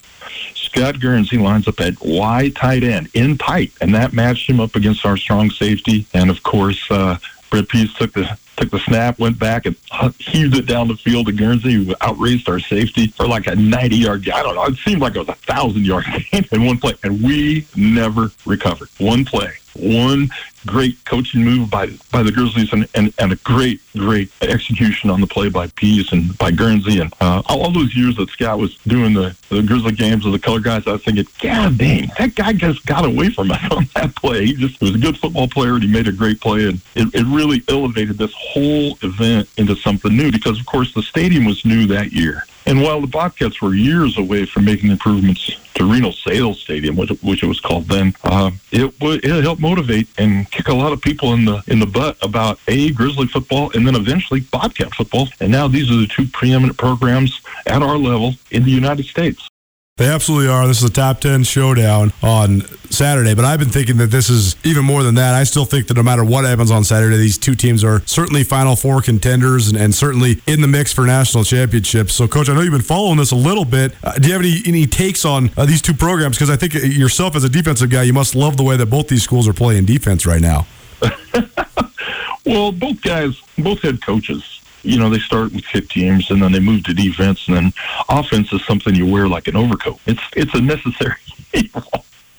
Scott 0.54 1.00
Guernsey 1.00 1.38
lines 1.38 1.68
up 1.68 1.80
at 1.80 1.94
wide 2.02 2.56
tight 2.56 2.84
end 2.84 3.10
in 3.14 3.38
tight, 3.38 3.72
and 3.80 3.94
that 3.96 4.12
matched 4.12 4.50
him 4.50 4.60
up 4.60 4.76
against 4.76 5.06
our 5.06 5.18
strong 5.18 5.50
safety. 5.50 6.06
And 6.14 6.30
of 6.30 6.44
course, 6.44 6.84
uh, 6.90 7.18
Brent 7.50 7.70
Pease 7.70 7.94
took 7.94 8.14
the 8.14 8.38
took 8.56 8.70
the 8.70 8.80
snap, 8.80 9.18
went 9.20 9.40
back 9.40 9.66
and 9.66 9.76
heaved 10.20 10.58
it 10.58 10.66
down 10.66 10.88
the 10.88 10.96
field 10.96 11.26
to 11.28 11.32
Guernsey, 11.32 11.74
who 11.74 11.96
outraced 12.02 12.48
our 12.50 12.60
safety 12.60 13.08
for 13.08 13.28
like 13.28 13.48
a 13.48 13.56
90 13.56 13.96
yard 13.96 14.30
I 14.30 14.44
don't 14.44 14.56
know. 14.56 14.66
It 14.66 14.78
seemed 14.78 15.02
like 15.02 15.16
it 15.16 15.20
was 15.20 15.30
a 15.30 15.36
thousand 15.36 15.86
yard 15.86 16.06
game 16.32 16.46
in 16.52 16.66
one 16.66 16.78
play, 16.78 16.96
and 17.04 17.22
we 17.22 17.66
never 17.76 18.32
recovered. 18.46 18.90
One 18.98 19.26
play 19.26 19.54
one 19.76 20.30
great 20.66 21.04
coaching 21.06 21.44
move 21.44 21.70
by 21.70 21.88
by 22.12 22.24
the 22.24 22.32
Grizzlies 22.32 22.72
and, 22.72 22.88
and, 22.96 23.14
and 23.18 23.32
a 23.32 23.36
great, 23.38 23.82
great 23.94 24.32
execution 24.42 25.10
on 25.10 25.22
the 25.22 25.28
play 25.28 25.50
by 25.50 25.68
Pease 25.68 26.12
and 26.12 26.38
by 26.38 26.52
Guernsey. 26.52 27.00
And 27.00 27.14
uh, 27.20 27.42
all 27.48 27.72
those 27.72 27.96
years 27.96 28.16
that 28.18 28.30
Scott 28.30 28.60
was 28.60 28.78
doing 28.88 29.14
the, 29.14 29.36
the 29.50 29.64
Grizzly 29.64 29.92
games 29.92 30.26
with 30.26 30.34
the 30.34 30.40
color 30.40 30.60
guys, 30.60 30.88
I 30.88 30.94
was 30.94 31.04
thinking, 31.04 31.28
God 31.42 31.78
dang, 31.78 32.10
that 32.18 32.36
guy 32.36 32.54
just 32.54 32.86
got 32.86 33.06
away 33.06 33.30
from 33.30 33.52
us 33.52 33.72
on 33.72 33.88
that 33.96 34.16
play. 34.16 34.46
He 34.46 34.54
just 34.54 34.80
was 34.82 34.96
a 34.96 35.00
good 35.00 35.18
football 35.18 35.48
player 35.48 35.74
and 35.74 35.84
he 35.84 35.92
made 35.92 36.08
a 36.08 36.14
great 36.14 36.40
play. 36.40 36.68
And 36.68 36.82
it, 36.96 37.14
it 37.14 37.26
really 37.26 37.64
elevated 37.68 38.18
this 38.18 38.34
whole 38.34 38.98
event 39.02 39.50
into 39.58 39.76
something 39.76 40.16
new 40.16 40.32
because, 40.32 40.60
of 40.60 40.66
course, 40.66 40.94
the 40.94 41.04
stadium 41.04 41.46
was 41.46 41.66
new 41.66 41.88
that 41.88 42.12
year. 42.12 42.46
And 42.66 42.82
while 42.82 43.02
the 43.02 43.08
Bobcats 43.08 43.62
were 43.62 43.74
years 43.74 44.18
away 44.18 44.46
from 44.46 44.66
making 44.66 44.92
improvements 44.92 45.52
to 45.76 45.92
Reno 45.92 46.12
Sales 46.12 46.62
Stadium, 46.62 46.96
which, 46.96 47.12
it 47.12 47.48
was 47.48 47.60
called 47.60 47.88
then, 47.88 48.14
uh, 48.24 48.52
it 48.72 49.00
would 49.02 49.24
it 49.26 49.44
helped 49.44 49.62
motivate 49.62 50.08
and 50.18 50.50
kick 50.52 50.68
a 50.68 50.74
lot 50.74 50.94
of 50.94 51.02
people 51.02 51.34
in 51.34 51.46
the 51.46 51.62
in 51.68 51.80
the 51.80 51.86
butt 51.86 52.18
about 52.22 52.60
a 52.68 52.92
Grizzly 52.92 53.28
football 53.28 53.72
and 53.74 53.86
then 53.86 53.96
eventually 53.96 54.42
Bobcat 54.42 54.94
football. 54.94 55.28
And 55.40 55.52
now 55.52 55.68
these 55.68 55.92
are 55.92 55.98
the 55.98 56.08
two 56.08 56.26
preeminent 56.28 56.78
programs 56.78 57.42
at 57.66 57.82
our 57.82 57.98
level 57.98 58.36
in 58.52 58.64
the 58.64 58.72
United 58.72 59.06
States. 59.06 59.50
They 59.98 60.08
absolutely 60.08 60.48
are. 60.48 60.66
This 60.66 60.82
is 60.82 60.90
a 60.90 60.92
top 60.92 61.20
10 61.20 61.44
showdown 61.44 62.14
on 62.24 62.62
Saturday, 62.90 63.36
but 63.36 63.46
I've 63.46 63.60
been 63.60 63.70
thinking 63.70 63.98
that 63.98 64.08
this 64.08 64.28
is 64.28 64.56
even 64.64 64.84
more 64.84 65.04
than 65.04 65.14
that. 65.16 65.36
I 65.36 65.44
still 65.44 65.66
think 65.66 65.86
that 65.86 65.94
no 65.94 66.02
matter 66.02 66.24
what 66.24 66.46
happens 66.46 66.72
on 66.72 66.84
Saturday, 66.84 67.16
these 67.18 67.38
two 67.38 67.54
teams 67.54 67.84
are 67.84 68.02
certainly 68.08 68.44
Final 68.44 68.76
Four 68.76 69.04
contenders 69.04 69.68
and, 69.68 69.78
and 69.78 69.94
certainly 69.94 70.42
in 70.48 70.62
the 70.62 70.68
mix 70.68 70.92
for 70.92 71.06
national 71.06 71.44
championships. 71.44 72.16
So, 72.16 72.28
Coach, 72.28 72.50
I 72.50 72.56
know 72.56 72.62
you've 72.62 72.72
been 72.72 72.82
following 72.82 73.18
this 73.18 73.30
a 73.30 73.36
little 73.36 73.66
bit. 73.66 73.94
Uh, 74.04 74.14
do 74.14 74.30
you 74.30 74.34
have 74.34 74.42
any, 74.42 74.64
any 74.66 74.88
takes 74.88 75.26
on 75.26 75.52
uh, 75.58 75.68
these 75.68 75.80
two 75.80 75.94
programs? 75.94 76.38
Because 76.38 76.50
I 76.50 76.56
think 76.56 76.74
yourself 76.74 77.36
as 77.36 77.44
a 77.44 77.50
defensive 77.50 77.92
guy, 77.92 78.02
you 78.02 78.14
must 78.14 78.34
love 78.34 78.58
the 78.58 78.64
way 78.64 78.76
that 78.76 78.88
both 78.88 79.10
these 79.10 79.22
schools 79.22 79.48
are 79.48 79.54
playing 79.54 79.86
defense 79.86 80.26
right 80.26 80.42
now. 80.42 80.66
well, 82.48 82.72
both 82.72 83.00
guys, 83.04 83.40
both 83.60 83.84
head 83.84 84.02
coaches 84.02 84.63
you 84.84 85.00
know, 85.00 85.10
they 85.10 85.20
start 85.20 85.54
with 85.54 85.66
kick 85.66 85.90
teams 85.90 86.30
and 86.30 86.42
then 86.42 86.52
they 86.52 86.60
move 86.60 86.84
to 86.84 86.94
defense 86.94 87.48
and 87.48 87.58
then 87.58 87.74
offense 88.10 88.52
is 88.54 88.64
something 88.66 88.94
you 88.94 89.06
wear 89.06 89.28
like 89.28 89.48
an 89.48 89.56
overcoat. 89.56 90.00
It's 90.06 90.22
it's 90.36 90.54
a 90.54 90.62
necessary. 90.62 91.16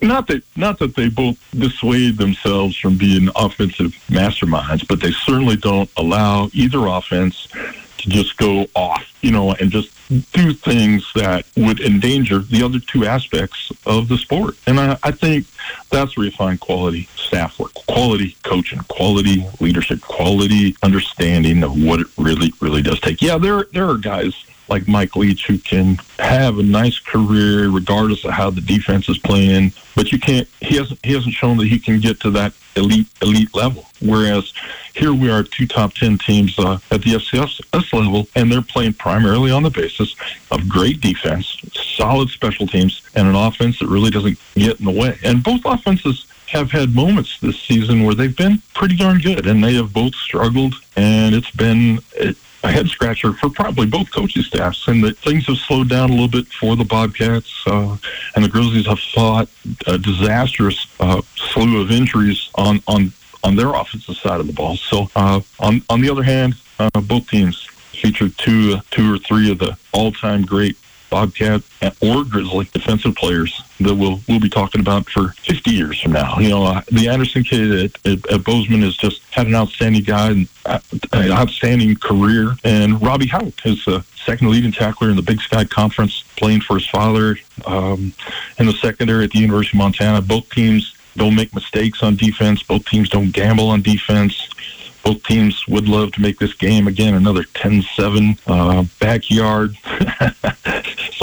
Not 0.03 0.27
that 0.27 0.43
not 0.55 0.79
that 0.81 0.97
they 0.97 1.09
both 1.09 1.39
dissuade 1.53 2.19
themselves 2.19 2.77
from 2.77 2.99
being 2.99 3.31
offensive 3.37 3.93
masterminds, 4.09 4.87
but 4.87 5.01
they 5.01 5.13
certainly 5.13 5.57
don't 5.57 5.91
allow 5.97 6.51
either 6.53 6.87
offense 6.87 7.49
to 7.99 8.11
just 8.11 8.37
go 8.37 8.67
off, 8.75 9.03
you 9.23 9.31
know, 9.31 9.55
and 9.55 9.71
just 9.71 9.91
do 10.33 10.53
things 10.53 11.11
that 11.15 11.45
would 11.57 11.81
endanger 11.81 12.39
the 12.39 12.63
other 12.63 12.79
two 12.79 13.05
aspects 13.05 13.71
of 13.87 14.09
the 14.09 14.17
sport. 14.17 14.57
And 14.67 14.79
I, 14.79 14.99
I 15.03 15.11
think 15.11 15.47
that's 15.91 16.17
where 16.17 16.27
you 16.27 16.33
find 16.33 16.59
quality 16.61 17.09
staff 17.17 17.59
work, 17.59 17.75
quality 17.75 18.37
coaching, 18.43 18.81
quality 18.89 19.47
leadership, 19.61 20.01
quality 20.01 20.77
understanding 20.83 21.63
of 21.63 21.83
what 21.83 22.01
it 22.01 22.07
really, 22.19 22.53
really 22.61 22.83
does 22.83 23.01
take. 23.01 23.23
Yeah, 23.23 23.39
there 23.39 23.67
there 23.73 23.89
are 23.89 23.99
guys 23.99 24.35
like 24.69 24.89
Mike 24.89 25.17
Leach 25.17 25.47
who 25.47 25.59
can 25.59 25.99
have 26.19 26.59
a 26.59 26.63
nice 26.63 26.99
career 26.99 27.69
regardless 27.69 28.25
of 28.25 28.33
how 28.33 28.51
the 28.51 28.61
defense 28.61 29.09
is 29.09 29.19
playing, 29.19 29.73
but 29.95 30.13
you 30.13 30.19
can't. 30.19 30.49
He 30.61 30.77
hasn't. 30.77 31.05
He 31.05 31.13
hasn't 31.13 31.35
shown 31.35 31.57
that 31.59 31.69
he 31.69 31.79
can 31.79 32.01
get 32.01 32.21
to 32.21 32.31
that 32.33 32.53
elite 32.77 33.07
elite 33.23 33.55
level. 33.55 33.87
Whereas 34.01 34.53
here 34.95 35.13
we 35.13 35.31
are, 35.31 35.43
two 35.43 35.67
top 35.67 35.95
ten 35.95 36.19
teams 36.19 36.59
uh, 36.59 36.79
at 36.91 37.03
the 37.03 37.13
FCS 37.13 37.93
level, 37.93 38.29
and 38.35 38.51
they're 38.51 38.63
playing 38.63 38.95
primarily 38.95 39.51
on 39.51 39.63
the 39.63 39.71
basis 39.71 40.15
of 40.51 40.69
great 40.69 41.01
defense, 41.01 41.57
solid 41.73 42.29
special 42.29 42.67
teams, 42.67 43.03
and 43.15 43.29
an 43.29 43.35
offense 43.35 43.79
that 43.79 43.89
really 43.89 44.11
doesn't 44.11 44.39
get 44.55 44.79
in 44.79 44.87
the 44.87 44.93
way. 44.93 45.19
And 45.25 45.43
both 45.43 45.63
offenses 45.65 46.27
have 46.49 46.71
had 46.71 46.95
moments 46.95 47.41
this 47.41 47.61
season 47.61 48.05
where 48.05 48.15
they've 48.15 48.37
been 48.37 48.63
pretty 48.75 48.97
darn 48.97 49.19
good, 49.19 49.47
and 49.47 49.63
they 49.63 49.75
have 49.75 49.93
both 49.93 50.15
struggled, 50.15 50.75
and 50.97 51.35
it's 51.35 51.51
been. 51.51 51.99
A 52.65 52.73
head 52.73 52.89
scratcher 52.89 53.33
for 53.35 53.51
probably 53.51 53.87
both 53.87 54.11
coaching 54.11 54.43
staffs, 54.43 54.89
and 54.89 55.05
that 55.05 55.17
things 55.19 55.47
have 55.47 55.59
slowed 55.59 55.89
down 55.89 56.09
a 56.09 56.13
little 56.13 56.29
bit 56.29 56.47
for 56.49 56.75
the 56.75 56.85
Bobcats, 56.85 57.63
uh, 57.67 57.97
and 58.35 58.45
the 58.45 58.49
Grizzlies 58.49 58.87
have 58.87 58.99
fought 58.99 59.49
a 59.87 59.99
disastrous 59.99 60.87
uh, 60.99 61.21
slew 61.37 61.81
of 61.81 61.91
injuries 61.91 62.51
on 62.57 62.83
on 62.89 63.13
on 63.45 63.55
their 63.55 63.75
offensive 63.75 64.17
side 64.17 64.41
of 64.41 64.47
the 64.47 64.53
ball. 64.53 64.77
So 64.77 65.09
uh, 65.15 65.41
on 65.61 65.83
on 65.91 66.01
the 66.01 66.11
other 66.11 66.23
hand, 66.23 66.55
uh, 66.79 66.89
both 67.03 67.29
teams 67.29 67.67
featured 67.93 68.37
two 68.39 68.79
two 68.91 69.15
or 69.15 69.19
three 69.19 69.53
of 69.53 69.59
the 69.59 69.77
all 69.93 70.11
time 70.11 70.43
great 70.43 70.77
Bobcat 71.11 71.63
or 72.01 72.25
Grizzly 72.25 72.69
defensive 72.73 73.15
players 73.15 73.63
that 73.81 73.95
we'll 73.95 74.21
we'll 74.29 74.41
be 74.41 74.49
talking 74.49 74.81
about 74.81 75.09
for 75.09 75.29
50 75.45 75.71
years 75.71 76.01
from 76.01 76.13
now. 76.13 76.39
You 76.39 76.51
know, 76.51 76.65
uh, 76.65 76.83
the 76.91 77.09
Andersen 77.09 77.45
kid 77.45 77.73
at, 77.73 78.07
at, 78.07 78.31
at 78.31 78.45
Bozeman 78.45 78.83
has 78.83 78.97
just 78.97 79.23
had 79.31 79.47
an 79.47 79.55
outstanding 79.55 80.03
guy, 80.03 80.31
and 80.31 80.49
uh, 80.67 80.79
an 81.13 81.33
outstanding 81.33 81.97
career. 81.97 82.55
And 82.65 83.01
Robby 83.03 83.27
Hauck 83.27 83.65
is 83.65 83.85
the 83.85 84.05
second 84.25 84.51
leading 84.51 84.73
tackler 84.73 85.11
in 85.11 85.17
the 85.17 85.23
Big 85.23 85.41
Sky 85.41 85.65
Conference, 85.65 86.25
playing 86.37 86.61
for 86.61 86.75
his 86.79 86.87
father 86.89 87.37
um, 87.67 88.13
in 88.59 88.67
the 88.67 88.73
secondary 88.75 89.25
at 89.25 89.31
the 89.31 89.39
University 89.39 89.77
of 89.77 89.79
Montana. 89.79 90.23
Both 90.23 90.51
teams 90.51 90.97
don't 91.17 91.35
make 91.35 91.55
mistakes 91.55 92.03
on 92.03 92.17
defense. 92.17 92.63
Both 92.63 92.87
teams 92.87 93.09
don't 93.09 93.31
gamble 93.31 93.69
on 93.69 93.83
defense 93.83 94.49
both 95.05 95.23
teams 95.25 95.69
would 95.69 95.87
love 95.87 96.13
to 96.13 96.21
make 96.21 96.39
this 96.39 96.55
game 96.55 96.89
again 96.89 97.15
another 97.15 97.43
10-7 97.43 98.39
uh, 98.47 98.85
backyard. 98.99 99.77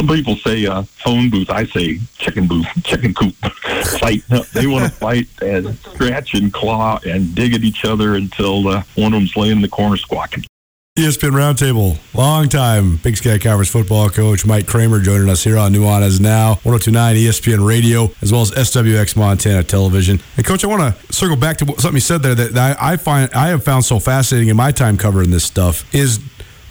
Some 0.01 0.15
people 0.15 0.35
say 0.37 0.65
uh, 0.65 0.81
phone 0.81 1.29
booth. 1.29 1.51
I 1.51 1.63
say 1.65 1.99
chicken 2.17 2.47
booth, 2.47 2.65
chicken 2.83 3.13
coop 3.13 3.35
fight. 3.99 4.23
They 4.51 4.65
want 4.65 4.85
to 4.85 4.89
fight 4.89 5.27
and 5.43 5.77
scratch 5.77 6.33
and 6.33 6.51
claw 6.51 6.99
and 7.05 7.35
dig 7.35 7.53
at 7.53 7.61
each 7.61 7.85
other 7.85 8.15
until 8.15 8.67
uh, 8.67 8.83
one 8.95 9.13
of 9.13 9.19
them's 9.19 9.37
laying 9.37 9.57
in 9.57 9.61
the 9.61 9.67
corner 9.67 9.97
squawking. 9.97 10.43
ESPN 10.97 11.33
Roundtable, 11.33 11.99
long 12.15 12.49
time 12.49 12.97
Big 12.97 13.15
Sky 13.15 13.37
Conference 13.37 13.69
football 13.69 14.09
coach 14.09 14.43
Mike 14.43 14.65
Kramer 14.65 14.99
joining 14.99 15.29
us 15.29 15.43
here 15.43 15.59
on 15.59 15.71
Nuanez 15.71 16.19
Now, 16.19 16.55
1029 16.63 17.17
ESPN 17.17 17.67
Radio, 17.67 18.09
as 18.23 18.31
well 18.31 18.41
as 18.41 18.49
SWX 18.49 19.15
Montana 19.15 19.63
Television. 19.63 20.19
And 20.35 20.43
Coach, 20.43 20.63
I 20.63 20.67
want 20.67 20.95
to 20.97 21.13
circle 21.13 21.37
back 21.37 21.57
to 21.57 21.65
something 21.77 21.93
you 21.93 21.99
said 21.99 22.23
there 22.23 22.33
that 22.33 22.77
I 22.81 22.97
find 22.97 23.31
I 23.35 23.49
have 23.49 23.63
found 23.63 23.85
so 23.85 23.99
fascinating 23.99 24.49
in 24.49 24.57
my 24.57 24.71
time 24.71 24.97
covering 24.97 25.29
this 25.29 25.43
stuff 25.43 25.85
is 25.93 26.19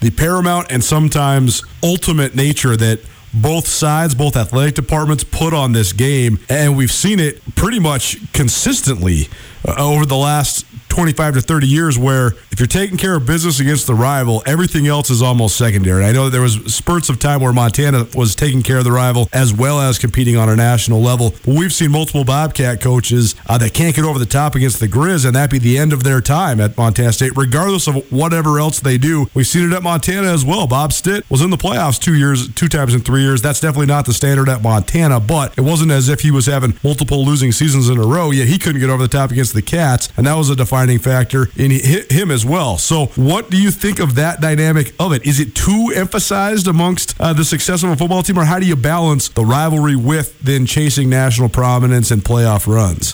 the 0.00 0.10
paramount 0.10 0.66
and 0.72 0.82
sometimes 0.82 1.62
ultimate 1.82 2.34
nature 2.34 2.76
that 2.76 2.98
both 3.32 3.66
sides, 3.66 4.14
both 4.14 4.36
athletic 4.36 4.74
departments 4.74 5.24
put 5.24 5.54
on 5.54 5.72
this 5.72 5.92
game, 5.92 6.38
and 6.48 6.76
we've 6.76 6.92
seen 6.92 7.20
it 7.20 7.42
pretty 7.54 7.78
much 7.78 8.18
consistently 8.32 9.28
uh, 9.66 9.74
over 9.78 10.06
the 10.06 10.16
last 10.16 10.66
25 10.90 11.34
to 11.34 11.40
30 11.40 11.66
years 11.66 11.98
where 11.98 12.32
if 12.50 12.58
you're 12.58 12.66
taking 12.66 12.98
care 12.98 13.14
of 13.14 13.24
business 13.24 13.60
against 13.60 13.86
the 13.86 13.94
rival, 13.94 14.42
everything 14.44 14.86
else 14.86 15.08
is 15.08 15.22
almost 15.22 15.56
secondary. 15.56 16.04
I 16.04 16.12
know 16.12 16.28
there 16.28 16.42
was 16.42 16.74
spurts 16.74 17.08
of 17.08 17.18
time 17.18 17.40
where 17.40 17.52
Montana 17.52 18.06
was 18.14 18.34
taking 18.34 18.62
care 18.62 18.78
of 18.78 18.84
the 18.84 18.92
rival 18.92 19.28
as 19.32 19.54
well 19.54 19.80
as 19.80 19.98
competing 19.98 20.36
on 20.36 20.48
a 20.48 20.56
national 20.56 21.00
level. 21.00 21.30
But 21.44 21.54
we've 21.54 21.72
seen 21.72 21.92
multiple 21.92 22.24
Bobcat 22.24 22.80
coaches 22.80 23.34
uh, 23.46 23.56
that 23.58 23.72
can't 23.72 23.94
get 23.94 24.04
over 24.04 24.18
the 24.18 24.26
top 24.26 24.54
against 24.54 24.80
the 24.80 24.88
Grizz, 24.88 25.24
and 25.24 25.34
that 25.36 25.50
be 25.50 25.58
the 25.58 25.78
end 25.78 25.92
of 25.92 26.02
their 26.02 26.20
time 26.20 26.60
at 26.60 26.76
Montana 26.76 27.12
State, 27.12 27.36
regardless 27.36 27.86
of 27.86 28.10
whatever 28.12 28.58
else 28.58 28.80
they 28.80 28.98
do. 28.98 29.26
We've 29.32 29.46
seen 29.46 29.70
it 29.70 29.74
at 29.74 29.82
Montana 29.82 30.32
as 30.32 30.44
well. 30.44 30.66
Bob 30.66 30.92
Stitt 30.92 31.28
was 31.30 31.40
in 31.40 31.50
the 31.50 31.56
playoffs 31.56 32.00
two 32.00 32.14
years, 32.14 32.52
two 32.54 32.68
times 32.68 32.94
in 32.94 33.00
three 33.00 33.22
years. 33.22 33.40
That's 33.40 33.60
definitely 33.60 33.86
not 33.86 34.06
the 34.06 34.12
standard 34.12 34.48
at 34.48 34.62
Montana, 34.62 35.20
but 35.20 35.56
it 35.56 35.62
wasn't 35.62 35.92
as 35.92 36.08
if 36.08 36.20
he 36.20 36.30
was 36.30 36.46
having 36.46 36.76
multiple 36.82 37.24
losing 37.24 37.52
seasons 37.52 37.88
in 37.88 37.98
a 37.98 38.06
row. 38.06 38.30
Yet 38.30 38.48
he 38.48 38.58
couldn't 38.58 38.80
get 38.80 38.90
over 38.90 39.02
the 39.02 39.08
top 39.08 39.30
against 39.30 39.49
the 39.52 39.62
Cats, 39.62 40.08
and 40.16 40.26
that 40.26 40.34
was 40.34 40.50
a 40.50 40.56
defining 40.56 40.98
factor 40.98 41.48
in 41.56 41.70
him 41.70 42.30
as 42.30 42.44
well. 42.44 42.78
So, 42.78 43.06
what 43.16 43.50
do 43.50 43.60
you 43.60 43.70
think 43.70 44.00
of 44.00 44.14
that 44.16 44.40
dynamic 44.40 44.94
of 44.98 45.12
it? 45.12 45.24
Is 45.26 45.40
it 45.40 45.54
too 45.54 45.92
emphasized 45.94 46.66
amongst 46.66 47.20
uh, 47.20 47.32
the 47.32 47.44
success 47.44 47.82
of 47.82 47.90
a 47.90 47.96
football 47.96 48.22
team, 48.22 48.38
or 48.38 48.44
how 48.44 48.58
do 48.58 48.66
you 48.66 48.76
balance 48.76 49.28
the 49.28 49.44
rivalry 49.44 49.96
with 49.96 50.38
then 50.40 50.66
chasing 50.66 51.08
national 51.08 51.48
prominence 51.48 52.10
and 52.10 52.22
playoff 52.22 52.66
runs? 52.66 53.12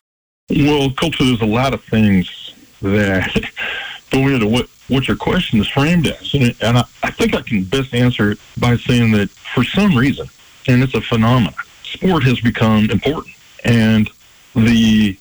Well, 0.50 0.90
Colter, 0.90 1.24
there's 1.24 1.40
a 1.40 1.46
lot 1.46 1.74
of 1.74 1.82
things 1.84 2.54
that 2.82 3.50
go 4.10 4.28
into 4.28 4.46
what 4.46 4.68
what 4.88 5.08
your 5.08 5.16
question 5.16 5.60
is 5.60 5.68
framed 5.68 6.06
as. 6.06 6.34
And, 6.34 6.54
and 6.60 6.78
I, 6.78 6.84
I 7.02 7.10
think 7.10 7.34
I 7.34 7.42
can 7.42 7.64
best 7.64 7.92
answer 7.92 8.32
it 8.32 8.38
by 8.56 8.76
saying 8.76 9.12
that 9.12 9.30
for 9.30 9.64
some 9.64 9.96
reason, 9.96 10.28
and 10.68 10.82
it's 10.82 10.94
a 10.94 11.00
phenomenon, 11.00 11.54
sport 11.82 12.22
has 12.24 12.40
become 12.40 12.90
important. 12.90 13.34
And 13.64 14.08
the 14.54 15.18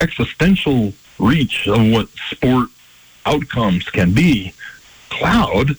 existential 0.00 0.92
reach 1.18 1.66
of 1.66 1.90
what 1.90 2.08
sport 2.30 2.68
outcomes 3.26 3.84
can 3.90 4.12
be 4.12 4.52
cloud 5.10 5.70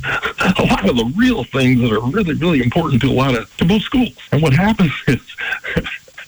a 0.58 0.62
lot 0.62 0.88
of 0.88 0.96
the 0.96 1.12
real 1.16 1.44
things 1.44 1.80
that 1.80 1.92
are 1.92 2.00
really, 2.00 2.34
really 2.34 2.62
important 2.62 3.00
to 3.02 3.08
a 3.08 3.12
lot 3.12 3.34
of 3.34 3.54
to 3.56 3.64
both 3.64 3.82
schools. 3.82 4.16
And 4.30 4.42
what 4.42 4.52
happens 4.52 4.92
is 5.08 5.20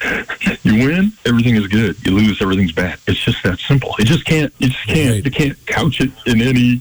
you 0.62 0.74
win, 0.86 1.12
everything 1.26 1.56
is 1.56 1.66
good. 1.66 1.96
You 2.06 2.12
lose, 2.12 2.40
everything's 2.40 2.72
bad. 2.72 2.98
It's 3.06 3.20
just 3.20 3.42
that 3.44 3.58
simple. 3.58 3.94
It 3.98 4.04
just 4.04 4.24
can't. 4.24 4.52
You 4.58 4.68
just 4.68 4.86
can't. 4.86 5.14
Right. 5.14 5.24
You 5.24 5.30
can't 5.30 5.66
couch 5.66 6.00
it 6.00 6.10
in 6.26 6.40
any 6.40 6.80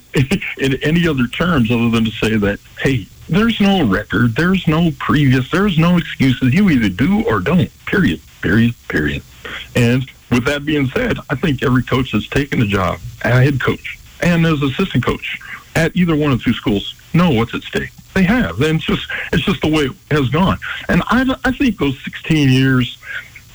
in 0.58 0.82
any 0.84 1.08
other 1.08 1.28
terms 1.28 1.72
other 1.72 1.90
than 1.90 2.06
to 2.06 2.12
say 2.12 2.38
that 2.38 2.60
hey, 2.80 3.08
there's 3.28 3.60
no 3.60 3.86
record, 3.86 4.36
there's 4.36 4.68
no 4.68 4.92
previous, 5.00 5.52
there's 5.52 5.78
no 5.78 5.98
excuses. 5.98 6.54
You 6.54 6.70
either 6.70 6.90
do 6.90 7.24
or 7.26 7.40
don't. 7.40 7.70
Period. 7.86 8.22
Period. 8.42 8.74
Period. 8.88 9.22
And 9.76 10.10
with 10.32 10.46
that 10.46 10.66
being 10.66 10.88
said, 10.88 11.18
I 11.30 11.36
think 11.36 11.64
every 11.64 11.84
coach 11.84 12.12
that's 12.12 12.28
taken 12.28 12.62
a 12.62 12.66
job, 12.66 13.00
a 13.24 13.30
head 13.30 13.60
coach 13.60 14.00
and 14.22 14.46
as 14.46 14.62
assistant 14.62 15.06
coach 15.06 15.40
at 15.76 15.96
either 15.96 16.16
one 16.16 16.32
of 16.32 16.44
two 16.44 16.54
schools, 16.54 16.96
know 17.14 17.32
what's 17.32 17.54
at 17.54 17.64
stake. 17.64 17.90
They 18.14 18.24
have. 18.24 18.60
And 18.62 18.78
it's 18.78 18.86
just 18.86 19.08
it's 19.32 19.44
just 19.44 19.62
the 19.62 19.68
way 19.68 19.84
it 19.84 19.96
has 20.12 20.30
gone. 20.30 20.58
And 20.88 21.02
I, 21.08 21.36
I 21.46 21.52
think 21.52 21.78
those 21.78 22.02
16 22.04 22.50
years 22.50 22.98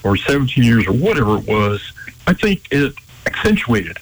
or 0.02 0.16
17 0.16 0.62
years 0.62 0.86
or 0.86 0.92
whatever 0.92 1.38
it 1.38 1.46
was, 1.46 1.92
I 2.26 2.34
think 2.34 2.68
it 2.70 2.94
accentuated, 3.26 3.98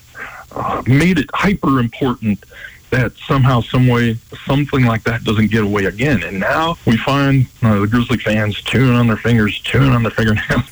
uh, 0.52 0.82
made 0.86 1.18
it 1.18 1.30
hyper 1.32 1.80
important 1.80 2.44
that 2.92 3.16
somehow, 3.26 3.62
some 3.62 3.88
way, 3.88 4.14
something 4.44 4.84
like 4.84 5.02
that 5.04 5.24
doesn't 5.24 5.50
get 5.50 5.64
away 5.64 5.86
again. 5.86 6.22
And 6.22 6.38
now 6.38 6.76
we 6.86 6.98
find 6.98 7.46
uh, 7.62 7.80
the 7.80 7.86
Grizzly 7.86 8.18
fans 8.18 8.54
chewing 8.56 8.94
on 8.94 9.06
their 9.06 9.16
fingers, 9.16 9.58
chewing 9.58 9.92
on 9.92 10.02
their 10.02 10.12
fingernails, 10.12 10.70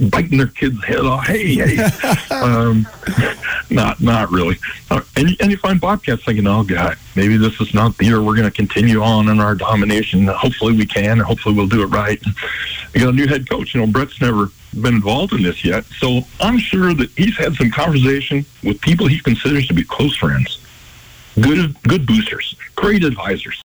biting 0.10 0.38
their 0.38 0.48
kids' 0.48 0.84
head 0.84 1.06
off. 1.06 1.26
Hey, 1.26 1.54
hey. 1.54 1.78
um, 2.34 2.86
not, 3.70 4.00
not 4.00 4.30
really. 4.32 4.58
Uh, 4.90 5.02
and, 5.16 5.36
and 5.40 5.52
you 5.52 5.56
find 5.56 5.80
Bobcats 5.80 6.24
thinking, 6.24 6.48
oh, 6.48 6.64
God, 6.64 6.98
maybe 7.14 7.36
this 7.36 7.60
is 7.60 7.72
not 7.72 7.96
the 7.96 8.06
year 8.06 8.20
we're 8.20 8.36
going 8.36 8.50
to 8.50 8.54
continue 8.54 9.00
on 9.00 9.28
in 9.28 9.38
our 9.38 9.54
domination. 9.54 10.26
Hopefully 10.26 10.76
we 10.76 10.84
can, 10.84 11.20
hopefully 11.20 11.54
we'll 11.54 11.68
do 11.68 11.82
it 11.82 11.86
right. 11.86 12.20
We 12.92 13.00
got 13.00 13.10
a 13.10 13.12
new 13.12 13.28
head 13.28 13.48
coach. 13.48 13.72
You 13.72 13.82
know, 13.82 13.86
Brent's 13.86 14.20
never 14.20 14.50
been 14.80 14.96
involved 14.96 15.32
in 15.32 15.44
this 15.44 15.64
yet. 15.64 15.84
So 15.98 16.22
I'm 16.40 16.58
sure 16.58 16.92
that 16.92 17.10
he's 17.12 17.36
had 17.36 17.54
some 17.54 17.70
conversation 17.70 18.44
with 18.64 18.80
people 18.80 19.06
he 19.06 19.20
considers 19.20 19.68
to 19.68 19.74
be 19.74 19.84
close 19.84 20.16
friends 20.16 20.60
good 21.40 21.80
good 21.82 22.06
boosters, 22.06 22.56
great 22.74 23.04
advisors. 23.04 23.62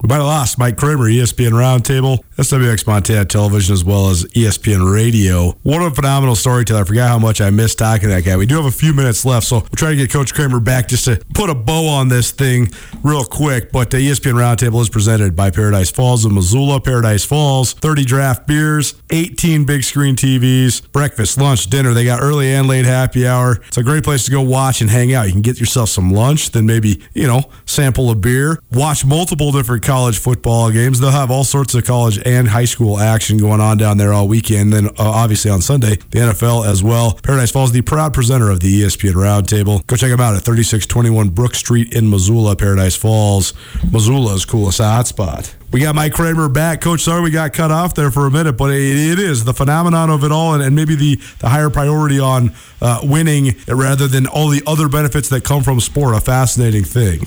We 0.00 0.06
might 0.06 0.18
have 0.18 0.26
lost 0.26 0.58
Mike 0.58 0.76
Kramer, 0.76 1.06
ESPN 1.06 1.50
Roundtable, 1.50 2.22
SWX 2.36 2.86
Montana 2.86 3.24
Television, 3.24 3.72
as 3.72 3.82
well 3.82 4.10
as 4.10 4.22
ESPN 4.26 4.94
Radio. 4.94 5.58
What 5.64 5.82
a 5.82 5.90
phenomenal 5.90 6.36
storyteller. 6.36 6.82
I 6.82 6.84
forgot 6.84 7.08
how 7.08 7.18
much 7.18 7.40
I 7.40 7.50
missed 7.50 7.78
talking 7.78 8.02
to 8.02 8.14
that 8.14 8.22
guy. 8.22 8.36
We 8.36 8.46
do 8.46 8.54
have 8.54 8.66
a 8.66 8.70
few 8.70 8.94
minutes 8.94 9.24
left, 9.24 9.48
so 9.48 9.56
we'll 9.56 9.68
try 9.74 9.90
to 9.90 9.96
get 9.96 10.08
Coach 10.08 10.32
Kramer 10.32 10.60
back 10.60 10.86
just 10.86 11.06
to 11.06 11.20
put 11.34 11.50
a 11.50 11.54
bow 11.56 11.88
on 11.88 12.06
this 12.06 12.30
thing 12.30 12.68
real 13.02 13.24
quick. 13.24 13.72
But 13.72 13.92
uh, 13.92 13.98
the 13.98 14.08
ESPN 14.08 14.34
Roundtable 14.34 14.80
is 14.80 14.88
presented 14.88 15.34
by 15.34 15.50
Paradise 15.50 15.90
Falls 15.90 16.24
of 16.24 16.30
Missoula. 16.30 16.80
Paradise 16.80 17.24
Falls, 17.24 17.72
30 17.72 18.04
draft 18.04 18.46
beers, 18.46 18.94
18 19.10 19.64
big 19.64 19.82
screen 19.82 20.14
TVs, 20.14 20.92
breakfast, 20.92 21.38
lunch, 21.38 21.66
dinner. 21.66 21.92
They 21.92 22.04
got 22.04 22.22
early 22.22 22.52
and 22.54 22.68
late 22.68 22.84
happy 22.84 23.26
hour. 23.26 23.56
It's 23.66 23.78
a 23.78 23.82
great 23.82 24.04
place 24.04 24.26
to 24.26 24.30
go 24.30 24.42
watch 24.42 24.80
and 24.80 24.90
hang 24.90 25.12
out. 25.12 25.26
You 25.26 25.32
can 25.32 25.42
get 25.42 25.58
yourself 25.58 25.88
some 25.88 26.12
lunch, 26.12 26.52
then 26.52 26.66
maybe, 26.66 27.02
you 27.14 27.26
know, 27.26 27.50
sample 27.66 28.12
a 28.12 28.14
beer, 28.14 28.60
watch 28.70 29.04
multiple 29.04 29.50
different 29.50 29.87
college 29.88 30.18
football 30.18 30.70
games. 30.70 31.00
They'll 31.00 31.10
have 31.10 31.30
all 31.30 31.44
sorts 31.44 31.74
of 31.74 31.82
college 31.82 32.20
and 32.26 32.46
high 32.46 32.66
school 32.66 32.98
action 32.98 33.38
going 33.38 33.62
on 33.62 33.78
down 33.78 33.96
there 33.96 34.12
all 34.12 34.28
weekend. 34.28 34.70
Then, 34.70 34.88
uh, 34.88 34.92
obviously, 34.98 35.50
on 35.50 35.62
Sunday, 35.62 35.96
the 36.10 36.18
NFL 36.18 36.66
as 36.66 36.82
well. 36.82 37.14
Paradise 37.22 37.50
Falls, 37.50 37.72
the 37.72 37.80
proud 37.80 38.12
presenter 38.12 38.50
of 38.50 38.60
the 38.60 38.82
ESPN 38.82 39.14
Roundtable. 39.14 39.86
Go 39.86 39.96
check 39.96 40.10
them 40.10 40.20
out 40.20 40.34
at 40.34 40.42
3621 40.42 41.30
Brook 41.30 41.54
Street 41.54 41.94
in 41.94 42.10
Missoula, 42.10 42.54
Paradise 42.54 42.96
Falls. 42.96 43.54
Missoula's 43.90 44.44
coolest 44.44 44.78
hotspot. 44.78 45.54
We 45.72 45.80
got 45.80 45.94
Mike 45.94 46.12
Kramer 46.12 46.50
back. 46.50 46.82
Coach, 46.82 47.00
sorry 47.00 47.22
we 47.22 47.30
got 47.30 47.54
cut 47.54 47.70
off 47.70 47.94
there 47.94 48.10
for 48.10 48.26
a 48.26 48.30
minute, 48.30 48.58
but 48.58 48.70
it, 48.70 48.82
it 48.82 49.18
is 49.18 49.44
the 49.44 49.54
phenomenon 49.54 50.10
of 50.10 50.22
it 50.22 50.30
all 50.30 50.52
and, 50.52 50.62
and 50.62 50.76
maybe 50.76 50.96
the, 50.96 51.16
the 51.38 51.48
higher 51.48 51.70
priority 51.70 52.20
on 52.20 52.52
uh, 52.82 53.00
winning 53.02 53.56
rather 53.66 54.06
than 54.06 54.26
all 54.26 54.48
the 54.48 54.62
other 54.66 54.88
benefits 54.88 55.30
that 55.30 55.44
come 55.44 55.62
from 55.62 55.80
sport. 55.80 56.14
A 56.14 56.20
fascinating 56.20 56.84
thing 56.84 57.24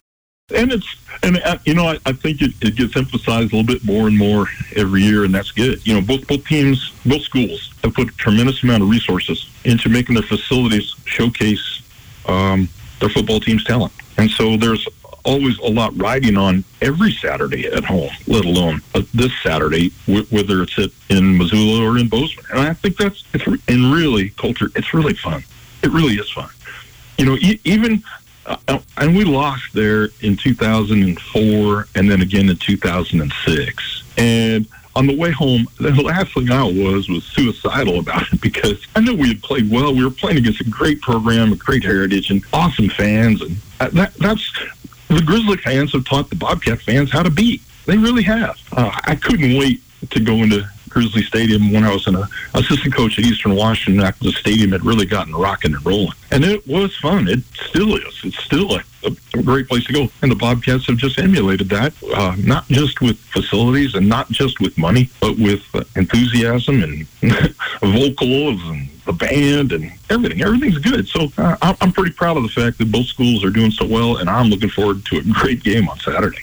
and 0.54 0.72
it's 0.72 0.96
and 1.24 1.38
uh, 1.44 1.58
you 1.66 1.74
know 1.74 1.88
I, 1.88 2.00
I 2.06 2.14
think 2.14 2.42
it, 2.42 2.52
it, 2.62 2.76
gets 2.76 2.96
emphasized 2.96 3.54
a 3.54 3.56
little 3.56 3.64
bit 3.64 3.84
more 3.84 4.08
and 4.08 4.18
more 4.18 4.48
every 4.76 5.02
year, 5.02 5.24
and 5.24 5.34
that's 5.34 5.52
good. 5.52 5.86
You 5.86 5.96
know, 5.96 6.02
both 6.02 6.28
both 6.28 6.46
teams, 6.46 6.92
both 7.06 7.22
schools 7.22 7.74
have 7.84 7.94
put 7.94 8.10
a 8.10 8.18
tremendous 8.18 8.64
amount 8.64 8.84
of 8.84 8.90
resources 8.90 9.50
into 9.64 9.90
making 9.90 10.16
their 10.16 10.24
facilities 10.24 10.96
showcase 11.06 11.82
um, 12.28 12.70
their 13.00 13.10
football 13.10 13.40
team's 13.40 13.64
talent, 13.64 13.94
and 14.18 14.30
so 14.30 14.58
there's 14.58 14.88
always 15.24 15.58
a 15.60 15.70
lot 15.70 15.96
riding 15.98 16.38
on 16.38 16.64
every 16.82 17.12
Saturday 17.12 17.68
at 17.68 17.84
home, 17.84 18.10
let 18.28 18.46
alone 18.46 18.82
uh, 18.96 19.02
this 19.14 19.32
Saturday, 19.44 19.92
w- 20.08 20.26
whether 20.32 20.64
it's 20.64 20.78
at, 20.80 20.90
in 21.10 21.38
Missoula 21.38 21.86
or 21.86 21.98
in 21.98 22.08
Bozeman. 22.08 22.46
And 22.52 22.60
I 22.60 22.74
think 22.74 22.98
that's 22.98 23.24
it's 23.34 23.46
and 23.46 23.94
really 23.94 24.30
culture. 24.32 24.70
It's 24.76 24.94
really 24.94 25.14
fun. 25.14 25.44
It 25.84 25.92
really 25.92 26.16
is 26.16 26.30
fun. 26.32 26.50
You 27.18 27.26
know, 27.26 27.36
e- 27.36 27.60
even 27.64 28.04
and 28.98 29.16
we 29.16 29.24
lost 29.24 29.74
there 29.74 30.10
in 30.22 30.38
2004 30.38 31.88
and 31.96 32.10
then 32.10 32.22
again 32.22 32.50
in 32.50 32.58
2006. 32.58 34.04
And 34.18 34.68
on 34.96 35.08
the 35.08 35.16
way 35.16 35.32
home, 35.32 35.68
the 35.80 35.92
last 35.92 36.34
thing 36.34 36.52
I 36.52 36.64
was 36.64 37.10
was 37.10 37.24
suicidal 37.24 38.00
about 38.00 38.32
it 38.34 38.42
because 38.42 38.86
I 38.96 39.00
knew 39.00 39.16
we 39.16 39.30
had 39.30 39.42
played 39.42 39.72
well. 39.72 39.96
We 39.96 40.04
were 40.04 40.12
playing 40.12 40.38
against 40.38 40.62
a 40.62 40.66
great 40.66 41.02
program, 41.02 41.54
a 41.54 41.56
great 41.56 41.84
heritage, 41.84 42.30
and 42.30 42.44
awesome 42.52 42.90
fans. 42.90 43.42
And 43.42 43.56
that, 43.80 44.14
that's 44.16 44.52
the 45.08 45.22
Grizzly 45.22 45.58
fans 45.58 45.94
have 45.94 46.06
taught 46.06 46.30
the 46.30 46.36
Bobcat 46.36 46.82
fans 46.82 47.12
how 47.12 47.24
to 47.24 47.30
beat. 47.30 47.62
They 47.86 47.98
really 47.98 48.24
have. 48.24 48.58
Uh, 48.72 48.92
I 49.04 49.16
couldn't 49.16 49.58
wait 49.58 49.82
to 50.10 50.20
go 50.20 50.36
into 50.36 50.68
Grizzly 50.92 51.24
Stadium 51.24 51.72
when 51.72 51.84
I 51.84 51.94
was 51.94 52.06
an 52.08 52.18
assistant 52.54 52.94
coach 52.94 53.18
at 53.18 53.26
Eastern 53.26 53.56
Washington 53.56 54.04
after 54.04 54.26
the 54.26 54.32
stadium 54.34 54.72
had 54.72 54.86
really 54.86 55.06
gotten 55.06 55.36
rocking 55.36 55.74
and 55.74 55.86
rolling. 55.86 56.14
And 56.32 56.44
it 56.44 56.66
was 56.68 56.96
fun. 56.98 57.28
It 57.28 57.40
still 57.54 57.96
is. 57.96 58.22
It's 58.24 58.38
still 58.44 58.76
a, 58.76 58.84
a 59.04 59.42
great 59.42 59.68
place 59.68 59.86
to 59.86 59.94
go. 59.94 60.08
And 60.22 60.32
the 60.32 60.36
Bobcats 60.36 60.86
have 60.88 60.98
just 60.98 61.18
emulated 61.18 61.70
that, 61.70 61.94
uh, 62.14 62.36
not 62.38 62.68
just 62.68 63.02
with 63.02 63.18
facilities 63.18 63.96
and 63.96 64.08
not 64.08 64.30
just 64.30 64.60
with 64.60 64.78
money, 64.78 65.10
but 65.20 65.38
with 65.38 65.64
uh, 65.74 65.84
enthusiasm 65.96 66.84
and 66.84 67.08
vocals 67.82 68.62
and 68.66 68.90
the 69.06 69.14
band 69.14 69.72
and 69.72 69.92
everything. 70.10 70.42
Everything's 70.42 70.78
good. 70.78 71.08
So 71.08 71.32
uh, 71.38 71.56
I'm 71.82 71.92
pretty 71.92 72.14
proud 72.14 72.38
of 72.38 72.44
the 72.44 72.50
fact 72.50 72.78
that 72.78 72.92
both 72.92 73.08
schools 73.08 73.44
are 73.44 73.50
doing 73.50 73.72
so 73.72 73.86
well, 73.86 74.18
and 74.18 74.30
I'm 74.30 74.48
looking 74.48 74.70
forward 74.70 75.06
to 75.06 75.18
a 75.18 75.24
great 75.24 75.64
game 75.64 75.90
on 75.90 75.98
Saturday. 76.00 76.42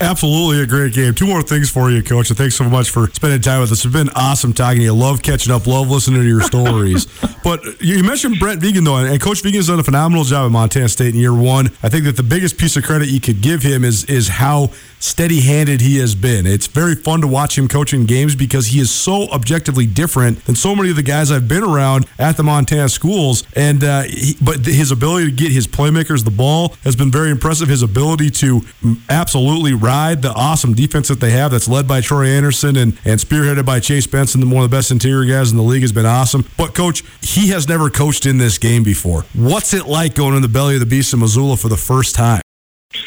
Absolutely 0.00 0.62
a 0.62 0.66
great 0.66 0.92
game. 0.94 1.12
Two 1.12 1.26
more 1.26 1.42
things 1.42 1.70
for 1.70 1.90
you, 1.90 2.04
Coach. 2.04 2.30
And 2.30 2.38
thanks 2.38 2.54
so 2.54 2.62
much 2.62 2.90
for 2.90 3.08
spending 3.08 3.40
time 3.40 3.62
with 3.62 3.72
us. 3.72 3.84
It's 3.84 3.92
been 3.92 4.10
awesome 4.10 4.52
talking 4.52 4.78
to 4.78 4.84
you. 4.84 4.92
Love 4.92 5.22
catching 5.22 5.52
up. 5.52 5.66
Love 5.66 5.90
listening 5.90 6.20
to 6.20 6.28
your 6.28 6.40
stories. 6.40 7.06
but 7.42 7.60
you 7.82 8.04
mentioned 8.04 8.38
Brent 8.38 8.62
Vigen, 8.62 8.84
though, 8.84 8.94
and 8.94 9.20
Coach 9.20 9.42
Vigen's 9.42 9.66
done 9.66 9.80
a 9.80 9.82
phenomenal 9.82 10.22
job 10.22 10.46
at 10.46 10.52
Montana 10.52 10.88
State 10.88 11.14
in 11.14 11.20
year 11.20 11.34
one. 11.34 11.70
I 11.82 11.88
think 11.88 12.04
that 12.04 12.16
the 12.16 12.22
biggest 12.22 12.58
piece 12.58 12.76
of 12.76 12.84
credit 12.84 13.08
you 13.08 13.20
could 13.20 13.40
give 13.40 13.62
him 13.62 13.82
is 13.82 14.04
is 14.04 14.28
how 14.28 14.70
steady 15.00 15.40
handed 15.40 15.80
he 15.80 15.98
has 15.98 16.14
been. 16.14 16.46
It's 16.46 16.66
very 16.66 16.94
fun 16.94 17.20
to 17.20 17.26
watch 17.26 17.56
him 17.56 17.68
coaching 17.68 18.06
games 18.06 18.34
because 18.34 18.68
he 18.68 18.80
is 18.80 18.90
so 18.90 19.28
objectively 19.30 19.86
different 19.86 20.44
than 20.44 20.56
so 20.56 20.74
many 20.74 20.90
of 20.90 20.96
the 20.96 21.02
guys 21.02 21.30
I've 21.30 21.48
been 21.48 21.62
around 21.62 22.06
at 22.18 22.36
the 22.36 22.42
Montana 22.42 22.88
schools. 22.88 23.44
And 23.54 23.82
uh, 23.84 24.02
he, 24.02 24.36
but 24.40 24.64
his 24.64 24.90
ability 24.90 25.26
to 25.26 25.32
get 25.32 25.52
his 25.52 25.66
playmakers 25.66 26.24
the 26.24 26.30
ball 26.30 26.74
has 26.84 26.96
been 26.96 27.10
very 27.10 27.30
impressive. 27.30 27.68
His 27.68 27.82
ability 27.82 28.30
to 28.30 28.62
absolutely 29.08 29.74
ride 29.88 30.20
the 30.20 30.32
awesome 30.32 30.74
defense 30.74 31.08
that 31.08 31.18
they 31.18 31.30
have, 31.30 31.50
that's 31.50 31.66
led 31.66 31.88
by 31.88 32.02
Troy 32.02 32.26
Andersen 32.26 32.76
and 32.76 32.98
and 33.04 33.18
spearheaded 33.18 33.64
by 33.64 33.80
Chase 33.80 34.06
Benson, 34.06 34.50
one 34.50 34.62
of 34.62 34.70
the 34.70 34.76
best 34.76 34.90
interior 34.90 35.24
guys 35.30 35.50
in 35.50 35.56
the 35.56 35.62
league, 35.62 35.82
has 35.82 35.92
been 35.92 36.06
awesome. 36.06 36.44
But 36.58 36.74
coach, 36.74 37.02
he 37.22 37.48
has 37.48 37.68
never 37.68 37.88
coached 37.88 38.26
in 38.26 38.38
this 38.38 38.58
game 38.58 38.82
before. 38.82 39.22
What's 39.34 39.72
it 39.72 39.86
like 39.86 40.14
going 40.14 40.36
in 40.36 40.42
the 40.42 40.48
belly 40.48 40.74
of 40.74 40.80
the 40.80 40.86
beast 40.86 41.12
in 41.14 41.20
Missoula 41.20 41.56
for 41.56 41.68
the 41.68 41.76
first 41.76 42.14
time? 42.14 42.42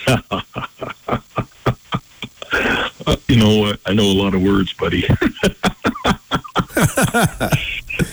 You 3.27 3.37
know, 3.37 3.73
I 3.85 3.93
know 3.93 4.03
a 4.03 4.17
lot 4.23 4.33
of 4.35 4.41
words, 4.43 4.73
buddy. 4.73 5.05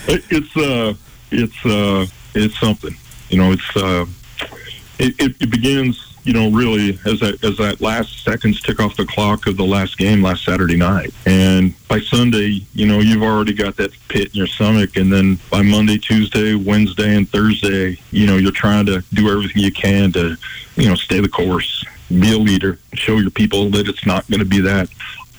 it's 0.06 0.56
uh, 0.56 0.94
it's 1.32 1.66
uh, 1.66 2.06
it's 2.34 2.58
something. 2.60 2.96
You 3.28 3.38
know, 3.38 3.50
it's 3.50 3.76
uh, 3.76 4.06
it, 5.00 5.36
it 5.40 5.50
begins. 5.50 6.07
You 6.28 6.34
know, 6.34 6.50
really 6.50 6.98
as 7.06 7.20
that 7.20 7.42
as 7.42 7.56
that 7.56 7.80
last 7.80 8.22
seconds 8.22 8.60
tick 8.60 8.80
off 8.80 8.94
the 8.98 9.06
clock 9.06 9.46
of 9.46 9.56
the 9.56 9.64
last 9.64 9.96
game 9.96 10.20
last 10.20 10.44
Saturday 10.44 10.76
night, 10.76 11.14
and 11.24 11.72
by 11.88 12.00
Sunday, 12.00 12.66
you 12.74 12.86
know, 12.86 12.98
you've 13.00 13.22
already 13.22 13.54
got 13.54 13.76
that 13.76 13.92
pit 14.08 14.26
in 14.26 14.34
your 14.34 14.46
stomach, 14.46 14.98
and 14.98 15.10
then 15.10 15.38
by 15.50 15.62
Monday, 15.62 15.96
Tuesday, 15.96 16.54
Wednesday, 16.54 17.16
and 17.16 17.26
Thursday, 17.30 17.98
you 18.10 18.26
know, 18.26 18.36
you're 18.36 18.52
trying 18.52 18.84
to 18.84 19.02
do 19.14 19.30
everything 19.30 19.62
you 19.62 19.72
can 19.72 20.12
to, 20.12 20.36
you 20.76 20.86
know, 20.86 20.94
stay 20.96 21.18
the 21.20 21.30
course 21.30 21.82
be 22.10 22.32
a 22.34 22.38
leader, 22.38 22.78
show 22.92 23.16
your 23.16 23.30
people 23.30 23.70
that 23.70 23.88
it's 23.88 24.04
not 24.04 24.28
going 24.28 24.40
to 24.40 24.46
be 24.46 24.60
that, 24.60 24.88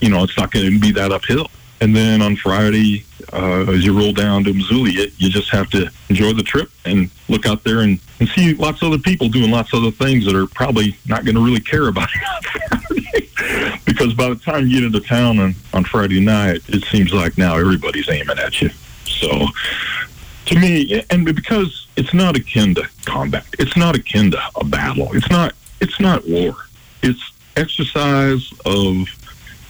you 0.01 0.09
know, 0.09 0.23
it's 0.23 0.37
not 0.37 0.51
going 0.51 0.71
to 0.71 0.79
be 0.79 0.91
that 0.91 1.11
uphill. 1.11 1.51
And 1.81 1.95
then 1.95 2.21
on 2.21 2.35
Friday, 2.35 3.05
uh, 3.31 3.65
as 3.71 3.85
you 3.85 3.97
roll 3.97 4.11
down 4.11 4.43
to 4.45 4.53
Missoula, 4.53 4.89
you, 4.89 5.11
you 5.17 5.29
just 5.29 5.51
have 5.51 5.69
to 5.69 5.89
enjoy 6.09 6.33
the 6.33 6.43
trip 6.43 6.69
and 6.85 7.11
look 7.27 7.45
out 7.45 7.63
there 7.63 7.81
and, 7.81 7.99
and 8.19 8.29
see 8.29 8.53
lots 8.53 8.81
of 8.81 8.91
other 8.91 9.01
people 9.01 9.29
doing 9.29 9.51
lots 9.51 9.73
of 9.73 9.81
other 9.81 9.91
things 9.91 10.25
that 10.25 10.35
are 10.35 10.47
probably 10.47 10.97
not 11.07 11.25
going 11.25 11.35
to 11.35 11.43
really 11.43 11.59
care 11.59 11.87
about 11.87 12.09
it 12.13 13.85
because 13.85 14.13
by 14.13 14.29
the 14.29 14.35
time 14.35 14.67
you 14.67 14.81
get 14.81 14.83
into 14.83 14.99
town 14.99 15.39
on, 15.39 15.55
on 15.73 15.83
Friday 15.83 16.19
night, 16.19 16.61
it 16.67 16.83
seems 16.85 17.13
like 17.13 17.37
now 17.37 17.55
everybody's 17.55 18.09
aiming 18.09 18.37
at 18.37 18.61
you. 18.61 18.69
So 19.05 19.47
to 20.45 20.59
me, 20.59 21.03
and 21.09 21.25
because 21.25 21.87
it's 21.95 22.13
not 22.13 22.35
akin 22.35 22.75
to 22.75 22.89
combat, 23.05 23.45
it's 23.57 23.77
not 23.77 23.95
akin 23.95 24.31
to 24.31 24.39
a 24.55 24.65
battle. 24.65 25.09
It's 25.13 25.29
not 25.29 25.53
it's 25.81 25.99
not 25.99 26.27
war. 26.27 26.55
It's 27.01 27.31
exercise 27.55 28.51
of 28.65 29.07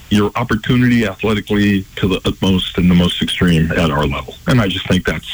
your 0.10 0.32
opportunity 0.36 1.06
athletically 1.06 1.84
to 1.98 2.08
the 2.08 2.22
utmost 2.26 2.78
and 2.78 2.90
the 2.90 2.96
most 2.96 3.22
extreme 3.22 3.72
at 3.74 3.92
our 3.92 4.08
level. 4.08 4.34
And 4.48 4.60
I 4.60 4.68
just 4.68 4.88
think 4.88 5.06
that's 5.06 5.30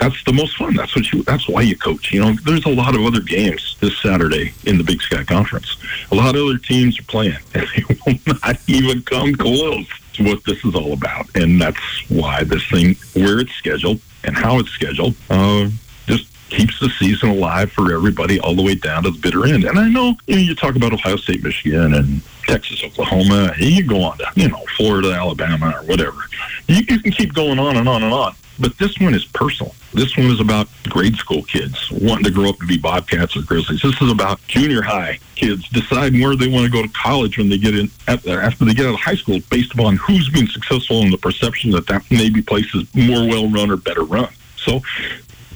that's 0.00 0.24
the 0.24 0.32
most 0.32 0.56
fun. 0.56 0.74
That's 0.74 0.96
what 0.96 1.12
you. 1.12 1.22
That's 1.24 1.46
why 1.46 1.60
you 1.60 1.76
coach. 1.76 2.10
You 2.10 2.22
know, 2.22 2.32
there's 2.44 2.64
a 2.64 2.70
lot 2.70 2.96
of 2.96 3.02
other 3.02 3.20
games 3.20 3.76
this 3.80 3.96
Saturday 3.98 4.54
in 4.64 4.78
the 4.78 4.84
Big 4.84 5.02
Sky 5.02 5.22
Conference. 5.24 5.76
A 6.10 6.14
lot 6.14 6.34
of 6.34 6.46
other 6.46 6.56
teams 6.56 6.98
are 6.98 7.04
playing, 7.04 7.36
and 7.54 7.66
they 7.76 7.84
will 8.06 8.18
not 8.42 8.58
even 8.66 9.02
come 9.02 9.34
close 9.34 9.86
to 10.14 10.24
what 10.24 10.42
this 10.44 10.64
is 10.64 10.74
all 10.74 10.94
about. 10.94 11.26
And 11.34 11.60
that's 11.60 11.78
why 12.08 12.44
this 12.44 12.66
thing, 12.70 12.96
where 13.12 13.40
it's 13.40 13.52
scheduled 13.52 14.00
and 14.24 14.34
how 14.34 14.58
it's 14.58 14.70
scheduled, 14.70 15.14
uh, 15.28 15.68
just 16.06 16.28
keeps 16.48 16.80
the 16.80 16.88
season 16.98 17.28
alive 17.28 17.70
for 17.70 17.92
everybody 17.92 18.40
all 18.40 18.54
the 18.54 18.62
way 18.62 18.74
down 18.74 19.02
to 19.02 19.10
the 19.10 19.18
bitter 19.18 19.46
end. 19.46 19.64
And 19.64 19.78
I 19.78 19.88
know, 19.90 20.16
you 20.26 20.36
know, 20.36 20.40
you 20.40 20.54
talk 20.54 20.76
about 20.76 20.94
Ohio 20.94 21.16
State, 21.16 21.42
Michigan, 21.42 21.92
and 21.92 22.22
Texas, 22.46 22.82
Oklahoma, 22.82 23.52
and 23.54 23.64
you 23.64 23.86
go 23.86 24.02
on 24.02 24.16
to, 24.16 24.26
you 24.34 24.48
know, 24.48 24.64
Florida, 24.78 25.12
Alabama, 25.12 25.74
or 25.76 25.84
whatever. 25.84 26.22
You, 26.68 26.76
you 26.88 27.00
can 27.00 27.12
keep 27.12 27.34
going 27.34 27.58
on 27.58 27.76
and 27.76 27.86
on 27.86 28.02
and 28.02 28.14
on. 28.14 28.34
But 28.60 28.76
this 28.78 28.98
one 28.98 29.14
is 29.14 29.24
personal. 29.24 29.74
This 29.94 30.16
one 30.16 30.26
is 30.26 30.38
about 30.38 30.68
grade 30.88 31.16
school 31.16 31.42
kids 31.44 31.90
wanting 31.90 32.24
to 32.24 32.30
grow 32.30 32.50
up 32.50 32.58
to 32.58 32.66
be 32.66 32.76
Bobcats 32.76 33.36
or 33.36 33.42
Grizzlies. 33.42 33.80
This 33.80 34.00
is 34.00 34.12
about 34.12 34.40
junior 34.46 34.82
high 34.82 35.18
kids 35.34 35.66
deciding 35.70 36.20
where 36.20 36.36
they 36.36 36.48
want 36.48 36.66
to 36.66 36.70
go 36.70 36.82
to 36.82 36.88
college 36.90 37.38
when 37.38 37.48
they 37.48 37.58
get 37.58 37.74
in 37.74 37.90
after 38.06 38.64
they 38.64 38.74
get 38.74 38.86
out 38.86 38.94
of 38.94 39.00
high 39.00 39.14
school, 39.14 39.40
based 39.50 39.72
upon 39.72 39.96
who's 39.96 40.28
been 40.28 40.46
successful 40.46 41.02
and 41.02 41.12
the 41.12 41.18
perception 41.18 41.70
that 41.70 41.86
that 41.86 42.04
maybe 42.10 42.42
place 42.42 42.72
is 42.74 42.84
more 42.94 43.26
well 43.26 43.48
run 43.50 43.70
or 43.70 43.76
better 43.76 44.04
run. 44.04 44.28
So 44.56 44.80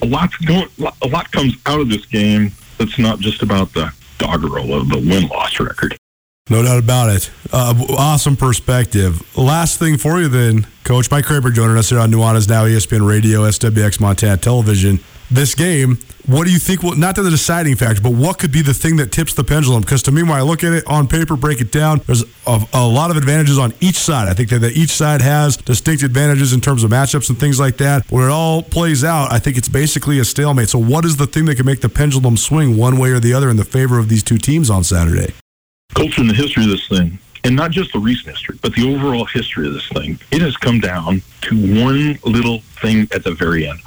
a 0.02 0.06
lot 0.06 0.30
going, 0.46 0.68
a 1.02 1.08
lot 1.08 1.30
comes 1.30 1.56
out 1.66 1.80
of 1.80 1.90
this 1.90 2.06
game 2.06 2.52
that's 2.78 2.98
not 2.98 3.20
just 3.20 3.42
about 3.42 3.72
the 3.74 3.92
doggerel 4.18 4.74
of 4.74 4.88
the 4.88 4.98
win 4.98 5.28
loss 5.28 5.60
record. 5.60 5.96
No 6.50 6.62
doubt 6.62 6.78
about 6.78 7.08
it. 7.08 7.30
Uh, 7.50 7.74
awesome 7.96 8.36
perspective. 8.36 9.22
Last 9.34 9.78
thing 9.78 9.96
for 9.96 10.20
you, 10.20 10.28
then, 10.28 10.66
Coach 10.84 11.10
Mike 11.10 11.24
Kramer 11.24 11.50
joining 11.50 11.78
us 11.78 11.88
here 11.88 11.98
on 11.98 12.10
Nuanez 12.10 12.50
Now, 12.50 12.66
ESPN 12.66 13.08
Radio, 13.08 13.48
SWX 13.48 13.98
Montana 13.98 14.36
Television 14.36 15.00
this 15.30 15.54
game. 15.54 15.98
What 16.26 16.44
do 16.44 16.52
you 16.52 16.58
think? 16.58 16.82
Well, 16.82 16.96
not 16.96 17.16
the 17.16 17.28
deciding 17.28 17.76
factor, 17.76 18.02
but 18.02 18.12
what 18.12 18.38
could 18.38 18.52
be 18.52 18.62
the 18.62 18.74
thing 18.74 18.96
that 18.96 19.12
tips 19.12 19.34
the 19.34 19.44
pendulum? 19.44 19.82
Because 19.82 20.02
to 20.04 20.12
me, 20.12 20.22
when 20.22 20.32
I 20.32 20.42
look 20.42 20.64
at 20.64 20.72
it 20.72 20.86
on 20.86 21.06
paper, 21.06 21.36
break 21.36 21.60
it 21.60 21.70
down, 21.70 22.00
there's 22.06 22.24
a, 22.46 22.62
a 22.72 22.86
lot 22.86 23.10
of 23.10 23.16
advantages 23.16 23.58
on 23.58 23.74
each 23.80 23.96
side. 23.96 24.28
I 24.28 24.34
think 24.34 24.48
that, 24.50 24.60
that 24.60 24.72
each 24.72 24.90
side 24.90 25.20
has 25.20 25.56
distinct 25.56 26.02
advantages 26.02 26.52
in 26.52 26.60
terms 26.60 26.82
of 26.82 26.90
matchups 26.90 27.28
and 27.28 27.38
things 27.38 27.60
like 27.60 27.76
that. 27.78 28.10
When 28.10 28.24
it 28.24 28.30
all 28.30 28.62
plays 28.62 29.04
out, 29.04 29.32
I 29.32 29.38
think 29.38 29.58
it's 29.58 29.68
basically 29.68 30.18
a 30.18 30.24
stalemate. 30.24 30.70
So, 30.70 30.78
what 30.78 31.04
is 31.04 31.16
the 31.16 31.26
thing 31.26 31.44
that 31.46 31.56
can 31.56 31.66
make 31.66 31.80
the 31.80 31.90
pendulum 31.90 32.36
swing 32.36 32.76
one 32.76 32.98
way 32.98 33.10
or 33.10 33.20
the 33.20 33.34
other 33.34 33.50
in 33.50 33.56
the 33.56 33.64
favor 33.64 33.98
of 33.98 34.08
these 34.08 34.22
two 34.22 34.38
teams 34.38 34.70
on 34.70 34.84
Saturday? 34.84 35.34
Culture 35.94 36.20
and 36.20 36.30
the 36.30 36.34
history 36.34 36.64
of 36.64 36.70
this 36.70 36.88
thing 36.88 37.18
and 37.44 37.54
not 37.54 37.70
just 37.70 37.92
the 37.92 37.98
recent 37.98 38.28
history, 38.30 38.58
but 38.62 38.74
the 38.74 38.94
overall 38.94 39.26
history 39.26 39.66
of 39.66 39.74
this 39.74 39.88
thing, 39.88 40.18
it 40.30 40.40
has 40.40 40.56
come 40.56 40.80
down 40.80 41.22
to 41.42 41.84
one 41.84 42.18
little 42.24 42.60
thing 42.80 43.06
at 43.12 43.22
the 43.22 43.32
very 43.32 43.68
end 43.68 43.80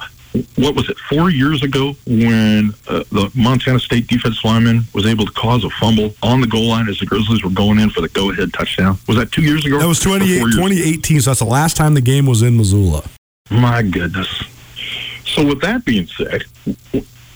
what 0.56 0.74
was 0.74 0.88
it, 0.88 0.98
four 1.08 1.30
years 1.30 1.62
ago 1.62 1.94
when 2.06 2.72
uh, 2.88 3.02
the 3.10 3.30
Montana 3.34 3.78
State 3.78 4.06
defense 4.06 4.44
lineman 4.44 4.82
was 4.94 5.06
able 5.06 5.24
to 5.24 5.32
cause 5.32 5.64
a 5.64 5.70
fumble 5.70 6.14
on 6.22 6.40
the 6.40 6.46
goal 6.46 6.68
line 6.68 6.88
as 6.88 6.98
the 6.98 7.06
Grizzlies 7.06 7.42
were 7.42 7.50
going 7.50 7.78
in 7.78 7.90
for 7.90 8.00
the 8.00 8.08
go 8.08 8.30
ahead 8.30 8.52
touchdown? 8.52 8.98
Was 9.06 9.16
that 9.16 9.32
two 9.32 9.42
years 9.42 9.64
ago? 9.64 9.78
That 9.78 9.88
was 9.88 10.00
2018, 10.00 11.20
so 11.20 11.30
that's 11.30 11.40
the 11.40 11.46
last 11.46 11.76
time 11.76 11.94
the 11.94 12.00
game 12.00 12.26
was 12.26 12.42
in 12.42 12.56
Missoula. 12.56 13.08
My 13.50 13.82
goodness. 13.82 14.28
So, 15.24 15.46
with 15.46 15.60
that 15.62 15.84
being 15.84 16.06
said, 16.06 16.44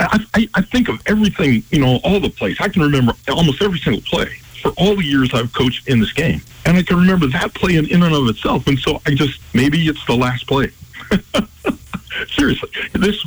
I, 0.01 0.25
I, 0.35 0.49
I 0.55 0.63
think 0.63 0.89
of 0.89 1.01
everything, 1.07 1.63
you 1.71 1.81
know, 1.81 2.01
all 2.05 2.21
the 2.21 2.31
plays. 2.31 2.59
I 2.61 2.69
can 2.69 2.83
remember 2.83 3.13
almost 3.29 3.63
every 3.63 3.79
single 3.79 4.03
play 4.03 4.29
for 4.63 4.71
all 4.79 4.97
the 4.97 5.05
years 5.05 5.35
I've 5.35 5.53
coached 5.53 5.89
in 5.89 6.01
this 6.01 6.13
game. 6.13 6.41
And 6.65 6.77
I 6.77 6.83
can 6.83 6.97
remember 6.97 7.27
that 7.29 7.55
play 7.55 7.77
in, 7.77 7.87
in 7.89 8.03
and 8.03 8.15
of 8.15 8.29
itself. 8.29 8.67
And 8.67 8.79
so 8.79 9.01
I 9.07 9.15
just, 9.15 9.41
maybe 9.55 9.87
it's 9.89 10.05
the 10.07 10.17
last 10.17 10.47
play. 10.47 10.71
seriously, 12.37 12.71
this 12.93 13.25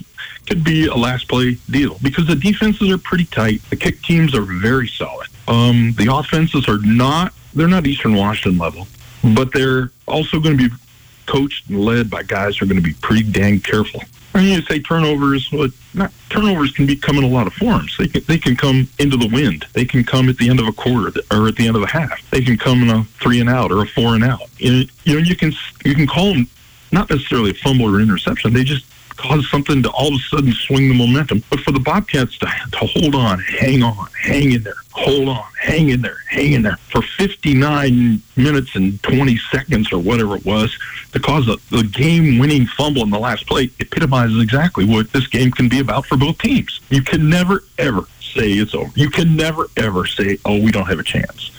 could 0.47 0.63
be 0.63 0.87
a 0.87 0.95
last 0.95 1.27
play 1.27 1.57
deal 1.69 1.97
because 2.01 2.27
the 2.27 2.35
defenses 2.35 2.89
are 2.89 2.97
pretty 2.97 3.25
tight. 3.25 3.61
The 3.69 3.75
kick 3.75 4.01
teams 4.01 4.35
are 4.35 4.43
very 4.43 4.87
solid. 4.87 5.27
Um, 5.47 5.93
the 5.97 6.07
offenses 6.11 6.67
are 6.67 6.79
not, 6.79 7.33
they're 7.53 7.67
not 7.67 7.85
Eastern 7.85 8.15
Washington 8.15 8.59
level, 8.59 8.87
but 9.35 9.51
they're 9.53 9.91
also 10.07 10.39
going 10.39 10.57
to 10.57 10.69
be 10.69 10.75
coached 11.25 11.69
and 11.69 11.83
led 11.83 12.09
by 12.09 12.23
guys 12.23 12.57
who 12.57 12.65
are 12.65 12.69
going 12.69 12.81
to 12.81 12.87
be 12.87 12.95
pretty 13.01 13.23
dang 13.23 13.59
careful. 13.59 14.01
I 14.33 14.41
mean, 14.41 14.53
you 14.53 14.61
say 14.63 14.79
turnovers. 14.79 15.49
Well, 15.51 15.69
not 15.93 16.11
turnovers 16.29 16.71
can 16.73 16.85
be 16.85 16.95
come 16.97 17.17
in 17.17 17.23
a 17.23 17.27
lot 17.27 17.47
of 17.47 17.53
forms. 17.53 17.95
They 17.97 18.07
can 18.07 18.21
they 18.27 18.37
can 18.37 18.55
come 18.57 18.89
into 18.99 19.15
the 19.15 19.29
wind. 19.29 19.65
They 19.73 19.85
can 19.85 20.03
come 20.03 20.27
at 20.27 20.37
the 20.37 20.49
end 20.49 20.59
of 20.59 20.67
a 20.67 20.73
quarter 20.73 21.17
or 21.31 21.47
at 21.47 21.55
the 21.55 21.67
end 21.67 21.77
of 21.77 21.83
a 21.83 21.87
half. 21.87 22.29
They 22.31 22.41
can 22.41 22.57
come 22.57 22.83
in 22.83 22.89
a 22.89 23.03
three 23.21 23.39
and 23.39 23.49
out 23.49 23.71
or 23.71 23.81
a 23.81 23.87
four 23.87 24.13
and 24.13 24.23
out. 24.23 24.41
You 24.57 24.87
know, 25.05 25.17
you 25.17 25.37
can 25.37 25.53
you 25.85 25.95
can 25.95 26.05
call 26.05 26.33
them 26.33 26.47
not 26.91 27.09
necessarily 27.09 27.51
a 27.51 27.53
fumble 27.53 27.95
or 27.95 28.01
interception. 28.01 28.53
They 28.53 28.65
just 28.65 28.85
cause 29.17 29.49
something 29.49 29.83
to 29.83 29.89
all 29.89 30.07
of 30.07 30.13
a 30.13 30.23
sudden 30.23 30.53
swing 30.53 30.89
the 30.89 30.95
momentum. 30.95 31.43
But 31.49 31.61
for 31.61 31.71
the 31.71 31.79
Bobcats 31.79 32.37
to, 32.39 32.45
to 32.45 32.77
hold 32.77 33.15
on, 33.15 33.39
hang 33.39 33.83
on, 33.83 34.07
hang 34.21 34.53
in 34.53 34.63
there, 34.63 34.75
hold 34.91 35.29
on, 35.29 35.43
hang 35.59 35.89
in 35.89 36.01
there, 36.01 36.17
hang 36.29 36.53
in 36.53 36.61
there 36.61 36.77
for 36.77 37.01
59 37.01 38.21
minutes 38.35 38.75
and 38.75 39.01
20 39.03 39.37
seconds 39.51 39.91
or 39.91 39.99
whatever 39.99 40.35
it 40.35 40.45
was 40.45 40.77
to 41.11 41.19
cause 41.19 41.47
a, 41.47 41.57
the 41.75 41.83
game 41.83 42.39
winning 42.39 42.65
fumble 42.65 43.03
in 43.03 43.09
the 43.09 43.19
last 43.19 43.47
play 43.47 43.69
epitomizes 43.79 44.41
exactly 44.41 44.85
what 44.85 45.11
this 45.11 45.27
game 45.27 45.51
can 45.51 45.69
be 45.69 45.79
about 45.79 46.05
for 46.05 46.17
both 46.17 46.37
teams. 46.37 46.81
You 46.89 47.01
can 47.01 47.29
never, 47.29 47.63
ever 47.77 48.05
say 48.21 48.51
it's 48.51 48.75
over. 48.75 48.91
You 48.95 49.09
can 49.09 49.35
never, 49.35 49.67
ever 49.77 50.05
say, 50.05 50.37
oh, 50.45 50.61
we 50.61 50.71
don't 50.71 50.87
have 50.87 50.99
a 50.99 51.03
chance. 51.03 51.51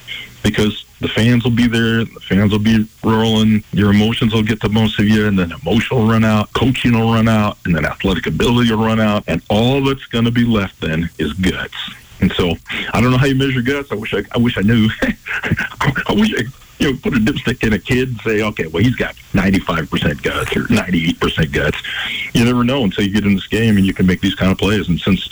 Because 0.43 0.86
the 1.01 1.09
fans 1.09 1.45
will 1.45 1.51
be 1.51 1.67
there, 1.67 2.05
the 2.05 2.21
fans 2.21 2.53
will 2.53 2.59
be 2.59 2.89
rolling, 3.05 3.63
your 3.73 3.91
emotions 3.91 4.33
will 4.33 4.43
get 4.43 4.61
the 4.61 4.69
most 4.69 4.99
of 4.99 5.07
you, 5.07 5.27
and 5.27 5.39
then 5.39 5.53
emotion 5.53 5.97
will 5.97 6.09
run 6.09 6.25
out, 6.25 6.53
coaching 6.53 6.93
will 6.93 7.13
run 7.13 7.29
out, 7.29 7.59
and 7.65 7.75
then 7.75 7.85
athletic 7.85 8.27
ability 8.27 8.71
will 8.71 8.85
run 8.85 9.01
out, 9.01 9.25
and 9.27 9.43
all 9.51 9.83
that's 9.85 10.07
going 10.07 10.25
to 10.25 10.31
be 10.31 10.45
left 10.45 10.81
then 10.81 11.09
is 11.19 11.33
guts. 11.35 11.77
And 12.21 12.33
so 12.33 12.55
I 12.95 13.01
don't 13.01 13.11
know 13.11 13.19
how 13.19 13.27
you 13.27 13.35
measure 13.35 13.61
guts. 13.61 13.93
I 13.93 13.95
wish 13.95 14.15
I, 14.15 14.23
I 14.33 14.39
wish 14.39 14.57
I 14.57 14.63
knew. 14.63 14.89
I 15.03 16.15
wish 16.15 16.33
I 16.35 16.45
you 16.79 16.93
know, 16.93 16.99
put 17.03 17.15
a 17.15 17.19
dipstick 17.19 17.67
in 17.67 17.73
a 17.73 17.79
kid 17.79 18.09
and 18.09 18.21
say, 18.21 18.43
okay, 18.43 18.67
well, 18.67 18.83
he's 18.83 18.97
got 18.97 19.15
95% 19.33 20.23
guts 20.23 20.57
or 20.57 20.63
98% 20.65 21.53
guts. 21.53 21.79
You 22.35 22.45
never 22.45 22.65
know 22.65 22.85
until 22.85 23.05
you 23.05 23.13
get 23.13 23.25
in 23.25 23.35
this 23.35 23.47
game 23.47 23.77
and 23.77 23.87
you 23.87 23.95
can 23.95 24.07
make 24.07 24.21
these 24.21 24.35
kind 24.35 24.53
of 24.53 24.59
plays. 24.59 24.89
And 24.89 25.01
since 25.01 25.29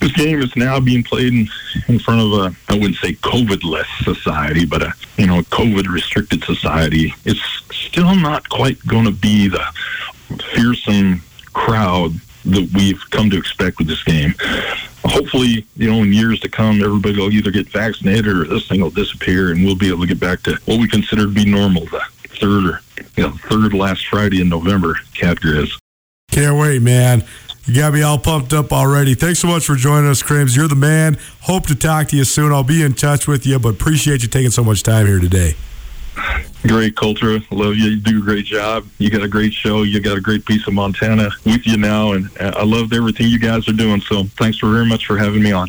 this 0.00 0.12
game 0.12 0.40
is 0.40 0.54
now 0.56 0.78
being 0.78 1.02
played 1.02 1.32
in, 1.32 1.48
in 1.88 1.98
front 1.98 2.20
of 2.20 2.32
a, 2.32 2.56
I 2.68 2.74
wouldn't 2.74 2.96
say 2.96 3.14
COVID-less 3.14 3.86
society, 4.02 4.64
but 4.64 4.82
a, 4.82 4.92
you 5.16 5.26
know, 5.26 5.40
COVID-restricted 5.42 6.44
society, 6.44 7.14
it's 7.24 7.40
still 7.72 8.14
not 8.14 8.48
quite 8.48 8.78
going 8.86 9.04
to 9.04 9.10
be 9.10 9.48
the 9.48 9.64
fearsome 10.54 11.22
crowd 11.52 12.12
that 12.44 12.70
we've 12.74 13.02
come 13.10 13.30
to 13.30 13.38
expect 13.38 13.78
with 13.78 13.88
this 13.88 14.04
game. 14.04 14.34
Hopefully, 15.04 15.66
you 15.76 15.90
know, 15.90 16.02
in 16.02 16.12
years 16.12 16.40
to 16.40 16.48
come, 16.48 16.82
everybody 16.82 17.16
will 17.16 17.32
either 17.32 17.50
get 17.50 17.68
vaccinated 17.68 18.26
or 18.26 18.44
this 18.44 18.68
thing 18.68 18.80
will 18.80 18.90
disappear, 18.90 19.50
and 19.50 19.64
we'll 19.64 19.76
be 19.76 19.88
able 19.88 20.00
to 20.00 20.06
get 20.06 20.20
back 20.20 20.42
to 20.42 20.56
what 20.66 20.80
we 20.80 20.88
consider 20.88 21.22
to 21.22 21.32
be 21.32 21.44
normal, 21.44 21.86
the 21.86 22.02
third 22.28 22.66
or 22.66 22.80
you 23.16 23.24
know, 23.24 23.30
third 23.48 23.72
last 23.72 24.06
Friday 24.06 24.40
in 24.40 24.48
November, 24.48 24.98
Cat. 25.14 25.38
Can't 26.30 26.58
wait, 26.58 26.82
man. 26.82 27.24
You 27.66 27.74
got 27.74 27.92
me 27.92 28.02
all 28.02 28.16
pumped 28.16 28.52
up 28.52 28.72
already. 28.72 29.14
Thanks 29.14 29.40
so 29.40 29.48
much 29.48 29.66
for 29.66 29.74
joining 29.74 30.08
us, 30.08 30.22
Crims. 30.22 30.54
You're 30.54 30.68
the 30.68 30.76
man. 30.76 31.18
Hope 31.40 31.66
to 31.66 31.74
talk 31.74 32.06
to 32.08 32.16
you 32.16 32.22
soon. 32.22 32.52
I'll 32.52 32.62
be 32.62 32.80
in 32.80 32.94
touch 32.94 33.26
with 33.26 33.44
you, 33.44 33.58
but 33.58 33.70
appreciate 33.70 34.22
you 34.22 34.28
taking 34.28 34.52
so 34.52 34.62
much 34.62 34.84
time 34.84 35.06
here 35.06 35.18
today. 35.18 35.56
Great 36.62 36.96
culture. 36.96 37.40
Love 37.50 37.74
you. 37.74 37.90
You 37.90 37.96
do 37.96 38.18
a 38.18 38.22
great 38.22 38.44
job. 38.44 38.86
You 38.98 39.10
got 39.10 39.22
a 39.22 39.28
great 39.28 39.52
show. 39.52 39.82
You 39.82 40.00
got 40.00 40.16
a 40.16 40.20
great 40.20 40.46
piece 40.46 40.66
of 40.68 40.74
Montana 40.74 41.28
with 41.44 41.66
you 41.66 41.76
now, 41.76 42.12
and 42.12 42.30
I 42.38 42.62
loved 42.62 42.94
everything 42.94 43.28
you 43.28 43.40
guys 43.40 43.68
are 43.68 43.72
doing. 43.72 44.00
So 44.00 44.24
thanks 44.38 44.58
very 44.60 44.86
much 44.86 45.06
for 45.06 45.18
having 45.18 45.42
me 45.42 45.50
on. 45.50 45.68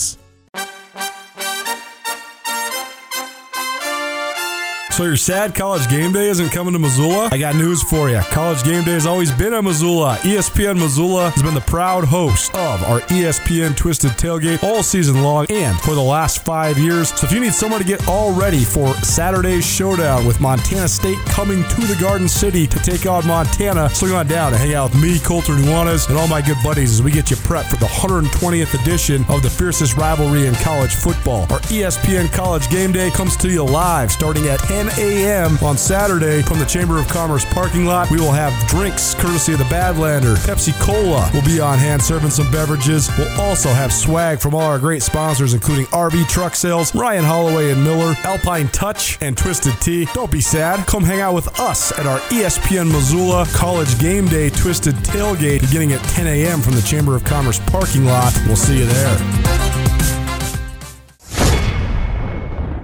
So 5.01 5.05
you're 5.05 5.15
sad 5.17 5.55
college 5.55 5.89
game 5.89 6.13
day 6.13 6.29
isn't 6.29 6.49
coming 6.49 6.73
to 6.73 6.79
Missoula? 6.79 7.29
I 7.31 7.39
got 7.39 7.55
news 7.55 7.81
for 7.81 8.11
you. 8.11 8.19
College 8.29 8.63
game 8.63 8.83
day 8.83 8.91
has 8.91 9.07
always 9.07 9.31
been 9.31 9.51
in 9.51 9.65
Missoula. 9.65 10.17
ESPN 10.17 10.77
Missoula 10.77 11.31
has 11.31 11.41
been 11.41 11.55
the 11.55 11.61
proud 11.61 12.03
host 12.03 12.53
of 12.53 12.83
our 12.83 12.99
ESPN 13.09 13.75
Twisted 13.75 14.11
Tailgate 14.11 14.61
all 14.61 14.83
season 14.83 15.23
long 15.23 15.47
and 15.49 15.75
for 15.79 15.95
the 15.95 16.01
last 16.03 16.45
five 16.45 16.77
years. 16.77 17.09
So 17.19 17.25
if 17.25 17.33
you 17.33 17.39
need 17.39 17.55
someone 17.55 17.81
to 17.81 17.87
get 17.87 18.07
all 18.07 18.31
ready 18.31 18.63
for 18.63 18.93
Saturday's 18.97 19.65
showdown 19.65 20.27
with 20.27 20.39
Montana 20.39 20.87
State 20.87 21.17
coming 21.25 21.63
to 21.63 21.81
the 21.87 21.97
Garden 21.99 22.29
City 22.29 22.67
to 22.67 22.77
take 22.77 23.07
on 23.07 23.25
Montana, 23.25 23.89
swing 23.89 24.11
on 24.11 24.27
down 24.27 24.53
and 24.53 24.61
hang 24.61 24.75
out 24.75 24.91
with 24.91 25.01
me, 25.01 25.17
Colter 25.17 25.53
Nuanez, 25.53 26.09
and 26.09 26.17
all 26.19 26.27
my 26.27 26.43
good 26.43 26.57
buddies 26.63 26.91
as 26.91 27.01
we 27.01 27.09
get 27.09 27.31
you 27.31 27.37
prepped 27.37 27.71
for 27.71 27.77
the 27.77 27.87
120th 27.87 28.79
edition 28.79 29.25
of 29.29 29.41
the 29.41 29.49
fiercest 29.49 29.97
rivalry 29.97 30.45
in 30.45 30.53
college 30.53 30.93
football. 30.93 31.41
Our 31.49 31.59
ESPN 31.71 32.31
College 32.31 32.69
Game 32.69 32.91
Day 32.91 33.09
comes 33.09 33.35
to 33.37 33.49
you 33.49 33.63
live 33.63 34.11
starting 34.11 34.45
at 34.45 34.59
10 34.59 34.90
a.m. 34.97 35.57
on 35.61 35.77
Saturday 35.77 36.41
from 36.41 36.59
the 36.59 36.65
Chamber 36.65 36.97
of 36.97 37.07
Commerce 37.07 37.45
parking 37.45 37.85
lot. 37.85 38.09
We 38.09 38.19
will 38.19 38.31
have 38.31 38.53
drinks 38.67 39.13
courtesy 39.15 39.53
of 39.53 39.59
the 39.59 39.65
Badlander. 39.65 40.35
Pepsi 40.45 40.73
Cola 40.81 41.29
will 41.33 41.43
be 41.43 41.59
on 41.59 41.77
hand 41.77 42.01
serving 42.01 42.29
some 42.29 42.51
beverages. 42.51 43.09
We'll 43.17 43.39
also 43.39 43.69
have 43.69 43.93
swag 43.93 44.39
from 44.39 44.55
all 44.55 44.61
our 44.61 44.79
great 44.79 45.03
sponsors, 45.03 45.53
including 45.53 45.85
RV 45.87 46.27
Truck 46.29 46.55
Sales, 46.55 46.93
Ryan 46.95 47.23
Holloway 47.23 47.71
and 47.71 47.83
Miller, 47.83 48.15
Alpine 48.23 48.67
Touch, 48.69 49.17
and 49.21 49.37
Twisted 49.37 49.73
Tea. 49.81 50.07
Don't 50.13 50.31
be 50.31 50.41
sad. 50.41 50.85
Come 50.87 51.03
hang 51.03 51.21
out 51.21 51.33
with 51.33 51.59
us 51.59 51.91
at 51.97 52.05
our 52.05 52.19
ESPN 52.29 52.91
Missoula 52.91 53.45
College 53.53 53.99
Game 53.99 54.27
Day 54.27 54.49
Twisted 54.49 54.95
Tailgate 54.95 55.61
beginning 55.61 55.93
at 55.93 56.03
10 56.09 56.27
a.m. 56.27 56.61
from 56.61 56.73
the 56.73 56.81
Chamber 56.81 57.15
of 57.15 57.23
Commerce 57.23 57.59
parking 57.67 58.05
lot. 58.05 58.33
We'll 58.47 58.55
see 58.55 58.79
you 58.79 58.85
there. 58.85 59.17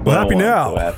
Well, 0.03 0.17
happy 0.17 0.35
now 0.35 0.97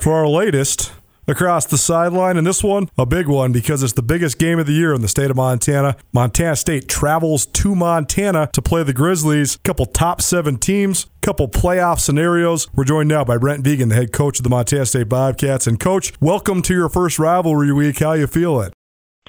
for 0.00 0.14
our 0.14 0.28
latest 0.28 0.92
across 1.28 1.66
the 1.66 1.78
sideline. 1.78 2.36
And 2.36 2.46
this 2.46 2.62
one, 2.62 2.88
a 2.98 3.06
big 3.06 3.28
one 3.28 3.52
because 3.52 3.82
it's 3.82 3.92
the 3.92 4.02
biggest 4.02 4.38
game 4.38 4.58
of 4.58 4.66
the 4.66 4.72
year 4.72 4.92
in 4.94 5.02
the 5.02 5.08
state 5.08 5.30
of 5.30 5.36
Montana. 5.36 5.96
Montana 6.12 6.56
State 6.56 6.88
travels 6.88 7.46
to 7.46 7.74
Montana 7.74 8.50
to 8.52 8.62
play 8.62 8.82
the 8.82 8.92
Grizzlies. 8.92 9.56
Couple 9.64 9.86
top 9.86 10.20
seven 10.20 10.58
teams, 10.58 11.06
couple 11.20 11.48
playoff 11.48 12.00
scenarios. 12.00 12.68
We're 12.74 12.84
joined 12.84 13.08
now 13.08 13.24
by 13.24 13.38
Brent 13.38 13.64
Vigen, 13.64 13.88
the 13.88 13.94
head 13.94 14.12
coach 14.12 14.38
of 14.38 14.44
the 14.44 14.50
Montana 14.50 14.86
State 14.86 15.08
Bobcats. 15.08 15.66
And 15.66 15.78
coach, 15.78 16.12
welcome 16.20 16.62
to 16.62 16.74
your 16.74 16.88
first 16.88 17.18
rivalry 17.18 17.72
week. 17.72 17.98
How 18.00 18.12
you 18.12 18.26
feeling? 18.26 18.72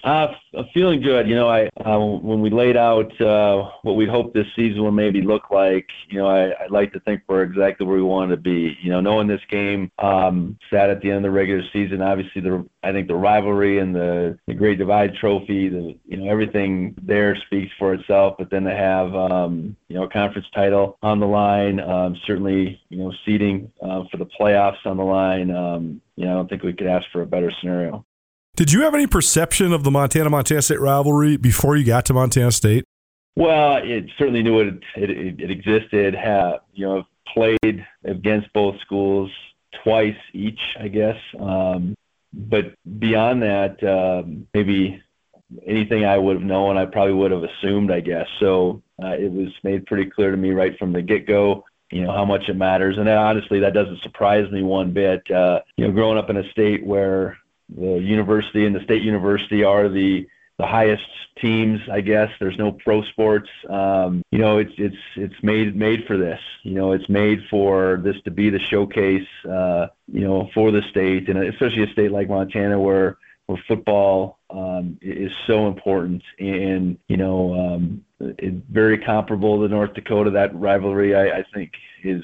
Uh, 0.03 0.27
I'm 0.57 0.65
feeling 0.73 1.01
good. 1.01 1.29
You 1.29 1.35
know, 1.35 1.47
I 1.47 1.69
uh, 1.85 1.97
when 1.97 2.41
we 2.41 2.49
laid 2.49 2.75
out 2.75 3.19
uh, 3.21 3.69
what 3.83 3.93
we 3.93 4.05
hoped 4.05 4.33
this 4.33 4.47
season 4.53 4.83
would 4.83 4.91
maybe 4.91 5.21
look 5.21 5.49
like, 5.49 5.87
you 6.09 6.17
know, 6.17 6.27
I, 6.27 6.51
I'd 6.61 6.71
like 6.71 6.91
to 6.93 6.99
think 7.01 7.21
we're 7.27 7.43
exactly 7.43 7.87
where 7.87 7.95
we 7.95 8.03
wanted 8.03 8.35
to 8.35 8.41
be. 8.41 8.77
You 8.81 8.91
know, 8.91 8.99
knowing 8.99 9.27
this 9.27 9.41
game 9.49 9.89
um, 9.99 10.59
sat 10.69 10.89
at 10.89 11.01
the 11.01 11.07
end 11.07 11.17
of 11.17 11.23
the 11.23 11.31
regular 11.31 11.63
season, 11.71 12.01
obviously 12.01 12.41
the 12.41 12.67
I 12.83 12.91
think 12.91 13.07
the 13.07 13.15
rivalry 13.15 13.79
and 13.79 13.95
the, 13.95 14.37
the 14.45 14.53
Great 14.53 14.77
Divide 14.77 15.15
Trophy, 15.15 15.69
the 15.69 15.97
you 16.05 16.17
know 16.17 16.29
everything 16.29 16.95
there 17.01 17.37
speaks 17.45 17.71
for 17.79 17.93
itself. 17.93 18.35
But 18.37 18.49
then 18.49 18.63
to 18.65 18.75
have 18.75 19.15
um, 19.15 19.77
you 19.87 19.95
know 19.95 20.03
a 20.03 20.09
conference 20.09 20.47
title 20.53 20.97
on 21.01 21.21
the 21.21 21.27
line, 21.27 21.79
um, 21.79 22.17
certainly 22.27 22.81
you 22.89 22.97
know 22.97 23.13
seeding 23.25 23.71
uh, 23.81 24.03
for 24.11 24.17
the 24.17 24.27
playoffs 24.37 24.85
on 24.85 24.97
the 24.97 25.03
line. 25.03 25.49
Um, 25.49 26.01
you 26.17 26.25
know, 26.25 26.31
I 26.31 26.35
don't 26.35 26.49
think 26.49 26.63
we 26.63 26.73
could 26.73 26.87
ask 26.87 27.05
for 27.13 27.21
a 27.21 27.25
better 27.25 27.53
scenario. 27.61 28.05
Did 28.55 28.71
you 28.71 28.83
have 28.83 28.93
any 28.93 29.07
perception 29.07 29.73
of 29.73 29.83
the 29.83 29.89
Montana 29.89 30.29
Montana 30.29 30.61
State 30.61 30.79
rivalry 30.79 31.37
before 31.37 31.75
you 31.75 31.83
got 31.83 32.05
to 32.05 32.13
Montana 32.13 32.51
State? 32.51 32.85
Well, 33.35 33.77
it 33.77 34.05
certainly 34.15 34.43
knew 34.43 34.59
it 34.59 34.75
it, 34.95 35.09
it, 35.09 35.49
existed. 35.49 36.13
Have 36.13 36.59
you 36.73 36.85
know 36.85 37.03
played 37.33 37.83
against 38.03 38.53
both 38.53 38.79
schools 38.81 39.31
twice 39.83 40.15
each, 40.33 40.59
I 40.79 40.87
guess. 40.87 41.17
Um, 41.39 41.95
but 42.31 42.75
beyond 42.99 43.41
that, 43.41 43.83
um, 43.83 44.47
maybe 44.53 45.01
anything 45.65 46.05
I 46.05 46.19
would 46.19 46.35
have 46.35 46.45
known, 46.45 46.77
I 46.77 46.85
probably 46.85 47.13
would 47.13 47.31
have 47.31 47.43
assumed, 47.43 47.91
I 47.91 48.01
guess. 48.01 48.27
So 48.39 48.83
uh, 49.01 49.15
it 49.17 49.31
was 49.31 49.49
made 49.63 49.87
pretty 49.87 50.11
clear 50.11 50.29
to 50.29 50.37
me 50.37 50.51
right 50.51 50.77
from 50.77 50.93
the 50.93 51.01
get 51.01 51.25
go. 51.25 51.65
You 51.91 52.03
know 52.03 52.11
how 52.11 52.25
much 52.25 52.49
it 52.49 52.55
matters, 52.55 52.99
and 52.99 53.09
honestly, 53.09 53.59
that 53.61 53.73
doesn't 53.73 54.01
surprise 54.03 54.51
me 54.51 54.61
one 54.61 54.93
bit. 54.93 55.29
Uh, 55.31 55.61
you 55.75 55.87
know, 55.87 55.91
growing 55.91 56.19
up 56.19 56.29
in 56.29 56.37
a 56.37 56.47
state 56.51 56.85
where 56.85 57.37
the 57.69 57.99
university 57.99 58.65
and 58.65 58.75
the 58.75 58.83
state 58.83 59.01
university 59.01 59.63
are 59.63 59.89
the 59.89 60.27
the 60.59 60.67
highest 60.67 61.07
teams, 61.41 61.79
I 61.91 62.01
guess. 62.01 62.29
There's 62.39 62.57
no 62.57 62.71
pro 62.71 63.03
sports. 63.03 63.49
Um, 63.69 64.21
you 64.31 64.37
know, 64.37 64.59
it's 64.59 64.73
it's 64.77 64.95
it's 65.15 65.41
made 65.41 65.75
made 65.75 66.05
for 66.05 66.17
this. 66.17 66.39
You 66.61 66.75
know, 66.75 66.91
it's 66.91 67.09
made 67.09 67.39
for 67.49 67.99
this 68.03 68.15
to 68.25 68.31
be 68.31 68.49
the 68.49 68.59
showcase. 68.59 69.27
Uh, 69.49 69.87
you 70.11 70.21
know, 70.21 70.49
for 70.53 70.71
the 70.71 70.81
state, 70.89 71.27
and 71.29 71.39
especially 71.39 71.83
a 71.83 71.91
state 71.91 72.11
like 72.11 72.29
Montana 72.29 72.79
where 72.79 73.17
where 73.47 73.61
football 73.67 74.39
um, 74.49 74.97
is 75.01 75.31
so 75.47 75.67
important, 75.67 76.23
and 76.39 76.97
you 77.07 77.17
know, 77.17 77.75
um, 77.75 78.05
very 78.69 78.99
comparable 78.99 79.61
to 79.61 79.67
North 79.67 79.93
Dakota. 79.95 80.29
That 80.29 80.55
rivalry, 80.55 81.15
I, 81.15 81.39
I 81.39 81.45
think, 81.53 81.71
is 82.03 82.23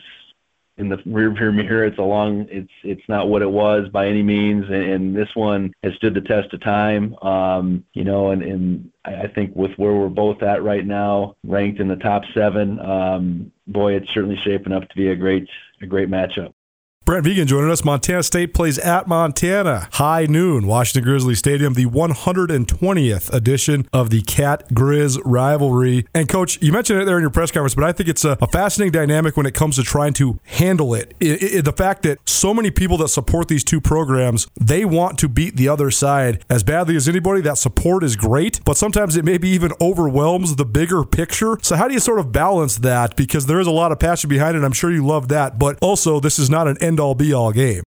in 0.79 0.87
the 0.87 0.97
rearview 0.97 1.53
mirror. 1.53 1.85
It's 1.85 1.97
a 1.97 2.03
long. 2.03 2.47
It's 2.49 2.71
it's 2.83 3.07
not 3.07 3.27
what 3.27 3.41
it 3.41 3.51
was 3.51 3.89
by 3.89 4.07
any 4.07 4.23
means, 4.23 4.65
and, 4.65 4.83
and 4.83 5.15
this 5.15 5.29
one 5.35 5.73
has 5.83 5.93
stood 5.95 6.13
the 6.13 6.21
test 6.21 6.53
of 6.53 6.61
time. 6.61 7.15
Um, 7.21 7.85
you 7.93 8.05
know, 8.05 8.31
and 8.31 8.41
and 8.41 8.91
I 9.05 9.27
think 9.27 9.55
with 9.55 9.71
where 9.77 9.93
we're 9.93 10.07
both 10.07 10.41
at 10.41 10.63
right 10.63 10.85
now, 10.85 11.35
ranked 11.45 11.79
in 11.79 11.89
the 11.89 11.97
top 11.97 12.23
seven, 12.33 12.79
um, 12.79 13.51
boy, 13.67 13.95
it's 13.95 14.09
certainly 14.13 14.39
shaping 14.43 14.73
up 14.73 14.87
to 14.87 14.95
be 14.95 15.09
a 15.09 15.15
great 15.15 15.47
a 15.81 15.85
great 15.85 16.09
matchup. 16.09 16.53
Brent 17.09 17.25
Vigen 17.25 17.47
joining 17.47 17.71
us. 17.71 17.83
Montana 17.83 18.21
State 18.21 18.53
plays 18.53 18.77
at 18.77 19.07
Montana. 19.07 19.87
High 19.93 20.27
noon, 20.27 20.67
Washington 20.67 21.09
Grizzly 21.09 21.33
Stadium, 21.33 21.73
the 21.73 21.87
120th 21.87 23.33
edition 23.33 23.89
of 23.91 24.11
the 24.11 24.21
Cat 24.21 24.69
Grizz 24.69 25.19
rivalry. 25.25 26.05
And, 26.13 26.29
Coach, 26.29 26.61
you 26.61 26.71
mentioned 26.71 27.01
it 27.01 27.05
there 27.05 27.17
in 27.17 27.21
your 27.23 27.31
press 27.31 27.49
conference, 27.49 27.73
but 27.73 27.83
I 27.83 27.93
think 27.93 28.09
it's 28.09 28.25
a, 28.25 28.37
a 28.39 28.47
fascinating 28.49 28.91
dynamic 28.91 29.35
when 29.37 29.47
it 29.47 29.55
comes 29.55 29.77
to 29.77 29.83
trying 29.83 30.13
to 30.13 30.39
handle 30.43 30.93
it. 30.93 31.15
It, 31.19 31.41
it. 31.41 31.65
The 31.65 31.73
fact 31.73 32.03
that 32.03 32.19
so 32.29 32.53
many 32.53 32.69
people 32.69 32.97
that 32.97 33.07
support 33.07 33.47
these 33.47 33.63
two 33.63 33.81
programs, 33.81 34.45
they 34.61 34.85
want 34.85 35.17
to 35.17 35.27
beat 35.27 35.55
the 35.55 35.67
other 35.67 35.89
side 35.89 36.45
as 36.47 36.63
badly 36.63 36.95
as 36.95 37.09
anybody. 37.09 37.41
That 37.41 37.57
support 37.57 38.03
is 38.03 38.17
great, 38.17 38.63
but 38.65 38.77
sometimes 38.77 39.17
it 39.17 39.25
maybe 39.25 39.49
even 39.49 39.71
overwhelms 39.81 40.57
the 40.57 40.65
bigger 40.65 41.03
picture. 41.03 41.57
So, 41.63 41.75
how 41.75 41.87
do 41.87 41.95
you 41.95 41.99
sort 41.99 42.19
of 42.19 42.31
balance 42.31 42.77
that? 42.77 43.15
Because 43.15 43.47
there 43.47 43.59
is 43.59 43.65
a 43.65 43.71
lot 43.71 43.91
of 43.91 43.97
passion 43.97 44.29
behind 44.29 44.55
it. 44.55 44.63
I'm 44.63 44.73
sure 44.73 44.91
you 44.91 45.03
love 45.03 45.29
that, 45.29 45.57
but 45.57 45.79
also 45.81 46.19
this 46.19 46.37
is 46.37 46.51
not 46.51 46.67
an 46.67 46.77
end 46.83 46.98
all 46.99 47.15
be 47.15 47.33
all 47.33 47.51
game. 47.51 47.83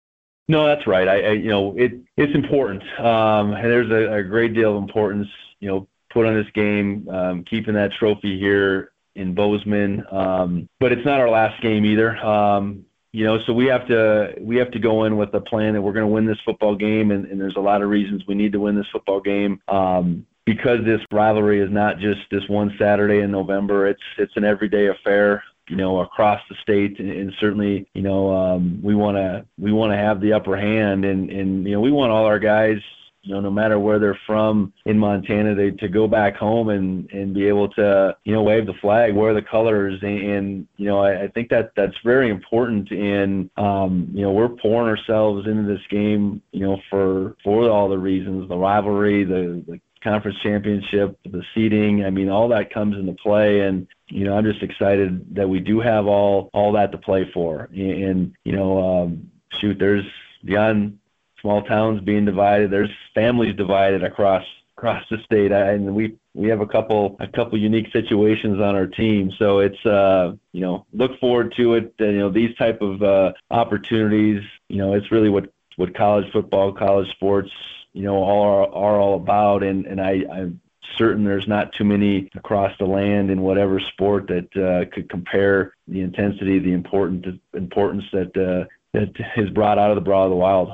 No, 0.48 0.66
that's 0.66 0.86
right. 0.86 1.08
I, 1.08 1.20
I 1.20 1.32
you 1.32 1.48
know 1.48 1.74
it 1.76 1.92
it's 2.16 2.34
important, 2.34 2.82
um, 2.98 3.52
and 3.52 3.64
there's 3.64 3.90
a, 3.90 4.14
a, 4.14 4.22
great 4.22 4.54
deal 4.54 4.76
of 4.76 4.82
importance 4.82 5.28
you 5.60 5.68
know 5.68 5.88
put 6.10 6.26
on 6.26 6.34
this 6.34 6.50
game, 6.54 7.08
um, 7.08 7.44
keeping 7.44 7.74
that 7.74 7.92
trophy 7.92 8.38
here 8.38 8.92
in 9.14 9.34
Bozeman. 9.34 10.04
Um, 10.10 10.68
but 10.80 10.92
it's 10.92 11.04
not 11.04 11.20
our 11.20 11.30
last 11.30 11.62
game 11.62 11.84
either. 11.84 12.16
Um, 12.18 12.84
you 13.12 13.24
know, 13.24 13.38
so 13.46 13.52
we 13.52 13.66
have 13.66 13.86
to 13.88 14.34
we 14.40 14.56
have 14.56 14.70
to 14.72 14.78
go 14.78 15.04
in 15.04 15.16
with 15.16 15.32
a 15.34 15.40
plan 15.40 15.74
that 15.74 15.82
we're 15.82 15.92
going 15.92 16.06
to 16.06 16.12
win 16.12 16.26
this 16.26 16.40
football 16.44 16.74
game, 16.74 17.10
and, 17.10 17.26
and, 17.26 17.40
there's 17.40 17.56
a 17.56 17.60
lot 17.60 17.82
of 17.82 17.90
reasons 17.90 18.22
we 18.26 18.34
need 18.34 18.52
to 18.52 18.60
win 18.60 18.74
this 18.74 18.86
football 18.90 19.20
game. 19.20 19.60
Um, 19.68 20.26
because 20.44 20.84
this 20.84 21.00
rivalry 21.12 21.60
is 21.60 21.70
not 21.70 21.98
just 21.98 22.20
this 22.30 22.42
one 22.48 22.74
Saturday 22.78 23.20
in 23.20 23.30
November, 23.30 23.86
it's 23.86 24.02
it's 24.18 24.36
an 24.36 24.44
everyday 24.44 24.88
affair 24.88 25.44
you 25.72 25.78
know, 25.78 26.00
across 26.00 26.38
the 26.50 26.56
state, 26.60 26.98
and, 26.98 27.10
and 27.10 27.32
certainly, 27.40 27.88
you 27.94 28.02
know, 28.02 28.30
um, 28.30 28.78
we 28.82 28.94
want 28.94 29.16
to 29.16 29.42
we 29.58 29.72
want 29.72 29.90
to 29.90 29.96
have 29.96 30.20
the 30.20 30.34
upper 30.34 30.54
hand, 30.54 31.06
and 31.06 31.30
and 31.30 31.64
you 31.66 31.72
know, 31.72 31.80
we 31.80 31.90
want 31.90 32.12
all 32.12 32.26
our 32.26 32.38
guys, 32.38 32.76
you 33.22 33.32
know, 33.32 33.40
no 33.40 33.50
matter 33.50 33.78
where 33.78 33.98
they're 33.98 34.20
from 34.26 34.70
in 34.84 34.98
Montana, 34.98 35.54
they, 35.54 35.70
to 35.70 35.88
go 35.88 36.06
back 36.06 36.36
home 36.36 36.68
and 36.68 37.10
and 37.10 37.32
be 37.32 37.48
able 37.48 37.70
to, 37.70 38.14
you 38.24 38.34
know, 38.34 38.42
wave 38.42 38.66
the 38.66 38.74
flag, 38.82 39.14
wear 39.14 39.32
the 39.32 39.40
colors, 39.40 39.98
and, 40.02 40.20
and 40.20 40.68
you 40.76 40.84
know, 40.84 40.98
I, 40.98 41.22
I 41.22 41.28
think 41.28 41.48
that 41.48 41.72
that's 41.74 41.96
very 42.04 42.28
important. 42.28 42.90
And 42.90 43.48
um, 43.56 44.10
you 44.12 44.20
know, 44.20 44.32
we're 44.32 44.50
pouring 44.50 44.90
ourselves 44.90 45.46
into 45.46 45.62
this 45.62 45.86
game, 45.88 46.42
you 46.52 46.66
know, 46.66 46.76
for 46.90 47.34
for 47.42 47.70
all 47.70 47.88
the 47.88 47.96
reasons, 47.96 48.46
the 48.46 48.58
rivalry, 48.58 49.24
the, 49.24 49.64
the 49.66 49.80
conference 50.02 50.38
championship, 50.42 51.18
the 51.24 51.42
seeding. 51.54 52.04
I 52.04 52.10
mean, 52.10 52.28
all 52.28 52.48
that 52.48 52.72
comes 52.72 52.96
into 52.96 53.12
play, 53.14 53.60
and 53.60 53.86
you 54.08 54.24
know, 54.24 54.36
I'm 54.36 54.44
just 54.44 54.62
excited 54.62 55.34
that 55.34 55.48
we 55.48 55.60
do 55.60 55.80
have 55.80 56.06
all 56.06 56.50
all 56.52 56.72
that 56.72 56.92
to 56.92 56.98
play 56.98 57.30
for. 57.32 57.68
And 57.72 58.34
you 58.44 58.52
know, 58.52 59.02
um, 59.02 59.30
shoot, 59.60 59.78
there's 59.78 60.04
beyond 60.44 60.98
small 61.40 61.62
towns 61.62 62.00
being 62.00 62.24
divided. 62.24 62.70
There's 62.70 62.90
families 63.14 63.56
divided 63.56 64.02
across 64.02 64.44
across 64.76 65.04
the 65.10 65.18
state, 65.24 65.52
and 65.52 65.94
we 65.94 66.16
we 66.34 66.48
have 66.48 66.60
a 66.60 66.66
couple 66.66 67.16
a 67.20 67.28
couple 67.28 67.58
unique 67.58 67.92
situations 67.92 68.60
on 68.60 68.74
our 68.74 68.86
team. 68.86 69.30
So 69.38 69.60
it's 69.60 69.84
uh, 69.86 70.34
you 70.52 70.60
know, 70.60 70.86
look 70.92 71.18
forward 71.20 71.54
to 71.56 71.74
it. 71.74 71.94
You 71.98 72.18
know, 72.18 72.30
these 72.30 72.54
type 72.56 72.80
of 72.80 73.02
uh, 73.02 73.32
opportunities. 73.50 74.42
You 74.68 74.78
know, 74.78 74.94
it's 74.94 75.10
really 75.12 75.28
what 75.28 75.52
what 75.76 75.94
college 75.94 76.30
football, 76.32 76.72
college 76.72 77.08
sports 77.10 77.50
you 77.92 78.02
know 78.02 78.16
all 78.16 78.42
are, 78.42 78.74
are 78.74 79.00
all 79.00 79.16
about 79.16 79.62
and 79.62 79.86
and 79.86 80.00
I 80.00 80.24
I'm 80.32 80.60
certain 80.98 81.24
there's 81.24 81.48
not 81.48 81.72
too 81.72 81.84
many 81.84 82.28
across 82.34 82.76
the 82.78 82.84
land 82.84 83.30
in 83.30 83.40
whatever 83.40 83.80
sport 83.80 84.28
that 84.28 84.56
uh, 84.56 84.92
could 84.94 85.08
compare 85.08 85.74
the 85.88 86.00
intensity 86.00 86.58
the 86.58 86.72
important 86.72 87.40
importance 87.54 88.04
that 88.12 88.36
uh, 88.36 88.68
that 88.92 89.12
is 89.36 89.50
brought 89.50 89.78
out 89.78 89.90
of 89.90 89.96
the 89.96 90.00
Brawl 90.00 90.24
of 90.24 90.30
the 90.30 90.36
Wild. 90.36 90.72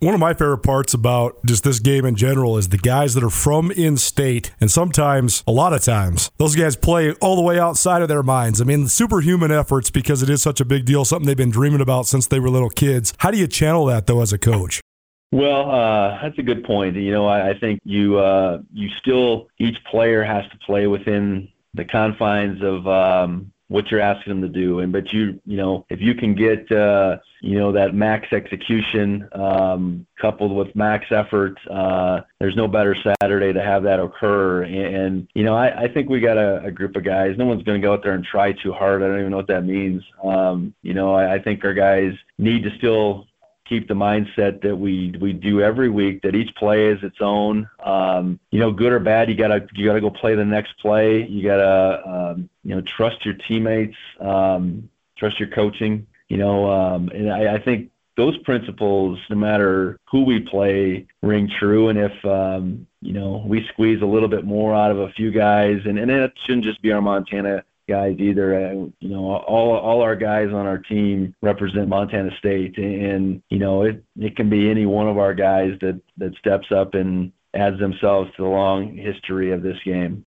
One 0.00 0.12
of 0.12 0.20
my 0.20 0.34
favorite 0.34 0.58
parts 0.58 0.92
about 0.92 1.38
just 1.46 1.64
this 1.64 1.78
game 1.78 2.04
in 2.04 2.16
general 2.16 2.58
is 2.58 2.68
the 2.68 2.76
guys 2.76 3.14
that 3.14 3.24
are 3.24 3.30
from 3.30 3.70
in 3.70 3.96
state, 3.96 4.52
and 4.60 4.70
sometimes, 4.70 5.42
a 5.46 5.52
lot 5.52 5.72
of 5.72 5.82
times, 5.82 6.30
those 6.36 6.54
guys 6.54 6.76
play 6.76 7.12
all 7.14 7.34
the 7.34 7.40
way 7.40 7.58
outside 7.58 8.02
of 8.02 8.08
their 8.08 8.22
minds. 8.22 8.60
I 8.60 8.64
mean, 8.64 8.88
superhuman 8.88 9.50
efforts 9.50 9.88
because 9.88 10.22
it 10.22 10.28
is 10.28 10.42
such 10.42 10.60
a 10.60 10.66
big 10.66 10.84
deal, 10.84 11.06
something 11.06 11.26
they've 11.26 11.34
been 11.34 11.50
dreaming 11.50 11.80
about 11.80 12.06
since 12.06 12.26
they 12.26 12.38
were 12.38 12.50
little 12.50 12.68
kids. 12.68 13.14
How 13.20 13.30
do 13.30 13.38
you 13.38 13.46
channel 13.46 13.86
that, 13.86 14.06
though, 14.06 14.20
as 14.20 14.34
a 14.34 14.38
coach? 14.38 14.82
Well, 15.32 15.70
uh, 15.70 16.22
that's 16.22 16.38
a 16.38 16.42
good 16.42 16.64
point. 16.64 16.96
You 16.96 17.12
know, 17.12 17.26
I, 17.26 17.50
I 17.50 17.58
think 17.58 17.80
you 17.84 18.18
uh, 18.18 18.60
you 18.72 18.88
still 19.00 19.48
each 19.58 19.82
player 19.84 20.22
has 20.22 20.48
to 20.50 20.58
play 20.58 20.86
within 20.86 21.48
the 21.74 21.84
confines 21.84 22.62
of 22.62 22.86
um, 22.86 23.52
what 23.68 23.90
you're 23.90 24.00
asking 24.00 24.40
them 24.40 24.42
to 24.42 24.48
do. 24.48 24.80
And 24.80 24.92
but 24.92 25.12
you 25.12 25.40
you 25.44 25.56
know 25.56 25.84
if 25.90 26.00
you 26.00 26.14
can 26.14 26.34
get 26.34 26.70
uh, 26.70 27.18
you 27.40 27.58
know 27.58 27.72
that 27.72 27.94
max 27.94 28.32
execution 28.32 29.28
um, 29.32 30.06
coupled 30.20 30.54
with 30.54 30.74
max 30.76 31.06
effort, 31.10 31.58
uh, 31.68 32.20
there's 32.38 32.56
no 32.56 32.68
better 32.68 32.94
Saturday 32.94 33.52
to 33.52 33.62
have 33.62 33.82
that 33.82 33.98
occur. 33.98 34.62
And, 34.62 34.96
and 34.96 35.28
you 35.34 35.42
know 35.42 35.56
I, 35.56 35.82
I 35.82 35.88
think 35.88 36.08
we 36.08 36.20
got 36.20 36.38
a, 36.38 36.64
a 36.64 36.70
group 36.70 36.96
of 36.96 37.04
guys. 37.04 37.36
No 37.36 37.46
one's 37.46 37.64
going 37.64 37.80
to 37.80 37.84
go 37.86 37.92
out 37.92 38.02
there 38.02 38.14
and 38.14 38.24
try 38.24 38.52
too 38.52 38.72
hard. 38.72 39.02
I 39.02 39.08
don't 39.08 39.18
even 39.18 39.30
know 39.32 39.38
what 39.38 39.48
that 39.48 39.64
means. 39.64 40.04
Um, 40.22 40.74
you 40.82 40.94
know 40.94 41.14
I, 41.14 41.34
I 41.34 41.42
think 41.42 41.64
our 41.64 41.74
guys 41.74 42.12
need 42.38 42.62
to 42.62 42.70
still 42.78 43.26
keep 43.68 43.88
the 43.88 43.94
mindset 43.94 44.62
that 44.62 44.76
we 44.76 45.14
we 45.20 45.32
do 45.32 45.60
every 45.60 45.88
week 45.88 46.22
that 46.22 46.34
each 46.34 46.54
play 46.56 46.88
is 46.88 47.02
its 47.02 47.18
own. 47.20 47.68
Um, 47.84 48.38
you 48.50 48.60
know 48.60 48.72
good 48.72 48.92
or 48.92 49.00
bad 49.00 49.28
you 49.28 49.34
gotta 49.34 49.66
you 49.74 49.86
gotta 49.86 50.00
go 50.00 50.10
play 50.10 50.34
the 50.34 50.44
next 50.44 50.78
play. 50.78 51.26
You 51.26 51.42
gotta 51.42 52.08
um, 52.08 52.48
you 52.62 52.74
know 52.74 52.82
trust 52.82 53.24
your 53.24 53.34
teammates 53.34 53.96
um, 54.20 54.88
trust 55.16 55.38
your 55.40 55.48
coaching 55.48 56.06
you 56.28 56.36
know 56.36 56.70
um, 56.70 57.08
and 57.10 57.32
I, 57.32 57.54
I 57.54 57.58
think 57.62 57.90
those 58.16 58.36
principles 58.38 59.18
no 59.28 59.36
matter 59.36 59.98
who 60.10 60.24
we 60.24 60.40
play 60.40 61.06
ring 61.22 61.50
true. 61.58 61.88
And 61.88 61.98
if 61.98 62.24
um, 62.24 62.86
you 63.02 63.12
know 63.12 63.44
we 63.46 63.66
squeeze 63.68 64.02
a 64.02 64.06
little 64.06 64.28
bit 64.28 64.44
more 64.44 64.74
out 64.74 64.90
of 64.90 64.98
a 64.98 65.10
few 65.10 65.30
guys 65.30 65.80
and 65.84 65.98
and 65.98 66.10
it 66.10 66.32
shouldn't 66.44 66.64
just 66.64 66.82
be 66.82 66.92
our 66.92 67.02
Montana 67.02 67.64
guys 67.88 68.16
either. 68.18 68.54
Uh, 68.54 68.72
you 69.00 69.08
know, 69.08 69.36
all 69.36 69.76
all 69.76 70.02
our 70.02 70.16
guys 70.16 70.48
on 70.48 70.66
our 70.66 70.78
team 70.78 71.34
represent 71.42 71.88
Montana 71.88 72.30
State, 72.38 72.76
and 72.78 73.42
you 73.50 73.58
know, 73.58 73.82
it 73.82 74.02
it 74.18 74.36
can 74.36 74.50
be 74.50 74.70
any 74.70 74.86
one 74.86 75.08
of 75.08 75.18
our 75.18 75.34
guys 75.34 75.72
that 75.80 76.00
that 76.18 76.34
steps 76.36 76.66
up 76.74 76.94
and 76.94 77.32
adds 77.54 77.78
themselves 77.78 78.30
to 78.36 78.42
the 78.42 78.48
long 78.48 78.96
history 78.96 79.52
of 79.52 79.62
this 79.62 79.78
game. 79.84 80.24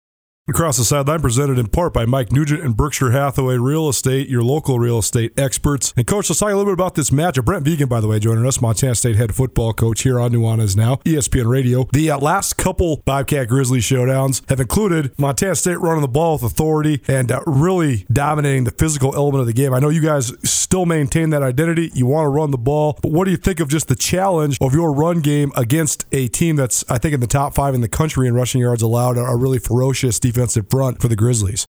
Across 0.49 0.79
the 0.79 0.85
sideline, 0.85 1.21
presented 1.21 1.59
in 1.59 1.67
part 1.67 1.93
by 1.93 2.07
Mike 2.07 2.33
Nugent 2.33 2.63
and 2.63 2.75
Berkshire 2.75 3.11
Hathaway 3.11 3.59
Real 3.59 3.87
Estate, 3.91 4.31
your 4.31 4.43
local 4.43 4.79
real 4.79 4.99
estate 4.99 5.39
experts. 5.39 5.93
And 5.95 6.07
coach, 6.07 6.31
let's 6.31 6.41
talk 6.41 6.49
a 6.49 6.57
little 6.57 6.65
bit 6.65 6.73
about 6.73 6.95
this 6.95 7.11
matchup. 7.11 7.45
Brent 7.45 7.67
Vigen, 7.67 7.87
by 7.87 8.01
the 8.01 8.09
way, 8.09 8.19
joining 8.19 8.47
us, 8.47 8.59
Montana 8.59 8.95
State 8.95 9.17
head 9.17 9.35
football 9.35 9.75
coach 9.75 10.05
here 10.05 10.19
on 10.19 10.33
Nuanez 10.33 10.75
now, 10.75 10.97
ESPN 11.05 11.47
Radio. 11.51 11.87
The 11.93 12.13
uh, 12.13 12.19
last 12.19 12.57
couple 12.57 13.03
Bobcat 13.05 13.47
Grizzly 13.47 13.81
showdowns 13.81 14.41
have 14.49 14.59
included 14.59 15.13
Montana 15.19 15.55
State 15.55 15.81
running 15.81 16.01
the 16.01 16.09
ball 16.09 16.37
with 16.37 16.45
authority 16.45 17.03
and 17.07 17.31
uh, 17.31 17.43
really 17.47 18.07
dominating 18.11 18.65
the 18.65 18.71
physical 18.71 19.15
element 19.15 19.43
of 19.43 19.47
the 19.47 19.53
game. 19.53 19.75
I 19.75 19.81
know 19.81 19.91
you 19.91 20.01
guys 20.01 20.33
still 20.49 20.87
maintain 20.87 21.29
that 21.29 21.43
identity. 21.43 21.91
You 21.93 22.07
want 22.07 22.25
to 22.25 22.31
run 22.31 22.53
the 22.53 22.57
ball, 22.57 22.99
but 23.03 23.13
what 23.13 23.27
do 23.27 23.33
you 23.33 23.37
think 23.37 23.61
of 23.61 23.69
just 23.69 23.89
the 23.89 23.97
challenge 23.97 24.57
of 24.63 24.73
your 24.73 24.95
run 24.95 25.21
game 25.21 25.53
against 25.57 26.07
a 26.11 26.29
team 26.29 26.57
that's, 26.57 26.91
I 26.91 26.97
think, 26.97 27.13
in 27.13 27.21
the 27.21 27.27
top 27.27 27.55
five 27.55 27.75
in 27.75 27.83
the 27.83 27.89
country 27.89 28.27
in 28.27 28.33
rushing 28.33 28.63
yards 28.63 28.81
allowed, 28.81 29.19
a 29.19 29.37
really 29.37 29.59
ferocious 29.59 30.19
defense? 30.19 30.38
Defensive 30.39 30.71
front 30.71 31.01
for 31.01 31.09
the 31.09 31.17
Grizzlies? 31.17 31.67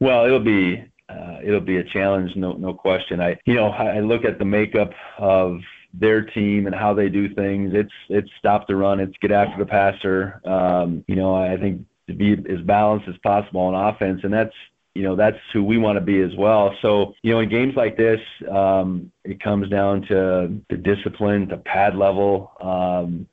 Well, 0.00 0.24
it'll 0.24 0.40
be 0.40 0.84
uh, 1.08 1.38
it'll 1.44 1.60
be 1.60 1.78
a 1.78 1.84
challenge, 1.84 2.34
no 2.36 2.52
no 2.52 2.72
question. 2.72 3.20
I 3.20 3.38
you 3.44 3.54
know 3.54 3.68
I 3.68 4.00
look 4.00 4.24
at 4.24 4.38
the 4.38 4.44
makeup 4.44 4.92
of 5.18 5.60
their 5.92 6.22
team 6.22 6.66
and 6.66 6.74
how 6.74 6.94
they 6.94 7.08
do 7.08 7.34
things. 7.34 7.72
It's 7.74 7.92
it's 8.08 8.28
stop 8.38 8.66
the 8.66 8.76
run, 8.76 9.00
it's 9.00 9.16
get 9.20 9.32
after 9.32 9.58
the 9.58 9.68
passer. 9.68 10.40
Um, 10.44 11.04
you 11.08 11.16
know, 11.16 11.34
I 11.34 11.56
think 11.56 11.84
to 12.08 12.14
be 12.14 12.32
as 12.32 12.60
balanced 12.64 13.08
as 13.08 13.16
possible 13.22 13.60
on 13.60 13.74
offense, 13.74 14.20
and 14.22 14.32
that's 14.32 14.54
you 14.94 15.02
know 15.02 15.16
that's 15.16 15.38
who 15.52 15.64
we 15.64 15.78
want 15.78 15.96
to 15.96 16.00
be 16.00 16.20
as 16.20 16.34
well. 16.36 16.74
So 16.80 17.14
you 17.22 17.32
know, 17.32 17.40
in 17.40 17.48
games 17.48 17.74
like 17.76 17.96
this, 17.96 18.20
um, 18.50 19.10
it 19.24 19.42
comes 19.42 19.68
down 19.68 20.02
to 20.02 20.60
the 20.70 20.76
discipline, 20.76 21.48
the 21.48 21.58
pad 21.58 21.96
level. 21.96 22.52
Um, 22.60 23.26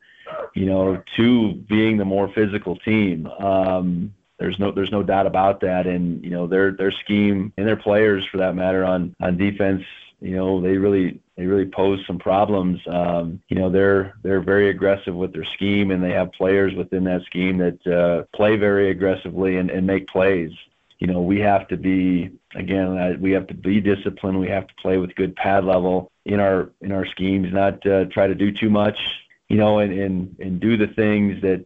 you 0.53 0.67
know, 0.67 1.01
to 1.17 1.53
being 1.67 1.97
the 1.97 2.05
more 2.05 2.31
physical 2.35 2.75
team. 2.77 3.25
Um, 3.25 4.13
there's 4.39 4.57
no 4.59 4.71
there's 4.71 4.91
no 4.91 5.03
doubt 5.03 5.27
about 5.27 5.61
that, 5.61 5.87
and 5.87 6.23
you 6.23 6.31
know 6.31 6.47
their 6.47 6.71
their 6.71 6.91
scheme 6.91 7.53
and 7.57 7.67
their 7.67 7.77
players 7.77 8.25
for 8.31 8.37
that 8.37 8.55
matter 8.55 8.83
on 8.83 9.15
on 9.21 9.37
defense. 9.37 9.83
You 10.21 10.35
know 10.35 10.61
they 10.61 10.77
really 10.77 11.19
they 11.37 11.45
really 11.45 11.65
pose 11.65 11.99
some 12.07 12.19
problems. 12.19 12.79
Um, 12.87 13.41
you 13.49 13.57
know 13.57 13.69
they're 13.69 14.15
they're 14.23 14.41
very 14.41 14.69
aggressive 14.69 15.15
with 15.15 15.33
their 15.33 15.45
scheme, 15.55 15.91
and 15.91 16.03
they 16.03 16.11
have 16.11 16.31
players 16.33 16.73
within 16.75 17.03
that 17.05 17.23
scheme 17.23 17.57
that 17.57 17.87
uh, 17.87 18.23
play 18.35 18.57
very 18.57 18.89
aggressively 18.89 19.57
and, 19.57 19.69
and 19.69 19.85
make 19.85 20.07
plays 20.07 20.51
you 20.99 21.07
know, 21.07 21.21
we 21.21 21.39
have 21.39 21.67
to 21.69 21.77
be 21.77 22.29
again, 22.55 23.19
we 23.21 23.31
have 23.31 23.47
to 23.47 23.53
be 23.53 23.79
disciplined. 23.79 24.39
We 24.39 24.49
have 24.49 24.67
to 24.67 24.73
play 24.75 24.97
with 24.97 25.15
good 25.15 25.35
pad 25.35 25.63
level 25.63 26.11
in 26.25 26.39
our 26.41 26.69
in 26.81 26.91
our 26.91 27.05
schemes, 27.05 27.51
not 27.53 27.85
uh, 27.87 28.05
try 28.05 28.27
to 28.27 28.35
do 28.35 28.51
too 28.51 28.69
much, 28.69 28.99
you 29.47 29.57
know, 29.57 29.79
and 29.79 29.97
and 29.97 30.35
and 30.39 30.59
do 30.59 30.75
the 30.75 30.87
things 30.87 31.41
that 31.41 31.65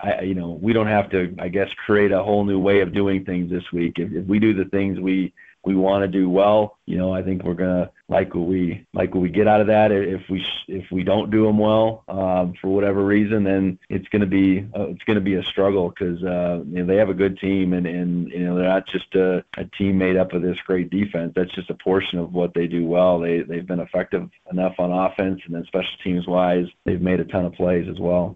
I, 0.00 0.22
you 0.22 0.34
know, 0.34 0.58
we 0.60 0.72
don't 0.72 0.86
have 0.86 1.10
to, 1.10 1.34
I 1.38 1.48
guess, 1.48 1.68
create 1.86 2.12
a 2.12 2.22
whole 2.22 2.44
new 2.44 2.58
way 2.58 2.80
of 2.80 2.92
doing 2.92 3.24
things 3.24 3.50
this 3.50 3.72
week. 3.72 3.98
If, 3.98 4.12
if 4.12 4.26
we 4.26 4.38
do 4.38 4.54
the 4.54 4.66
things 4.66 5.00
we 5.00 5.32
we 5.66 5.74
want 5.74 6.02
to 6.02 6.08
do 6.08 6.30
well, 6.30 6.78
you 6.86 6.96
know, 6.96 7.12
I 7.12 7.22
think 7.22 7.42
we're 7.42 7.54
gonna 7.54 7.90
like 8.08 8.36
what 8.36 8.46
we 8.46 8.86
like 8.94 9.12
what 9.12 9.20
we 9.20 9.28
get 9.28 9.48
out 9.48 9.60
of 9.60 9.66
that. 9.66 9.90
If 9.90 10.22
we 10.30 10.46
if 10.68 10.84
we 10.92 11.02
don't 11.02 11.32
do 11.32 11.44
them 11.44 11.58
well 11.58 12.04
um, 12.06 12.54
for 12.60 12.68
whatever 12.68 13.04
reason, 13.04 13.42
then 13.42 13.80
it's 13.88 14.06
gonna 14.08 14.26
be 14.26 14.60
uh, 14.60 14.90
it's 14.90 15.02
gonna 15.02 15.20
be 15.20 15.34
a 15.34 15.42
struggle 15.42 15.88
because 15.88 16.22
uh, 16.22 16.62
you 16.68 16.78
know, 16.78 16.86
they 16.86 16.96
have 16.96 17.08
a 17.10 17.14
good 17.14 17.40
team 17.40 17.72
and 17.72 17.84
and 17.84 18.28
you 18.28 18.44
know 18.44 18.54
they're 18.54 18.68
not 18.68 18.86
just 18.86 19.12
a, 19.16 19.44
a 19.56 19.64
team 19.76 19.98
made 19.98 20.16
up 20.16 20.32
of 20.32 20.42
this 20.42 20.58
great 20.64 20.88
defense. 20.88 21.32
That's 21.34 21.54
just 21.54 21.70
a 21.70 21.74
portion 21.74 22.20
of 22.20 22.32
what 22.32 22.54
they 22.54 22.68
do 22.68 22.86
well. 22.86 23.18
They 23.18 23.40
they've 23.40 23.66
been 23.66 23.80
effective 23.80 24.30
enough 24.52 24.76
on 24.78 24.92
offense 24.92 25.40
and 25.46 25.54
then 25.54 25.64
special 25.64 25.98
teams 26.04 26.28
wise, 26.28 26.68
they've 26.84 27.02
made 27.02 27.18
a 27.18 27.24
ton 27.24 27.44
of 27.44 27.54
plays 27.54 27.88
as 27.90 27.98
well. 27.98 28.35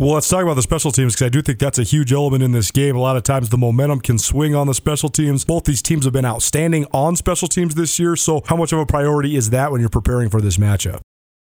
Well, 0.00 0.12
let's 0.12 0.28
talk 0.28 0.44
about 0.44 0.54
the 0.54 0.62
special 0.62 0.92
teams 0.92 1.14
because 1.16 1.26
I 1.26 1.28
do 1.28 1.42
think 1.42 1.58
that's 1.58 1.76
a 1.76 1.82
huge 1.82 2.12
element 2.12 2.40
in 2.44 2.52
this 2.52 2.70
game. 2.70 2.94
A 2.94 3.00
lot 3.00 3.16
of 3.16 3.24
times 3.24 3.48
the 3.48 3.58
momentum 3.58 3.98
can 3.98 4.16
swing 4.16 4.54
on 4.54 4.68
the 4.68 4.74
special 4.74 5.08
teams. 5.08 5.44
Both 5.44 5.64
these 5.64 5.82
teams 5.82 6.04
have 6.04 6.12
been 6.12 6.24
outstanding 6.24 6.86
on 6.92 7.16
special 7.16 7.48
teams 7.48 7.74
this 7.74 7.98
year. 7.98 8.14
So, 8.14 8.42
how 8.46 8.54
much 8.54 8.72
of 8.72 8.78
a 8.78 8.86
priority 8.86 9.34
is 9.34 9.50
that 9.50 9.72
when 9.72 9.80
you're 9.80 9.90
preparing 9.90 10.30
for 10.30 10.40
this 10.40 10.56
matchup? 10.56 11.00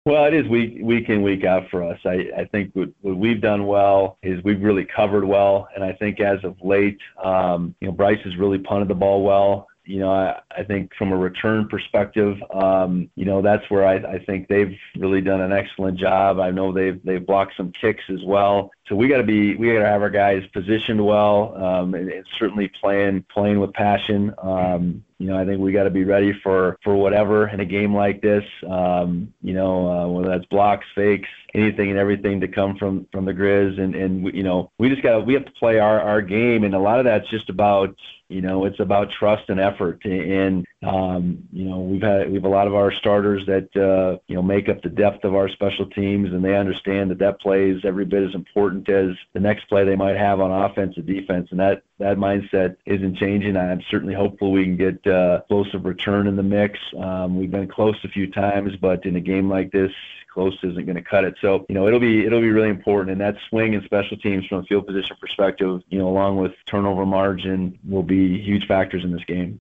Well, 0.06 0.26
it 0.26 0.36
is 0.36 0.48
week 0.48 0.78
week 0.84 1.10
in 1.10 1.24
week 1.24 1.44
out 1.46 1.68
for 1.72 1.84
us. 1.84 1.98
I, 2.06 2.30
I 2.38 2.46
think 2.52 2.76
what, 2.76 2.90
what 3.02 3.18
we've 3.18 3.42
done 3.42 3.66
well 3.66 4.20
is 4.22 4.44
we've 4.44 4.62
really 4.62 4.86
covered 4.86 5.26
well, 5.26 5.68
and 5.74 5.84
I 5.84 5.94
think 5.94 6.20
as 6.20 6.38
of 6.44 6.56
late, 6.62 7.00
um, 7.24 7.74
you 7.82 7.88
know, 7.88 7.92
Bryce 7.92 8.22
has 8.24 8.38
really 8.38 8.60
punted 8.60 8.88
the 8.88 8.94
ball 8.94 9.24
well 9.24 9.68
you 9.86 10.00
know, 10.00 10.12
I, 10.12 10.40
I 10.50 10.64
think 10.64 10.94
from 10.96 11.12
a 11.12 11.18
return 11.18 11.68
perspective, 11.68 12.38
um, 12.54 13.10
you 13.16 13.26
know, 13.26 13.42
that's 13.42 13.70
where 13.70 13.86
I, 13.86 13.96
I 13.96 14.20
think 14.26 14.48
they've 14.48 14.76
really 14.98 15.22
done 15.22 15.42
an 15.42 15.52
excellent 15.52 16.00
job. 16.00 16.40
I 16.40 16.52
know 16.52 16.72
they've 16.72 17.04
they've 17.04 17.26
blocked 17.26 17.54
some 17.58 17.72
kicks 17.72 18.04
as 18.10 18.24
well. 18.24 18.72
So 18.94 18.98
we 18.98 19.08
got 19.08 19.18
to 19.18 19.24
be 19.24 19.56
we 19.56 19.74
got 19.74 19.80
to 19.80 19.88
have 19.88 20.04
our 20.04 20.10
guys 20.12 20.44
positioned 20.54 21.04
well, 21.04 21.56
um, 21.56 21.96
and, 21.96 22.10
and 22.10 22.24
certainly 22.38 22.72
playing 22.80 23.26
playing 23.34 23.60
with 23.60 23.74
passion. 23.74 24.32
Um, 24.38 25.04
you 25.18 25.26
know, 25.26 25.36
I 25.36 25.46
think 25.46 25.62
we 25.62 25.72
got 25.72 25.86
to 25.86 25.90
be 25.90 26.04
ready 26.04 26.32
for 26.44 26.78
for 26.84 26.96
whatever 26.96 27.48
in 27.48 27.60
a 27.60 27.66
game 27.66 27.96
like 27.96 28.22
this. 28.22 28.44
Um, 28.70 29.34
you 29.42 29.56
know, 29.56 29.90
uh, 29.90 30.08
whether 30.10 30.30
that's 30.30 30.46
blocks, 30.46 30.86
fakes, 30.94 31.30
anything 31.56 31.90
and 31.90 31.98
everything 31.98 32.40
to 32.42 32.48
come 32.48 32.78
from 32.78 33.08
from 33.12 33.26
the 33.26 33.34
Grizz, 33.34 33.82
and 33.82 33.96
and 33.96 34.26
we, 34.26 34.34
you 34.36 34.44
know, 34.44 34.72
we 34.78 34.90
just 34.90 35.02
got 35.02 35.26
we 35.26 35.34
have 35.34 35.46
to 35.46 35.52
play 35.54 35.80
our 35.80 36.00
our 36.00 36.22
game, 36.22 36.64
and 36.64 36.76
a 36.76 36.80
lot 36.80 37.00
of 37.00 37.06
that's 37.06 37.28
just 37.32 37.50
about 37.50 37.96
you 38.34 38.42
know, 38.42 38.66
it's 38.66 38.80
about 38.80 39.12
trust 39.12 39.50
and 39.50 39.60
effort. 39.60 40.04
And 40.06 40.66
um, 40.82 41.48
you 41.52 41.66
know, 41.66 41.80
we've 41.80 42.02
had 42.02 42.30
we 42.30 42.36
have 42.36 42.46
a 42.46 42.50
lot 42.50 42.66
of 42.66 42.74
our 42.74 42.92
starters 42.92 43.46
that 43.46 43.70
uh, 43.76 44.18
you 44.28 44.36
know 44.36 44.42
make 44.42 44.70
up 44.70 44.82
the 44.82 44.90
depth 44.90 45.24
of 45.24 45.36
our 45.36 45.50
special 45.50 45.86
teams, 45.86 46.32
and 46.32 46.44
they 46.44 46.58
understand 46.58 47.12
that 47.12 47.20
that 47.20 47.40
plays 47.40 47.82
every 47.86 48.06
bit 48.06 48.24
as 48.24 48.34
important 48.34 48.83
as 48.90 49.16
the 49.34 49.40
next 49.40 49.66
play 49.66 49.84
they 49.84 49.96
might 49.96 50.18
have 50.18 50.40
on 50.40 50.52
offense 50.52 50.98
or 50.98 51.02
defense. 51.02 51.48
And 51.52 51.60
that 51.60 51.84
that 52.00 52.18
mindset 52.18 52.78
isn't 52.86 53.18
changing. 53.18 53.56
I'm 53.56 53.82
certainly 53.90 54.14
hopeful 54.14 54.52
we 54.52 54.64
can 54.64 54.78
get 54.78 55.06
uh, 55.08 55.40
explosive 55.40 55.86
return 55.86 56.28
in 56.28 56.36
the 56.36 56.44
mix. 56.44 56.80
Um, 56.98 57.38
we've 57.38 57.52
been 57.52 57.68
close 57.68 57.96
a 58.04 58.10
few 58.10 58.30
times, 58.32 58.76
but 58.82 59.06
in 59.06 59.16
a 59.16 59.22
game 59.22 59.50
like 59.50 59.72
this, 59.72 59.92
close 60.34 60.58
isn't 60.64 60.86
going 60.86 60.96
to 60.96 61.02
cut 61.02 61.24
it. 61.24 61.36
So, 61.42 61.66
you 61.70 61.76
know, 61.76 61.88
it'll 61.88 62.00
be 62.00 62.26
it'll 62.26 62.42
be 62.42 62.50
really 62.50 62.70
important. 62.70 63.12
And 63.12 63.22
that 63.22 63.36
swing 63.50 63.76
and 63.76 63.84
special 63.84 64.18
teams 64.18 64.46
from 64.48 64.60
a 64.60 64.64
field 64.64 64.88
position 64.88 65.16
perspective, 65.20 65.82
you 65.90 66.00
know, 66.00 66.08
along 66.08 66.38
with 66.38 66.54
turnover 66.66 67.06
margin, 67.06 67.78
will 67.88 68.04
be 68.04 68.42
huge 68.42 68.66
factors 68.68 69.04
in 69.04 69.12
this 69.12 69.24
game. 69.26 69.60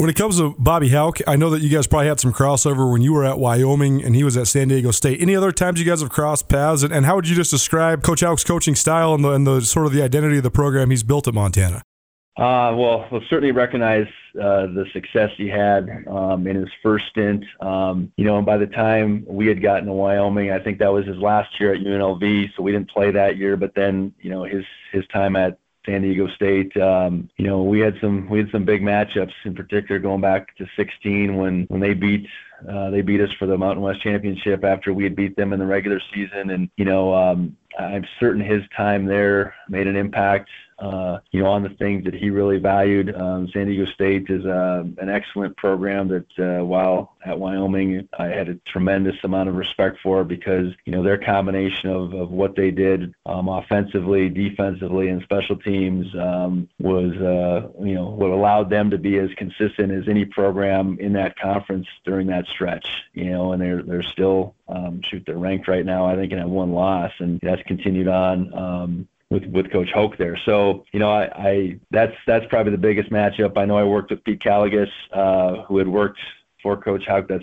When 0.00 0.08
it 0.08 0.16
comes 0.16 0.38
to 0.38 0.54
Bobby 0.58 0.88
Hauck, 0.88 1.18
I 1.26 1.36
know 1.36 1.50
that 1.50 1.60
you 1.60 1.68
guys 1.68 1.86
probably 1.86 2.08
had 2.08 2.18
some 2.18 2.32
crossover 2.32 2.90
when 2.90 3.02
you 3.02 3.12
were 3.12 3.22
at 3.22 3.38
Wyoming 3.38 4.02
and 4.02 4.16
he 4.16 4.24
was 4.24 4.34
at 4.34 4.46
San 4.46 4.68
Diego 4.68 4.92
State. 4.92 5.20
Any 5.20 5.36
other 5.36 5.52
times 5.52 5.78
you 5.78 5.84
guys 5.84 6.00
have 6.00 6.08
crossed 6.08 6.48
paths? 6.48 6.82
And, 6.82 7.04
how 7.04 7.16
would 7.16 7.28
you 7.28 7.36
just 7.36 7.50
describe 7.50 8.02
Coach 8.02 8.20
Hauck's 8.20 8.42
coaching 8.42 8.74
style 8.74 9.12
and 9.12 9.22
the, 9.22 9.32
and 9.32 9.46
the 9.46 9.60
sort 9.60 9.84
of 9.84 9.92
the 9.92 10.00
identity 10.00 10.38
of 10.38 10.42
the 10.42 10.50
program 10.50 10.88
he's 10.88 11.02
built 11.02 11.28
at 11.28 11.34
Montana? 11.34 11.82
Uh, 12.38 12.72
well, 12.76 13.06
we'll 13.12 13.20
certainly 13.28 13.52
recognize 13.52 14.06
uh, 14.40 14.68
the 14.68 14.86
success 14.94 15.32
he 15.36 15.48
had 15.48 16.06
um, 16.08 16.46
in 16.46 16.56
his 16.56 16.70
first 16.82 17.04
stint. 17.10 17.44
Um, 17.60 18.10
you 18.16 18.24
know, 18.24 18.38
and 18.38 18.46
by 18.46 18.56
the 18.56 18.68
time 18.68 19.26
we 19.28 19.48
had 19.48 19.60
gotten 19.60 19.84
to 19.84 19.92
Wyoming, 19.92 20.50
I 20.50 20.60
think 20.60 20.78
that 20.78 20.90
was 20.90 21.04
his 21.04 21.18
last 21.18 21.60
year 21.60 21.74
at 21.74 21.82
UNLV, 21.82 22.54
so 22.56 22.62
we 22.62 22.72
didn't 22.72 22.90
play 22.90 23.10
that 23.10 23.36
year. 23.36 23.58
But 23.58 23.74
then, 23.74 24.14
you 24.18 24.30
know, 24.30 24.44
his 24.44 24.64
his 24.92 25.06
time 25.08 25.36
at 25.36 25.58
San 25.86 26.02
Diego 26.02 26.28
State. 26.34 26.76
Um, 26.76 27.28
you 27.36 27.46
know, 27.46 27.62
we 27.62 27.80
had 27.80 27.94
some 28.00 28.28
we 28.28 28.38
had 28.38 28.50
some 28.52 28.64
big 28.64 28.82
matchups 28.82 29.32
in 29.44 29.54
particular 29.54 29.98
going 29.98 30.20
back 30.20 30.56
to 30.56 30.66
16 30.76 31.36
when 31.36 31.64
when 31.68 31.80
they 31.80 31.94
beat 31.94 32.26
uh, 32.68 32.90
they 32.90 33.00
beat 33.00 33.20
us 33.20 33.30
for 33.38 33.46
the 33.46 33.56
Mountain 33.56 33.82
West 33.82 34.02
Championship 34.02 34.64
after 34.64 34.92
we 34.92 35.04
had 35.04 35.16
beat 35.16 35.36
them 35.36 35.52
in 35.52 35.58
the 35.58 35.66
regular 35.66 36.00
season. 36.14 36.50
And 36.50 36.68
you 36.76 36.84
know, 36.84 37.14
um, 37.14 37.56
I'm 37.78 38.04
certain 38.18 38.42
his 38.42 38.62
time 38.76 39.06
there 39.06 39.54
made 39.68 39.86
an 39.86 39.96
impact 39.96 40.50
uh, 40.80 41.18
you 41.30 41.42
know, 41.42 41.50
on 41.50 41.62
the 41.62 41.68
things 41.70 42.04
that 42.04 42.14
he 42.14 42.30
really 42.30 42.58
valued. 42.58 43.14
Um, 43.14 43.48
San 43.52 43.66
Diego 43.66 43.84
State 43.92 44.26
is 44.28 44.44
uh, 44.46 44.84
an 44.98 45.10
excellent 45.10 45.56
program 45.56 46.08
that, 46.08 46.26
uh, 46.38 46.64
while 46.64 47.16
at 47.24 47.38
Wyoming, 47.38 48.08
I 48.18 48.26
had 48.26 48.48
a 48.48 48.54
tremendous 48.66 49.16
amount 49.22 49.50
of 49.50 49.56
respect 49.56 49.98
for 50.02 50.24
because, 50.24 50.72
you 50.86 50.92
know, 50.92 51.02
their 51.02 51.18
combination 51.18 51.90
of, 51.90 52.14
of 52.14 52.30
what 52.30 52.56
they 52.56 52.70
did 52.70 53.14
um, 53.26 53.48
offensively, 53.48 54.30
defensively, 54.30 55.08
and 55.08 55.22
special 55.22 55.56
teams 55.56 56.06
um, 56.14 56.68
was, 56.78 57.12
uh, 57.16 57.68
you 57.84 57.94
know, 57.94 58.06
what 58.06 58.30
allowed 58.30 58.70
them 58.70 58.90
to 58.90 58.98
be 58.98 59.18
as 59.18 59.28
consistent 59.36 59.92
as 59.92 60.08
any 60.08 60.24
program 60.24 60.96
in 60.98 61.12
that 61.12 61.38
conference 61.38 61.86
during 62.04 62.28
that 62.28 62.46
stretch. 62.46 62.86
You 63.12 63.30
know, 63.30 63.52
and 63.52 63.60
they're 63.60 63.82
they're 63.82 64.02
still 64.02 64.54
um, 64.68 65.02
shoot 65.04 65.24
they're 65.26 65.36
ranked 65.36 65.68
right 65.68 65.84
now. 65.84 66.06
I 66.06 66.16
think 66.16 66.32
and 66.32 66.40
have 66.40 66.50
one 66.50 66.72
loss, 66.72 67.12
and 67.18 67.38
that's 67.42 67.62
continued 67.64 68.08
on. 68.08 68.54
Um, 68.54 69.08
with 69.30 69.44
with 69.46 69.70
Coach 69.70 69.90
Hoke 69.94 70.16
there. 70.16 70.38
So 70.44 70.84
you 70.92 70.98
know, 70.98 71.10
I, 71.10 71.30
I 71.34 71.80
that's 71.90 72.14
that's 72.26 72.46
probably 72.46 72.72
the 72.72 72.78
biggest 72.78 73.10
matchup. 73.10 73.56
I 73.56 73.64
know 73.64 73.78
I 73.78 73.84
worked 73.84 74.10
with 74.10 74.24
Pete 74.24 74.40
Kaligis, 74.40 74.90
uh, 75.12 75.62
who 75.62 75.78
had 75.78 75.88
worked 75.88 76.18
for 76.62 76.76
Coach 76.76 77.04
Hauck 77.06 77.28
that 77.28 77.42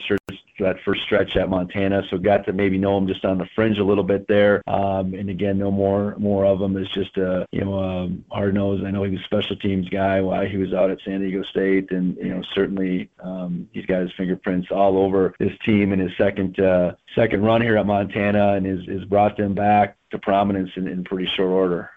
that 0.60 0.78
first 0.86 1.02
stretch 1.04 1.36
at 1.36 1.50
Montana, 1.50 2.04
so 2.10 2.18
got 2.18 2.46
to 2.46 2.54
maybe 2.54 2.78
know 2.78 2.98
him 2.98 3.08
just 3.08 3.26
on 3.26 3.38
the 3.38 3.48
fringe 3.56 3.78
a 3.78 3.84
little 3.84 4.04
bit 4.04 4.28
there. 4.28 4.62
Um, 4.68 5.14
and 5.14 5.30
again, 5.30 5.58
no 5.58 5.72
more 5.72 6.16
more 6.18 6.46
of 6.46 6.62
him 6.62 6.78
is 6.78 6.88
just 6.94 7.18
a 7.18 7.46
you 7.52 7.64
know 7.64 7.80
um, 7.80 8.26
hard 8.32 8.54
nose. 8.54 8.82
I 8.86 8.92
know 8.92 9.04
he 9.04 9.12
was 9.12 9.22
a 9.22 9.24
special 9.24 9.56
teams 9.56 9.90
guy 9.90 10.22
while 10.22 10.46
he 10.46 10.58
was 10.58 10.74
out 10.74 10.92
at 10.92 11.00
San 11.06 11.22
Diego 11.22 11.44
State, 11.44 11.92
and 11.92 12.16
you 12.18 12.30
know 12.30 12.42
certainly 12.54 13.10
um, 13.20 13.68
he's 13.72 13.86
got 13.86 14.02
his 14.02 14.12
fingerprints 14.18 14.70
all 14.72 14.98
over 14.98 15.34
this 15.40 15.54
team 15.66 15.94
in 15.94 16.00
his 16.00 16.12
second 16.18 16.60
uh, 16.60 16.94
second 17.16 17.44
run 17.44 17.62
here 17.62 17.78
at 17.78 17.86
Montana, 17.86 18.54
and 18.54 18.66
has, 18.66 18.86
has 18.88 19.06
brought 19.06 19.38
them 19.38 19.54
back 19.54 19.98
to 20.12 20.20
prominence 20.20 20.70
in, 20.76 20.88
in 20.88 21.04
pretty 21.04 21.30
short 21.36 21.52
order. 21.52 21.90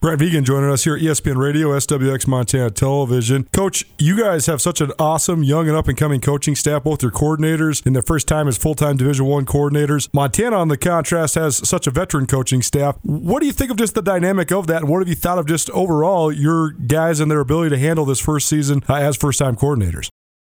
Brent 0.00 0.20
Vigen 0.20 0.44
joining 0.44 0.70
us 0.70 0.84
here 0.84 0.94
at 0.94 1.02
ESPN 1.02 1.38
Radio, 1.38 1.70
SWX 1.70 2.28
Montana 2.28 2.70
Television. 2.70 3.48
Coach, 3.52 3.84
you 3.98 4.16
guys 4.16 4.46
have 4.46 4.62
such 4.62 4.80
an 4.80 4.92
awesome 4.96 5.42
young 5.42 5.66
and 5.66 5.76
up 5.76 5.88
and 5.88 5.98
coming 5.98 6.20
coaching 6.20 6.54
staff, 6.54 6.84
both 6.84 7.02
your 7.02 7.10
coordinators 7.10 7.84
in 7.84 7.94
their 7.94 8.02
first 8.02 8.28
time 8.28 8.46
as 8.46 8.56
full 8.56 8.76
time 8.76 8.96
Division 8.96 9.26
One 9.26 9.44
coordinators. 9.44 10.08
Montana, 10.14 10.56
on 10.56 10.68
the 10.68 10.76
contrast, 10.76 11.34
has 11.34 11.56
such 11.68 11.88
a 11.88 11.90
veteran 11.90 12.28
coaching 12.28 12.62
staff. 12.62 12.96
What 13.02 13.40
do 13.40 13.46
you 13.46 13.52
think 13.52 13.72
of 13.72 13.76
just 13.76 13.96
the 13.96 14.02
dynamic 14.02 14.52
of 14.52 14.68
that, 14.68 14.82
and 14.82 14.88
what 14.88 15.00
have 15.00 15.08
you 15.08 15.16
thought 15.16 15.38
of 15.38 15.46
just 15.46 15.68
overall 15.70 16.30
your 16.30 16.70
guys 16.70 17.18
and 17.18 17.28
their 17.28 17.40
ability 17.40 17.70
to 17.70 17.78
handle 17.78 18.04
this 18.04 18.20
first 18.20 18.46
season 18.46 18.84
uh, 18.88 18.94
as 18.94 19.16
first 19.16 19.40
time 19.40 19.56
coordinators? 19.56 20.10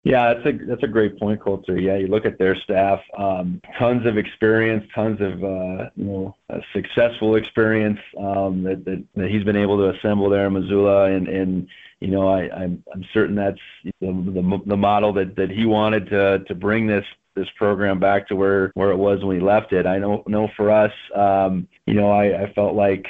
Yeah, 0.04 0.34
that's 0.34 0.46
a 0.46 0.66
that's 0.66 0.82
a 0.82 0.88
great 0.88 1.16
point, 1.18 1.40
Colter. 1.40 1.78
Yeah, 1.78 1.96
you 1.96 2.08
look 2.08 2.26
at 2.26 2.36
their 2.36 2.56
staff, 2.56 3.00
um, 3.16 3.60
tons 3.78 4.04
of 4.04 4.18
experience, 4.18 4.84
tons 4.92 5.20
of 5.20 5.44
uh, 5.44 5.90
you 5.94 6.04
know 6.04 6.36
successful 6.72 7.36
experience 7.36 8.00
um, 8.18 8.64
that, 8.64 8.84
that, 8.84 9.04
that 9.14 9.30
he's 9.30 9.44
been 9.44 9.56
able 9.56 9.76
to 9.76 9.96
assemble 9.96 10.28
there 10.28 10.48
in 10.48 10.54
Missoula, 10.54 11.04
and 11.04 11.28
and 11.28 11.68
you 12.00 12.08
know 12.08 12.28
I 12.28 12.50
I'm 12.50 12.82
I'm 12.92 13.04
certain 13.14 13.36
that's 13.36 13.60
the 13.84 13.92
the, 14.00 14.60
the 14.66 14.76
model 14.76 15.12
that 15.12 15.36
that 15.36 15.50
he 15.50 15.66
wanted 15.66 16.08
to 16.10 16.40
to 16.48 16.54
bring 16.54 16.88
this 16.88 17.04
this 17.36 17.48
program 17.56 18.00
back 18.00 18.26
to 18.28 18.34
where 18.34 18.72
where 18.74 18.90
it 18.90 18.96
was 18.96 19.20
when 19.20 19.36
we 19.36 19.40
left 19.40 19.72
it. 19.72 19.86
I 19.86 19.98
know 19.98 20.24
know 20.26 20.48
for 20.56 20.72
us, 20.72 20.92
um, 21.14 21.68
you 21.86 21.94
know 21.94 22.10
I, 22.10 22.42
I 22.42 22.52
felt 22.54 22.74
like 22.74 23.06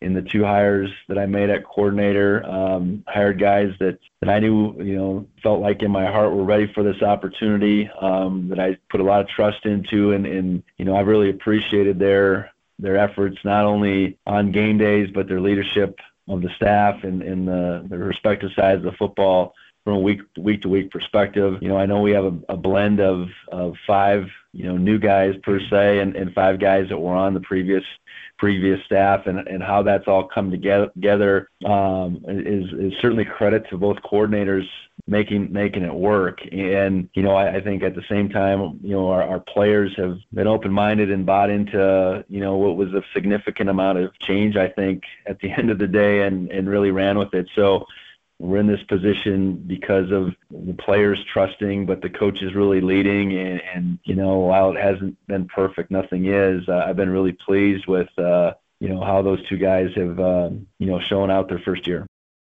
in 0.00 0.14
the 0.14 0.22
two 0.22 0.44
hires 0.44 0.90
that 1.08 1.18
I 1.18 1.26
made 1.26 1.50
at 1.50 1.64
coordinator, 1.64 2.44
um, 2.46 3.04
hired 3.08 3.40
guys 3.40 3.72
that, 3.80 3.98
that 4.20 4.30
I 4.30 4.38
knew, 4.38 4.80
you 4.82 4.96
know, 4.96 5.26
felt 5.42 5.60
like 5.60 5.82
in 5.82 5.90
my 5.90 6.06
heart 6.06 6.32
were 6.32 6.44
ready 6.44 6.70
for 6.72 6.82
this 6.82 7.02
opportunity, 7.02 7.90
um, 8.00 8.48
that 8.48 8.60
I 8.60 8.78
put 8.90 9.00
a 9.00 9.04
lot 9.04 9.20
of 9.20 9.28
trust 9.28 9.66
into. 9.66 10.12
And, 10.12 10.26
and, 10.26 10.62
you 10.76 10.84
know, 10.84 10.94
I 10.94 11.00
really 11.00 11.30
appreciated 11.30 11.98
their, 11.98 12.52
their 12.78 12.96
efforts 12.96 13.38
not 13.44 13.64
only 13.64 14.18
on 14.26 14.52
game 14.52 14.78
days 14.78 15.10
but 15.12 15.26
their 15.26 15.40
leadership 15.40 15.98
of 16.28 16.42
the 16.42 16.50
staff 16.56 17.02
and, 17.02 17.22
and 17.22 17.48
the, 17.48 17.84
the 17.88 17.98
respective 17.98 18.50
sides 18.54 18.84
of 18.84 18.92
the 18.92 18.96
football 18.98 19.54
from 19.88 19.94
a 19.94 20.00
week 20.00 20.20
week 20.36 20.60
to 20.60 20.68
week 20.68 20.90
perspective. 20.90 21.58
You 21.62 21.68
know, 21.68 21.78
I 21.78 21.86
know 21.86 22.02
we 22.02 22.10
have 22.10 22.26
a, 22.26 22.38
a 22.50 22.56
blend 22.56 23.00
of 23.00 23.28
of 23.50 23.74
five 23.86 24.26
you 24.52 24.64
know 24.64 24.76
new 24.76 24.98
guys 24.98 25.34
per 25.42 25.60
se 25.60 26.00
and, 26.00 26.14
and 26.14 26.34
five 26.34 26.60
guys 26.60 26.90
that 26.90 26.98
were 26.98 27.14
on 27.14 27.32
the 27.32 27.40
previous 27.40 27.84
previous 28.38 28.84
staff 28.86 29.26
and, 29.26 29.46
and 29.48 29.62
how 29.62 29.82
that's 29.82 30.06
all 30.06 30.28
come 30.28 30.50
together, 30.50 31.50
um, 31.66 32.24
is, 32.28 32.64
is 32.72 32.92
certainly 33.00 33.24
credit 33.24 33.68
to 33.70 33.76
both 33.76 33.96
coordinators 33.98 34.66
making 35.06 35.52
making 35.52 35.82
it 35.82 35.94
work. 35.94 36.38
And 36.52 37.08
you 37.14 37.22
know, 37.22 37.34
I, 37.34 37.56
I 37.56 37.60
think 37.60 37.82
at 37.82 37.94
the 37.94 38.04
same 38.08 38.28
time, 38.28 38.78
you 38.82 38.90
know, 38.90 39.08
our, 39.10 39.22
our 39.22 39.40
players 39.40 39.92
have 39.96 40.18
been 40.32 40.46
open 40.46 40.72
minded 40.72 41.10
and 41.10 41.24
bought 41.24 41.50
into 41.50 42.24
you 42.28 42.40
know 42.40 42.56
what 42.56 42.76
was 42.76 42.92
a 42.94 43.02
significant 43.14 43.70
amount 43.70 43.98
of 43.98 44.16
change. 44.20 44.56
I 44.56 44.68
think 44.68 45.02
at 45.26 45.40
the 45.40 45.50
end 45.58 45.70
of 45.70 45.78
the 45.78 45.88
day, 45.88 46.22
and 46.22 46.50
and 46.50 46.68
really 46.68 46.90
ran 46.90 47.18
with 47.18 47.34
it. 47.34 47.48
So 47.54 47.86
we're 48.38 48.58
in 48.58 48.66
this 48.66 48.82
position 48.84 49.54
because 49.66 50.12
of 50.12 50.34
the 50.50 50.74
players 50.74 51.22
trusting, 51.32 51.86
but 51.86 52.02
the 52.02 52.10
coach 52.10 52.40
is 52.42 52.54
really 52.54 52.80
leading. 52.80 53.36
And, 53.36 53.60
and 53.74 53.98
you 54.04 54.14
know, 54.14 54.38
while 54.38 54.70
it 54.70 54.80
hasn't 54.80 55.16
been 55.26 55.46
perfect, 55.46 55.90
nothing 55.90 56.26
is. 56.26 56.68
Uh, 56.68 56.84
I've 56.86 56.96
been 56.96 57.10
really 57.10 57.32
pleased 57.32 57.86
with, 57.86 58.08
uh, 58.18 58.54
you 58.80 58.88
know, 58.88 59.02
how 59.02 59.22
those 59.22 59.44
two 59.48 59.58
guys 59.58 59.90
have, 59.96 60.20
uh, 60.20 60.50
you 60.78 60.86
know, 60.86 61.00
shown 61.00 61.30
out 61.30 61.48
their 61.48 61.58
first 61.58 61.86
year. 61.86 62.06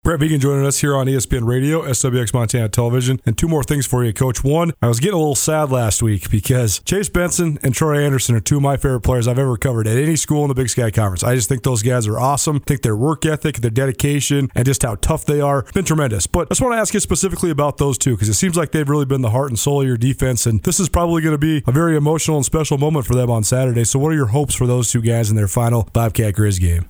Brent 0.06 0.22
Vigen 0.22 0.40
joining 0.40 0.68
us 0.68 0.82
here 0.82 0.96
on 0.96 1.08
ESPN 1.08 1.48
Radio, 1.48 1.82
SWX 1.82 2.32
Montana 2.32 2.70
Television. 2.70 3.20
And 3.26 3.36
two 3.36 3.48
more 3.48 3.64
things 3.64 3.88
for 3.88 4.06
you, 4.06 4.14
Coach. 4.14 4.44
One, 4.44 4.72
I 4.80 4.88
was 4.88 5.00
getting 5.00 5.16
a 5.16 5.18
little 5.18 5.34
sad 5.34 5.72
last 5.72 6.04
week 6.04 6.30
because 6.30 6.78
Chase 6.82 7.10
Benson 7.10 7.58
and 7.64 7.74
Troy 7.74 8.06
Andersen 8.06 8.36
are 8.36 8.40
two 8.40 8.58
of 8.58 8.62
my 8.62 8.78
favorite 8.78 9.02
players 9.02 9.28
I've 9.28 9.40
ever 9.40 9.58
covered 9.58 9.88
at 9.88 9.98
any 9.98 10.16
school 10.16 10.44
in 10.44 10.50
the 10.50 10.54
Big 10.54 10.70
Sky 10.70 10.92
Conference. 10.92 11.24
I 11.24 11.34
just 11.34 11.50
think 11.50 11.64
those 11.64 11.82
guys 11.82 12.06
are 12.06 12.20
awesome. 12.20 12.58
I 12.58 12.66
think 12.68 12.84
their 12.84 12.96
work 12.96 13.26
ethic, 13.26 13.56
their 13.56 13.72
dedication, 13.72 14.52
and 14.54 14.64
just 14.64 14.84
how 14.84 14.94
tough 14.94 15.26
they 15.26 15.42
are 15.42 15.64
been 15.74 15.86
tremendous. 15.86 16.28
But 16.28 16.42
I 16.42 16.50
just 16.50 16.62
want 16.62 16.76
to 16.76 16.78
ask 16.78 16.94
you 16.94 17.00
specifically 17.00 17.50
about 17.50 17.78
those 17.78 17.98
two 17.98 18.12
because 18.12 18.30
it 18.30 18.36
seems 18.36 18.56
like 18.56 18.74
they've 18.74 18.88
really 18.88 19.06
been 19.06 19.24
the 19.24 19.32
heart 19.32 19.50
and 19.50 19.58
soul 19.58 19.82
of 19.82 19.88
your 19.88 19.98
defense. 19.98 20.46
And 20.46 20.62
this 20.62 20.80
is 20.80 20.88
probably 20.88 21.24
going 21.24 21.34
to 21.34 21.40
be 21.40 21.64
a 21.66 21.72
very 21.72 21.98
emotional 21.98 22.38
and 22.38 22.46
special 22.46 22.78
moment 22.78 23.08
for 23.08 23.16
them 23.16 23.32
on 23.32 23.44
Saturday. 23.44 23.84
So, 23.86 23.98
what 23.98 24.12
are 24.12 24.16
your 24.16 24.28
hopes 24.28 24.54
for 24.54 24.68
those 24.68 24.92
two 24.92 25.02
guys 25.02 25.32
in 25.32 25.36
their 25.36 25.48
final 25.48 25.90
Bobcat 25.94 26.36
Grizz 26.36 26.62
game? 26.62 26.90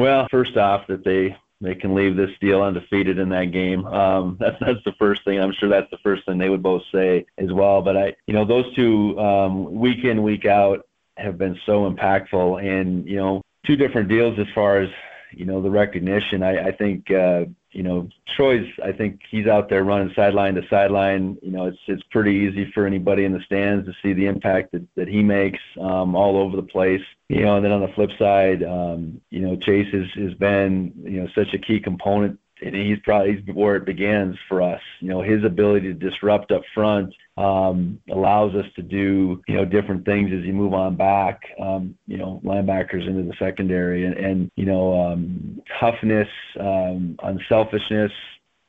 Well, 0.00 0.26
first 0.30 0.56
off, 0.56 0.86
that 0.86 1.04
they 1.04 1.36
they 1.60 1.74
can 1.74 1.94
leave 1.94 2.16
this 2.16 2.30
deal 2.40 2.62
undefeated 2.62 3.18
in 3.18 3.28
that 3.28 3.52
game. 3.52 3.84
Um, 3.84 4.36
that's 4.40 4.56
that's 4.58 4.82
the 4.86 4.94
first 4.98 5.22
thing. 5.26 5.38
I'm 5.38 5.52
sure 5.52 5.68
that's 5.68 5.90
the 5.90 5.98
first 5.98 6.24
thing 6.24 6.38
they 6.38 6.48
would 6.48 6.62
both 6.62 6.82
say 6.90 7.26
as 7.36 7.52
well. 7.52 7.82
But 7.82 7.98
I, 7.98 8.16
you 8.26 8.32
know, 8.32 8.46
those 8.46 8.74
two 8.74 9.20
um, 9.20 9.74
week 9.74 10.04
in 10.04 10.22
week 10.22 10.46
out 10.46 10.86
have 11.18 11.36
been 11.36 11.60
so 11.66 11.90
impactful, 11.90 12.64
and 12.64 13.06
you 13.06 13.16
know, 13.16 13.42
two 13.66 13.76
different 13.76 14.08
deals 14.08 14.38
as 14.38 14.46
far 14.54 14.78
as 14.78 14.88
you 15.32 15.44
know 15.44 15.60
the 15.60 15.70
recognition. 15.70 16.42
I, 16.42 16.68
I 16.68 16.72
think 16.72 17.10
uh, 17.10 17.44
you 17.72 17.82
know 17.82 18.08
Troy's. 18.36 18.66
I 18.84 18.92
think 18.92 19.20
he's 19.30 19.46
out 19.46 19.68
there 19.68 19.84
running 19.84 20.12
sideline 20.14 20.54
to 20.54 20.62
sideline. 20.68 21.38
You 21.42 21.52
know, 21.52 21.66
it's 21.66 21.78
it's 21.86 22.02
pretty 22.10 22.32
easy 22.32 22.70
for 22.72 22.86
anybody 22.86 23.24
in 23.24 23.32
the 23.32 23.40
stands 23.40 23.86
to 23.86 23.92
see 24.02 24.12
the 24.12 24.26
impact 24.26 24.72
that, 24.72 24.86
that 24.96 25.08
he 25.08 25.22
makes 25.22 25.60
um, 25.80 26.14
all 26.14 26.36
over 26.36 26.56
the 26.56 26.62
place. 26.62 27.02
You 27.28 27.42
know, 27.42 27.56
and 27.56 27.64
then 27.64 27.72
on 27.72 27.80
the 27.80 27.92
flip 27.94 28.10
side, 28.18 28.62
um, 28.62 29.20
you 29.30 29.40
know, 29.40 29.56
Chase 29.56 29.92
has, 29.92 30.06
has 30.16 30.34
been 30.34 30.92
you 31.04 31.22
know 31.22 31.28
such 31.34 31.54
a 31.54 31.58
key 31.58 31.80
component 31.80 32.38
and 32.62 32.74
he's 32.74 32.98
probably 33.04 33.36
he's 33.36 33.54
where 33.54 33.76
it 33.76 33.84
begins 33.84 34.36
for 34.48 34.62
us. 34.62 34.82
You 35.00 35.08
know, 35.08 35.22
his 35.22 35.44
ability 35.44 35.88
to 35.88 35.94
disrupt 35.94 36.52
up 36.52 36.62
front 36.74 37.14
allows 38.10 38.54
us 38.54 38.66
to 38.76 38.82
do 38.82 39.40
you 39.48 39.54
know 39.54 39.64
different 39.64 40.04
things 40.04 40.30
as 40.32 40.44
you 40.44 40.52
move 40.52 40.74
on 40.74 40.96
back. 40.96 41.40
Um, 41.60 41.96
you 42.06 42.16
know, 42.16 42.40
linebackers 42.44 43.06
into 43.06 43.22
the 43.22 43.34
secondary, 43.38 44.04
and, 44.04 44.50
you 44.56 44.64
know, 44.64 45.00
um, 45.00 45.62
toughness, 45.78 46.28
um, 46.58 47.16
unselfishness. 47.22 48.12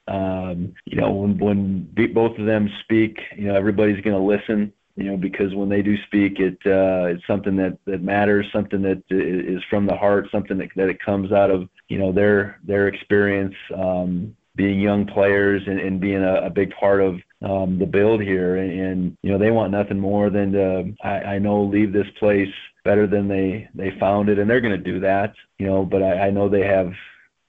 Um, 0.08 0.74
you 0.86 0.98
know, 1.00 1.12
when 1.12 1.38
when 1.38 2.14
both 2.14 2.38
of 2.38 2.46
them 2.46 2.70
speak, 2.84 3.20
you 3.38 3.48
know, 3.48 3.56
everybody's 3.56 4.04
going 4.04 4.16
to 4.16 4.24
listen 4.24 4.74
you 4.96 5.06
know, 5.06 5.18
because 5.18 5.54
when 5.56 5.70
they 5.70 5.82
do 5.82 5.96
speak, 6.04 6.40
it 6.40 6.58
uh, 6.66 7.06
it's 7.06 7.26
something 7.26 7.56
that 7.56 7.78
matters, 8.02 8.46
something 8.52 8.82
that 8.82 9.02
is 9.10 9.62
from 9.70 9.86
the 9.86 9.96
heart, 9.96 10.28
something 10.32 10.58
that 10.58 10.70
that 10.76 10.90
it 10.90 11.00
comes 11.04 11.32
out 11.32 11.50
of 11.50 11.70
you 11.88 11.98
know 11.98 12.12
their 12.12 12.60
their 12.64 12.88
experience, 12.88 13.56
um, 13.76 14.36
being 14.56 14.80
young 14.80 15.06
players 15.06 15.64
and, 15.66 16.00
being 16.00 16.24
a 16.24 16.50
big 16.50 16.72
part 16.72 17.02
of 17.02 17.16
um, 17.42 17.80
the 17.80 17.86
build 17.86 18.22
here. 18.22 18.58
And, 18.58 19.18
you 19.22 19.32
know 19.32 19.38
they 19.38 19.52
want 19.52 19.72
nothing 19.72 20.00
more 20.00 20.30
than 20.30 20.52
to 20.54 20.94
I, 21.04 21.36
I 21.36 21.40
know 21.40 21.64
leave 21.64 21.94
this 21.94 22.08
place 22.20 22.54
better 22.84 23.08
than 23.08 23.28
they 23.28 23.70
they 23.74 23.92
found 24.00 24.30
it, 24.30 24.40
and 24.40 24.50
they're 24.50 24.62
going 24.62 24.78
to 24.78 24.92
do 24.92 25.00
that. 25.02 25.34
You 25.60 25.68
know, 25.68 25.86
but 25.86 26.02
I, 26.04 26.28
I 26.28 26.30
know 26.32 26.50
they 26.50 26.66
have 26.66 26.92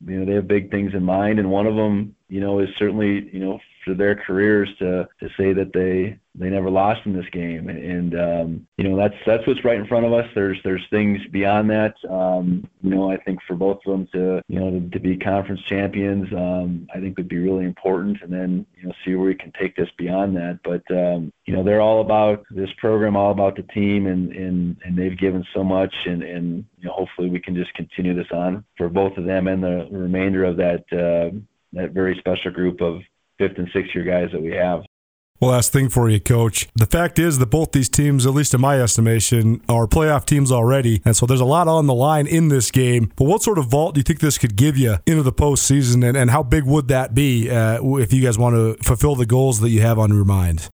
you 0.07 0.19
know 0.19 0.27
they 0.27 0.35
have 0.35 0.49
big 0.49 0.71
things 0.71 0.93
in 0.95 1.03
mind, 1.03 1.39
and 1.39 1.51
one 1.51 1.67
of 1.67 1.77
them 1.77 2.15
you 2.29 2.41
know 2.41 2.61
is 2.61 2.69
certainly 2.79 3.29
you 3.33 3.41
know 3.41 3.61
for 3.85 3.95
their 3.95 4.15
careers 4.15 4.69
to 4.79 5.09
to 5.21 5.29
say 5.37 5.53
that 5.53 5.73
they 5.73 6.19
they 6.35 6.49
never 6.49 6.71
lost 6.71 7.01
in 7.05 7.13
this 7.13 7.29
game. 7.33 7.69
And 7.69 8.15
um 8.19 8.67
you 8.77 8.89
know 8.89 8.97
that's 8.97 9.15
that's 9.27 9.47
what's 9.47 9.65
right 9.65 9.79
in 9.79 9.87
front 9.87 10.07
of 10.07 10.13
us. 10.13 10.27
There's 10.35 10.59
there's 10.65 10.85
things 10.91 11.21
beyond 11.31 11.71
that. 11.71 11.95
Um 12.09 12.69
you 12.83 12.91
know 12.91 13.11
i 13.11 13.17
think 13.17 13.39
for 13.47 13.55
both 13.55 13.79
of 13.87 13.93
them 13.93 14.09
to 14.13 14.43
you 14.49 14.59
know 14.59 14.71
to, 14.71 14.89
to 14.91 15.01
be 15.01 15.17
conference 15.17 15.61
champions 15.69 16.27
um 16.33 16.89
i 16.95 16.99
think 16.99 17.17
would 17.17 17.29
be 17.29 17.39
really 17.39 17.65
important 17.65 18.21
and 18.23 18.33
then 18.33 18.67
you 18.77 18.87
know 18.87 18.93
see 19.05 19.15
where 19.15 19.27
we 19.27 19.35
can 19.35 19.53
take 19.59 19.77
this 19.77 19.89
beyond 19.99 20.37
that. 20.37 20.59
But 20.65 20.83
um 20.95 21.33
you 21.47 21.55
know 21.55 21.63
they're 21.63 21.81
all 21.81 22.01
about 22.01 22.45
this 22.51 22.71
program 22.79 23.17
all 23.17 23.31
about 23.31 23.57
the 23.57 23.63
team 23.75 24.07
and 24.07 24.33
and 24.33 24.77
and 24.85 24.97
they've 24.97 25.19
given 25.19 25.45
so 25.55 25.63
much 25.63 25.95
and 26.07 26.23
and 26.23 26.65
you 26.79 26.87
know 26.87 26.93
hopefully 26.93 27.29
we 27.29 27.41
can 27.41 27.55
just 27.55 27.73
continue 27.75 28.15
this 28.15 28.31
on 28.33 28.65
for 28.77 28.89
both 28.89 29.17
of 29.17 29.25
them 29.25 29.49
and 29.49 29.63
the 29.63 29.89
remainder 29.91 30.45
of 30.45 30.57
that 30.57 30.85
uh 30.93 31.37
that 31.73 31.93
very 31.93 32.17
special 32.19 32.51
group 32.51 32.81
of 32.81 33.01
fifth 33.43 33.59
and 33.59 33.69
sixth 33.73 33.95
year 33.95 34.05
guys 34.05 34.31
that 34.33 34.43
we 34.43 34.53
have. 34.53 34.85
Well, 35.41 35.51
last 35.51 35.73
thing 35.73 35.89
for 35.89 36.09
you, 36.09 36.21
coach. 36.21 36.69
The 36.77 36.87
fact 36.87 37.19
is 37.19 37.39
that 37.39 37.47
both 37.47 37.73
these 37.73 37.89
teams, 37.89 38.27
at 38.27 38.33
least 38.33 38.55
in 38.55 38.61
my 38.61 38.81
estimation, 38.81 39.61
are 39.69 39.89
playoff 39.89 40.25
teams 40.25 40.53
already. 40.53 41.03
And 41.05 41.17
so 41.17 41.27
there's 41.27 41.41
a 41.41 41.45
lot 41.45 41.67
on 41.67 41.89
the 41.89 41.95
line 41.95 42.29
in 42.29 42.47
this 42.47 42.71
game. 42.71 43.11
But 43.17 43.25
what 43.25 43.43
sort 43.43 43.59
of 43.59 43.67
vault 43.67 43.97
do 43.97 43.99
you 43.99 44.05
think 44.05 44.21
this 44.21 44.39
could 44.39 44.55
give 44.55 44.77
you 44.77 44.99
into 45.05 45.25
the 45.25 45.33
postseason? 45.33 46.07
And, 46.07 46.17
and 46.17 46.31
how 46.31 46.45
big 46.45 46.63
would 46.63 46.87
that 46.89 47.13
be 47.13 47.51
uh, 47.51 47.81
if 47.97 48.13
you 48.13 48.23
guys 48.23 48.39
want 48.39 48.55
to 48.55 48.81
fulfill 48.85 49.17
the 49.17 49.27
goals 49.27 49.59
that 49.61 49.71
you 49.71 49.81
have 49.81 49.99
on 49.99 50.15
your 50.15 50.25
mind? 50.25 50.69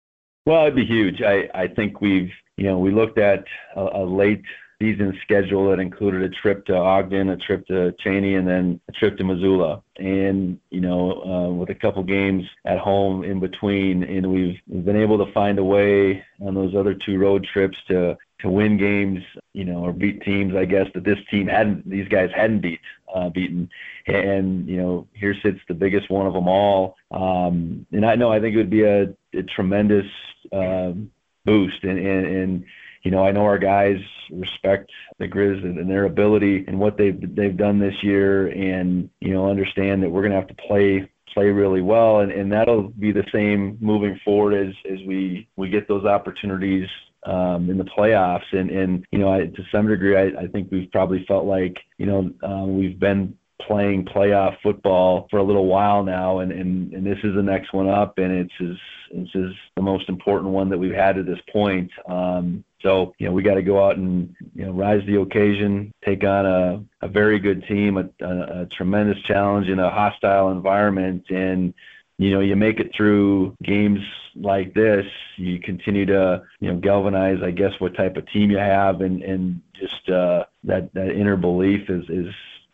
Well, 0.45 0.63
it'd 0.63 0.75
be 0.75 0.85
huge. 0.85 1.21
I, 1.21 1.47
I 1.55 1.67
think 1.69 2.01
we've, 2.01 2.31
you 2.57 2.65
know, 2.65 2.77
we 2.77 2.91
looked 2.91 3.19
at 3.19 3.45
a, 3.73 4.01
a 4.01 4.05
late 4.05 4.43
season 4.79 5.17
schedule 5.23 5.69
that 5.69 5.79
included 5.79 6.21
a 6.21 6.29
trip 6.29 6.65
to 6.65 6.75
Ogden, 6.75 7.29
a 7.29 7.37
trip 7.37 7.65
to 7.67 7.93
Cheney, 7.99 8.35
and 8.35 8.47
then 8.47 8.79
a 8.87 8.91
trip 8.91 9.17
to 9.17 9.23
Missoula. 9.23 9.81
And 9.97 10.59
you 10.69 10.81
know, 10.81 11.23
uh, 11.23 11.53
with 11.53 11.69
a 11.69 11.75
couple 11.75 12.03
games 12.03 12.43
at 12.65 12.77
home 12.77 13.23
in 13.23 13.39
between, 13.39 14.03
and 14.03 14.31
we've, 14.31 14.57
we've 14.67 14.85
been 14.85 15.01
able 15.01 15.23
to 15.25 15.31
find 15.33 15.57
a 15.59 15.63
way 15.63 16.23
on 16.41 16.53
those 16.53 16.75
other 16.75 16.93
two 16.93 17.17
road 17.17 17.47
trips 17.51 17.77
to 17.87 18.17
to 18.39 18.49
win 18.49 18.77
games, 18.77 19.23
you 19.53 19.65
know, 19.65 19.79
or 19.83 19.91
beat 19.91 20.21
teams, 20.21 20.55
I 20.55 20.65
guess 20.65 20.87
that 20.93 21.03
this 21.03 21.17
team 21.31 21.47
hadn't, 21.47 21.89
these 21.89 22.07
guys 22.07 22.29
hadn't 22.35 22.61
beat, 22.61 22.79
uh, 23.11 23.29
beaten. 23.29 23.67
And 24.05 24.67
you 24.67 24.77
know, 24.77 25.07
here 25.13 25.35
sits 25.41 25.59
the 25.67 25.73
biggest 25.73 26.09
one 26.11 26.27
of 26.27 26.33
them 26.33 26.47
all. 26.47 26.97
Um, 27.09 27.87
and 27.91 28.05
I 28.05 28.15
know 28.15 28.31
I 28.31 28.39
think 28.39 28.53
it 28.53 28.57
would 28.57 28.69
be 28.69 28.83
a, 28.83 29.13
a 29.33 29.43
tremendous 29.55 30.05
um, 30.53 31.11
boost, 31.45 31.83
and, 31.83 31.97
and 31.97 32.25
and 32.27 32.65
you 33.07 33.11
know, 33.11 33.23
I 33.23 33.31
know 33.31 33.45
our 33.45 33.57
guys 33.57 34.01
respect 34.29 34.91
the 35.17 35.29
Grizz 35.29 35.63
and 35.63 35.89
their 35.89 36.03
ability 36.03 36.65
and 36.67 36.77
what 36.77 36.97
they've 36.97 37.17
they've 37.33 37.55
done 37.55 37.79
this 37.79 38.03
year, 38.03 38.47
and 38.47 39.09
you 39.21 39.33
know, 39.33 39.49
understand 39.49 40.03
that 40.03 40.09
we're 40.09 40.23
going 40.23 40.33
to 40.33 40.37
have 40.37 40.49
to 40.49 40.67
play 40.67 41.09
play 41.33 41.45
really 41.45 41.81
well, 41.81 42.19
and, 42.19 42.33
and 42.33 42.51
that'll 42.51 42.89
be 42.89 43.13
the 43.13 43.23
same 43.31 43.77
moving 43.79 44.19
forward 44.25 44.55
as 44.55 44.75
as 44.91 44.99
we 45.07 45.47
we 45.55 45.69
get 45.69 45.87
those 45.87 46.03
opportunities 46.03 46.89
um, 47.25 47.69
in 47.69 47.77
the 47.77 47.85
playoffs. 47.85 48.51
And 48.51 48.69
and 48.69 49.05
you 49.13 49.19
know, 49.19 49.31
I, 49.31 49.45
to 49.45 49.63
some 49.71 49.87
degree, 49.87 50.17
I, 50.17 50.41
I 50.41 50.47
think 50.47 50.69
we've 50.69 50.91
probably 50.91 51.23
felt 51.29 51.45
like 51.45 51.77
you 51.97 52.07
know 52.07 52.29
um, 52.43 52.77
we've 52.77 52.99
been 52.99 53.37
playing 53.61 54.03
playoff 54.03 54.57
football 54.61 55.27
for 55.31 55.37
a 55.37 55.43
little 55.43 55.65
while 55.65 56.03
now, 56.03 56.39
and, 56.39 56.51
and, 56.51 56.93
and 56.93 57.05
this 57.05 57.17
is 57.23 57.35
the 57.35 57.41
next 57.41 57.71
one 57.71 57.87
up, 57.87 58.17
and 58.17 58.33
it's 58.33 58.53
is 58.59 58.77
this 59.13 59.29
is 59.33 59.53
the 59.77 59.81
most 59.81 60.09
important 60.09 60.51
one 60.51 60.69
that 60.69 60.77
we've 60.77 60.93
had 60.93 61.15
to 61.15 61.23
this 61.23 61.39
point. 61.53 61.89
Um, 62.09 62.65
so 62.81 63.13
you 63.17 63.27
know 63.27 63.33
we 63.33 63.43
got 63.43 63.55
to 63.55 63.63
go 63.63 63.83
out 63.83 63.97
and 63.97 64.35
you 64.53 64.65
know 64.65 64.71
rise 64.71 65.01
the 65.05 65.19
occasion, 65.19 65.91
take 66.05 66.23
on 66.23 66.45
a, 66.45 66.83
a 67.01 67.07
very 67.07 67.39
good 67.39 67.65
team, 67.67 67.97
a, 67.97 68.09
a, 68.23 68.61
a 68.61 68.65
tremendous 68.67 69.21
challenge 69.23 69.67
in 69.67 69.79
a 69.79 69.89
hostile 69.89 70.51
environment, 70.51 71.25
and 71.29 71.73
you 72.17 72.31
know 72.31 72.39
you 72.39 72.55
make 72.55 72.79
it 72.79 72.91
through 72.95 73.55
games 73.63 73.99
like 74.35 74.73
this. 74.73 75.05
You 75.37 75.59
continue 75.59 76.05
to 76.05 76.43
you 76.59 76.71
know 76.71 76.79
galvanize, 76.79 77.41
I 77.43 77.51
guess, 77.51 77.73
what 77.79 77.95
type 77.95 78.15
of 78.15 78.29
team 78.31 78.51
you 78.51 78.57
have, 78.57 79.01
and 79.01 79.23
and 79.23 79.61
just 79.73 80.09
uh, 80.09 80.45
that 80.63 80.93
that 80.93 81.11
inner 81.11 81.37
belief 81.37 81.89
is 81.89 82.03
is 82.09 82.33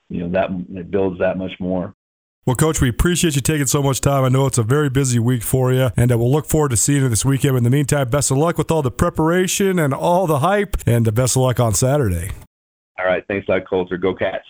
you 0.09 0.21
know 0.21 0.29
that 0.29 0.49
it 0.77 0.91
builds 0.91 1.19
that 1.19 1.37
much 1.37 1.53
more. 1.59 1.95
Well, 2.45 2.57
Coach, 2.57 2.81
we 2.81 2.89
appreciate 2.89 3.35
you 3.35 3.41
taking 3.41 3.67
so 3.67 3.81
much 3.81 4.01
time. 4.01 4.25
I 4.25 4.29
know 4.29 4.45
it's 4.47 4.57
a 4.57 4.63
very 4.63 4.89
busy 4.89 5.17
week 5.17 5.43
for 5.43 5.71
you, 5.71 5.91
and 5.95 6.11
uh, 6.11 6.17
we'll 6.17 6.31
look 6.31 6.45
forward 6.45 6.71
to 6.71 6.77
seeing 6.77 7.03
you 7.03 7.07
this 7.07 7.23
weekend. 7.23 7.55
In 7.55 7.63
the 7.63 7.69
meantime, 7.69 8.09
best 8.09 8.31
of 8.31 8.37
luck 8.37 8.57
with 8.57 8.69
all 8.69 8.81
the 8.81 8.91
preparation 8.91 9.79
and 9.79 9.93
all 9.93 10.27
the 10.27 10.39
hype, 10.39 10.75
and 10.85 11.05
the 11.05 11.13
best 11.13 11.37
of 11.37 11.43
luck 11.43 11.61
on 11.61 11.73
Saturday. 11.73 12.31
All 12.99 13.05
right. 13.05 13.23
Thanks 13.29 13.47
a 13.47 13.51
lot, 13.51 13.65
Colter. 13.65 13.97
Go 13.97 14.13
Cats. 14.13 14.45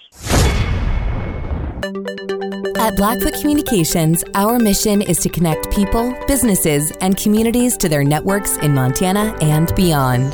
At 2.79 2.95
Blackfoot 2.97 3.35
Communications, 3.39 4.23
our 4.33 4.57
mission 4.57 5.03
is 5.03 5.19
to 5.19 5.29
connect 5.29 5.71
people, 5.71 6.17
businesses, 6.27 6.91
and 6.99 7.15
communities 7.15 7.77
to 7.77 7.87
their 7.87 8.03
networks 8.03 8.57
in 8.57 8.73
Montana 8.73 9.37
and 9.39 9.73
beyond. 9.75 10.33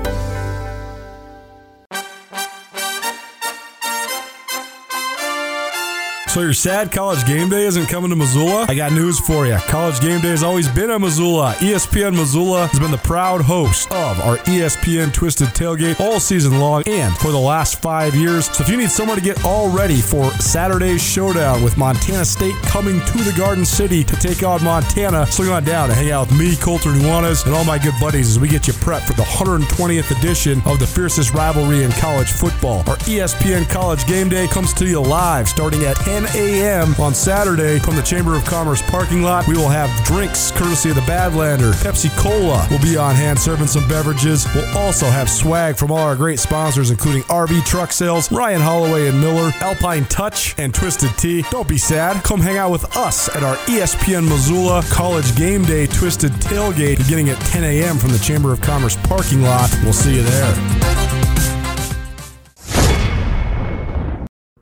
So 6.31 6.39
your 6.39 6.53
sad 6.53 6.93
college 6.93 7.25
game 7.25 7.49
day 7.49 7.65
isn't 7.65 7.87
coming 7.87 8.09
to 8.09 8.15
Missoula? 8.15 8.65
I 8.69 8.73
got 8.73 8.93
news 8.93 9.19
for 9.19 9.45
you. 9.45 9.57
College 9.67 9.99
game 9.99 10.21
day 10.21 10.29
has 10.29 10.43
always 10.43 10.69
been 10.69 10.89
in 10.89 11.01
Missoula. 11.01 11.55
ESPN 11.55 12.15
Missoula 12.15 12.67
has 12.67 12.79
been 12.79 12.89
the 12.89 12.99
proud 12.99 13.41
host 13.41 13.91
of 13.91 14.17
our 14.21 14.37
ESPN 14.37 15.11
Twisted 15.11 15.49
Tailgate 15.49 15.99
all 15.99 16.21
season 16.21 16.57
long 16.57 16.83
and 16.87 17.13
for 17.17 17.31
the 17.31 17.37
last 17.37 17.81
five 17.81 18.15
years. 18.15 18.45
So 18.45 18.63
if 18.63 18.69
you 18.69 18.77
need 18.77 18.89
someone 18.89 19.17
to 19.17 19.21
get 19.21 19.43
all 19.43 19.69
ready 19.69 19.99
for 19.99 20.31
Saturday's 20.35 21.03
showdown 21.03 21.61
with 21.65 21.75
Montana 21.75 22.23
State 22.23 22.55
coming 22.63 23.01
to 23.01 23.17
the 23.17 23.33
Garden 23.37 23.65
City 23.65 24.01
to 24.01 24.15
take 24.15 24.41
on 24.41 24.63
Montana, 24.63 25.27
swing 25.27 25.49
on 25.49 25.65
down 25.65 25.89
and 25.89 25.99
hang 25.99 26.11
out 26.11 26.29
with 26.29 26.39
me, 26.39 26.55
Colter 26.55 26.91
Nuanez, 26.91 27.45
and 27.45 27.53
all 27.53 27.65
my 27.65 27.77
good 27.77 27.95
buddies 27.99 28.29
as 28.29 28.39
we 28.39 28.47
get 28.47 28.67
you 28.67 28.73
prepped 28.75 29.05
for 29.05 29.13
the 29.15 29.23
120th 29.23 30.17
edition 30.17 30.61
of 30.65 30.79
the 30.79 30.87
fiercest 30.87 31.33
rivalry 31.33 31.83
in 31.83 31.91
college 31.91 32.31
football. 32.31 32.79
Our 32.87 32.95
ESPN 32.99 33.69
College 33.69 34.07
Game 34.07 34.29
Day 34.29 34.47
comes 34.47 34.73
to 34.75 34.85
you 34.85 35.01
live 35.01 35.49
starting 35.49 35.83
at 35.83 35.97
10 35.97 36.20
a.m. 36.35 36.93
on 36.99 37.13
Saturday 37.13 37.79
from 37.79 37.95
the 37.95 38.01
Chamber 38.01 38.35
of 38.35 38.43
Commerce 38.45 38.81
parking 38.89 39.21
lot. 39.21 39.47
We 39.47 39.55
will 39.55 39.69
have 39.69 39.89
drinks 40.05 40.51
courtesy 40.51 40.89
of 40.89 40.95
the 40.95 41.01
Badlander. 41.01 41.73
Pepsi 41.83 42.09
Cola 42.17 42.67
will 42.69 42.81
be 42.81 42.97
on 42.97 43.15
hand 43.15 43.39
serving 43.39 43.67
some 43.67 43.87
beverages. 43.87 44.47
We'll 44.53 44.77
also 44.77 45.05
have 45.05 45.29
swag 45.29 45.77
from 45.77 45.91
all 45.91 45.99
our 45.99 46.15
great 46.15 46.39
sponsors, 46.39 46.91
including 46.91 47.23
RV 47.23 47.65
Truck 47.65 47.91
Sales, 47.91 48.31
Ryan 48.31 48.61
Holloway 48.61 49.07
and 49.07 49.19
Miller, 49.19 49.51
Alpine 49.61 50.05
Touch, 50.05 50.55
and 50.57 50.73
Twisted 50.73 51.11
Tea. 51.17 51.43
Don't 51.49 51.67
be 51.67 51.77
sad. 51.77 52.23
Come 52.23 52.39
hang 52.39 52.57
out 52.57 52.71
with 52.71 52.95
us 52.97 53.33
at 53.35 53.43
our 53.43 53.55
ESPN 53.67 54.27
Missoula 54.27 54.83
College 54.89 55.35
Game 55.35 55.63
Day 55.63 55.87
Twisted 55.87 56.31
Tailgate 56.33 56.97
beginning 56.97 57.29
at 57.29 57.39
10 57.41 57.63
a.m. 57.63 57.97
from 57.97 58.11
the 58.11 58.19
Chamber 58.19 58.51
of 58.51 58.61
Commerce 58.61 58.95
parking 59.03 59.41
lot. 59.41 59.69
We'll 59.83 59.93
see 59.93 60.15
you 60.15 60.23
there. 60.23 61.30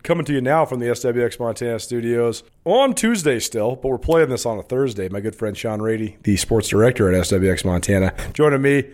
Coming 0.09 0.25
to 0.25 0.33
you 0.33 0.41
now 0.41 0.65
from 0.65 0.79
the 0.79 0.87
SWX 0.87 1.39
Montana 1.39 1.77
studios 1.77 2.41
on 2.65 2.95
Tuesday 2.95 3.39
still, 3.39 3.75
but 3.75 3.89
we're 3.89 3.99
playing 3.99 4.29
this 4.29 4.43
on 4.43 4.57
a 4.57 4.63
Thursday. 4.63 5.07
My 5.07 5.19
good 5.19 5.35
friend 5.35 5.55
Shaun 5.55 5.83
Rainey, 5.83 6.17
the 6.23 6.35
sports 6.35 6.69
director 6.69 7.13
at 7.13 7.25
SWX 7.25 7.63
Montana, 7.63 8.15
joining 8.33 8.63
me. 8.63 8.85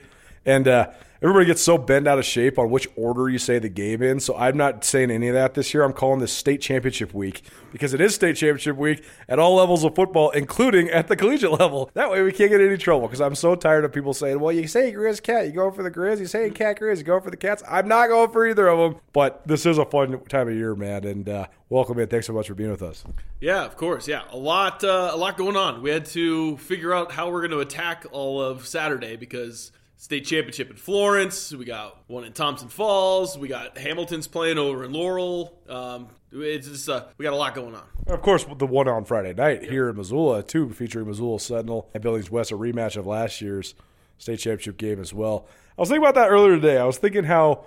And 0.46 0.68
uh, 0.68 0.90
everybody 1.26 1.48
gets 1.48 1.64
so 1.64 1.76
bent 1.76 2.08
out 2.08 2.20
of 2.20 2.26
shape 2.26 2.60
on 2.60 2.70
which 2.70 2.88
order 2.96 3.28
you 3.28 3.40
say 3.40 3.58
the 3.58 3.68
game 3.68 4.04
in. 4.04 4.20
So 4.20 4.38
I'm 4.38 4.56
not 4.56 4.84
saying 4.84 5.10
any 5.10 5.28
of 5.28 5.34
that 5.34 5.56
this 5.56 5.74
year. 5.74 5.84
I'm 5.84 5.92
calling 5.92 6.20
this 6.20 6.32
state 6.32 6.62
championship 6.62 7.16
week 7.16 7.42
because 7.72 7.96
it 7.96 8.00
is 8.00 8.14
state 8.14 8.36
championship 8.36 8.78
week 8.78 9.04
at 9.28 9.40
all 9.40 9.56
levels 9.56 9.84
of 9.84 9.96
football, 9.96 10.30
including 10.30 10.88
at 10.92 11.08
the 11.08 11.16
collegiate 11.16 11.52
level. 11.60 11.90
That 11.96 12.12
way 12.12 12.22
we 12.22 12.32
can't 12.32 12.52
get 12.52 12.62
any 12.62 12.78
trouble 12.78 13.08
because 13.08 13.22
I'm 13.22 13.34
so 13.34 13.56
tired 13.56 13.86
of 13.86 13.92
people 13.92 14.14
saying, 14.14 14.40
well, 14.40 14.52
you 14.52 14.68
say 14.68 14.94
Grizz 14.94 15.24
Cat, 15.24 15.48
you 15.48 15.54
go 15.54 15.72
for 15.72 15.82
the 15.82 15.90
Grizz. 15.90 16.20
You 16.20 16.28
say 16.28 16.52
Cat 16.52 16.80
Grizz, 16.80 17.00
you 17.00 17.04
go 17.04 17.20
for 17.20 17.32
the 17.32 17.38
Cats. 17.38 17.64
I'm 17.68 17.88
not 17.88 18.10
going 18.10 18.30
for 18.30 18.46
either 18.46 18.68
of 18.68 18.78
them, 18.78 19.02
but 19.12 19.48
this 19.48 19.66
is 19.66 19.80
a 19.80 19.86
fun 19.86 20.24
time 20.26 20.48
of 20.48 20.54
year, 20.54 20.76
man. 20.76 21.06
And 21.06 21.28
uh, 21.28 21.48
welcome 21.70 21.98
in. 21.98 22.08
Thanks 22.08 22.28
so 22.28 22.34
much 22.34 22.50
for 22.50 22.54
being 22.54 22.70
with 22.70 22.84
us. 22.84 23.04
Yeah, 23.40 23.66
of 23.66 23.78
course. 23.78 24.08
Yeah, 24.08 24.22
a 24.30 24.38
lot, 24.38 24.84
uh, 24.84 25.10
a 25.12 25.18
lot 25.18 25.38
going 25.38 25.58
on. 25.58 25.82
We 25.82 25.90
had 25.90 26.06
to 26.08 26.58
figure 26.58 26.94
out 26.94 27.12
how 27.12 27.32
we're 27.32 27.42
going 27.42 27.50
to 27.50 27.62
attack 27.62 28.06
all 28.12 28.40
of 28.40 28.68
Saturday 28.68 29.16
because– 29.16 29.72
state 30.06 30.24
championship 30.24 30.70
in 30.70 30.76
Florence. 30.76 31.52
We 31.52 31.66
got 31.66 32.04
one 32.06 32.26
in 32.26 32.32
Thompson 32.32 32.70
Falls. 32.70 33.40
We 33.40 33.48
got 33.48 33.76
Hamilton's 33.76 34.28
playing 34.28 34.60
over 34.60 34.84
in 34.86 34.94
Laurel. 34.94 35.60
Um, 35.68 36.10
it's 36.32 36.68
just 36.68 36.88
uh, 36.88 37.06
we 37.18 37.24
got 37.24 37.34
a 37.34 37.36
lot 37.36 37.56
going 37.56 37.74
on. 37.74 37.88
Of 38.06 38.22
course, 38.22 38.46
the 38.60 38.68
one 38.68 38.88
on 38.88 39.04
Friday 39.06 39.34
night 39.34 39.64
yep. 39.64 39.72
here 39.72 39.90
in 39.90 39.98
Missoula 39.98 40.44
too, 40.44 40.70
featuring 40.70 41.08
Missoula 41.08 41.40
Sentinel 41.40 41.90
and 41.96 42.04
Billings 42.04 42.30
West, 42.30 42.52
a 42.52 42.56
rematch 42.56 42.98
of 42.98 43.08
last 43.08 43.42
year's 43.42 43.74
state 44.20 44.38
championship 44.38 44.78
game 44.78 45.00
as 45.00 45.12
well. 45.12 45.48
I 45.76 45.82
was 45.82 45.90
thinking 45.90 46.04
about 46.04 46.14
that 46.14 46.30
earlier 46.30 46.54
today. 46.56 46.78
I 46.78 46.86
was 46.86 47.00
thinking 47.00 47.24
how 47.24 47.66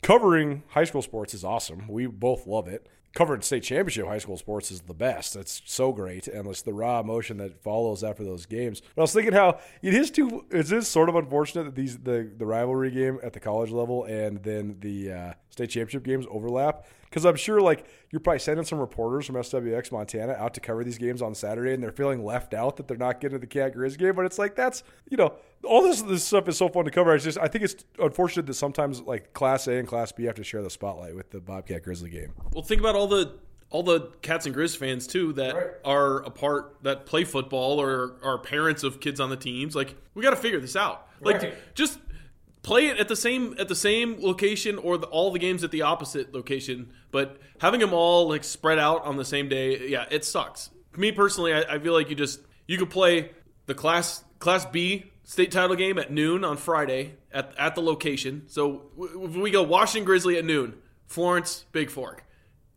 covering 0.00 0.62
high 0.68 0.84
school 0.84 1.02
sports 1.02 1.34
is 1.34 1.44
awesome. 1.44 1.86
We 1.86 2.06
both 2.06 2.46
love 2.46 2.66
it 2.66 2.88
covering 3.14 3.40
state 3.42 3.62
championship 3.62 4.06
high 4.06 4.18
school 4.18 4.36
sports 4.36 4.70
is 4.70 4.82
the 4.82 4.94
best. 4.94 5.36
It's 5.36 5.62
so 5.64 5.92
great, 5.92 6.26
and 6.26 6.48
it's 6.48 6.62
the 6.62 6.72
raw 6.72 7.00
emotion 7.00 7.38
that 7.38 7.62
follows 7.62 8.02
after 8.02 8.24
those 8.24 8.44
games. 8.46 8.80
But 8.80 9.02
I 9.02 9.04
was 9.04 9.12
thinking 9.12 9.32
how 9.32 9.58
it 9.82 9.94
is 9.94 10.10
too. 10.10 10.44
It 10.50 10.70
is 10.70 10.88
sort 10.88 11.08
of 11.08 11.14
unfortunate 11.14 11.64
that 11.64 11.74
these 11.74 11.98
the 11.98 12.30
the 12.36 12.46
rivalry 12.46 12.90
game 12.90 13.18
at 13.22 13.32
the 13.32 13.40
college 13.40 13.70
level 13.70 14.04
and 14.04 14.42
then 14.42 14.76
the 14.80 15.12
uh, 15.12 15.32
state 15.50 15.70
championship 15.70 16.04
games 16.04 16.26
overlap 16.30 16.84
because 17.14 17.24
I'm 17.24 17.36
sure 17.36 17.60
like 17.60 17.86
you're 18.10 18.18
probably 18.18 18.40
sending 18.40 18.64
some 18.64 18.80
reporters 18.80 19.26
from 19.26 19.36
SWX 19.36 19.92
Montana 19.92 20.32
out 20.32 20.52
to 20.54 20.60
cover 20.60 20.82
these 20.82 20.98
games 20.98 21.22
on 21.22 21.32
Saturday, 21.32 21.72
and 21.72 21.80
they're 21.80 21.92
feeling 21.92 22.24
left 22.24 22.54
out 22.54 22.76
that 22.76 22.88
they're 22.88 22.96
not 22.96 23.20
getting 23.20 23.36
to 23.36 23.40
the 23.40 23.46
Cat 23.46 23.74
Grizz 23.74 23.96
game. 23.96 24.16
But 24.16 24.26
it's 24.26 24.38
like 24.38 24.56
that's 24.56 24.82
you 25.08 25.16
know 25.16 25.34
all 25.64 25.82
this 25.82 26.02
this 26.02 26.24
stuff 26.24 26.48
is 26.48 26.56
so 26.56 26.68
fun 26.68 26.84
to 26.84 26.90
cover. 26.90 27.14
It's 27.14 27.24
just 27.24 27.38
I 27.38 27.48
think 27.48 27.64
it's 27.64 27.84
unfortunate 27.98 28.46
that 28.46 28.54
sometimes 28.54 29.00
like 29.02 29.32
Class 29.32 29.66
A 29.66 29.74
and 29.74 29.88
Class 29.88 30.12
B 30.12 30.24
have 30.24 30.36
to 30.36 30.44
share 30.44 30.62
the 30.62 30.70
spotlight 30.70 31.14
with 31.14 31.30
the 31.30 31.40
Bobcat 31.40 31.82
Grizzly 31.82 32.10
game. 32.10 32.32
Well, 32.52 32.62
think 32.62 32.80
about 32.80 32.94
all 32.94 33.06
the 33.06 33.34
all 33.70 33.82
the 33.82 34.12
Cats 34.22 34.46
and 34.46 34.54
Grizz 34.54 34.76
fans 34.76 35.06
too 35.06 35.32
that 35.34 35.54
right. 35.54 35.66
are 35.84 36.18
a 36.22 36.30
part 36.30 36.76
that 36.82 37.06
play 37.06 37.24
football 37.24 37.80
or 37.80 38.16
are 38.22 38.38
parents 38.38 38.84
of 38.84 39.00
kids 39.00 39.20
on 39.20 39.30
the 39.30 39.36
teams. 39.36 39.74
Like 39.74 39.96
we 40.14 40.22
got 40.22 40.30
to 40.30 40.36
figure 40.36 40.60
this 40.60 40.76
out. 40.76 41.08
Like 41.20 41.42
right. 41.42 41.54
just 41.74 41.98
play 42.64 42.86
it 42.86 42.98
at 42.98 43.08
the 43.08 43.16
same 43.16 43.54
at 43.58 43.68
the 43.68 43.74
same 43.74 44.16
location 44.20 44.78
or 44.78 44.98
the, 44.98 45.06
all 45.08 45.30
the 45.30 45.38
games 45.38 45.62
at 45.62 45.70
the 45.70 45.82
opposite 45.82 46.32
location 46.34 46.90
but 47.10 47.38
having 47.60 47.78
them 47.78 47.92
all 47.92 48.26
like 48.26 48.42
spread 48.42 48.78
out 48.78 49.04
on 49.04 49.16
the 49.16 49.24
same 49.24 49.50
day 49.50 49.86
yeah 49.88 50.06
it 50.10 50.24
sucks 50.24 50.70
me 50.96 51.12
personally 51.12 51.52
I, 51.52 51.74
I 51.74 51.78
feel 51.78 51.92
like 51.92 52.08
you 52.08 52.16
just 52.16 52.40
you 52.66 52.78
could 52.78 52.88
play 52.88 53.30
the 53.66 53.74
class 53.74 54.24
class 54.38 54.64
b 54.64 55.12
state 55.24 55.50
title 55.50 55.76
game 55.76 55.98
at 55.98 56.10
noon 56.10 56.44
on 56.44 56.56
friday 56.56 57.14
at, 57.32 57.52
at 57.58 57.74
the 57.74 57.82
location 57.82 58.42
so 58.46 58.82
we 58.96 59.50
go 59.50 59.62
washington 59.62 60.04
grizzly 60.04 60.38
at 60.38 60.44
noon 60.44 60.74
florence 61.06 61.64
Bigfork 61.72 62.20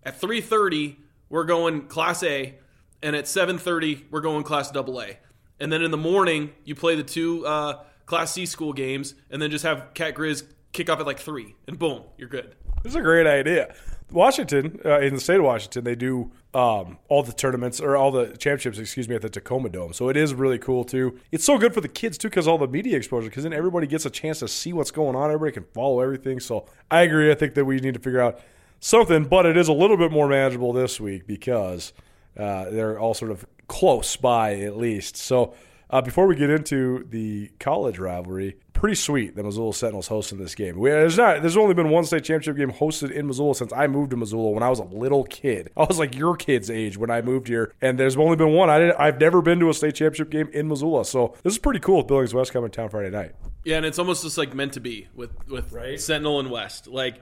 at 0.03 0.19
3.30 0.19 0.95
we're 1.30 1.44
going 1.44 1.88
class 1.88 2.24
a 2.24 2.56
and 3.03 3.15
at 3.15 3.26
7.30 3.26 4.06
we're 4.10 4.22
going 4.22 4.44
class 4.44 4.72
double 4.72 5.02
a 5.02 5.18
and 5.60 5.72
then 5.72 5.82
in 5.82 5.91
the 5.91 5.98
morning 5.98 6.52
you 6.64 6.76
play 6.76 6.95
the 6.95 7.03
two 7.03 7.45
uh, 7.45 7.84
Class 8.07 8.32
C 8.32 8.45
school 8.45 8.74
games, 8.74 9.14
and 9.30 9.41
then 9.41 9.52
just 9.52 9.65
have 9.65 9.94
Cat 9.94 10.15
Grizz 10.15 10.44
kick 10.72 10.90
off 10.90 10.99
at 10.99 11.06
like 11.06 11.19
three, 11.19 11.56
and 11.68 11.78
boom, 11.78 12.03
you're 12.18 12.30
good. 12.30 12.56
This 12.82 12.94
is 12.94 12.95
a 12.95 13.02
great 13.02 13.28
idea. 13.28 13.76
Washington, 14.12 14.80
uh, 14.86 15.00
in 15.00 15.14
the 15.14 15.20
state 15.20 15.38
of 15.38 15.44
Washington, 15.44 15.84
they 15.84 15.96
do 15.96 16.32
um, 16.54 16.98
all 17.10 17.24
the 17.24 17.34
tournaments 17.34 17.82
or 17.82 17.98
all 17.98 18.10
the 18.10 18.28
championships, 18.38 18.78
excuse 18.80 19.10
me, 19.10 19.16
at 19.16 19.22
the 19.22 19.30
Tacoma 19.30 19.70
Dome. 19.70 19.92
So 19.92 20.08
it 20.08 20.16
is 20.16 20.34
really 20.34 20.58
cool 20.58 20.86
too. 20.86 21.20
It's 21.32 21.44
so 21.44 21.58
good 21.58 21.74
for 21.74 21.82
the 21.82 21.90
kids 21.90 22.18
too 22.18 22.30
because 22.30 22.48
all 22.48 22.58
the 22.58 22.68
media 22.68 22.96
exposure. 22.96 23.30
Because 23.30 23.44
then 23.44 23.54
everybody 23.54 23.86
gets 23.86 24.06
a 24.06 24.10
chance 24.10 24.40
to 24.40 24.48
see 24.48 24.72
what's 24.72 24.92
going 24.92 25.16
on. 25.16 25.30
Everybody 25.30 25.52
can 25.52 25.66
follow 25.74 26.00
everything. 26.00 26.40
So 26.40 26.68
I 26.90 27.02
agree. 27.02 27.32
I 27.32 27.36
think 27.36 27.54
that 27.56 27.66
we 27.66 27.80
need 27.80 27.96
to 27.96 28.00
figure 28.00 28.22
out 28.22 28.40
something, 28.80 29.26
but 29.26 29.46
it 29.46 29.58
is 29.58 29.68
a 29.68 29.74
little 29.74 29.98
bit 29.98 30.12
more 30.12 30.28
manageable 30.28 30.72
this 30.72 31.00
week 31.00 31.28
because 31.28 31.92
uh, 32.38 32.70
they're 32.70 33.00
all 33.00 33.14
sort 33.14 33.32
of 33.32 33.46
close 33.68 34.16
by 34.16 34.56
at 34.56 34.78
least. 34.78 35.18
So 35.18 35.54
uh, 35.89 36.01
before 36.01 36.27
we 36.27 36.35
get 36.35 36.49
into 36.49 37.05
the 37.09 37.49
college 37.59 37.97
rivalry, 37.99 38.57
pretty 38.73 38.95
sweet 38.95 39.35
that 39.35 39.43
Missoula 39.43 39.73
Sentinels 39.73 40.07
hosting 40.07 40.38
this 40.38 40.53
game. 40.53 40.77
We, 40.77 40.89
there's 40.89 41.18
not. 41.18 41.41
There's 41.41 41.57
only 41.57 41.73
been 41.73 41.89
one 41.89 42.03
state 42.03 42.23
championship 42.23 42.57
game 42.57 42.72
hosted 42.72 43.11
in 43.11 43.27
Missoula 43.27 43.55
since 43.55 43.72
I 43.73 43.88
moved 43.88 44.11
to 44.11 44.18
Missoula 44.18 44.51
when 44.51 44.64
I 44.64 44.69
was 44.69 44.80
a 44.80 44.84
little 44.84 45.23
kid. 45.23 45.72
I 45.77 45.85
was 45.85 45.99
like 45.99 46.15
your 46.15 46.35
kid's 46.35 46.69
age 46.69 46.97
when 46.97 47.09
I 47.09 47.22
moved 47.22 47.47
here, 47.47 47.73
and 47.81 47.97
there's 47.97 48.18
only 48.18 48.35
been 48.35 48.53
one. 48.53 48.69
I 48.69 48.80
didn't. 48.80 48.99
I've 48.99 49.19
never 49.19 49.41
been 49.41 49.59
to 49.59 49.69
a 49.69 49.73
state 49.73 49.95
championship 49.95 50.30
game 50.30 50.49
in 50.53 50.68
Missoula, 50.68 51.05
so 51.05 51.35
this 51.43 51.53
is 51.53 51.59
pretty 51.59 51.80
cool. 51.80 51.97
With 51.97 52.07
Billings 52.07 52.34
West 52.34 52.53
coming 52.53 52.69
to 52.69 52.76
town 52.76 52.89
Friday 52.89 53.09
night. 53.09 53.34
Yeah, 53.64 53.77
and 53.77 53.85
it's 53.85 53.99
almost 53.99 54.23
just 54.23 54.38
like 54.38 54.53
meant 54.53 54.73
to 54.73 54.80
be 54.80 55.07
with 55.15 55.31
with 55.47 55.72
right? 55.72 55.99
Sentinel 55.99 56.39
and 56.39 56.51
West. 56.51 56.88
Like 56.88 57.22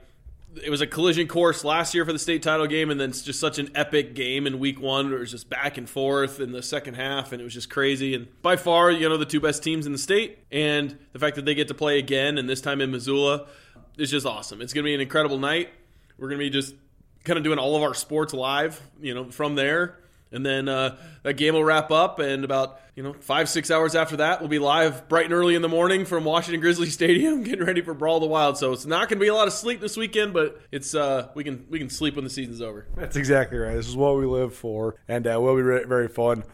it 0.64 0.70
was 0.70 0.80
a 0.80 0.86
collision 0.86 1.28
course 1.28 1.64
last 1.64 1.94
year 1.94 2.04
for 2.04 2.12
the 2.12 2.18
state 2.18 2.42
title 2.42 2.66
game, 2.66 2.90
and 2.90 3.00
then 3.00 3.10
it's 3.10 3.22
just 3.22 3.40
such 3.40 3.58
an 3.58 3.70
epic 3.74 4.14
game 4.14 4.46
in 4.46 4.58
week 4.58 4.80
one 4.80 5.12
it 5.12 5.18
was 5.18 5.30
just 5.30 5.50
back 5.50 5.76
and 5.76 5.88
forth 5.88 6.40
in 6.40 6.52
the 6.52 6.62
second 6.62 6.94
half, 6.94 7.32
and 7.32 7.40
it 7.40 7.44
was 7.44 7.54
just 7.54 7.70
crazy. 7.70 8.14
And 8.14 8.28
by 8.42 8.56
far, 8.56 8.90
you 8.90 9.08
know, 9.08 9.16
the 9.16 9.26
two 9.26 9.40
best 9.40 9.62
teams 9.62 9.86
in 9.86 9.92
the 9.92 9.98
state, 9.98 10.38
and 10.50 10.98
the 11.12 11.18
fact 11.18 11.36
that 11.36 11.44
they 11.44 11.54
get 11.54 11.68
to 11.68 11.74
play 11.74 11.98
again, 11.98 12.38
and 12.38 12.48
this 12.48 12.60
time 12.60 12.80
in 12.80 12.90
Missoula. 12.90 13.46
it's 13.98 14.10
just 14.10 14.26
awesome. 14.26 14.60
It's 14.60 14.72
going 14.72 14.84
to 14.84 14.88
be 14.88 14.94
an 14.94 15.00
incredible 15.00 15.38
night. 15.38 15.70
We're 16.18 16.28
going 16.28 16.38
to 16.38 16.44
be 16.44 16.50
just 16.50 16.74
kind 17.24 17.36
of 17.36 17.44
doing 17.44 17.58
all 17.58 17.76
of 17.76 17.82
our 17.82 17.94
sports 17.94 18.32
live, 18.32 18.80
you 19.00 19.14
know, 19.14 19.30
from 19.30 19.54
there. 19.54 19.98
And 20.36 20.44
then 20.44 20.68
uh, 20.68 20.96
that 21.22 21.34
game 21.34 21.54
will 21.54 21.64
wrap 21.64 21.90
up, 21.90 22.18
and 22.18 22.44
about 22.44 22.80
you 22.94 23.02
know 23.02 23.14
five 23.14 23.48
six 23.48 23.70
hours 23.70 23.94
after 23.94 24.18
that, 24.18 24.40
we'll 24.40 24.50
be 24.50 24.58
live 24.58 25.08
bright 25.08 25.24
and 25.24 25.34
early 25.34 25.54
in 25.54 25.62
the 25.62 25.68
morning 25.68 26.04
from 26.04 26.24
Washington 26.24 26.60
Grizzly 26.60 26.90
Stadium, 26.90 27.42
getting 27.42 27.64
ready 27.64 27.80
for 27.80 27.94
Brawl 27.94 28.20
the 28.20 28.26
Wild. 28.26 28.58
So 28.58 28.72
it's 28.72 28.86
not 28.86 29.08
going 29.08 29.18
to 29.18 29.24
be 29.24 29.28
a 29.28 29.34
lot 29.34 29.48
of 29.48 29.54
sleep 29.54 29.80
this 29.80 29.96
weekend, 29.96 30.34
but 30.34 30.60
it's 30.70 30.94
uh, 30.94 31.30
we 31.34 31.42
can 31.42 31.66
we 31.70 31.78
can 31.78 31.90
sleep 31.90 32.14
when 32.14 32.24
the 32.24 32.30
season's 32.30 32.60
over. 32.60 32.86
That's 32.94 33.16
exactly 33.16 33.58
right. 33.58 33.74
This 33.74 33.88
is 33.88 33.96
what 33.96 34.16
we 34.16 34.26
live 34.26 34.54
for, 34.54 34.96
and 35.08 35.26
uh, 35.26 35.40
will 35.40 35.56
be 35.56 35.62
re- 35.62 35.84
very 35.84 36.08
fun 36.08 36.44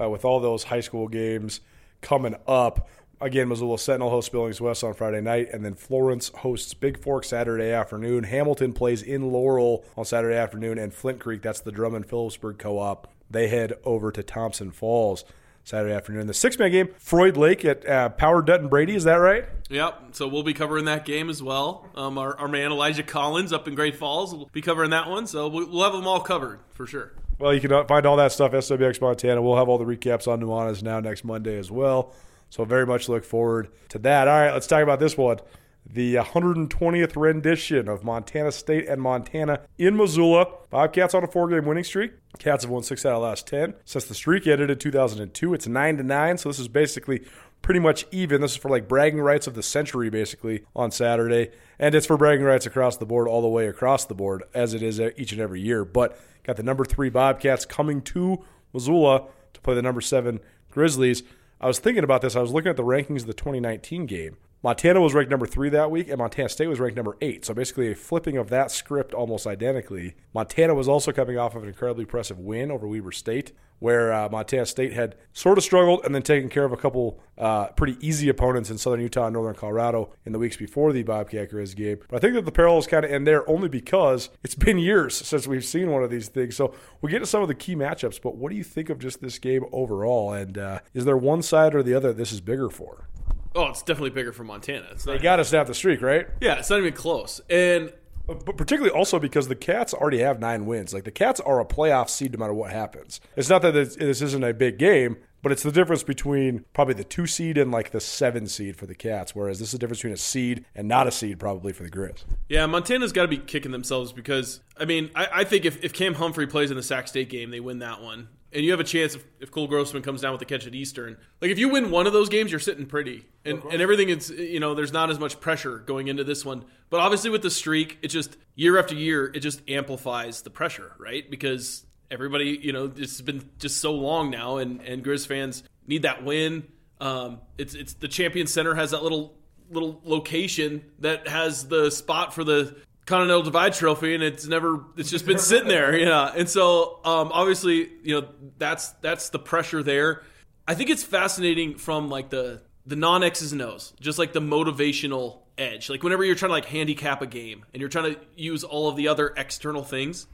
uh, 0.00 0.08
with 0.08 0.24
all 0.24 0.40
those 0.40 0.64
high 0.64 0.80
school 0.80 1.08
games 1.08 1.60
coming 2.00 2.36
up. 2.46 2.88
Again, 3.20 3.48
Missoula 3.48 3.78
Sentinel 3.78 4.10
hosts 4.10 4.30
Billings 4.30 4.60
West 4.60 4.82
on 4.82 4.94
Friday 4.94 5.20
night, 5.20 5.50
and 5.52 5.64
then 5.64 5.74
Florence 5.74 6.30
hosts 6.38 6.74
Bigfork 6.74 7.24
Saturday 7.24 7.70
afternoon. 7.70 8.24
Hamilton 8.24 8.72
plays 8.72 9.00
in 9.00 9.30
Laurel 9.30 9.84
on 9.96 10.04
Saturday 10.04 10.36
afternoon, 10.36 10.76
and 10.76 10.92
Flint 10.92 11.20
Creek, 11.20 11.40
that's 11.40 11.60
the 11.60 11.70
Drummond 11.70 12.06
Philipsburg 12.06 12.58
co 12.58 12.80
op, 12.80 13.12
they 13.32 13.48
head 13.48 13.74
over 13.84 14.12
to 14.12 14.22
Thompson 14.22 14.70
Falls 14.70 15.24
Saturday 15.64 15.94
afternoon. 15.94 16.26
The 16.26 16.34
six 16.34 16.58
man 16.58 16.70
game, 16.70 16.88
Froid 16.98 17.36
Lake 17.36 17.64
at 17.64 17.88
uh, 17.88 18.08
Power 18.10 18.42
Dutton 18.42 18.68
Brady, 18.68 18.94
is 18.94 19.04
that 19.04 19.16
right? 19.16 19.44
Yep. 19.70 20.08
So 20.12 20.28
we'll 20.28 20.42
be 20.42 20.54
covering 20.54 20.86
that 20.86 21.04
game 21.04 21.30
as 21.30 21.42
well. 21.42 21.88
Um, 21.94 22.18
our, 22.18 22.36
our 22.38 22.48
man 22.48 22.72
Elijah 22.72 23.02
Collins 23.02 23.52
up 23.52 23.68
in 23.68 23.74
Great 23.74 23.96
Falls 23.96 24.34
will 24.34 24.50
be 24.52 24.60
covering 24.60 24.90
that 24.90 25.08
one. 25.08 25.26
So 25.26 25.48
we'll 25.48 25.82
have 25.82 25.92
them 25.92 26.06
all 26.06 26.20
covered 26.20 26.60
for 26.70 26.86
sure. 26.86 27.12
Well, 27.38 27.54
you 27.54 27.60
can 27.60 27.86
find 27.86 28.06
all 28.06 28.16
that 28.16 28.32
stuff 28.32 28.52
SWX 28.52 29.00
Montana. 29.00 29.42
We'll 29.42 29.56
have 29.56 29.68
all 29.68 29.78
the 29.78 29.84
recaps 29.84 30.28
on 30.28 30.40
Nuanez 30.40 30.82
now 30.82 31.00
next 31.00 31.24
Monday 31.24 31.58
as 31.58 31.70
well. 31.70 32.12
So 32.50 32.64
very 32.64 32.86
much 32.86 33.08
look 33.08 33.24
forward 33.24 33.68
to 33.88 33.98
that. 34.00 34.28
All 34.28 34.38
right, 34.38 34.52
let's 34.52 34.66
talk 34.66 34.82
about 34.82 35.00
this 35.00 35.16
one. 35.16 35.38
The 35.84 36.14
120th 36.14 37.16
rendition 37.16 37.88
of 37.88 38.04
Montana 38.04 38.52
State 38.52 38.88
and 38.88 39.02
Montana 39.02 39.60
in 39.78 39.96
Missoula. 39.96 40.46
Bobcats 40.70 41.12
on 41.12 41.24
a 41.24 41.26
four-game 41.26 41.66
winning 41.66 41.84
streak. 41.84 42.12
Cats 42.38 42.64
have 42.64 42.70
won 42.70 42.82
six 42.82 43.04
out 43.04 43.12
of 43.12 43.20
the 43.20 43.26
last 43.26 43.46
ten 43.46 43.74
since 43.84 44.04
the 44.04 44.14
streak 44.14 44.46
ended 44.46 44.70
in 44.70 44.78
2002. 44.78 45.54
It's 45.54 45.66
nine 45.66 45.96
to 45.98 46.02
nine, 46.02 46.38
so 46.38 46.48
this 46.48 46.58
is 46.58 46.68
basically 46.68 47.26
pretty 47.60 47.80
much 47.80 48.06
even. 48.10 48.40
This 48.40 48.52
is 48.52 48.56
for 48.56 48.68
like 48.68 48.88
bragging 48.88 49.20
rights 49.20 49.46
of 49.46 49.54
the 49.54 49.62
century, 49.62 50.08
basically 50.08 50.64
on 50.74 50.90
Saturday, 50.90 51.50
and 51.78 51.94
it's 51.94 52.06
for 52.06 52.16
bragging 52.16 52.44
rights 52.44 52.64
across 52.64 52.96
the 52.96 53.06
board, 53.06 53.28
all 53.28 53.42
the 53.42 53.48
way 53.48 53.66
across 53.66 54.04
the 54.04 54.14
board, 54.14 54.44
as 54.54 54.74
it 54.74 54.82
is 54.82 55.00
each 55.00 55.32
and 55.32 55.40
every 55.40 55.60
year. 55.60 55.84
But 55.84 56.18
got 56.44 56.56
the 56.56 56.62
number 56.62 56.84
three 56.84 57.10
Bobcats 57.10 57.64
coming 57.64 58.02
to 58.02 58.44
Missoula 58.72 59.26
to 59.52 59.60
play 59.60 59.74
the 59.74 59.82
number 59.82 60.00
seven 60.00 60.40
Grizzlies. 60.70 61.22
I 61.60 61.66
was 61.66 61.78
thinking 61.78 62.04
about 62.04 62.22
this. 62.22 62.34
I 62.34 62.40
was 62.40 62.52
looking 62.52 62.70
at 62.70 62.76
the 62.76 62.84
rankings 62.84 63.20
of 63.20 63.26
the 63.26 63.34
2019 63.34 64.06
game. 64.06 64.36
Montana 64.64 65.00
was 65.00 65.12
ranked 65.12 65.30
number 65.30 65.46
three 65.46 65.70
that 65.70 65.90
week, 65.90 66.08
and 66.08 66.18
Montana 66.18 66.48
State 66.48 66.68
was 66.68 66.78
ranked 66.78 66.96
number 66.96 67.16
eight. 67.20 67.44
So 67.44 67.52
basically, 67.52 67.90
a 67.90 67.96
flipping 67.96 68.36
of 68.36 68.48
that 68.50 68.70
script 68.70 69.12
almost 69.12 69.44
identically. 69.44 70.14
Montana 70.32 70.72
was 70.72 70.88
also 70.88 71.10
coming 71.10 71.36
off 71.36 71.56
of 71.56 71.64
an 71.64 71.68
incredibly 71.68 72.02
impressive 72.02 72.38
win 72.38 72.70
over 72.70 72.86
Weber 72.86 73.10
State, 73.10 73.50
where 73.80 74.12
uh, 74.12 74.28
Montana 74.28 74.64
State 74.64 74.92
had 74.92 75.16
sort 75.32 75.58
of 75.58 75.64
struggled 75.64 76.04
and 76.04 76.14
then 76.14 76.22
taken 76.22 76.48
care 76.48 76.64
of 76.64 76.70
a 76.70 76.76
couple 76.76 77.18
uh, 77.36 77.66
pretty 77.70 77.96
easy 78.00 78.28
opponents 78.28 78.70
in 78.70 78.78
Southern 78.78 79.00
Utah 79.00 79.26
and 79.26 79.34
Northern 79.34 79.56
Colorado 79.56 80.12
in 80.24 80.30
the 80.30 80.38
weeks 80.38 80.56
before 80.56 80.92
the 80.92 81.02
Bobcat 81.02 81.50
Grizz 81.50 81.74
game. 81.74 81.98
But 82.08 82.18
I 82.18 82.20
think 82.20 82.34
that 82.34 82.44
the 82.44 82.52
parallels 82.52 82.86
kind 82.86 83.04
of 83.04 83.10
end 83.10 83.26
there 83.26 83.48
only 83.50 83.68
because 83.68 84.30
it's 84.44 84.54
been 84.54 84.78
years 84.78 85.16
since 85.26 85.48
we've 85.48 85.64
seen 85.64 85.90
one 85.90 86.04
of 86.04 86.10
these 86.10 86.28
things. 86.28 86.54
So 86.54 86.72
we'll 87.00 87.10
get 87.10 87.18
to 87.18 87.26
some 87.26 87.42
of 87.42 87.48
the 87.48 87.56
key 87.56 87.74
matchups, 87.74 88.22
but 88.22 88.36
what 88.36 88.50
do 88.50 88.56
you 88.56 88.62
think 88.62 88.90
of 88.90 89.00
just 89.00 89.20
this 89.20 89.40
game 89.40 89.64
overall? 89.72 90.32
And 90.32 90.56
uh, 90.56 90.78
is 90.94 91.04
there 91.04 91.16
one 91.16 91.42
side 91.42 91.74
or 91.74 91.82
the 91.82 91.94
other 91.94 92.12
this 92.12 92.30
is 92.30 92.40
bigger 92.40 92.70
for? 92.70 93.08
Oh, 93.54 93.68
it's 93.68 93.82
definitely 93.82 94.10
bigger 94.10 94.32
for 94.32 94.44
Montana. 94.44 94.86
It's 94.92 95.04
they 95.04 95.18
got 95.18 95.36
to 95.36 95.44
snap 95.44 95.66
the 95.66 95.74
streak, 95.74 96.00
right? 96.00 96.26
Yeah, 96.40 96.58
it's 96.58 96.70
not 96.70 96.78
even 96.78 96.94
close. 96.94 97.40
And 97.50 97.92
but 98.26 98.56
particularly 98.56 98.96
also 98.96 99.18
because 99.18 99.48
the 99.48 99.56
Cats 99.56 99.92
already 99.92 100.18
have 100.18 100.38
nine 100.38 100.66
wins. 100.66 100.94
Like 100.94 101.04
the 101.04 101.10
Cats 101.10 101.40
are 101.40 101.60
a 101.60 101.64
playoff 101.64 102.08
seed 102.08 102.32
no 102.32 102.38
matter 102.38 102.54
what 102.54 102.70
happens. 102.70 103.20
It's 103.36 103.48
not 103.48 103.62
that 103.62 103.72
this 103.72 104.22
isn't 104.22 104.44
a 104.44 104.54
big 104.54 104.78
game, 104.78 105.16
but 105.42 105.50
it's 105.50 105.64
the 105.64 105.72
difference 105.72 106.04
between 106.04 106.64
probably 106.72 106.94
the 106.94 107.04
two 107.04 107.26
seed 107.26 107.58
and 107.58 107.72
like 107.72 107.90
the 107.90 108.00
seven 108.00 108.46
seed 108.46 108.76
for 108.76 108.86
the 108.86 108.94
Cats. 108.94 109.34
Whereas 109.34 109.58
this 109.58 109.68
is 109.68 109.72
the 109.72 109.78
difference 109.78 109.98
between 109.98 110.14
a 110.14 110.18
seed 110.18 110.64
and 110.74 110.86
not 110.86 111.06
a 111.06 111.10
seed 111.10 111.38
probably 111.40 111.72
for 111.72 111.82
the 111.82 111.90
Grizz. 111.90 112.24
Yeah, 112.48 112.64
Montana's 112.66 113.12
got 113.12 113.22
to 113.22 113.28
be 113.28 113.38
kicking 113.38 113.72
themselves 113.72 114.12
because 114.12 114.60
I 114.76 114.84
mean 114.84 115.10
I, 115.14 115.28
I 115.32 115.44
think 115.44 115.64
if, 115.64 115.82
if 115.82 115.92
Cam 115.92 116.14
Humphrey 116.14 116.46
plays 116.46 116.70
in 116.70 116.76
the 116.76 116.82
Sac 116.82 117.08
State 117.08 117.28
game, 117.28 117.50
they 117.50 117.60
win 117.60 117.80
that 117.80 118.00
one 118.00 118.28
and 118.54 118.64
you 118.64 118.70
have 118.70 118.80
a 118.80 118.84
chance 118.84 119.14
if, 119.14 119.24
if 119.40 119.50
Cole 119.50 119.66
Grossman 119.66 120.02
comes 120.02 120.20
down 120.20 120.32
with 120.32 120.38
the 120.38 120.44
catch 120.44 120.66
at 120.66 120.74
Eastern. 120.74 121.16
Like 121.40 121.50
if 121.50 121.58
you 121.58 121.68
win 121.68 121.90
one 121.90 122.06
of 122.06 122.12
those 122.12 122.28
games, 122.28 122.50
you're 122.50 122.60
sitting 122.60 122.86
pretty, 122.86 123.24
and 123.44 123.62
and 123.64 123.80
everything 123.80 124.08
is 124.08 124.30
you 124.30 124.60
know 124.60 124.74
there's 124.74 124.92
not 124.92 125.10
as 125.10 125.18
much 125.18 125.40
pressure 125.40 125.78
going 125.78 126.08
into 126.08 126.24
this 126.24 126.44
one. 126.44 126.64
But 126.90 127.00
obviously 127.00 127.30
with 127.30 127.42
the 127.42 127.50
streak, 127.50 127.98
it 128.02 128.08
just 128.08 128.36
year 128.54 128.78
after 128.78 128.94
year 128.94 129.30
it 129.34 129.40
just 129.40 129.62
amplifies 129.68 130.42
the 130.42 130.50
pressure, 130.50 130.94
right? 130.98 131.28
Because 131.30 131.84
everybody 132.10 132.58
you 132.62 132.72
know 132.72 132.92
it's 132.96 133.20
been 133.20 133.48
just 133.58 133.80
so 133.80 133.92
long 133.92 134.30
now, 134.30 134.58
and 134.58 134.80
and 134.82 135.04
Grizz 135.04 135.26
fans 135.26 135.62
need 135.86 136.02
that 136.02 136.24
win. 136.24 136.64
Um, 137.00 137.40
it's 137.58 137.74
it's 137.74 137.94
the 137.94 138.08
Champion 138.08 138.46
Center 138.46 138.74
has 138.74 138.92
that 138.92 139.02
little 139.02 139.34
little 139.70 140.00
location 140.04 140.84
that 140.98 141.26
has 141.28 141.66
the 141.66 141.90
spot 141.90 142.34
for 142.34 142.44
the 142.44 142.76
Continental 143.06 143.42
Divide 143.42 143.74
Trophy, 143.74 144.14
and 144.14 144.22
it's 144.22 144.46
never 144.46 144.84
it's 144.96 145.10
just 145.10 145.26
been 145.26 145.38
sitting 145.38 145.68
there, 145.68 145.96
yeah. 145.98 146.32
And 146.36 146.48
so 146.48 147.00
um, 147.04 147.30
obviously, 147.32 147.90
you 148.02 148.20
know 148.20 148.28
that's 148.58 148.90
that's 149.00 149.30
the 149.30 149.38
pressure 149.38 149.82
there. 149.82 150.22
I 150.66 150.74
think 150.74 150.90
it's 150.90 151.02
fascinating 151.02 151.76
from 151.76 152.08
like 152.08 152.30
the 152.30 152.62
the 152.86 152.96
non 152.96 153.22
X's 153.22 153.52
and 153.52 153.62
O's, 153.62 153.92
just 154.00 154.18
like 154.18 154.32
the 154.32 154.40
motivational 154.40 155.40
edge. 155.58 155.90
Like 155.90 156.02
whenever 156.02 156.24
you're 156.24 156.34
trying 156.34 156.50
to 156.50 156.54
like 156.54 156.66
handicap 156.66 157.22
a 157.22 157.26
game 157.26 157.64
and 157.72 157.80
you're 157.80 157.90
trying 157.90 158.14
to 158.14 158.20
use 158.36 158.64
all 158.64 158.88
of 158.88 158.96
the 158.96 159.08
other 159.08 159.34
external 159.36 159.82
things, 159.82 160.26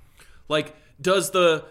like 0.49 0.75
does 1.01 1.31
the 1.31 1.65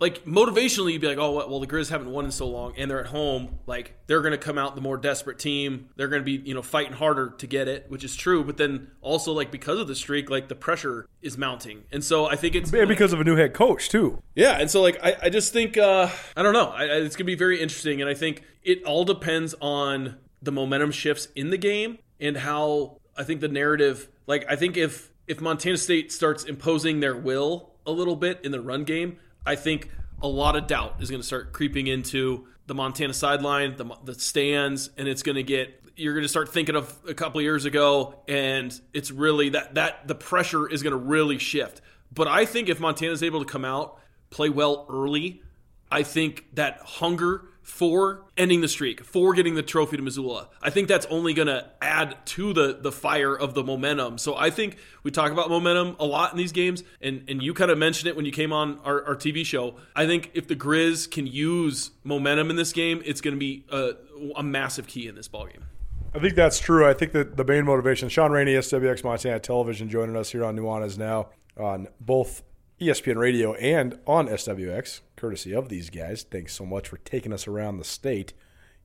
like 0.00 0.24
motivationally 0.24 0.92
you'd 0.92 1.00
be 1.00 1.08
like, 1.08 1.18
oh 1.18 1.32
well, 1.32 1.60
the 1.60 1.66
Grizz 1.66 1.90
haven't 1.90 2.10
won 2.10 2.24
in 2.24 2.30
so 2.30 2.46
long, 2.46 2.74
and 2.76 2.90
they're 2.90 3.00
at 3.00 3.06
home. 3.06 3.58
Like 3.66 3.94
they're 4.06 4.20
going 4.20 4.32
to 4.32 4.38
come 4.38 4.58
out 4.58 4.74
the 4.74 4.80
more 4.80 4.96
desperate 4.96 5.38
team. 5.38 5.88
They're 5.96 6.08
going 6.08 6.22
to 6.22 6.24
be 6.24 6.48
you 6.48 6.54
know 6.54 6.62
fighting 6.62 6.92
harder 6.92 7.30
to 7.30 7.46
get 7.46 7.68
it, 7.68 7.86
which 7.88 8.04
is 8.04 8.14
true. 8.14 8.44
But 8.44 8.56
then 8.56 8.88
also 9.00 9.32
like 9.32 9.50
because 9.50 9.78
of 9.78 9.88
the 9.88 9.94
streak, 9.94 10.30
like 10.30 10.48
the 10.48 10.54
pressure 10.54 11.06
is 11.22 11.36
mounting, 11.36 11.84
and 11.90 12.04
so 12.04 12.26
I 12.26 12.36
think 12.36 12.54
it's 12.54 12.72
and 12.72 12.88
because 12.88 13.12
of 13.12 13.20
a 13.20 13.24
new 13.24 13.36
head 13.36 13.54
coach 13.54 13.88
too. 13.88 14.22
Yeah, 14.34 14.58
and 14.58 14.70
so 14.70 14.82
like 14.82 14.98
I, 15.02 15.16
I 15.24 15.28
just 15.30 15.52
think 15.52 15.76
uh, 15.76 16.08
I 16.36 16.42
don't 16.42 16.52
know. 16.52 16.68
I, 16.68 16.84
it's 16.84 17.16
going 17.16 17.24
to 17.26 17.32
be 17.32 17.34
very 17.34 17.60
interesting, 17.60 18.00
and 18.00 18.08
I 18.08 18.14
think 18.14 18.42
it 18.62 18.84
all 18.84 19.04
depends 19.04 19.54
on 19.60 20.16
the 20.40 20.52
momentum 20.52 20.92
shifts 20.92 21.28
in 21.34 21.50
the 21.50 21.58
game 21.58 21.98
and 22.20 22.36
how 22.36 22.98
I 23.16 23.24
think 23.24 23.40
the 23.40 23.48
narrative. 23.48 24.08
Like 24.26 24.46
I 24.48 24.56
think 24.56 24.76
if 24.76 25.10
if 25.26 25.40
Montana 25.40 25.76
State 25.76 26.12
starts 26.12 26.44
imposing 26.44 27.00
their 27.00 27.16
will 27.16 27.70
a 27.86 27.90
little 27.90 28.16
bit 28.16 28.40
in 28.44 28.52
the 28.52 28.60
run 28.60 28.84
game 28.84 29.18
I 29.48 29.56
think 29.56 29.88
a 30.20 30.28
lot 30.28 30.56
of 30.56 30.66
doubt 30.66 30.96
is 31.00 31.08
going 31.08 31.22
to 31.22 31.26
start 31.26 31.54
creeping 31.54 31.86
into 31.86 32.46
the 32.66 32.74
Montana 32.74 33.14
sideline, 33.14 33.76
the, 33.76 33.96
the 34.04 34.14
stands, 34.14 34.90
and 34.98 35.08
it's 35.08 35.22
going 35.22 35.36
to 35.36 35.42
get 35.42 35.74
you're 35.96 36.12
going 36.12 36.22
to 36.24 36.28
start 36.28 36.50
thinking 36.50 36.76
of 36.76 36.94
a 37.08 37.14
couple 37.14 37.38
of 37.38 37.42
years 37.42 37.64
ago, 37.64 38.22
and 38.28 38.78
it's 38.92 39.10
really 39.10 39.48
that 39.50 39.74
that 39.76 40.06
the 40.06 40.14
pressure 40.14 40.68
is 40.68 40.82
going 40.82 40.92
to 40.92 40.98
really 40.98 41.38
shift. 41.38 41.80
But 42.12 42.28
I 42.28 42.44
think 42.44 42.68
if 42.68 42.78
Montana 42.78 43.12
is 43.12 43.22
able 43.22 43.40
to 43.40 43.50
come 43.50 43.64
out, 43.64 43.98
play 44.28 44.50
well 44.50 44.86
early, 44.90 45.42
I 45.90 46.02
think 46.02 46.44
that 46.54 46.80
hunger 46.82 47.46
for 47.68 48.22
ending 48.36 48.62
the 48.62 48.68
streak, 48.68 49.04
for 49.04 49.34
getting 49.34 49.54
the 49.54 49.62
trophy 49.62 49.98
to 49.98 50.02
Missoula. 50.02 50.48
I 50.62 50.70
think 50.70 50.88
that's 50.88 51.04
only 51.06 51.34
going 51.34 51.48
to 51.48 51.70
add 51.82 52.16
to 52.26 52.54
the 52.54 52.78
the 52.80 52.90
fire 52.90 53.36
of 53.36 53.52
the 53.52 53.62
momentum. 53.62 54.16
So 54.16 54.34
I 54.34 54.48
think 54.48 54.78
we 55.02 55.10
talk 55.10 55.32
about 55.32 55.50
momentum 55.50 55.94
a 56.00 56.06
lot 56.06 56.32
in 56.32 56.38
these 56.38 56.52
games, 56.52 56.82
and 57.02 57.24
and 57.28 57.42
you 57.42 57.52
kind 57.52 57.70
of 57.70 57.76
mentioned 57.76 58.08
it 58.08 58.16
when 58.16 58.24
you 58.24 58.32
came 58.32 58.54
on 58.54 58.80
our, 58.84 59.04
our 59.04 59.14
TV 59.14 59.44
show. 59.44 59.76
I 59.94 60.06
think 60.06 60.30
if 60.32 60.48
the 60.48 60.56
Grizz 60.56 61.10
can 61.10 61.26
use 61.26 61.90
momentum 62.04 62.48
in 62.48 62.56
this 62.56 62.72
game, 62.72 63.02
it's 63.04 63.20
going 63.20 63.34
to 63.34 63.38
be 63.38 63.66
a, 63.70 63.92
a 64.34 64.42
massive 64.42 64.86
key 64.86 65.06
in 65.06 65.14
this 65.14 65.28
ball 65.28 65.46
game. 65.46 65.66
I 66.14 66.20
think 66.20 66.36
that's 66.36 66.58
true. 66.58 66.86
I 66.88 66.94
think 66.94 67.12
that 67.12 67.36
the 67.36 67.44
main 67.44 67.66
motivation, 67.66 68.08
Shaun 68.08 68.32
Rainey, 68.32 68.54
SWX 68.54 69.04
Montana 69.04 69.38
Television, 69.40 69.90
joining 69.90 70.16
us 70.16 70.32
here 70.32 70.42
on 70.42 70.56
Nuanez 70.56 70.96
now 70.96 71.28
on 71.58 71.88
both 72.00 72.42
ESPN 72.80 73.16
Radio 73.16 73.52
and 73.54 73.98
on 74.06 74.26
SWX, 74.28 75.02
courtesy 75.18 75.54
of 75.54 75.68
these 75.68 75.90
guys. 75.90 76.22
Thanks 76.22 76.54
so 76.54 76.64
much 76.64 76.88
for 76.88 76.96
taking 76.98 77.32
us 77.32 77.46
around 77.46 77.78
the 77.78 77.84
state 77.84 78.32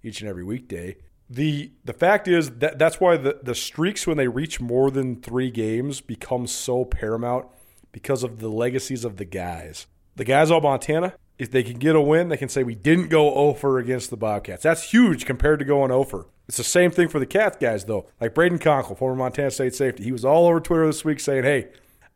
each 0.04 0.20
and 0.20 0.30
every 0.30 0.44
weekday. 0.44 0.98
The 1.30 1.72
the 1.86 1.94
fact 1.94 2.28
is 2.28 2.52
that 2.58 2.78
that's 2.78 3.00
why 3.00 3.18
the, 3.18 3.40
the 3.42 3.56
streaks 3.56 4.06
when 4.06 4.18
they 4.18 4.28
reach 4.28 4.60
more 4.60 4.92
than 4.92 5.22
three 5.22 5.50
games 5.50 6.02
become 6.02 6.48
so 6.48 6.84
paramount 6.84 7.48
because 7.92 8.24
of 8.24 8.40
the 8.40 8.50
legacies 8.50 9.06
of 9.06 9.18
the 9.18 9.26
guys. 9.26 9.88
The 10.16 10.26
guys 10.26 10.52
all 10.52 10.62
Montana, 10.62 11.14
if 11.40 11.50
they 11.50 11.64
can 11.64 11.80
get 11.80 11.96
a 11.96 12.02
win, 12.02 12.30
they 12.30 12.38
can 12.38 12.50
say 12.50 12.64
we 12.64 12.76
didn't 12.76 13.08
go 13.08 13.34
over 13.34 13.80
against 13.80 14.10
the 14.10 14.18
Bobcats. 14.18 14.64
That's 14.64 14.92
huge 14.92 15.26
compared 15.26 15.60
to 15.60 15.66
going 15.66 15.92
over. 15.92 16.28
It's 16.48 16.58
the 16.58 16.64
same 16.64 16.92
thing 16.92 17.08
for 17.08 17.20
the 17.20 17.26
Cats 17.26 17.58
guys 17.60 17.86
though. 17.86 18.08
Like 18.20 18.36
Brayden 18.36 18.60
Konkol, 18.60 18.98
former 18.98 19.16
Montana 19.16 19.52
State 19.52 19.76
safety, 19.76 20.04
he 20.04 20.12
was 20.12 20.26
all 20.26 20.48
over 20.48 20.60
Twitter 20.60 20.86
this 20.86 21.06
week 21.06 21.20
saying, 21.20 21.44
"Hey, 21.44 21.70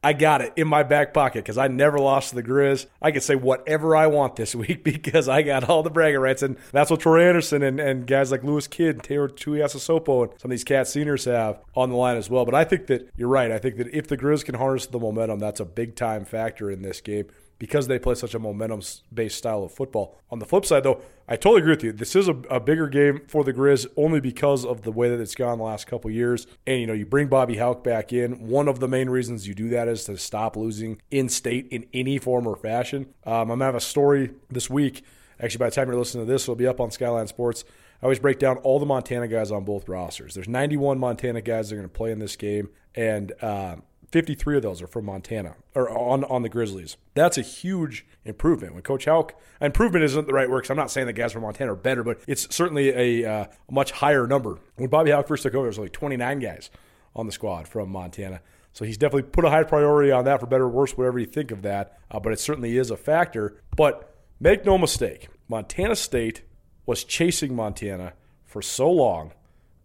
I 0.03 0.13
got 0.13 0.41
it 0.41 0.53
in 0.55 0.67
my 0.67 0.83
back 0.83 1.13
pocket 1.13 1.43
because 1.43 1.57
I 1.57 1.67
never 1.67 1.99
lost 1.99 2.29
to 2.29 2.35
the 2.35 2.43
Grizz. 2.43 2.85
I 3.01 3.11
can 3.11 3.21
say 3.21 3.35
whatever 3.35 3.95
I 3.95 4.07
want 4.07 4.35
this 4.35 4.53
week 4.55 4.83
because 4.83 5.27
I 5.27 5.41
got 5.41 5.69
all 5.69 5.83
the 5.83 5.89
bragging 5.89 6.19
rights. 6.19 6.43
And 6.43 6.57
that's 6.71 6.91
what 6.91 6.99
Troy 6.99 7.27
Andersen 7.27 7.63
and, 7.63 7.79
and 7.79 8.05
guys 8.05 8.31
like 8.31 8.43
Lewis 8.43 8.67
Kidd 8.67 8.95
and 8.95 9.03
Taylor 9.03 9.27
Tuiasosopo 9.27 10.29
and 10.29 10.39
some 10.39 10.49
of 10.49 10.51
these 10.51 10.63
cat 10.63 10.87
seniors 10.87 11.25
have 11.25 11.59
on 11.75 11.89
the 11.89 11.95
line 11.95 12.17
as 12.17 12.29
well. 12.29 12.45
But 12.45 12.55
I 12.55 12.63
think 12.63 12.87
that 12.87 13.09
you're 13.17 13.27
right. 13.27 13.51
I 13.51 13.57
think 13.57 13.77
that 13.77 13.87
if 13.93 14.07
the 14.07 14.17
Grizz 14.17 14.45
can 14.45 14.55
harness 14.55 14.85
the 14.85 14.99
momentum, 14.99 15.39
that's 15.39 15.59
a 15.59 15.65
big 15.65 15.95
time 15.95 16.25
factor 16.25 16.69
in 16.69 16.83
this 16.83 17.01
game 17.01 17.27
because 17.59 17.87
they 17.87 17.99
play 17.99 18.15
such 18.15 18.33
a 18.33 18.39
momentum 18.39 18.81
based 19.13 19.37
style 19.37 19.63
of 19.63 19.71
football. 19.71 20.19
On 20.29 20.39
the 20.39 20.45
flip 20.45 20.65
side, 20.65 20.83
though, 20.83 21.01
I 21.27 21.35
totally 21.35 21.61
agree 21.61 21.73
with 21.73 21.83
you. 21.83 21.91
This 21.91 22.15
is 22.15 22.27
a, 22.27 22.35
a, 22.49 22.59
bigger 22.59 22.87
game 22.87 23.21
for 23.27 23.43
the 23.43 23.53
Grizz 23.53 23.87
only 23.97 24.19
because 24.19 24.63
of 24.63 24.83
the 24.83 24.91
way 24.91 25.09
that 25.09 25.19
it's 25.19 25.35
gone 25.35 25.57
the 25.57 25.63
last 25.63 25.87
couple 25.87 26.09
years. 26.11 26.47
And, 26.65 26.79
you 26.79 26.87
know, 26.87 26.93
you 26.93 27.05
bring 27.05 27.27
Bobby 27.27 27.57
Hauck 27.57 27.83
back 27.83 28.13
in. 28.13 28.47
One 28.47 28.67
of 28.67 28.79
the 28.79 28.87
main 28.87 29.09
reasons 29.09 29.47
you 29.47 29.53
do 29.53 29.69
that 29.69 29.87
is 29.87 30.05
to 30.05 30.17
stop 30.17 30.55
losing 30.55 31.01
in 31.11 31.27
state 31.29 31.67
in 31.69 31.85
any 31.93 32.17
form 32.17 32.47
or 32.47 32.55
fashion. 32.55 33.13
Um, 33.25 33.33
I'm 33.33 33.47
going 33.47 33.59
to 33.59 33.65
have 33.65 33.75
a 33.75 33.81
story 33.81 34.31
this 34.49 34.69
week. 34.69 35.03
Actually, 35.39 35.59
by 35.59 35.69
the 35.69 35.75
time 35.75 35.87
you're 35.87 35.97
listening 35.97 36.25
to 36.25 36.31
this, 36.31 36.43
it'll 36.43 36.55
be 36.55 36.67
up 36.67 36.79
on 36.79 36.91
Skyline 36.91 37.27
Sports. 37.27 37.63
I 38.01 38.05
always 38.05 38.19
break 38.19 38.39
down 38.39 38.57
all 38.57 38.79
the 38.79 38.85
Montana 38.85 39.27
guys 39.27 39.51
on 39.51 39.65
both 39.65 39.89
rosters. 39.89 40.33
There's 40.33 40.47
91 40.47 40.99
Montana 40.99 41.41
guys 41.41 41.69
that 41.69 41.75
are 41.75 41.79
going 41.79 41.89
to 41.89 41.93
play 41.93 42.11
in 42.11 42.19
this 42.19 42.35
game. 42.35 42.69
And, 42.95 43.33
uh, 43.41 43.77
53 44.11 44.57
of 44.57 44.63
those 44.63 44.81
are 44.81 44.87
from 44.87 45.05
Montana 45.05 45.55
or 45.75 45.89
on, 45.89 46.23
on 46.25 46.41
the 46.41 46.49
Grizzlies. 46.49 46.97
That's 47.13 47.37
a 47.37 47.41
huge 47.41 48.05
improvement. 48.23 48.73
When 48.73 48.83
Coach 48.83 49.05
Hauck, 49.05 49.33
improvement 49.59 50.05
isn't 50.05 50.27
the 50.27 50.33
right 50.33 50.49
word 50.49 50.59
because 50.59 50.69
I'm 50.69 50.77
not 50.77 50.91
saying 50.91 51.07
the 51.07 51.13
guys 51.13 51.33
from 51.33 51.41
Montana 51.41 51.73
are 51.73 51.75
better, 51.75 52.03
but 52.03 52.19
it's 52.27 52.53
certainly 52.55 52.89
a, 53.23 53.29
uh, 53.29 53.45
much 53.69 53.91
higher 53.91 54.25
number. 54.25 54.59
When 54.75 54.89
Bobby 54.89 55.11
Hauck 55.11 55.27
first 55.27 55.43
took 55.43 55.53
over, 55.53 55.63
there 55.63 55.69
was 55.69 55.77
only 55.77 55.89
29 55.89 56.39
guys 56.39 56.69
on 57.15 57.25
the 57.25 57.31
squad 57.31 57.67
from 57.67 57.89
Montana. 57.89 58.41
So 58.71 58.85
he's 58.85 58.97
definitely 58.97 59.23
put 59.23 59.43
a 59.43 59.49
high 59.49 59.63
priority 59.63 60.11
on 60.11 60.25
that 60.25 60.39
for 60.39 60.45
better 60.45 60.65
or 60.65 60.69
worse, 60.69 60.95
whatever 60.95 61.19
you 61.19 61.25
think 61.25 61.51
of 61.51 61.63
that. 61.63 61.97
Uh, 62.11 62.19
but 62.19 62.31
it 62.31 62.39
certainly 62.39 62.77
is 62.77 62.91
a 62.91 62.97
factor. 62.97 63.59
But 63.75 64.15
make 64.39 64.65
no 64.65 64.77
mistake, 64.77 65.29
Montana 65.49 65.95
State 65.95 66.43
was 66.85 67.03
chasing 67.03 67.55
Montana 67.55 68.13
for 68.45 68.61
so 68.61 68.89
long 68.89 69.33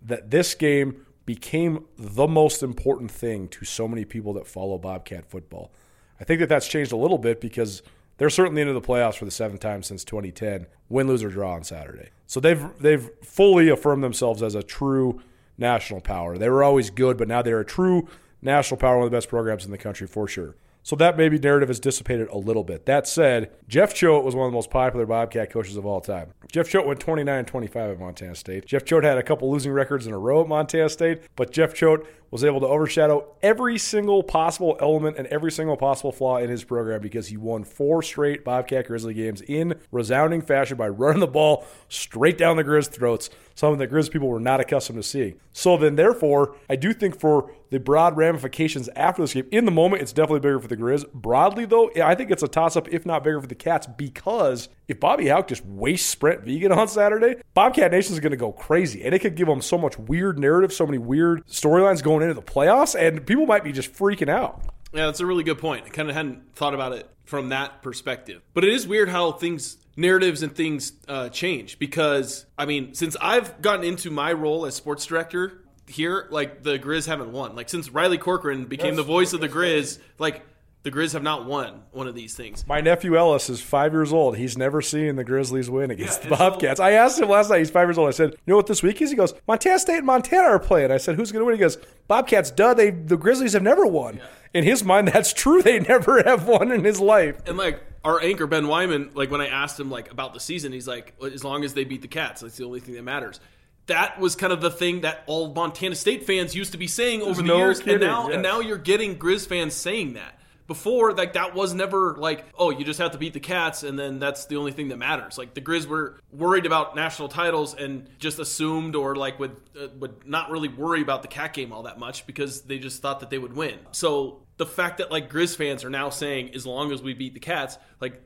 that 0.03 0.31
this 0.31 0.55
game 0.55 1.07
became 1.35 1.87
the 1.97 2.27
most 2.27 2.63
important 2.63 3.11
thing 3.11 3.49
to 3.49 3.65
so 3.65 3.89
many 3.89 4.05
people 4.05 4.35
that 4.35 4.47
follow 4.47 4.77
Bobcat 4.77 5.25
football. 5.25 5.73
I 6.21 6.25
think 6.25 6.41
that 6.41 6.51
that's 6.51 6.69
changed 6.69 6.93
a 6.93 6.97
little 6.97 7.17
bit 7.17 7.41
because 7.41 7.83
they're 8.19 8.29
certainly 8.29 8.61
into 8.61 8.75
the 8.75 8.83
playoffs 8.83 9.15
for 9.15 9.25
the 9.25 9.31
seventh 9.31 9.61
time 9.61 9.83
since 9.83 10.05
2010, 10.05 10.67
win, 10.91 11.09
lose, 11.09 11.25
or 11.25 11.31
draw 11.31 11.55
on 11.55 11.65
Saturday. 11.65 12.11
So 12.27 12.39
they've 12.39 12.63
they've 12.79 13.09
fully 13.23 13.71
affirmed 13.71 14.05
themselves 14.05 14.43
as 14.43 14.55
a 14.55 14.63
true 14.63 15.23
national 15.57 16.03
power. 16.03 16.37
They 16.37 16.51
were 16.51 16.63
always 16.63 16.91
good, 16.91 17.17
but 17.17 17.29
now 17.29 17.41
they're 17.41 17.61
a 17.61 17.65
true 17.65 18.07
national 18.43 18.77
power, 18.77 18.99
one 18.99 19.07
of 19.07 19.11
the 19.11 19.17
best 19.17 19.31
programs 19.31 19.65
in 19.65 19.71
the 19.71 19.79
country 19.79 20.07
for 20.07 20.29
sure. 20.29 20.55
So 20.85 20.97
that 20.97 21.17
maybe 21.17 21.39
narrative 21.39 21.69
has 21.69 21.79
dissipated 21.79 22.29
a 22.29 22.39
little 22.39 22.65
bit. 22.65 22.87
That 22.87 23.07
said, 23.07 23.53
Jeff 23.69 23.95
Choate 23.95 24.25
was 24.25 24.35
one 24.35 24.47
of 24.47 24.53
the 24.53 24.57
most 24.57 24.71
popular 24.71 25.07
Bobcat 25.07 25.51
coaches 25.51 25.77
of 25.77 25.87
all 25.87 26.01
time. 26.01 26.33
Jeff 26.51 26.69
Choate 26.69 26.87
went 26.87 26.99
29 26.99 27.45
25 27.45 27.91
at 27.91 28.01
Montana 28.01 28.35
State. 28.35 28.67
Jeff 28.67 28.85
Choate 28.85 29.05
had 29.05 29.17
a 29.17 29.23
couple 29.23 29.51
losing 29.51 29.73
records 29.73 30.07
in 30.07 30.13
a 30.13 30.19
row 30.19 30.43
at 30.43 30.49
Montana 30.49 30.89
State, 30.89 31.23
but 31.37 31.53
Jeff 31.53 31.73
Choate 31.73 32.05
was 32.33 32.43
able 32.43 32.61
to 32.61 32.67
overshadow 32.67 33.37
every 33.43 33.79
single 33.79 34.23
possible 34.23 34.77
element 34.81 35.19
and 35.19 35.27
every 35.29 35.53
single 35.53 35.77
possible 35.77 36.11
flaw 36.11 36.39
in 36.39 36.49
his 36.49 36.65
program 36.65 37.01
because 37.01 37.29
he 37.29 37.37
won 37.37 37.63
four 37.63 38.03
straight 38.03 38.43
Bobcat 38.43 38.87
Grizzly 38.87 39.15
games 39.15 39.43
in 39.43 39.75
resounding 39.93 40.41
fashion 40.41 40.77
by 40.77 40.89
running 40.89 41.21
the 41.21 41.27
ball 41.27 41.65
straight 41.89 42.39
down 42.39 42.57
the 42.57 42.65
Grizz 42.65 42.89
throats, 42.89 43.31
something 43.55 43.79
that 43.79 43.91
Grizz 43.91 44.11
people 44.11 44.29
were 44.29 44.41
not 44.41 44.61
accustomed 44.61 44.99
to 44.99 45.03
seeing. 45.03 45.35
So 45.53 45.77
then, 45.77 45.97
therefore, 45.97 46.57
I 46.69 46.77
do 46.77 46.93
think 46.93 47.21
for 47.21 47.53
the 47.73 47.81
broad 47.81 48.19
ramifications 48.19 48.91
after 48.95 49.23
this 49.23 49.33
game, 49.33 49.49
in 49.51 49.65
the 49.65 49.71
moment, 49.71 50.03
it's 50.03 50.13
definitely 50.13 50.41
bigger 50.41 50.61
for 50.61 50.69
the 50.69 50.77
Grizz. 50.77 51.11
Broadly, 51.15 51.65
though, 51.65 51.91
I 52.03 52.15
think 52.15 52.31
it's 52.31 52.43
a 52.43 52.49
toss 52.49 52.77
up, 52.77 52.87
if 52.89 53.07
not 53.07 53.25
bigger 53.25 53.41
for 53.41 53.47
the 53.47 53.55
Cats, 53.55 53.87
because 53.87 54.69
if 54.89 55.01
Bobby 55.01 55.29
Hauck 55.29 55.49
just 55.49 55.65
wastes 55.65 56.15
Brent 56.15 56.45
Vigen 56.45 56.71
on 56.77 56.87
Saturday, 56.87 57.41
Bobcat 57.55 57.91
Nation 57.91 58.13
is 58.13 58.21
going 58.21 58.33
to 58.33 58.37
go 58.37 58.53
crazy. 58.53 59.03
And 59.03 59.15
it 59.15 59.21
could 59.21 59.37
give 59.37 59.47
them 59.49 59.63
so 59.63 59.79
much 59.79 59.99
weird 59.99 60.39
narrative, 60.39 60.71
so 60.71 60.85
many 60.85 60.99
weird 60.99 61.47
storylines 61.47 62.03
going 62.03 62.21
into 62.21 62.35
the 62.35 62.43
playoffs, 62.43 62.95
and 62.95 63.27
people 63.27 63.47
might 63.47 63.65
be 63.65 63.73
just 63.73 63.91
freaking 63.95 64.29
out. 64.29 64.63
Yeah, 64.93 65.07
that's 65.07 65.21
a 65.21 65.27
really 65.27 65.43
good 65.43 65.59
point. 65.59 65.87
I 65.87 65.89
kind 65.89 66.11
of 66.11 66.15
hadn't 66.15 66.55
thought 66.55 66.75
about 66.75 66.93
it 66.93 67.09
from 67.25 67.49
that 67.49 67.81
perspective. 67.81 68.43
But 68.53 68.65
it 68.65 68.75
is 68.75 68.87
weird 68.87 69.09
how 69.09 69.33
things, 69.33 69.79
narratives 69.97 70.43
and 70.43 70.55
things 70.55 70.93
uh, 71.09 71.31
change 71.31 71.79
because, 71.79 72.45
I 72.59 72.67
mean, 72.67 72.93
since 72.93 73.17
I've 73.19 73.63
gotten 73.63 73.87
into 73.87 74.11
my 74.11 74.35
role 74.35 74.67
as 74.67 74.75
sports 74.75 75.07
director 75.07 75.62
here, 75.87 76.27
like 76.31 76.63
the 76.63 76.79
Grizz 76.79 77.07
haven't 77.07 77.33
won. 77.33 77.55
Like 77.57 77.69
since 77.69 77.91
Riley 77.91 78.19
Corcoran 78.19 78.65
became 78.65 78.89
yes, 78.89 78.97
the 78.97 79.03
voice 79.03 79.33
of 79.33 79.41
the 79.41 79.49
Grizz, 79.49 79.99
like 80.19 80.43
the 80.83 80.91
Grizz 80.91 81.13
have 81.13 81.23
not 81.23 81.47
won 81.47 81.83
one 81.93 82.09
of 82.09 82.15
these 82.15 82.35
things. 82.35 82.67
My 82.67 82.81
nephew 82.81 83.17
Ellis 83.17 83.49
is 83.49 83.61
five 83.61 83.93
years 83.93 84.13
old. 84.13 84.37
He's 84.37 84.59
never 84.59 84.83
seen 84.83 85.17
the 85.17 85.25
Grizzlies 85.25 85.71
win 85.71 85.91
against 85.91 86.25
yeah, 86.25 86.31
the 86.31 86.37
Bobcats. 86.37 86.79
So, 86.79 86.85
I 86.85 86.93
asked 86.93 87.21
him 87.21 87.29
last 87.29 87.51
night. 87.51 87.59
He's 87.59 87.71
five 87.71 87.87
years 87.87 87.99
old. 87.99 88.09
I 88.09 88.13
said, 88.13 88.31
"You 88.31 88.53
know 88.53 88.57
what 88.57 88.67
this 88.67 88.83
week 88.83 89.01
is?" 89.01 89.11
He 89.11 89.17
goes, 89.17 89.35
"Montana 89.47 89.79
State 89.79 89.99
and 89.99 90.07
Montana 90.07 90.49
are 90.49 90.59
playing." 90.59 90.91
I 90.91 90.97
said, 90.97 91.17
"Who's 91.17 91.31
going 91.31 91.41
to 91.41 91.47
win?" 91.47 91.55
He 91.55 91.61
goes, 91.61 91.79
"Bobcats." 92.09 92.51
Duh. 92.51 92.75
They 92.75 92.91
the 92.91 93.17
Grizzlies 93.17 93.53
have 93.53 93.63
never 93.63 93.87
won. 93.87 94.17
Yeah. 94.17 94.25
In 94.55 94.65
his 94.65 94.85
mind, 94.85 95.09
that's 95.09 95.33
true. 95.33 95.63
They 95.63 95.81
never 95.81 96.23
have 96.25 96.47
won 96.47 96.73
in 96.73 96.85
his 96.85 97.01
life. 97.01 97.41
And 97.47 97.57
like 97.57 97.81
our 98.05 98.21
anchor 98.21 98.47
Ben 98.47 98.67
Wyman, 98.67 99.13
like 99.15 99.31
when 99.31 99.41
I 99.41 99.47
asked 99.47 99.79
him 99.79 99.91
like 99.91 100.11
about 100.11 100.35
the 100.35 100.41
season, 100.41 100.73
he's 100.73 100.89
like, 100.89 101.15
"As 101.23 101.45
long 101.45 101.65
as 101.65 101.75
they 101.75 101.85
beat 101.85 102.03
the 102.03 102.09
Cats, 102.09 102.41
that's 102.41 102.57
the 102.57 102.65
only 102.65 102.81
thing 102.81 102.95
that 102.95 103.03
matters." 103.03 103.39
That 103.87 104.19
was 104.21 104.37
kind 104.37 104.53
of 104.53 104.61
the 104.61 104.71
thing 104.71 105.01
that 105.01 105.23
all 105.27 105.53
Montana 105.53 105.95
State 105.95 106.25
fans 106.25 106.55
used 106.55 106.73
to 106.73 106.79
be 106.79 106.87
saying 106.87 107.21
There's 107.21 107.31
over 107.31 107.43
the 107.43 107.49
no 107.49 107.59
years, 107.59 107.81
kidding, 107.81 107.95
and 107.95 108.03
now 108.03 108.27
yes. 108.29 108.35
and 108.35 108.43
now 108.43 108.61
you're 108.61 108.79
getting 108.79 109.19
Grizz 109.19 109.47
fans 109.47 109.75
saying 109.75 110.15
that. 110.15 110.39
Before 110.69 111.13
like 111.13 111.35
that 111.35 111.55
was 111.55 111.75
never 111.75 112.15
like 112.17 112.47
oh 112.57 112.71
you 112.71 112.85
just 112.85 112.99
have 113.01 113.11
to 113.11 113.19
beat 113.19 113.35
the 113.35 113.41
cats 113.41 113.83
and 113.83 113.99
then 113.99 114.19
that's 114.19 114.47
the 114.47 114.57
only 114.57 114.73
thing 114.73 114.89
that 114.89 114.97
matters. 114.97 115.37
Like 115.37 115.53
the 115.53 115.61
grizz 115.61 115.87
were 115.87 116.19
worried 116.31 116.65
about 116.65 116.97
national 116.97 117.29
titles 117.29 117.75
and 117.75 118.09
just 118.19 118.39
assumed 118.39 118.95
or 118.95 119.17
like 119.17 119.39
would 119.39 119.57
uh, 119.79 119.89
would 119.99 120.27
not 120.27 120.51
really 120.51 120.69
worry 120.69 121.03
about 121.03 121.23
the 121.23 121.29
cat 121.29 121.53
game 121.53 121.73
all 121.73 121.83
that 121.83 121.99
much 121.99 122.27
because 122.27 122.63
they 122.63 122.79
just 122.79 123.03
thought 123.03 123.21
that 123.21 123.29
they 123.29 123.39
would 123.39 123.55
win. 123.55 123.81
So 123.91 124.45
the 124.57 124.65
fact 124.65 124.99
that 124.99 125.11
like 125.11 125.29
grizz 125.29 125.57
fans 125.57 125.85
are 125.85 125.91
now 125.91 126.09
saying 126.09 126.55
as 126.55 126.65
long 126.65 126.93
as 126.93 127.03
we 127.03 127.13
beat 127.13 127.35
the 127.35 127.41
cats 127.41 127.77
like 128.01 128.23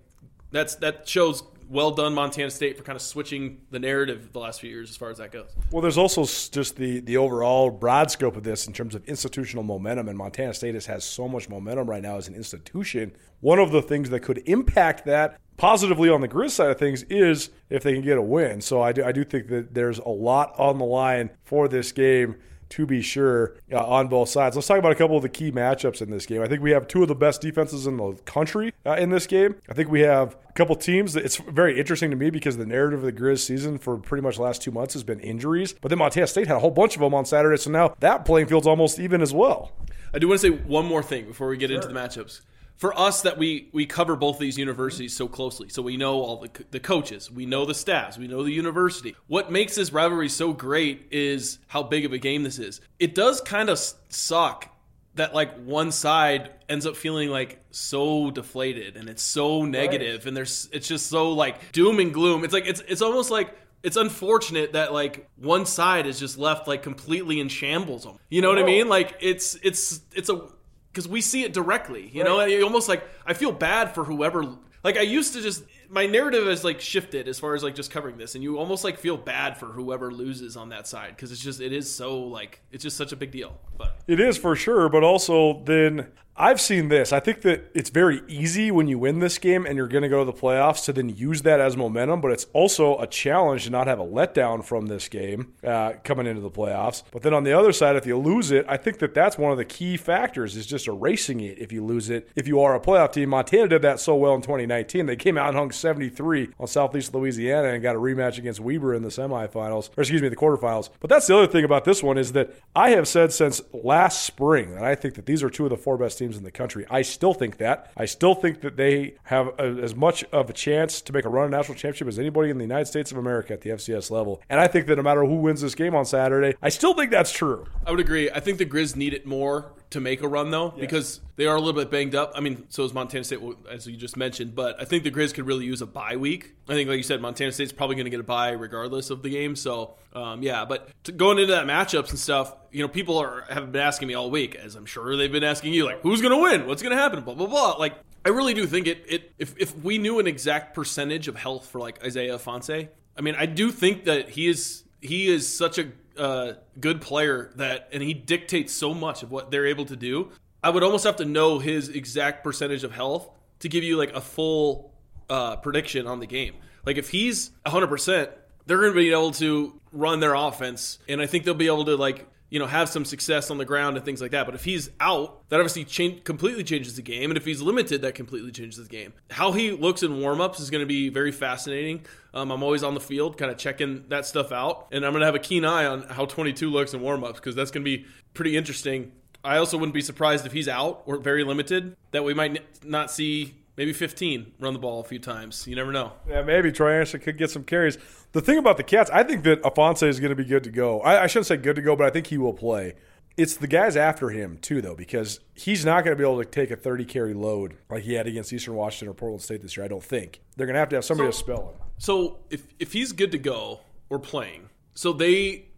that's 0.52 0.76
that 0.76 1.08
shows 1.08 1.42
well 1.68 1.90
done 1.90 2.14
Montana 2.14 2.50
State 2.50 2.76
for 2.76 2.82
kind 2.82 2.96
of 2.96 3.02
switching 3.02 3.60
the 3.70 3.78
narrative 3.78 4.32
the 4.32 4.38
last 4.38 4.60
few 4.60 4.70
years 4.70 4.90
as 4.90 4.96
far 4.96 5.10
as 5.10 5.18
that 5.18 5.32
goes. 5.32 5.50
Well, 5.70 5.82
there's 5.82 5.98
also 5.98 6.24
just 6.24 6.76
the 6.76 7.00
the 7.00 7.16
overall 7.16 7.70
broad 7.70 8.10
scope 8.10 8.36
of 8.36 8.44
this 8.44 8.66
in 8.66 8.72
terms 8.72 8.94
of 8.94 9.04
institutional 9.06 9.64
momentum, 9.64 10.08
and 10.08 10.16
Montana 10.16 10.54
State 10.54 10.74
has, 10.74 10.86
has 10.86 11.04
so 11.04 11.28
much 11.28 11.48
momentum 11.48 11.88
right 11.88 12.02
now 12.02 12.16
as 12.16 12.28
an 12.28 12.34
institution. 12.34 13.12
One 13.40 13.58
of 13.58 13.70
the 13.70 13.82
things 13.82 14.10
that 14.10 14.20
could 14.20 14.38
impact 14.46 15.04
that 15.06 15.38
positively 15.56 16.08
on 16.08 16.20
the 16.20 16.28
Grizz 16.28 16.50
side 16.50 16.70
of 16.70 16.78
things 16.78 17.02
is 17.04 17.50
if 17.70 17.82
they 17.82 17.92
can 17.92 18.02
get 18.02 18.18
a 18.18 18.22
win. 18.22 18.60
So 18.60 18.82
I 18.82 18.92
do, 18.92 19.04
I 19.04 19.12
do 19.12 19.24
think 19.24 19.48
that 19.48 19.74
there's 19.74 19.98
a 19.98 20.08
lot 20.08 20.54
on 20.58 20.78
the 20.78 20.84
line 20.84 21.30
for 21.44 21.68
this 21.68 21.92
game 21.92 22.36
to 22.70 22.86
be 22.86 23.02
sure 23.02 23.54
uh, 23.72 23.84
on 23.84 24.08
both 24.08 24.28
sides. 24.28 24.56
Let's 24.56 24.68
talk 24.68 24.78
about 24.78 24.92
a 24.92 24.96
couple 24.96 25.16
of 25.16 25.22
the 25.22 25.28
key 25.28 25.52
matchups 25.52 26.02
in 26.02 26.10
this 26.10 26.26
game. 26.26 26.42
I 26.42 26.48
think 26.48 26.62
we 26.62 26.72
have 26.72 26.88
two 26.88 27.02
of 27.02 27.08
the 27.08 27.14
best 27.14 27.40
defenses 27.40 27.86
in 27.86 27.96
the 27.96 28.14
country 28.24 28.72
uh, 28.84 28.94
in 28.94 29.10
this 29.10 29.26
game. 29.26 29.56
I 29.68 29.74
think 29.74 29.90
we 29.90 30.00
have 30.00 30.36
a 30.48 30.52
couple 30.52 30.76
teams 30.76 31.12
that 31.14 31.24
it's 31.24 31.36
very 31.36 31.78
interesting 31.78 32.10
to 32.10 32.16
me 32.16 32.30
because 32.30 32.56
the 32.56 32.66
narrative 32.66 33.00
of 33.00 33.04
the 33.04 33.12
Grizz 33.12 33.40
season 33.40 33.78
for 33.78 33.96
pretty 33.96 34.22
much 34.22 34.36
the 34.36 34.42
last 34.42 34.62
two 34.62 34.70
months 34.70 34.94
has 34.94 35.04
been 35.04 35.20
injuries. 35.20 35.74
But 35.74 35.88
then 35.88 35.98
Montana 35.98 36.26
State 36.26 36.46
had 36.46 36.56
a 36.56 36.60
whole 36.60 36.70
bunch 36.70 36.94
of 36.96 37.00
them 37.00 37.14
on 37.14 37.24
Saturday, 37.24 37.56
so 37.56 37.70
now 37.70 37.94
that 38.00 38.24
playing 38.24 38.48
field's 38.48 38.66
almost 38.66 38.98
even 38.98 39.22
as 39.22 39.32
well. 39.32 39.72
I 40.14 40.18
do 40.18 40.28
want 40.28 40.40
to 40.40 40.50
say 40.50 40.56
one 40.56 40.86
more 40.86 41.02
thing 41.02 41.26
before 41.26 41.48
we 41.48 41.56
get 41.56 41.68
sure. 41.68 41.76
into 41.76 41.88
the 41.88 41.94
matchups 41.94 42.40
for 42.76 42.98
us 42.98 43.22
that 43.22 43.38
we 43.38 43.68
we 43.72 43.86
cover 43.86 44.16
both 44.16 44.38
these 44.38 44.58
universities 44.58 45.16
so 45.16 45.28
closely 45.28 45.68
so 45.68 45.82
we 45.82 45.96
know 45.96 46.20
all 46.20 46.40
the, 46.40 46.50
the 46.70 46.80
coaches 46.80 47.30
we 47.30 47.46
know 47.46 47.64
the 47.64 47.74
staffs 47.74 48.18
we 48.18 48.28
know 48.28 48.42
the 48.42 48.52
university 48.52 49.16
what 49.26 49.50
makes 49.50 49.74
this 49.74 49.92
rivalry 49.92 50.28
so 50.28 50.52
great 50.52 51.08
is 51.10 51.58
how 51.68 51.82
big 51.82 52.04
of 52.04 52.12
a 52.12 52.18
game 52.18 52.42
this 52.42 52.58
is 52.58 52.80
it 52.98 53.14
does 53.14 53.40
kind 53.40 53.68
of 53.68 53.78
suck 54.08 54.68
that 55.14 55.34
like 55.34 55.54
one 55.64 55.90
side 55.90 56.50
ends 56.68 56.84
up 56.84 56.96
feeling 56.96 57.30
like 57.30 57.64
so 57.70 58.30
deflated 58.30 58.96
and 58.96 59.08
it's 59.08 59.22
so 59.22 59.64
negative 59.64 60.20
right. 60.20 60.26
and 60.26 60.36
there's 60.36 60.68
it's 60.72 60.88
just 60.88 61.06
so 61.08 61.32
like 61.32 61.72
doom 61.72 61.98
and 61.98 62.12
gloom 62.12 62.44
it's 62.44 62.52
like 62.52 62.66
it's 62.66 62.82
it's 62.88 63.02
almost 63.02 63.30
like 63.30 63.54
it's 63.86 63.96
unfortunate 63.96 64.72
that 64.72 64.92
like 64.92 65.28
one 65.36 65.64
side 65.64 66.06
is 66.06 66.18
just 66.18 66.38
left 66.38 66.66
like 66.66 66.82
completely 66.82 67.38
in 67.38 67.48
shambles. 67.48 68.04
You 68.28 68.42
know 68.42 68.48
what 68.48 68.58
I 68.58 68.64
mean? 68.64 68.88
Like 68.88 69.16
it's 69.20 69.54
it's 69.62 70.00
it's 70.12 70.28
a 70.28 70.48
because 70.96 71.06
we 71.06 71.20
see 71.20 71.44
it 71.44 71.52
directly. 71.52 72.10
You 72.10 72.22
right. 72.22 72.28
know, 72.28 72.44
you 72.46 72.64
almost 72.64 72.88
like 72.88 73.06
I 73.26 73.34
feel 73.34 73.52
bad 73.52 73.94
for 73.94 74.02
whoever. 74.02 74.56
Like 74.82 74.96
I 74.96 75.02
used 75.02 75.34
to 75.34 75.42
just 75.42 75.62
my 75.90 76.06
narrative 76.06 76.46
has 76.46 76.64
like 76.64 76.80
shifted 76.80 77.28
as 77.28 77.38
far 77.38 77.54
as 77.54 77.62
like 77.62 77.74
just 77.74 77.90
covering 77.90 78.16
this, 78.16 78.34
and 78.34 78.42
you 78.42 78.58
almost 78.58 78.82
like 78.82 78.98
feel 78.98 79.18
bad 79.18 79.58
for 79.58 79.66
whoever 79.66 80.10
loses 80.10 80.56
on 80.56 80.70
that 80.70 80.86
side 80.86 81.10
because 81.10 81.30
it's 81.32 81.40
just 81.42 81.60
it 81.60 81.74
is 81.74 81.92
so 81.92 82.18
like 82.20 82.62
it's 82.72 82.82
just 82.82 82.96
such 82.96 83.12
a 83.12 83.16
big 83.16 83.30
deal. 83.30 83.60
But 83.76 83.98
it 84.06 84.20
is 84.20 84.38
for 84.38 84.56
sure, 84.56 84.88
but 84.88 85.04
also 85.04 85.62
then 85.64 86.06
I've 86.38 86.60
seen 86.60 86.88
this. 86.88 87.14
I 87.14 87.20
think 87.20 87.40
that 87.42 87.70
it's 87.72 87.88
very 87.88 88.20
easy 88.28 88.70
when 88.70 88.88
you 88.88 88.98
win 88.98 89.20
this 89.20 89.38
game 89.38 89.64
and 89.64 89.74
you're 89.74 89.88
going 89.88 90.02
to 90.02 90.08
go 90.08 90.22
to 90.22 90.30
the 90.30 90.36
playoffs 90.36 90.84
to 90.84 90.92
then 90.92 91.08
use 91.08 91.40
that 91.42 91.60
as 91.60 91.78
momentum, 91.78 92.20
but 92.20 92.30
it's 92.30 92.46
also 92.52 92.98
a 92.98 93.06
challenge 93.06 93.64
to 93.64 93.70
not 93.70 93.86
have 93.86 93.98
a 93.98 94.04
letdown 94.04 94.62
from 94.62 94.86
this 94.86 95.08
game 95.08 95.54
uh, 95.64 95.94
coming 96.04 96.26
into 96.26 96.42
the 96.42 96.50
playoffs. 96.50 97.04
But 97.10 97.22
then 97.22 97.32
on 97.32 97.44
the 97.44 97.54
other 97.54 97.72
side, 97.72 97.96
if 97.96 98.04
you 98.04 98.18
lose 98.18 98.50
it, 98.50 98.66
I 98.68 98.76
think 98.76 98.98
that 98.98 99.14
that's 99.14 99.38
one 99.38 99.50
of 99.50 99.56
the 99.56 99.64
key 99.64 99.96
factors 99.96 100.56
is 100.56 100.66
just 100.66 100.88
erasing 100.88 101.40
it 101.40 101.58
if 101.58 101.72
you 101.72 101.82
lose 101.82 102.10
it. 102.10 102.28
If 102.36 102.46
you 102.46 102.60
are 102.60 102.74
a 102.74 102.80
playoff 102.80 103.14
team, 103.14 103.30
Montana 103.30 103.68
did 103.68 103.80
that 103.82 103.98
so 103.98 104.14
well 104.14 104.34
in 104.34 104.42
2019. 104.42 105.06
They 105.06 105.16
came 105.16 105.38
out 105.38 105.48
and 105.48 105.56
hung 105.56 105.70
73 105.70 106.50
on 106.60 106.66
Southeast 106.66 107.14
Louisiana 107.14 107.68
and 107.68 107.82
got 107.82 107.96
a 107.96 107.98
rematch 107.98 108.36
against 108.36 108.60
Weber 108.60 108.92
in 108.92 109.02
the 109.02 109.08
semifinals, 109.08 109.88
or 109.96 110.02
excuse 110.02 110.20
me, 110.20 110.28
the 110.28 110.36
quarterfinals. 110.36 110.90
But 111.00 111.08
that's 111.08 111.26
the 111.28 111.36
other 111.36 111.46
thing 111.46 111.64
about 111.64 111.86
this 111.86 112.02
one 112.02 112.18
is 112.18 112.32
that 112.32 112.54
I 112.74 112.90
have 112.90 113.08
said 113.08 113.32
since 113.32 113.62
last 113.72 114.26
spring 114.26 114.74
that 114.74 114.84
I 114.84 114.94
think 114.94 115.14
that 115.14 115.24
these 115.24 115.42
are 115.42 115.48
two 115.48 115.64
of 115.64 115.70
the 115.70 115.78
four 115.78 115.96
best 115.96 116.18
teams 116.18 116.25
teams 116.26 116.36
in 116.36 116.44
the 116.44 116.50
country. 116.50 116.86
I 116.90 117.02
still 117.02 117.34
think 117.34 117.58
that. 117.58 117.90
I 117.96 118.06
still 118.06 118.34
think 118.34 118.60
that 118.62 118.76
they 118.76 119.14
have 119.24 119.48
a, 119.58 119.82
as 119.82 119.94
much 119.94 120.24
of 120.32 120.50
a 120.50 120.52
chance 120.52 121.00
to 121.02 121.12
make 121.12 121.24
a 121.24 121.28
run 121.28 121.46
at 121.46 121.50
national 121.56 121.76
championship 121.76 122.08
as 122.08 122.18
anybody 122.18 122.50
in 122.50 122.58
the 122.58 122.64
United 122.64 122.86
States 122.86 123.12
of 123.12 123.18
America 123.18 123.52
at 123.52 123.60
the 123.60 123.70
FCS 123.70 124.10
level. 124.10 124.42
And 124.48 124.60
I 124.60 124.66
think 124.66 124.86
that 124.86 124.96
no 124.96 125.02
matter 125.02 125.24
who 125.24 125.36
wins 125.36 125.60
this 125.60 125.74
game 125.74 125.94
on 125.94 126.04
Saturday, 126.04 126.56
I 126.62 126.68
still 126.68 126.94
think 126.94 127.10
that's 127.10 127.32
true. 127.32 127.66
I 127.86 127.90
would 127.90 128.00
agree. 128.00 128.30
I 128.30 128.40
think 128.40 128.58
the 128.58 128.66
Grizz 128.66 128.96
need 128.96 129.14
it 129.14 129.26
more 129.26 129.72
to 129.90 130.00
make 130.00 130.22
a 130.22 130.28
run 130.28 130.50
though, 130.50 130.70
because 130.70 131.20
they 131.36 131.46
are 131.46 131.54
a 131.54 131.60
little 131.60 131.78
bit 131.78 131.90
banged 131.90 132.14
up. 132.14 132.32
I 132.34 132.40
mean, 132.40 132.66
so 132.68 132.84
is 132.84 132.92
Montana 132.92 133.24
State, 133.24 133.40
as 133.70 133.86
you 133.86 133.96
just 133.96 134.16
mentioned. 134.16 134.54
But 134.54 134.80
I 134.80 134.84
think 134.84 135.04
the 135.04 135.10
Grizz 135.10 135.34
could 135.34 135.46
really 135.46 135.64
use 135.64 135.82
a 135.82 135.86
bye 135.86 136.16
week. 136.16 136.54
I 136.68 136.72
think, 136.72 136.88
like 136.88 136.96
you 136.96 137.02
said, 137.02 137.20
Montana 137.20 137.52
State's 137.52 137.72
probably 137.72 137.96
going 137.96 138.06
to 138.06 138.10
get 138.10 138.20
a 138.20 138.24
bye 138.24 138.50
regardless 138.50 139.10
of 139.10 139.22
the 139.22 139.30
game. 139.30 139.54
So 139.54 139.94
um, 140.12 140.42
yeah, 140.42 140.64
but 140.64 140.88
going 141.16 141.38
into 141.38 141.52
that 141.52 141.66
matchups 141.66 142.10
and 142.10 142.18
stuff, 142.18 142.54
you 142.72 142.82
know, 142.82 142.88
people 142.88 143.18
are 143.18 143.44
have 143.48 143.70
been 143.72 143.82
asking 143.82 144.08
me 144.08 144.14
all 144.14 144.30
week, 144.30 144.54
as 144.54 144.74
I'm 144.74 144.86
sure 144.86 145.16
they've 145.16 145.30
been 145.30 145.44
asking 145.44 145.72
you, 145.72 145.84
like, 145.84 146.00
who's 146.00 146.20
going 146.20 146.34
to 146.34 146.42
win? 146.42 146.66
What's 146.66 146.82
going 146.82 146.96
to 146.96 147.00
happen? 147.02 147.22
Blah 147.22 147.34
blah 147.34 147.46
blah. 147.46 147.72
Like, 147.72 147.94
I 148.24 148.30
really 148.30 148.54
do 148.54 148.66
think 148.66 148.86
it. 148.86 149.04
It 149.08 149.32
if 149.38 149.54
if 149.58 149.76
we 149.84 149.98
knew 149.98 150.18
an 150.18 150.26
exact 150.26 150.74
percentage 150.74 151.28
of 151.28 151.36
health 151.36 151.66
for 151.68 151.80
like 151.80 152.02
Isaiah 152.04 152.38
Ifanse, 152.38 152.88
I 153.16 153.20
mean, 153.20 153.36
I 153.36 153.46
do 153.46 153.70
think 153.70 154.04
that 154.04 154.30
he 154.30 154.48
is 154.48 154.82
he 155.00 155.28
is 155.28 155.54
such 155.54 155.78
a 155.78 155.88
uh, 156.18 156.54
good 156.78 157.00
player 157.00 157.50
that, 157.56 157.88
and 157.92 158.02
he 158.02 158.14
dictates 158.14 158.72
so 158.72 158.94
much 158.94 159.22
of 159.22 159.30
what 159.30 159.50
they're 159.50 159.66
able 159.66 159.84
to 159.86 159.96
do. 159.96 160.30
I 160.62 160.70
would 160.70 160.82
almost 160.82 161.04
have 161.04 161.16
to 161.16 161.24
know 161.24 161.58
his 161.58 161.88
exact 161.88 162.42
percentage 162.42 162.84
of 162.84 162.92
health 162.92 163.28
to 163.60 163.68
give 163.68 163.84
you 163.84 163.96
like 163.96 164.12
a 164.14 164.20
full 164.20 164.92
uh, 165.30 165.56
prediction 165.56 166.06
on 166.06 166.20
the 166.20 166.26
game. 166.26 166.54
Like 166.84 166.96
if 166.96 167.08
he's 167.08 167.50
100%, 167.66 168.30
they're 168.66 168.78
going 168.78 168.92
to 168.92 168.98
be 168.98 169.10
able 169.12 169.32
to 169.32 169.80
run 169.92 170.20
their 170.20 170.34
offense, 170.34 170.98
and 171.08 171.20
I 171.20 171.26
think 171.26 171.44
they'll 171.44 171.54
be 171.54 171.66
able 171.66 171.84
to 171.86 171.96
like 171.96 172.26
you 172.50 172.58
know 172.58 172.66
have 172.66 172.88
some 172.88 173.04
success 173.04 173.50
on 173.50 173.58
the 173.58 173.64
ground 173.64 173.96
and 173.96 174.04
things 174.04 174.20
like 174.20 174.30
that. 174.30 174.46
But 174.46 174.54
if 174.54 174.64
he's 174.64 174.90
out, 175.00 175.48
that 175.48 175.60
obviously 175.60 175.84
change, 175.84 176.24
completely 176.24 176.64
changes 176.64 176.96
the 176.96 177.02
game, 177.02 177.30
and 177.30 177.36
if 177.36 177.44
he's 177.44 177.60
limited, 177.60 178.02
that 178.02 178.14
completely 178.14 178.52
changes 178.52 178.82
the 178.82 178.88
game. 178.88 179.12
How 179.30 179.52
he 179.52 179.70
looks 179.72 180.02
in 180.02 180.12
warmups 180.12 180.60
is 180.60 180.70
going 180.70 180.82
to 180.82 180.86
be 180.86 181.08
very 181.08 181.32
fascinating. 181.32 182.04
Um, 182.34 182.50
I'm 182.50 182.62
always 182.62 182.82
on 182.82 182.94
the 182.94 183.00
field, 183.00 183.38
kind 183.38 183.50
of 183.50 183.58
checking 183.58 184.04
that 184.08 184.26
stuff 184.26 184.52
out, 184.52 184.88
and 184.92 185.04
I'm 185.04 185.12
going 185.12 185.20
to 185.20 185.26
have 185.26 185.34
a 185.34 185.40
keen 185.40 185.64
eye 185.64 185.86
on 185.86 186.02
how 186.02 186.26
22 186.26 186.70
looks 186.70 186.94
in 186.94 187.00
warmups 187.00 187.36
because 187.36 187.54
that's 187.54 187.70
going 187.70 187.84
to 187.84 187.96
be 187.96 188.06
pretty 188.34 188.56
interesting. 188.56 189.12
I 189.42 189.58
also 189.58 189.78
wouldn't 189.78 189.94
be 189.94 190.00
surprised 190.00 190.44
if 190.44 190.52
he's 190.52 190.68
out 190.68 191.02
or 191.06 191.18
very 191.18 191.44
limited 191.44 191.96
that 192.10 192.24
we 192.24 192.34
might 192.34 192.84
not 192.84 193.12
see 193.12 193.54
maybe 193.76 193.92
15 193.92 194.54
run 194.58 194.72
the 194.72 194.78
ball 194.78 195.00
a 195.00 195.04
few 195.04 195.18
times. 195.18 195.66
You 195.66 195.76
never 195.76 195.92
know. 195.92 196.12
Yeah, 196.28 196.42
maybe 196.42 196.72
Troy 196.72 196.94
Andersen 196.94 197.20
could 197.20 197.38
get 197.38 197.50
some 197.50 197.64
carries. 197.64 197.98
The 198.36 198.42
thing 198.42 198.58
about 198.58 198.76
the 198.76 198.82
Cats, 198.82 199.08
I 199.14 199.22
think 199.22 199.44
that 199.44 199.62
Ifanse 199.62 200.06
is 200.06 200.20
going 200.20 200.28
to 200.28 200.36
be 200.36 200.44
good 200.44 200.62
to 200.64 200.70
go. 200.70 201.00
I, 201.00 201.22
I, 201.22 201.26
shouldn't 201.26 201.46
say 201.46 201.56
good 201.56 201.76
to 201.76 201.80
go, 201.80 201.96
but 201.96 202.06
I 202.06 202.10
think 202.10 202.26
he 202.26 202.36
will 202.36 202.52
play. 202.52 202.92
It's 203.38 203.56
the 203.56 203.66
guys 203.66 203.96
after 203.96 204.28
him 204.28 204.58
too, 204.58 204.82
though, 204.82 204.94
because 204.94 205.40
he's 205.54 205.86
not 205.86 206.04
going 206.04 206.14
to 206.14 206.22
be 206.22 206.22
able 206.22 206.42
to 206.42 206.44
take 206.44 206.70
a 206.70 206.76
30 206.76 207.06
carry 207.06 207.32
load 207.32 207.78
like 207.88 208.02
he 208.02 208.12
had 208.12 208.26
against 208.26 208.52
Eastern 208.52 208.74
Washington 208.74 209.08
or 209.08 209.14
Portland 209.14 209.40
State 209.40 209.62
this 209.62 209.74
year. 209.74 209.86
I 209.86 209.88
don't 209.88 210.04
think 210.04 210.42
they're 210.54 210.66
going 210.66 210.74
to 210.74 210.80
have 210.80 210.90
to 210.90 210.96
have 210.96 211.04
somebody 211.06 211.32
so, 211.32 211.38
to 211.38 211.44
spell 211.44 211.68
him. 211.70 211.80
So 211.96 212.40
if 212.50 212.66
if 212.78 212.92
he's 212.92 213.12
good 213.12 213.32
to 213.32 213.38
go 213.38 213.80
or 214.10 214.18
playing, 214.18 214.68
so 214.92 215.14
they 215.14 215.68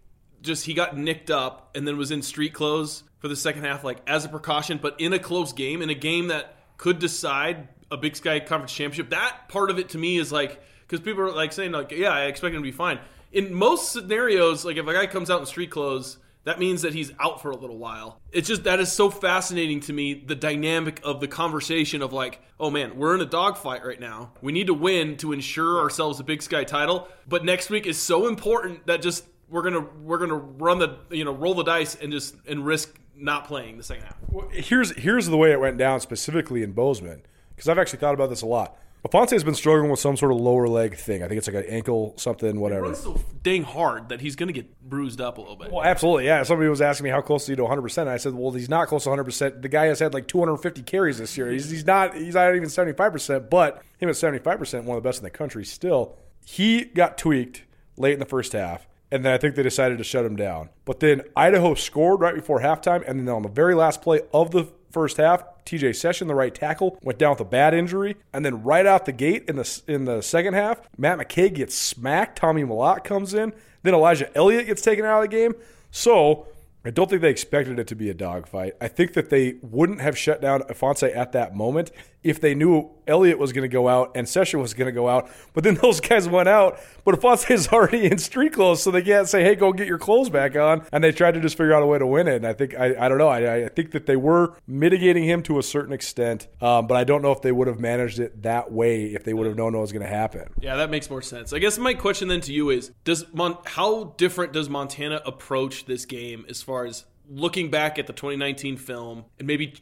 just 0.43 0.67
he 0.67 0.75
got 0.75 0.99
nicked 0.99 1.31
up 1.31 1.77
and 1.77 1.87
then 1.87 1.97
was 1.97 2.11
in 2.11 2.23
street 2.23 2.55
clothes 2.55 3.05
for 3.21 3.29
the 3.29 3.37
second 3.37 3.63
half, 3.63 3.85
like 3.85 3.99
as 4.09 4.25
a 4.25 4.29
precaution, 4.29 4.81
but 4.83 5.01
in 5.01 5.13
a 5.13 5.21
close 5.21 5.53
game, 5.53 5.81
in 5.81 5.91
a 5.91 5.95
game 5.95 6.27
that 6.27 6.57
could 6.77 6.99
decide 6.99 7.69
a 7.93 7.97
Big 7.97 8.17
Sky 8.17 8.41
Conference 8.41 8.73
championship. 8.73 9.11
That 9.11 9.49
part 9.49 9.71
of 9.71 9.79
it 9.79 9.91
to 9.91 9.99
me 9.99 10.19
is 10.19 10.33
like 10.33 10.61
because 10.89 11.05
people 11.05 11.23
are 11.23 11.33
like 11.33 11.53
saying 11.53 11.73
like, 11.73 11.91
yeah, 11.91 12.11
I 12.11 12.25
expect 12.25 12.55
him 12.55 12.63
to 12.63 12.67
be 12.67 12.73
fine. 12.73 12.99
In 13.31 13.53
most 13.53 13.93
scenarios, 13.93 14.65
like 14.65 14.79
if 14.79 14.87
a 14.87 14.93
guy 14.93 15.07
comes 15.07 15.31
out 15.31 15.41
in 15.41 15.47
street 15.47 15.71
clothes, 15.71 16.17
that 16.45 16.59
means 16.59 16.81
that 16.81 16.95
he's 16.95 17.13
out 17.21 17.43
for 17.43 17.51
a 17.51 17.57
little 17.57 17.77
while. 17.77 18.23
It's 18.33 18.49
just 18.49 18.65
that 18.65 18.81
is 18.81 18.91
so 18.91 19.11
fascinating 19.11 19.81
to 19.81 19.93
me 19.93 20.15
the 20.15 20.35
dynamic 20.35 20.99
of 21.05 21.21
the 21.21 21.29
conversation 21.29 22.01
of 22.01 22.15
like, 22.15 22.41
oh 22.59 22.71
man, 22.71 22.97
we're 22.97 23.15
in 23.15 23.21
a 23.21 23.27
dogfight 23.27 23.85
right 23.85 24.01
now. 24.01 24.33
We 24.41 24.53
need 24.53 24.69
to 24.69 24.75
win 24.75 25.19
to 25.19 25.33
ensure 25.33 25.79
ourselves 25.79 26.21
a 26.21 26.25
Big 26.25 26.41
Sky 26.41 26.65
title, 26.65 27.07
but 27.29 27.45
next 27.45 27.69
week 27.69 27.87
is 27.87 27.99
so 27.99 28.29
important 28.29 28.87
that 28.87 29.03
just 29.03 29.27
we're 29.51 29.63
gonna 29.63 29.87
we're 30.03 30.19
gonna 30.19 30.37
run 30.37 30.79
the 30.79 30.97
you 31.11 31.25
know 31.25 31.35
roll 31.35 31.55
the 31.55 31.65
dice 31.65 31.95
and 31.97 32.13
just 32.13 32.35
and 32.47 32.65
risk 32.65 32.99
not 33.15 33.47
playing 33.47 33.77
the 33.77 33.83
second 33.83 34.05
half. 34.05 34.17
Well, 34.29 34.49
here's 34.51 34.97
here's 34.97 35.27
the 35.27 35.37
way 35.37 35.53
it 35.53 35.61
went 35.61 35.77
down 35.77 36.01
specifically 36.01 36.63
in 36.63 36.73
Bozeman 36.73 37.23
because 37.55 37.69
I've 37.69 37.79
actually 37.79 37.99
thought 37.99 38.15
about 38.15 38.31
this 38.31 38.41
a 38.43 38.47
lot. 38.47 38.77
Ifanse 39.07 39.31
has 39.31 39.45
been 39.45 39.55
struggling 39.55 39.91
with 39.91 40.01
some 40.01 40.17
sort 40.17 40.33
of 40.33 40.39
lower 40.39 40.69
leg 40.69 40.97
thing. 40.97 41.23
I 41.23 41.29
think 41.29 41.39
it's 41.39 41.47
like 41.47 41.65
an 41.65 41.71
ankle, 41.71 42.15
something, 42.17 42.59
whatever. 42.59 42.83
Runs 42.83 42.99
so 42.99 43.21
dang 43.43 43.63
hard 43.63 44.09
that 44.09 44.21
he's 44.21 44.35
going 44.35 44.49
to 44.49 44.53
get 44.53 44.81
bruised 44.83 45.21
up 45.21 45.39
a 45.39 45.41
little 45.41 45.57
bit. 45.57 45.71
Well, 45.71 45.85
absolutely, 45.85 46.27
yeah. 46.27 46.43
Somebody 46.43 46.69
was 46.69 46.81
asking 46.81 47.05
me 47.05 47.11
how 47.11 47.21
close 47.21 47.43
is 47.43 47.49
he 47.49 47.57
to 47.57 47.63
100. 47.63 47.83
percent 47.83 48.09
I 48.09 48.17
said, 48.17 48.35
well, 48.35 48.51
he's 48.51 48.69
not 48.69 48.89
close 48.89 49.05
to 49.05 49.11
100. 49.11 49.25
percent 49.25 49.63
The 49.63 49.69
guy 49.69 49.87
has 49.87 50.01
had 50.01 50.15
like 50.15 50.27
250 50.27 50.83
carries 50.83 51.19
this 51.19 51.37
year. 51.37 51.51
He's, 51.51 51.71
he's 51.71 51.87
not. 51.87 52.15
He's 52.15 52.35
not 52.35 52.55
even 52.55 52.69
75 52.69 53.13
percent. 53.13 53.51
But 53.51 53.83
him 53.99 54.09
at 54.09 54.17
75 54.17 54.59
percent, 54.59 54.85
one 54.85 54.97
of 54.97 55.03
the 55.03 55.09
best 55.09 55.19
in 55.19 55.25
the 55.25 55.31
country. 55.31 55.65
Still, 55.65 56.17
he 56.45 56.85
got 56.85 57.19
tweaked 57.19 57.63
late 57.97 58.15
in 58.15 58.21
the 58.21 58.27
first 58.27 58.53
half 58.53 58.87
and 59.11 59.25
then 59.25 59.33
I 59.33 59.39
think 59.39 59.55
they 59.55 59.63
decided 59.63 59.99
to 59.99 60.05
shut 60.05 60.25
him 60.25 60.37
down. 60.37 60.69
But 60.85 61.01
then 61.01 61.23
Idaho 61.35 61.75
scored 61.75 62.21
right 62.21 62.35
before 62.35 62.61
halftime, 62.61 63.09
and 63.09 63.21
then 63.21 63.35
on 63.35 63.43
the 63.43 63.49
very 63.49 63.75
last 63.75 64.03
play 64.03 64.21
of 64.33 64.51
the 64.51 64.69
first 64.91 65.17
half, 65.17 65.45
TJ 65.69 65.97
Session, 65.97 66.29
the 66.29 66.35
right 66.35 66.55
tackle, 66.55 66.99
went 67.03 67.19
down 67.19 67.31
with 67.31 67.41
a 67.41 67.45
bad 67.45 67.75
injury, 67.75 68.17
and 68.33 68.45
then 68.45 68.63
right 68.63 68.87
out 68.87 69.05
the 69.05 69.13
gate 69.13 69.45
in 69.49 69.57
the 69.57 69.83
in 69.87 70.05
the 70.07 70.23
second 70.23 70.55
half, 70.55 70.81
Matt 70.97 71.19
McKay 71.19 71.53
gets 71.53 71.75
smacked. 71.75 72.39
Tommy 72.39 72.63
Mellott 72.63 73.05
comes 73.05 73.35
in, 73.35 73.53
then 73.83 73.95
Elijah 73.95 74.35
Elliott 74.37 74.67
gets 74.67 74.83
taken 74.83 75.05
out 75.05 75.23
of 75.23 75.31
the 75.31 75.37
game. 75.37 75.55
So 75.91 76.47
I 76.85 76.91
don't 76.91 77.11
think 77.11 77.23
they 77.23 77.31
expected 77.31 77.79
it 77.79 77.87
to 77.89 77.95
be 77.95 78.09
a 78.09 78.15
dogfight. 78.15 78.75
I 78.81 78.89
think 78.89 79.13
that 79.15 79.31
they 79.31 79.57
wouldn't 79.63 80.01
have 80.01 80.17
shut 80.17 80.41
down 80.41 80.63
Ifanse 80.63 81.15
at 81.15 81.33
that 81.33 81.55
moment 81.55 81.91
if 82.23 82.41
they 82.41 82.55
knew 82.55 82.91
Elliott 83.07 83.39
was 83.39 83.53
going 83.53 83.63
to 83.63 83.73
go 83.73 83.89
out 83.89 84.13
and 84.15 84.29
Session 84.29 84.61
was 84.61 84.75
going 84.75 84.87
to 84.87 84.93
go 84.93 85.09
out. 85.09 85.31
But 85.55 85.65
then 85.65 85.75
those 85.83 86.01
guys 86.01 86.29
went 86.29 86.49
out, 86.49 86.79
but 87.05 87.19
Ifanse 87.19 87.51
is 87.51 87.69
already 87.69 88.07
in 88.07 88.19
street 88.19 88.53
clothes, 88.53 88.83
so 88.83 88.91
they 88.91 89.03
can't 89.03 89.29
say, 89.29 89.43
"Hey, 89.43 89.55
go 89.55 89.73
get 89.73 89.87
your 89.87 89.99
clothes 89.99 90.31
back 90.31 90.57
on." 90.57 90.87
And 90.93 91.03
they 91.03 91.13
tried 91.13 91.35
to 91.35 91.41
just 91.41 91.57
figure 91.57 91.73
out 91.73 91.83
a 91.83 91.87
way 91.87 91.99
to 91.99 92.07
win 92.07 92.29
it. 92.29 92.37
And 92.37 92.47
I 92.47 92.53
think 92.53 92.75
I, 92.75 92.95
I 92.99 93.09
don't 93.09 93.19
know. 93.19 93.29
I, 93.29 93.65
I 93.65 93.69
think 93.69 93.93
that 93.93 94.07
they 94.07 94.17
were 94.17 94.55
mitigating 94.67 95.25
him 95.25 95.43
to 95.45 95.59
a 95.59 95.63
certain 95.63 95.93
extent, 95.93 96.49
um, 96.61 96.87
but 96.87 96.97
I 96.97 97.05
don't 97.05 97.23
know 97.23 97.33
if 97.33 97.43
they 97.43 97.53
would 97.53 97.69
have 97.69 97.81
managed 97.81 98.19
it 98.19 98.43
that 98.43 98.73
way 98.73 99.07
if 99.07 99.25
they 99.25 99.35
would 99.35 99.47
have 99.47 99.57
known 99.57 99.73
what 99.73 99.81
was 99.81 99.93
going 99.93 100.05
to 100.05 100.09
happen. 100.09 100.49
Yeah, 100.61 100.77
that 100.77 100.91
makes 100.91 101.09
more 101.09 101.23
sense. 101.23 101.53
I 101.53 101.59
guess 101.59 101.79
my 101.79 101.95
question 101.95 102.29
then 102.29 102.41
to 102.43 102.53
you 102.53 102.71
is: 102.71 102.93
Does 103.05 103.25
Mon- 103.33 103.59
how 103.65 104.15
different 104.17 104.53
does 104.53 104.69
Montana 104.69 105.23
approach 105.25 105.87
this 105.87 106.05
game 106.05 106.45
as 106.49 106.63
far 106.63 106.85
as 106.85 107.05
looking 107.31 107.71
back 107.71 107.99
at 107.99 108.07
the 108.07 108.13
2019 108.13 108.77
film 108.77 109.25
and 109.39 109.47
maybe 109.47 109.75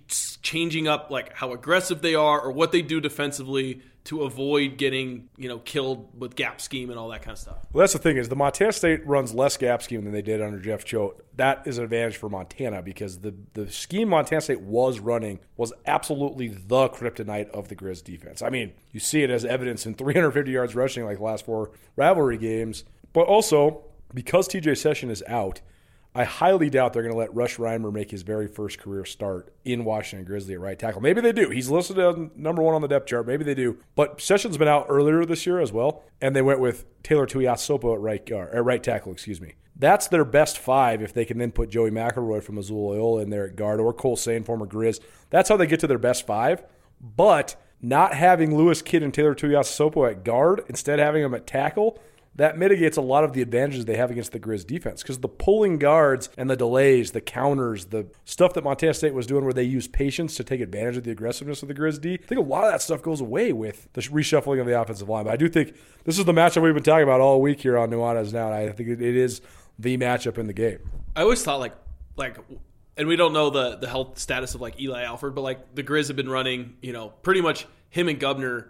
changing 0.42 0.88
up 0.88 1.10
like 1.10 1.32
how 1.34 1.52
aggressive 1.52 2.02
they 2.02 2.14
are 2.14 2.40
or 2.40 2.50
what 2.50 2.72
they 2.72 2.82
do 2.82 3.00
defensively 3.00 3.82
to 4.06 4.22
avoid 4.22 4.78
getting 4.78 5.28
you 5.36 5.48
know 5.48 5.58
killed 5.58 6.08
with 6.18 6.36
gap 6.36 6.60
scheme 6.60 6.90
and 6.90 6.98
all 6.98 7.08
that 7.08 7.22
kind 7.22 7.32
of 7.32 7.38
stuff. 7.38 7.66
Well, 7.72 7.82
that's 7.82 7.92
the 7.92 7.98
thing 7.98 8.16
is 8.16 8.28
the 8.28 8.36
Montana 8.36 8.72
State 8.72 9.06
runs 9.06 9.34
less 9.34 9.56
gap 9.56 9.82
scheme 9.82 10.04
than 10.04 10.12
they 10.12 10.22
did 10.22 10.40
under 10.40 10.60
Jeff 10.60 10.84
Choate. 10.84 11.24
That 11.36 11.66
is 11.66 11.78
an 11.78 11.84
advantage 11.84 12.16
for 12.16 12.28
Montana 12.28 12.82
because 12.82 13.18
the 13.18 13.34
the 13.54 13.70
scheme 13.70 14.08
Montana 14.08 14.40
State 14.40 14.60
was 14.60 15.00
running 15.00 15.40
was 15.56 15.72
absolutely 15.86 16.48
the 16.48 16.88
kryptonite 16.88 17.50
of 17.50 17.68
the 17.68 17.76
Grizz 17.76 18.04
defense. 18.04 18.42
I 18.42 18.50
mean, 18.50 18.72
you 18.92 19.00
see 19.00 19.22
it 19.22 19.30
as 19.30 19.44
evidence 19.44 19.86
in 19.86 19.94
350 19.94 20.50
yards 20.50 20.74
rushing 20.74 21.04
like 21.04 21.18
the 21.18 21.24
last 21.24 21.44
four 21.44 21.72
rivalry 21.96 22.38
games, 22.38 22.84
but 23.12 23.26
also 23.26 23.84
because 24.14 24.48
TJ 24.48 24.78
Session 24.78 25.10
is 25.10 25.24
out 25.26 25.60
I 26.16 26.24
highly 26.24 26.70
doubt 26.70 26.94
they're 26.94 27.02
going 27.02 27.12
to 27.12 27.18
let 27.18 27.34
Rush 27.34 27.58
Reimer 27.58 27.92
make 27.92 28.10
his 28.10 28.22
very 28.22 28.48
first 28.48 28.78
career 28.78 29.04
start 29.04 29.52
in 29.66 29.84
Washington 29.84 30.24
Grizzly 30.24 30.54
at 30.54 30.60
right 30.60 30.78
tackle. 30.78 31.02
Maybe 31.02 31.20
they 31.20 31.30
do. 31.30 31.50
He's 31.50 31.68
listed 31.68 31.98
as 31.98 32.16
number 32.34 32.62
one 32.62 32.74
on 32.74 32.80
the 32.80 32.88
depth 32.88 33.06
chart. 33.06 33.26
Maybe 33.26 33.44
they 33.44 33.54
do. 33.54 33.76
But 33.94 34.18
Sessions 34.18 34.56
been 34.56 34.66
out 34.66 34.86
earlier 34.88 35.26
this 35.26 35.44
year 35.44 35.60
as 35.60 35.72
well, 35.72 36.04
and 36.22 36.34
they 36.34 36.40
went 36.40 36.58
with 36.58 36.86
Taylor 37.02 37.26
Tuiasosopo 37.26 37.94
at 37.94 38.00
right 38.00 38.24
guard, 38.24 38.54
at 38.54 38.64
right 38.64 38.82
tackle. 38.82 39.12
Excuse 39.12 39.42
me. 39.42 39.56
That's 39.78 40.08
their 40.08 40.24
best 40.24 40.56
five 40.56 41.02
if 41.02 41.12
they 41.12 41.26
can 41.26 41.36
then 41.36 41.52
put 41.52 41.68
Joey 41.68 41.90
McElroy 41.90 42.42
from 42.42 42.54
Missoula 42.54 42.94
Loyola 42.94 43.20
in 43.20 43.28
there 43.28 43.46
at 43.46 43.54
guard 43.54 43.78
or 43.78 43.92
Cole 43.92 44.16
Sane, 44.16 44.42
former 44.42 44.66
Grizz. 44.66 45.00
That's 45.28 45.50
how 45.50 45.58
they 45.58 45.66
get 45.66 45.80
to 45.80 45.86
their 45.86 45.98
best 45.98 46.26
five. 46.26 46.64
But 46.98 47.56
not 47.82 48.14
having 48.14 48.56
Lewis 48.56 48.80
Kidd 48.80 49.02
and 49.02 49.12
Taylor 49.12 49.34
Tuiasosopo 49.34 50.10
at 50.10 50.24
guard, 50.24 50.64
instead 50.66 50.98
having 50.98 51.22
them 51.22 51.34
at 51.34 51.46
tackle– 51.46 52.00
that 52.36 52.58
mitigates 52.58 52.96
a 52.96 53.00
lot 53.00 53.24
of 53.24 53.32
the 53.32 53.42
advantages 53.42 53.86
they 53.86 53.96
have 53.96 54.10
against 54.10 54.32
the 54.32 54.40
Grizz 54.40 54.66
defense 54.66 55.02
because 55.02 55.18
the 55.18 55.28
pulling 55.28 55.78
guards 55.78 56.28
and 56.36 56.48
the 56.48 56.56
delays, 56.56 57.12
the 57.12 57.20
counters, 57.20 57.86
the 57.86 58.06
stuff 58.24 58.54
that 58.54 58.64
Montana 58.64 58.94
State 58.94 59.14
was 59.14 59.26
doing 59.26 59.44
where 59.44 59.52
they 59.52 59.62
use 59.62 59.88
patience 59.88 60.36
to 60.36 60.44
take 60.44 60.60
advantage 60.60 60.96
of 60.98 61.04
the 61.04 61.10
aggressiveness 61.10 61.62
of 61.62 61.68
the 61.68 61.74
Grizz 61.74 62.00
D. 62.00 62.14
I 62.14 62.26
think 62.26 62.38
a 62.38 62.44
lot 62.44 62.64
of 62.64 62.72
that 62.72 62.82
stuff 62.82 63.02
goes 63.02 63.20
away 63.20 63.52
with 63.52 63.88
the 63.94 64.02
reshuffling 64.02 64.60
of 64.60 64.66
the 64.66 64.80
offensive 64.80 65.08
line. 65.08 65.24
But 65.24 65.32
I 65.32 65.36
do 65.36 65.48
think 65.48 65.74
this 66.04 66.18
is 66.18 66.24
the 66.24 66.32
matchup 66.32 66.62
we've 66.62 66.74
been 66.74 66.82
talking 66.82 67.04
about 67.04 67.20
all 67.20 67.40
week 67.40 67.60
here 67.60 67.78
on 67.78 67.90
Nuanez 67.90 68.32
now. 68.32 68.52
And 68.52 68.54
I 68.54 68.72
think 68.72 68.88
it, 68.88 69.00
it 69.00 69.16
is 69.16 69.40
the 69.78 69.96
matchup 69.96 70.38
in 70.38 70.46
the 70.46 70.52
game. 70.52 70.78
I 71.14 71.22
always 71.22 71.42
thought 71.42 71.60
like 71.60 71.74
like 72.16 72.38
and 72.98 73.08
we 73.08 73.16
don't 73.16 73.32
know 73.32 73.50
the 73.50 73.76
the 73.76 73.88
health 73.88 74.18
status 74.18 74.54
of 74.54 74.60
like 74.60 74.80
Eli 74.80 75.04
Alford, 75.04 75.34
but 75.34 75.40
like 75.40 75.74
the 75.74 75.82
Grizz 75.82 76.08
have 76.08 76.16
been 76.16 76.30
running, 76.30 76.76
you 76.82 76.92
know, 76.92 77.08
pretty 77.22 77.40
much 77.40 77.66
him 77.88 78.08
and 78.08 78.20
Gubner 78.20 78.68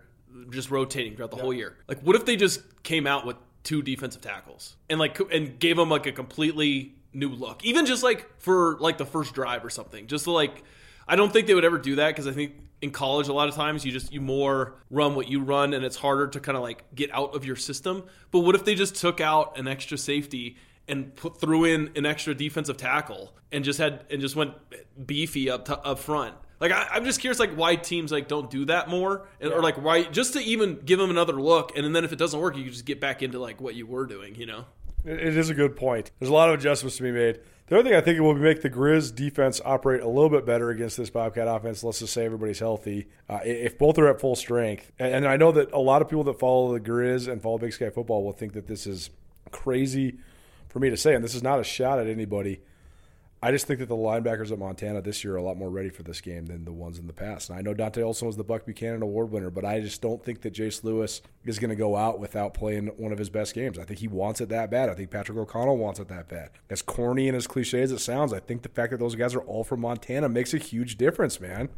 just 0.51 0.71
rotating 0.71 1.17
throughout 1.17 1.31
the 1.31 1.37
yeah. 1.37 1.43
whole 1.43 1.53
year. 1.53 1.77
Like, 1.89 2.01
what 2.01 2.17
if 2.17 2.25
they 2.25 2.37
just 2.37 2.83
came 2.83 3.07
out 3.07 3.27
with 3.27 3.37
two 3.67 3.83
defensive 3.83 4.23
tackles 4.23 4.77
and 4.89 4.99
like 4.99 5.19
and 5.33 5.59
gave 5.59 5.77
them 5.77 5.91
like 5.91 6.07
a 6.07 6.13
completely 6.13 6.95
new 7.13 7.29
look, 7.29 7.65
even 7.65 7.85
just 7.85 8.03
like 8.03 8.27
for 8.41 8.77
like 8.79 8.97
the 8.97 9.07
first 9.07 9.35
drive 9.35 9.65
or 9.65 9.71
something, 9.71 10.07
just 10.07 10.27
like. 10.27 10.63
I 11.09 11.15
don't 11.15 11.33
think 11.33 11.47
they 11.47 11.55
would 11.55 11.65
ever 11.65 11.79
do 11.79 11.95
that 11.95 12.09
because 12.09 12.27
I 12.27 12.33
think 12.33 12.55
in 12.83 12.91
college 12.91 13.29
a 13.29 13.33
lot 13.33 13.49
of 13.49 13.55
times 13.55 13.85
you 13.85 13.93
just 13.93 14.13
you 14.13 14.21
more 14.21 14.75
run 14.91 15.15
what 15.15 15.29
you 15.29 15.41
run 15.41 15.73
and 15.73 15.85
it's 15.85 15.95
harder 15.95 16.27
to 16.27 16.41
kind 16.41 16.57
of 16.57 16.65
like 16.65 16.83
get 16.97 17.15
out 17.15 17.37
of 17.37 17.45
your 17.45 17.55
system. 17.55 18.03
But 18.33 18.41
what 18.41 18.57
if 18.57 18.65
they 18.65 18.75
just 18.75 18.97
took 18.97 19.21
out 19.21 19.57
an 19.57 19.69
extra 19.69 19.97
safety 19.97 20.57
and 20.89 21.15
put 21.15 21.41
threw 21.41 21.65
in 21.65 21.91
an 21.97 22.07
extra 22.07 22.35
defensive 22.35 22.77
tackle 22.77 23.35
and 23.51 23.65
just 23.65 23.79
had 23.79 24.05
and 24.11 24.21
just 24.21 24.37
went 24.37 24.55
beefy 25.05 25.51
up 25.51 25.65
to, 25.67 25.79
up 25.81 25.99
front. 25.99 26.35
Like 26.61 26.73
I, 26.73 26.97
am 26.97 27.05
just 27.05 27.21
curious, 27.21 27.39
like 27.39 27.55
why 27.55 27.77
teams 27.77 28.11
like 28.11 28.29
don't 28.29 28.51
do 28.51 28.65
that 28.67 28.89
more, 28.89 29.27
and, 29.41 29.51
yeah. 29.51 29.57
or 29.57 29.63
like 29.63 29.83
why 29.83 30.05
just 30.05 30.33
to 30.33 30.41
even 30.41 30.81
give 30.85 30.99
them 30.99 31.11
another 31.11 31.35
look, 31.35 31.77
and 31.77 31.95
then 31.95 32.05
if 32.05 32.13
it 32.13 32.19
doesn't 32.19 32.39
work, 32.39 32.57
you 32.57 32.71
just 32.71 32.87
get 32.87 33.01
back 33.01 33.23
into 33.23 33.39
like 33.39 33.61
what 33.61 33.75
you 33.75 33.87
were 33.87 34.07
doing, 34.07 34.35
you 34.35 34.47
know. 34.47 34.65
It 35.05 35.37
is 35.37 35.51
a 35.51 35.55
good 35.55 35.77
point. 35.77 36.11
There's 36.19 36.31
a 36.31 36.35
lot 36.35 36.49
of 36.49 36.59
adjustments 36.59 36.97
to 36.97 37.05
be 37.05 37.13
made. 37.13 37.39
The 37.69 37.79
other 37.79 37.89
thing 37.89 37.97
I 37.97 38.01
think 38.01 38.17
it 38.17 38.21
will 38.21 38.35
make 38.35 38.63
the 38.63 38.71
Grizz 38.71 39.15
defense 39.15 39.61
operate 39.65 40.01
a 40.01 40.09
little 40.09 40.31
bit 40.31 40.47
better 40.47 40.71
against 40.71 40.97
this 40.97 41.11
Bobcat 41.11 41.47
offense. 41.47 41.85
Let's 41.85 42.01
just 42.01 42.13
say 42.13 42.25
everybody's 42.25 42.59
healthy. 42.59 43.07
Uh, 43.29 43.41
if 43.45 43.77
both 43.77 43.99
are 43.99 44.09
at 44.09 44.21
full 44.21 44.35
strength, 44.35 44.91
and 44.99 45.27
I 45.27 45.37
know 45.37 45.53
that 45.53 45.73
a 45.73 45.79
lot 45.79 46.03
of 46.03 46.09
people 46.09 46.25
that 46.25 46.39
follow 46.39 46.73
the 46.73 46.81
Grizz 46.81 47.31
and 47.31 47.43
follow 47.43 47.59
Big 47.59 47.73
Sky 47.73 47.91
football 47.91 48.25
will 48.25 48.33
think 48.33 48.53
that 48.55 48.67
this 48.67 48.87
is 48.87 49.11
crazy 49.51 50.19
for 50.69 50.79
me 50.79 50.91
to 50.91 50.97
say, 50.97 51.15
and 51.15 51.23
this 51.23 51.35
is 51.35 51.43
not 51.43 51.61
a 51.61 51.65
shot 51.65 51.99
at 51.99 52.07
anybody. 52.07 52.61
I 53.47 53.53
just 53.53 53.69
think 53.69 53.79
that 53.79 53.87
the 53.87 53.95
linebackers 53.95 54.51
at 54.51 54.59
Montana 54.59 55.01
this 55.01 55.23
year 55.23 55.35
are 55.35 55.37
a 55.37 55.43
lot 55.43 55.57
more 55.57 55.71
ready 55.71 55.89
for 55.89 56.03
this 56.03 56.21
game 56.21 56.47
than 56.47 56.65
the 56.65 56.73
ones 56.73 56.99
in 56.99 57.07
the 57.07 57.13
past. 57.13 57.49
And 57.49 57.57
I 57.57 57.63
know 57.63 57.75
Dante 57.75 58.03
Olson 58.03 58.27
was 58.27 58.37
the 58.37 58.43
Buck 58.43 58.67
Buchanan 58.67 59.03
Award 59.03 59.31
winner, 59.31 59.51
but 59.51 59.65
I 59.65 59.79
just 59.79 60.03
don't 60.03 60.21
think 60.21 60.41
that 60.41 60.53
Jace 60.53 60.83
Lewis 60.83 61.23
is 61.45 61.61
going 61.61 61.71
to 61.71 61.77
go 61.77 61.95
out 61.95 62.19
without 62.19 62.55
playing 62.55 62.89
one 62.97 63.13
of 63.13 63.19
his 63.19 63.31
best 63.31 63.55
games. 63.55 63.79
I 63.79 63.85
think 63.85 64.01
he 64.01 64.09
wants 64.09 64.41
it 64.41 64.49
that 64.49 64.69
bad. 64.69 64.89
I 64.89 64.95
think 64.95 65.13
Patrick 65.13 65.39
O'Connell 65.39 65.77
wants 65.77 66.01
it 66.01 66.09
that 66.09 66.27
bad. 66.27 66.51
As 66.69 66.83
corny 66.83 67.29
and 67.29 67.37
as 67.37 67.47
cliche 67.47 67.83
as 67.83 67.93
it 67.93 68.01
sounds, 68.01 68.33
I 68.33 68.41
think 68.41 68.63
the 68.63 68.69
fact 68.69 68.91
that 68.91 68.99
those 68.99 69.15
guys 69.15 69.33
are 69.33 69.43
all 69.43 69.63
from 69.63 69.83
Montana 69.83 70.29
makes 70.29 70.53
a 70.53 70.59
huge 70.59 70.99
difference, 70.99 71.39
man. 71.39 71.69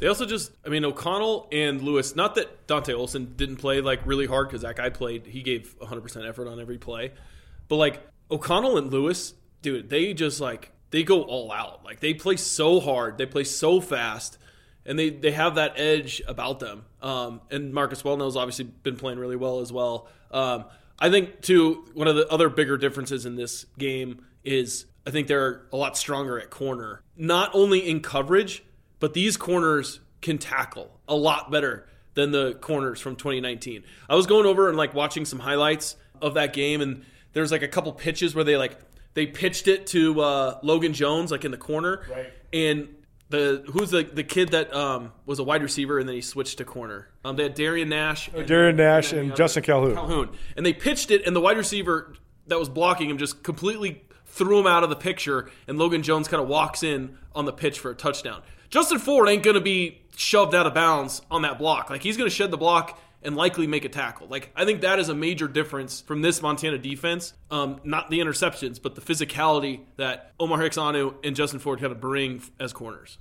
They 0.00 0.08
also 0.08 0.26
just, 0.26 0.50
I 0.66 0.68
mean, 0.68 0.84
O'Connell 0.84 1.46
and 1.52 1.80
Lewis, 1.80 2.16
not 2.16 2.34
that 2.34 2.66
Dante 2.66 2.92
Olson 2.92 3.34
didn't 3.36 3.58
play 3.58 3.80
like 3.80 4.04
really 4.04 4.26
hard 4.26 4.48
because 4.48 4.62
that 4.62 4.74
guy 4.74 4.90
played, 4.90 5.26
he 5.26 5.42
gave 5.42 5.76
100% 5.78 6.28
effort 6.28 6.48
on 6.48 6.58
every 6.58 6.78
play. 6.78 7.12
But 7.68 7.76
like 7.76 8.00
O'Connell 8.32 8.78
and 8.78 8.90
Lewis, 8.92 9.34
dude, 9.62 9.88
they 9.88 10.12
just 10.12 10.40
like 10.40 10.72
they 10.90 11.02
go 11.02 11.22
all 11.22 11.50
out. 11.50 11.84
Like 11.84 12.00
they 12.00 12.14
play 12.14 12.36
so 12.36 12.80
hard, 12.80 13.18
they 13.18 13.26
play 13.26 13.44
so 13.44 13.80
fast, 13.80 14.38
and 14.84 14.98
they 14.98 15.10
they 15.10 15.32
have 15.32 15.54
that 15.54 15.78
edge 15.78 16.22
about 16.28 16.60
them. 16.60 16.84
Um, 17.00 17.40
and 17.50 17.72
Marcus 17.72 18.02
Welnel's 18.02 18.36
obviously 18.36 18.64
been 18.64 18.96
playing 18.96 19.18
really 19.18 19.36
well 19.36 19.60
as 19.60 19.72
well. 19.72 20.08
Um, 20.30 20.64
I 20.98 21.10
think 21.10 21.40
too 21.40 21.84
one 21.94 22.08
of 22.08 22.16
the 22.16 22.28
other 22.28 22.48
bigger 22.48 22.76
differences 22.76 23.26
in 23.26 23.36
this 23.36 23.64
game 23.78 24.24
is 24.44 24.86
I 25.06 25.10
think 25.10 25.26
they're 25.26 25.62
a 25.72 25.76
lot 25.76 25.96
stronger 25.96 26.38
at 26.38 26.50
corner, 26.50 27.02
not 27.16 27.50
only 27.54 27.88
in 27.88 28.00
coverage, 28.00 28.62
but 29.00 29.14
these 29.14 29.36
corners 29.36 30.00
can 30.20 30.38
tackle 30.38 31.00
a 31.08 31.16
lot 31.16 31.50
better 31.50 31.88
than 32.14 32.30
the 32.30 32.54
corners 32.54 33.00
from 33.00 33.16
2019. 33.16 33.82
I 34.08 34.14
was 34.14 34.26
going 34.26 34.46
over 34.46 34.68
and 34.68 34.76
like 34.76 34.94
watching 34.94 35.24
some 35.24 35.38
highlights 35.38 35.96
of 36.20 36.34
that 36.34 36.52
game 36.52 36.80
and 36.80 37.04
there's 37.32 37.50
like 37.50 37.62
a 37.62 37.68
couple 37.68 37.92
pitches 37.92 38.34
where 38.34 38.44
they 38.44 38.56
like 38.56 38.76
they 39.14 39.26
pitched 39.26 39.68
it 39.68 39.86
to 39.88 40.20
uh, 40.20 40.58
Logan 40.62 40.92
Jones 40.92 41.30
like 41.30 41.44
in 41.44 41.50
the 41.50 41.56
corner, 41.56 42.02
right. 42.10 42.32
and 42.52 42.88
the 43.28 43.64
who's 43.72 43.90
the 43.90 44.04
the 44.04 44.24
kid 44.24 44.50
that 44.50 44.74
um, 44.74 45.12
was 45.26 45.38
a 45.38 45.44
wide 45.44 45.62
receiver 45.62 45.98
and 45.98 46.08
then 46.08 46.14
he 46.14 46.22
switched 46.22 46.58
to 46.58 46.64
corner. 46.64 47.08
Um, 47.24 47.36
they 47.36 47.44
had 47.44 47.54
Darian 47.54 47.88
Nash, 47.88 48.30
oh, 48.34 48.42
Darian 48.42 48.76
Nash, 48.76 49.12
and, 49.12 49.20
and 49.20 49.36
Justin 49.36 49.62
Calhoun. 49.62 49.94
Calhoun, 49.94 50.30
and 50.56 50.64
they 50.64 50.72
pitched 50.72 51.10
it, 51.10 51.26
and 51.26 51.34
the 51.34 51.40
wide 51.40 51.56
receiver 51.56 52.14
that 52.46 52.58
was 52.58 52.68
blocking 52.68 53.08
him 53.10 53.18
just 53.18 53.42
completely 53.42 54.02
threw 54.26 54.60
him 54.60 54.66
out 54.66 54.82
of 54.82 54.90
the 54.90 54.96
picture, 54.96 55.50
and 55.66 55.78
Logan 55.78 56.02
Jones 56.02 56.28
kind 56.28 56.42
of 56.42 56.48
walks 56.48 56.82
in 56.82 57.18
on 57.34 57.44
the 57.44 57.52
pitch 57.52 57.78
for 57.78 57.90
a 57.90 57.94
touchdown. 57.94 58.42
Justin 58.70 58.98
Ford 58.98 59.28
ain't 59.28 59.42
going 59.42 59.54
to 59.54 59.60
be 59.60 60.00
shoved 60.16 60.54
out 60.54 60.66
of 60.66 60.72
bounds 60.72 61.20
on 61.30 61.42
that 61.42 61.58
block. 61.58 61.90
Like 61.90 62.02
he's 62.02 62.16
going 62.16 62.28
to 62.28 62.34
shed 62.34 62.50
the 62.50 62.56
block 62.56 62.98
and 63.24 63.36
likely 63.36 63.66
make 63.66 63.84
a 63.84 63.88
tackle. 63.88 64.26
Like 64.28 64.50
I 64.56 64.64
think 64.64 64.82
that 64.82 64.98
is 64.98 65.08
a 65.08 65.14
major 65.14 65.48
difference 65.48 66.00
from 66.00 66.22
this 66.22 66.42
Montana 66.42 66.78
defense. 66.78 67.34
Um, 67.50 67.80
not 67.84 68.10
the 68.10 68.20
interceptions, 68.20 68.80
but 68.80 68.94
the 68.94 69.00
physicality 69.00 69.80
that 69.96 70.32
Omar 70.38 70.60
Hicks-Onu 70.60 71.14
and 71.24 71.36
Justin 71.36 71.60
Ford 71.60 71.80
kind 71.80 71.92
of 71.92 72.00
bring 72.00 72.42
as 72.58 72.72
corners. 72.72 73.18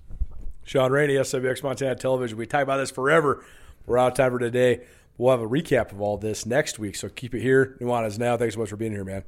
Shaun 0.63 0.91
Rainey, 0.91 1.15
SWX 1.15 1.63
Montana 1.63 1.95
Television. 1.95 2.37
We 2.37 2.45
talk 2.45 2.63
about 2.63 2.77
this 2.77 2.91
forever. 2.91 3.43
We're 3.85 3.97
out 3.97 4.11
of 4.11 4.17
time 4.17 4.31
for 4.31 4.39
today. 4.39 4.81
We'll 5.17 5.31
have 5.31 5.41
a 5.41 5.47
recap 5.47 5.91
of 5.91 6.01
all 6.01 6.17
this 6.17 6.45
next 6.45 6.79
week, 6.79 6.95
so 6.95 7.09
keep 7.09 7.35
it 7.35 7.41
here. 7.41 7.77
Nuanez 7.79 8.17
now. 8.17 8.37
Thanks 8.37 8.55
so 8.55 8.61
much 8.61 8.69
for 8.69 8.77
being 8.77 8.91
here, 8.91 9.03
man. 9.03 9.23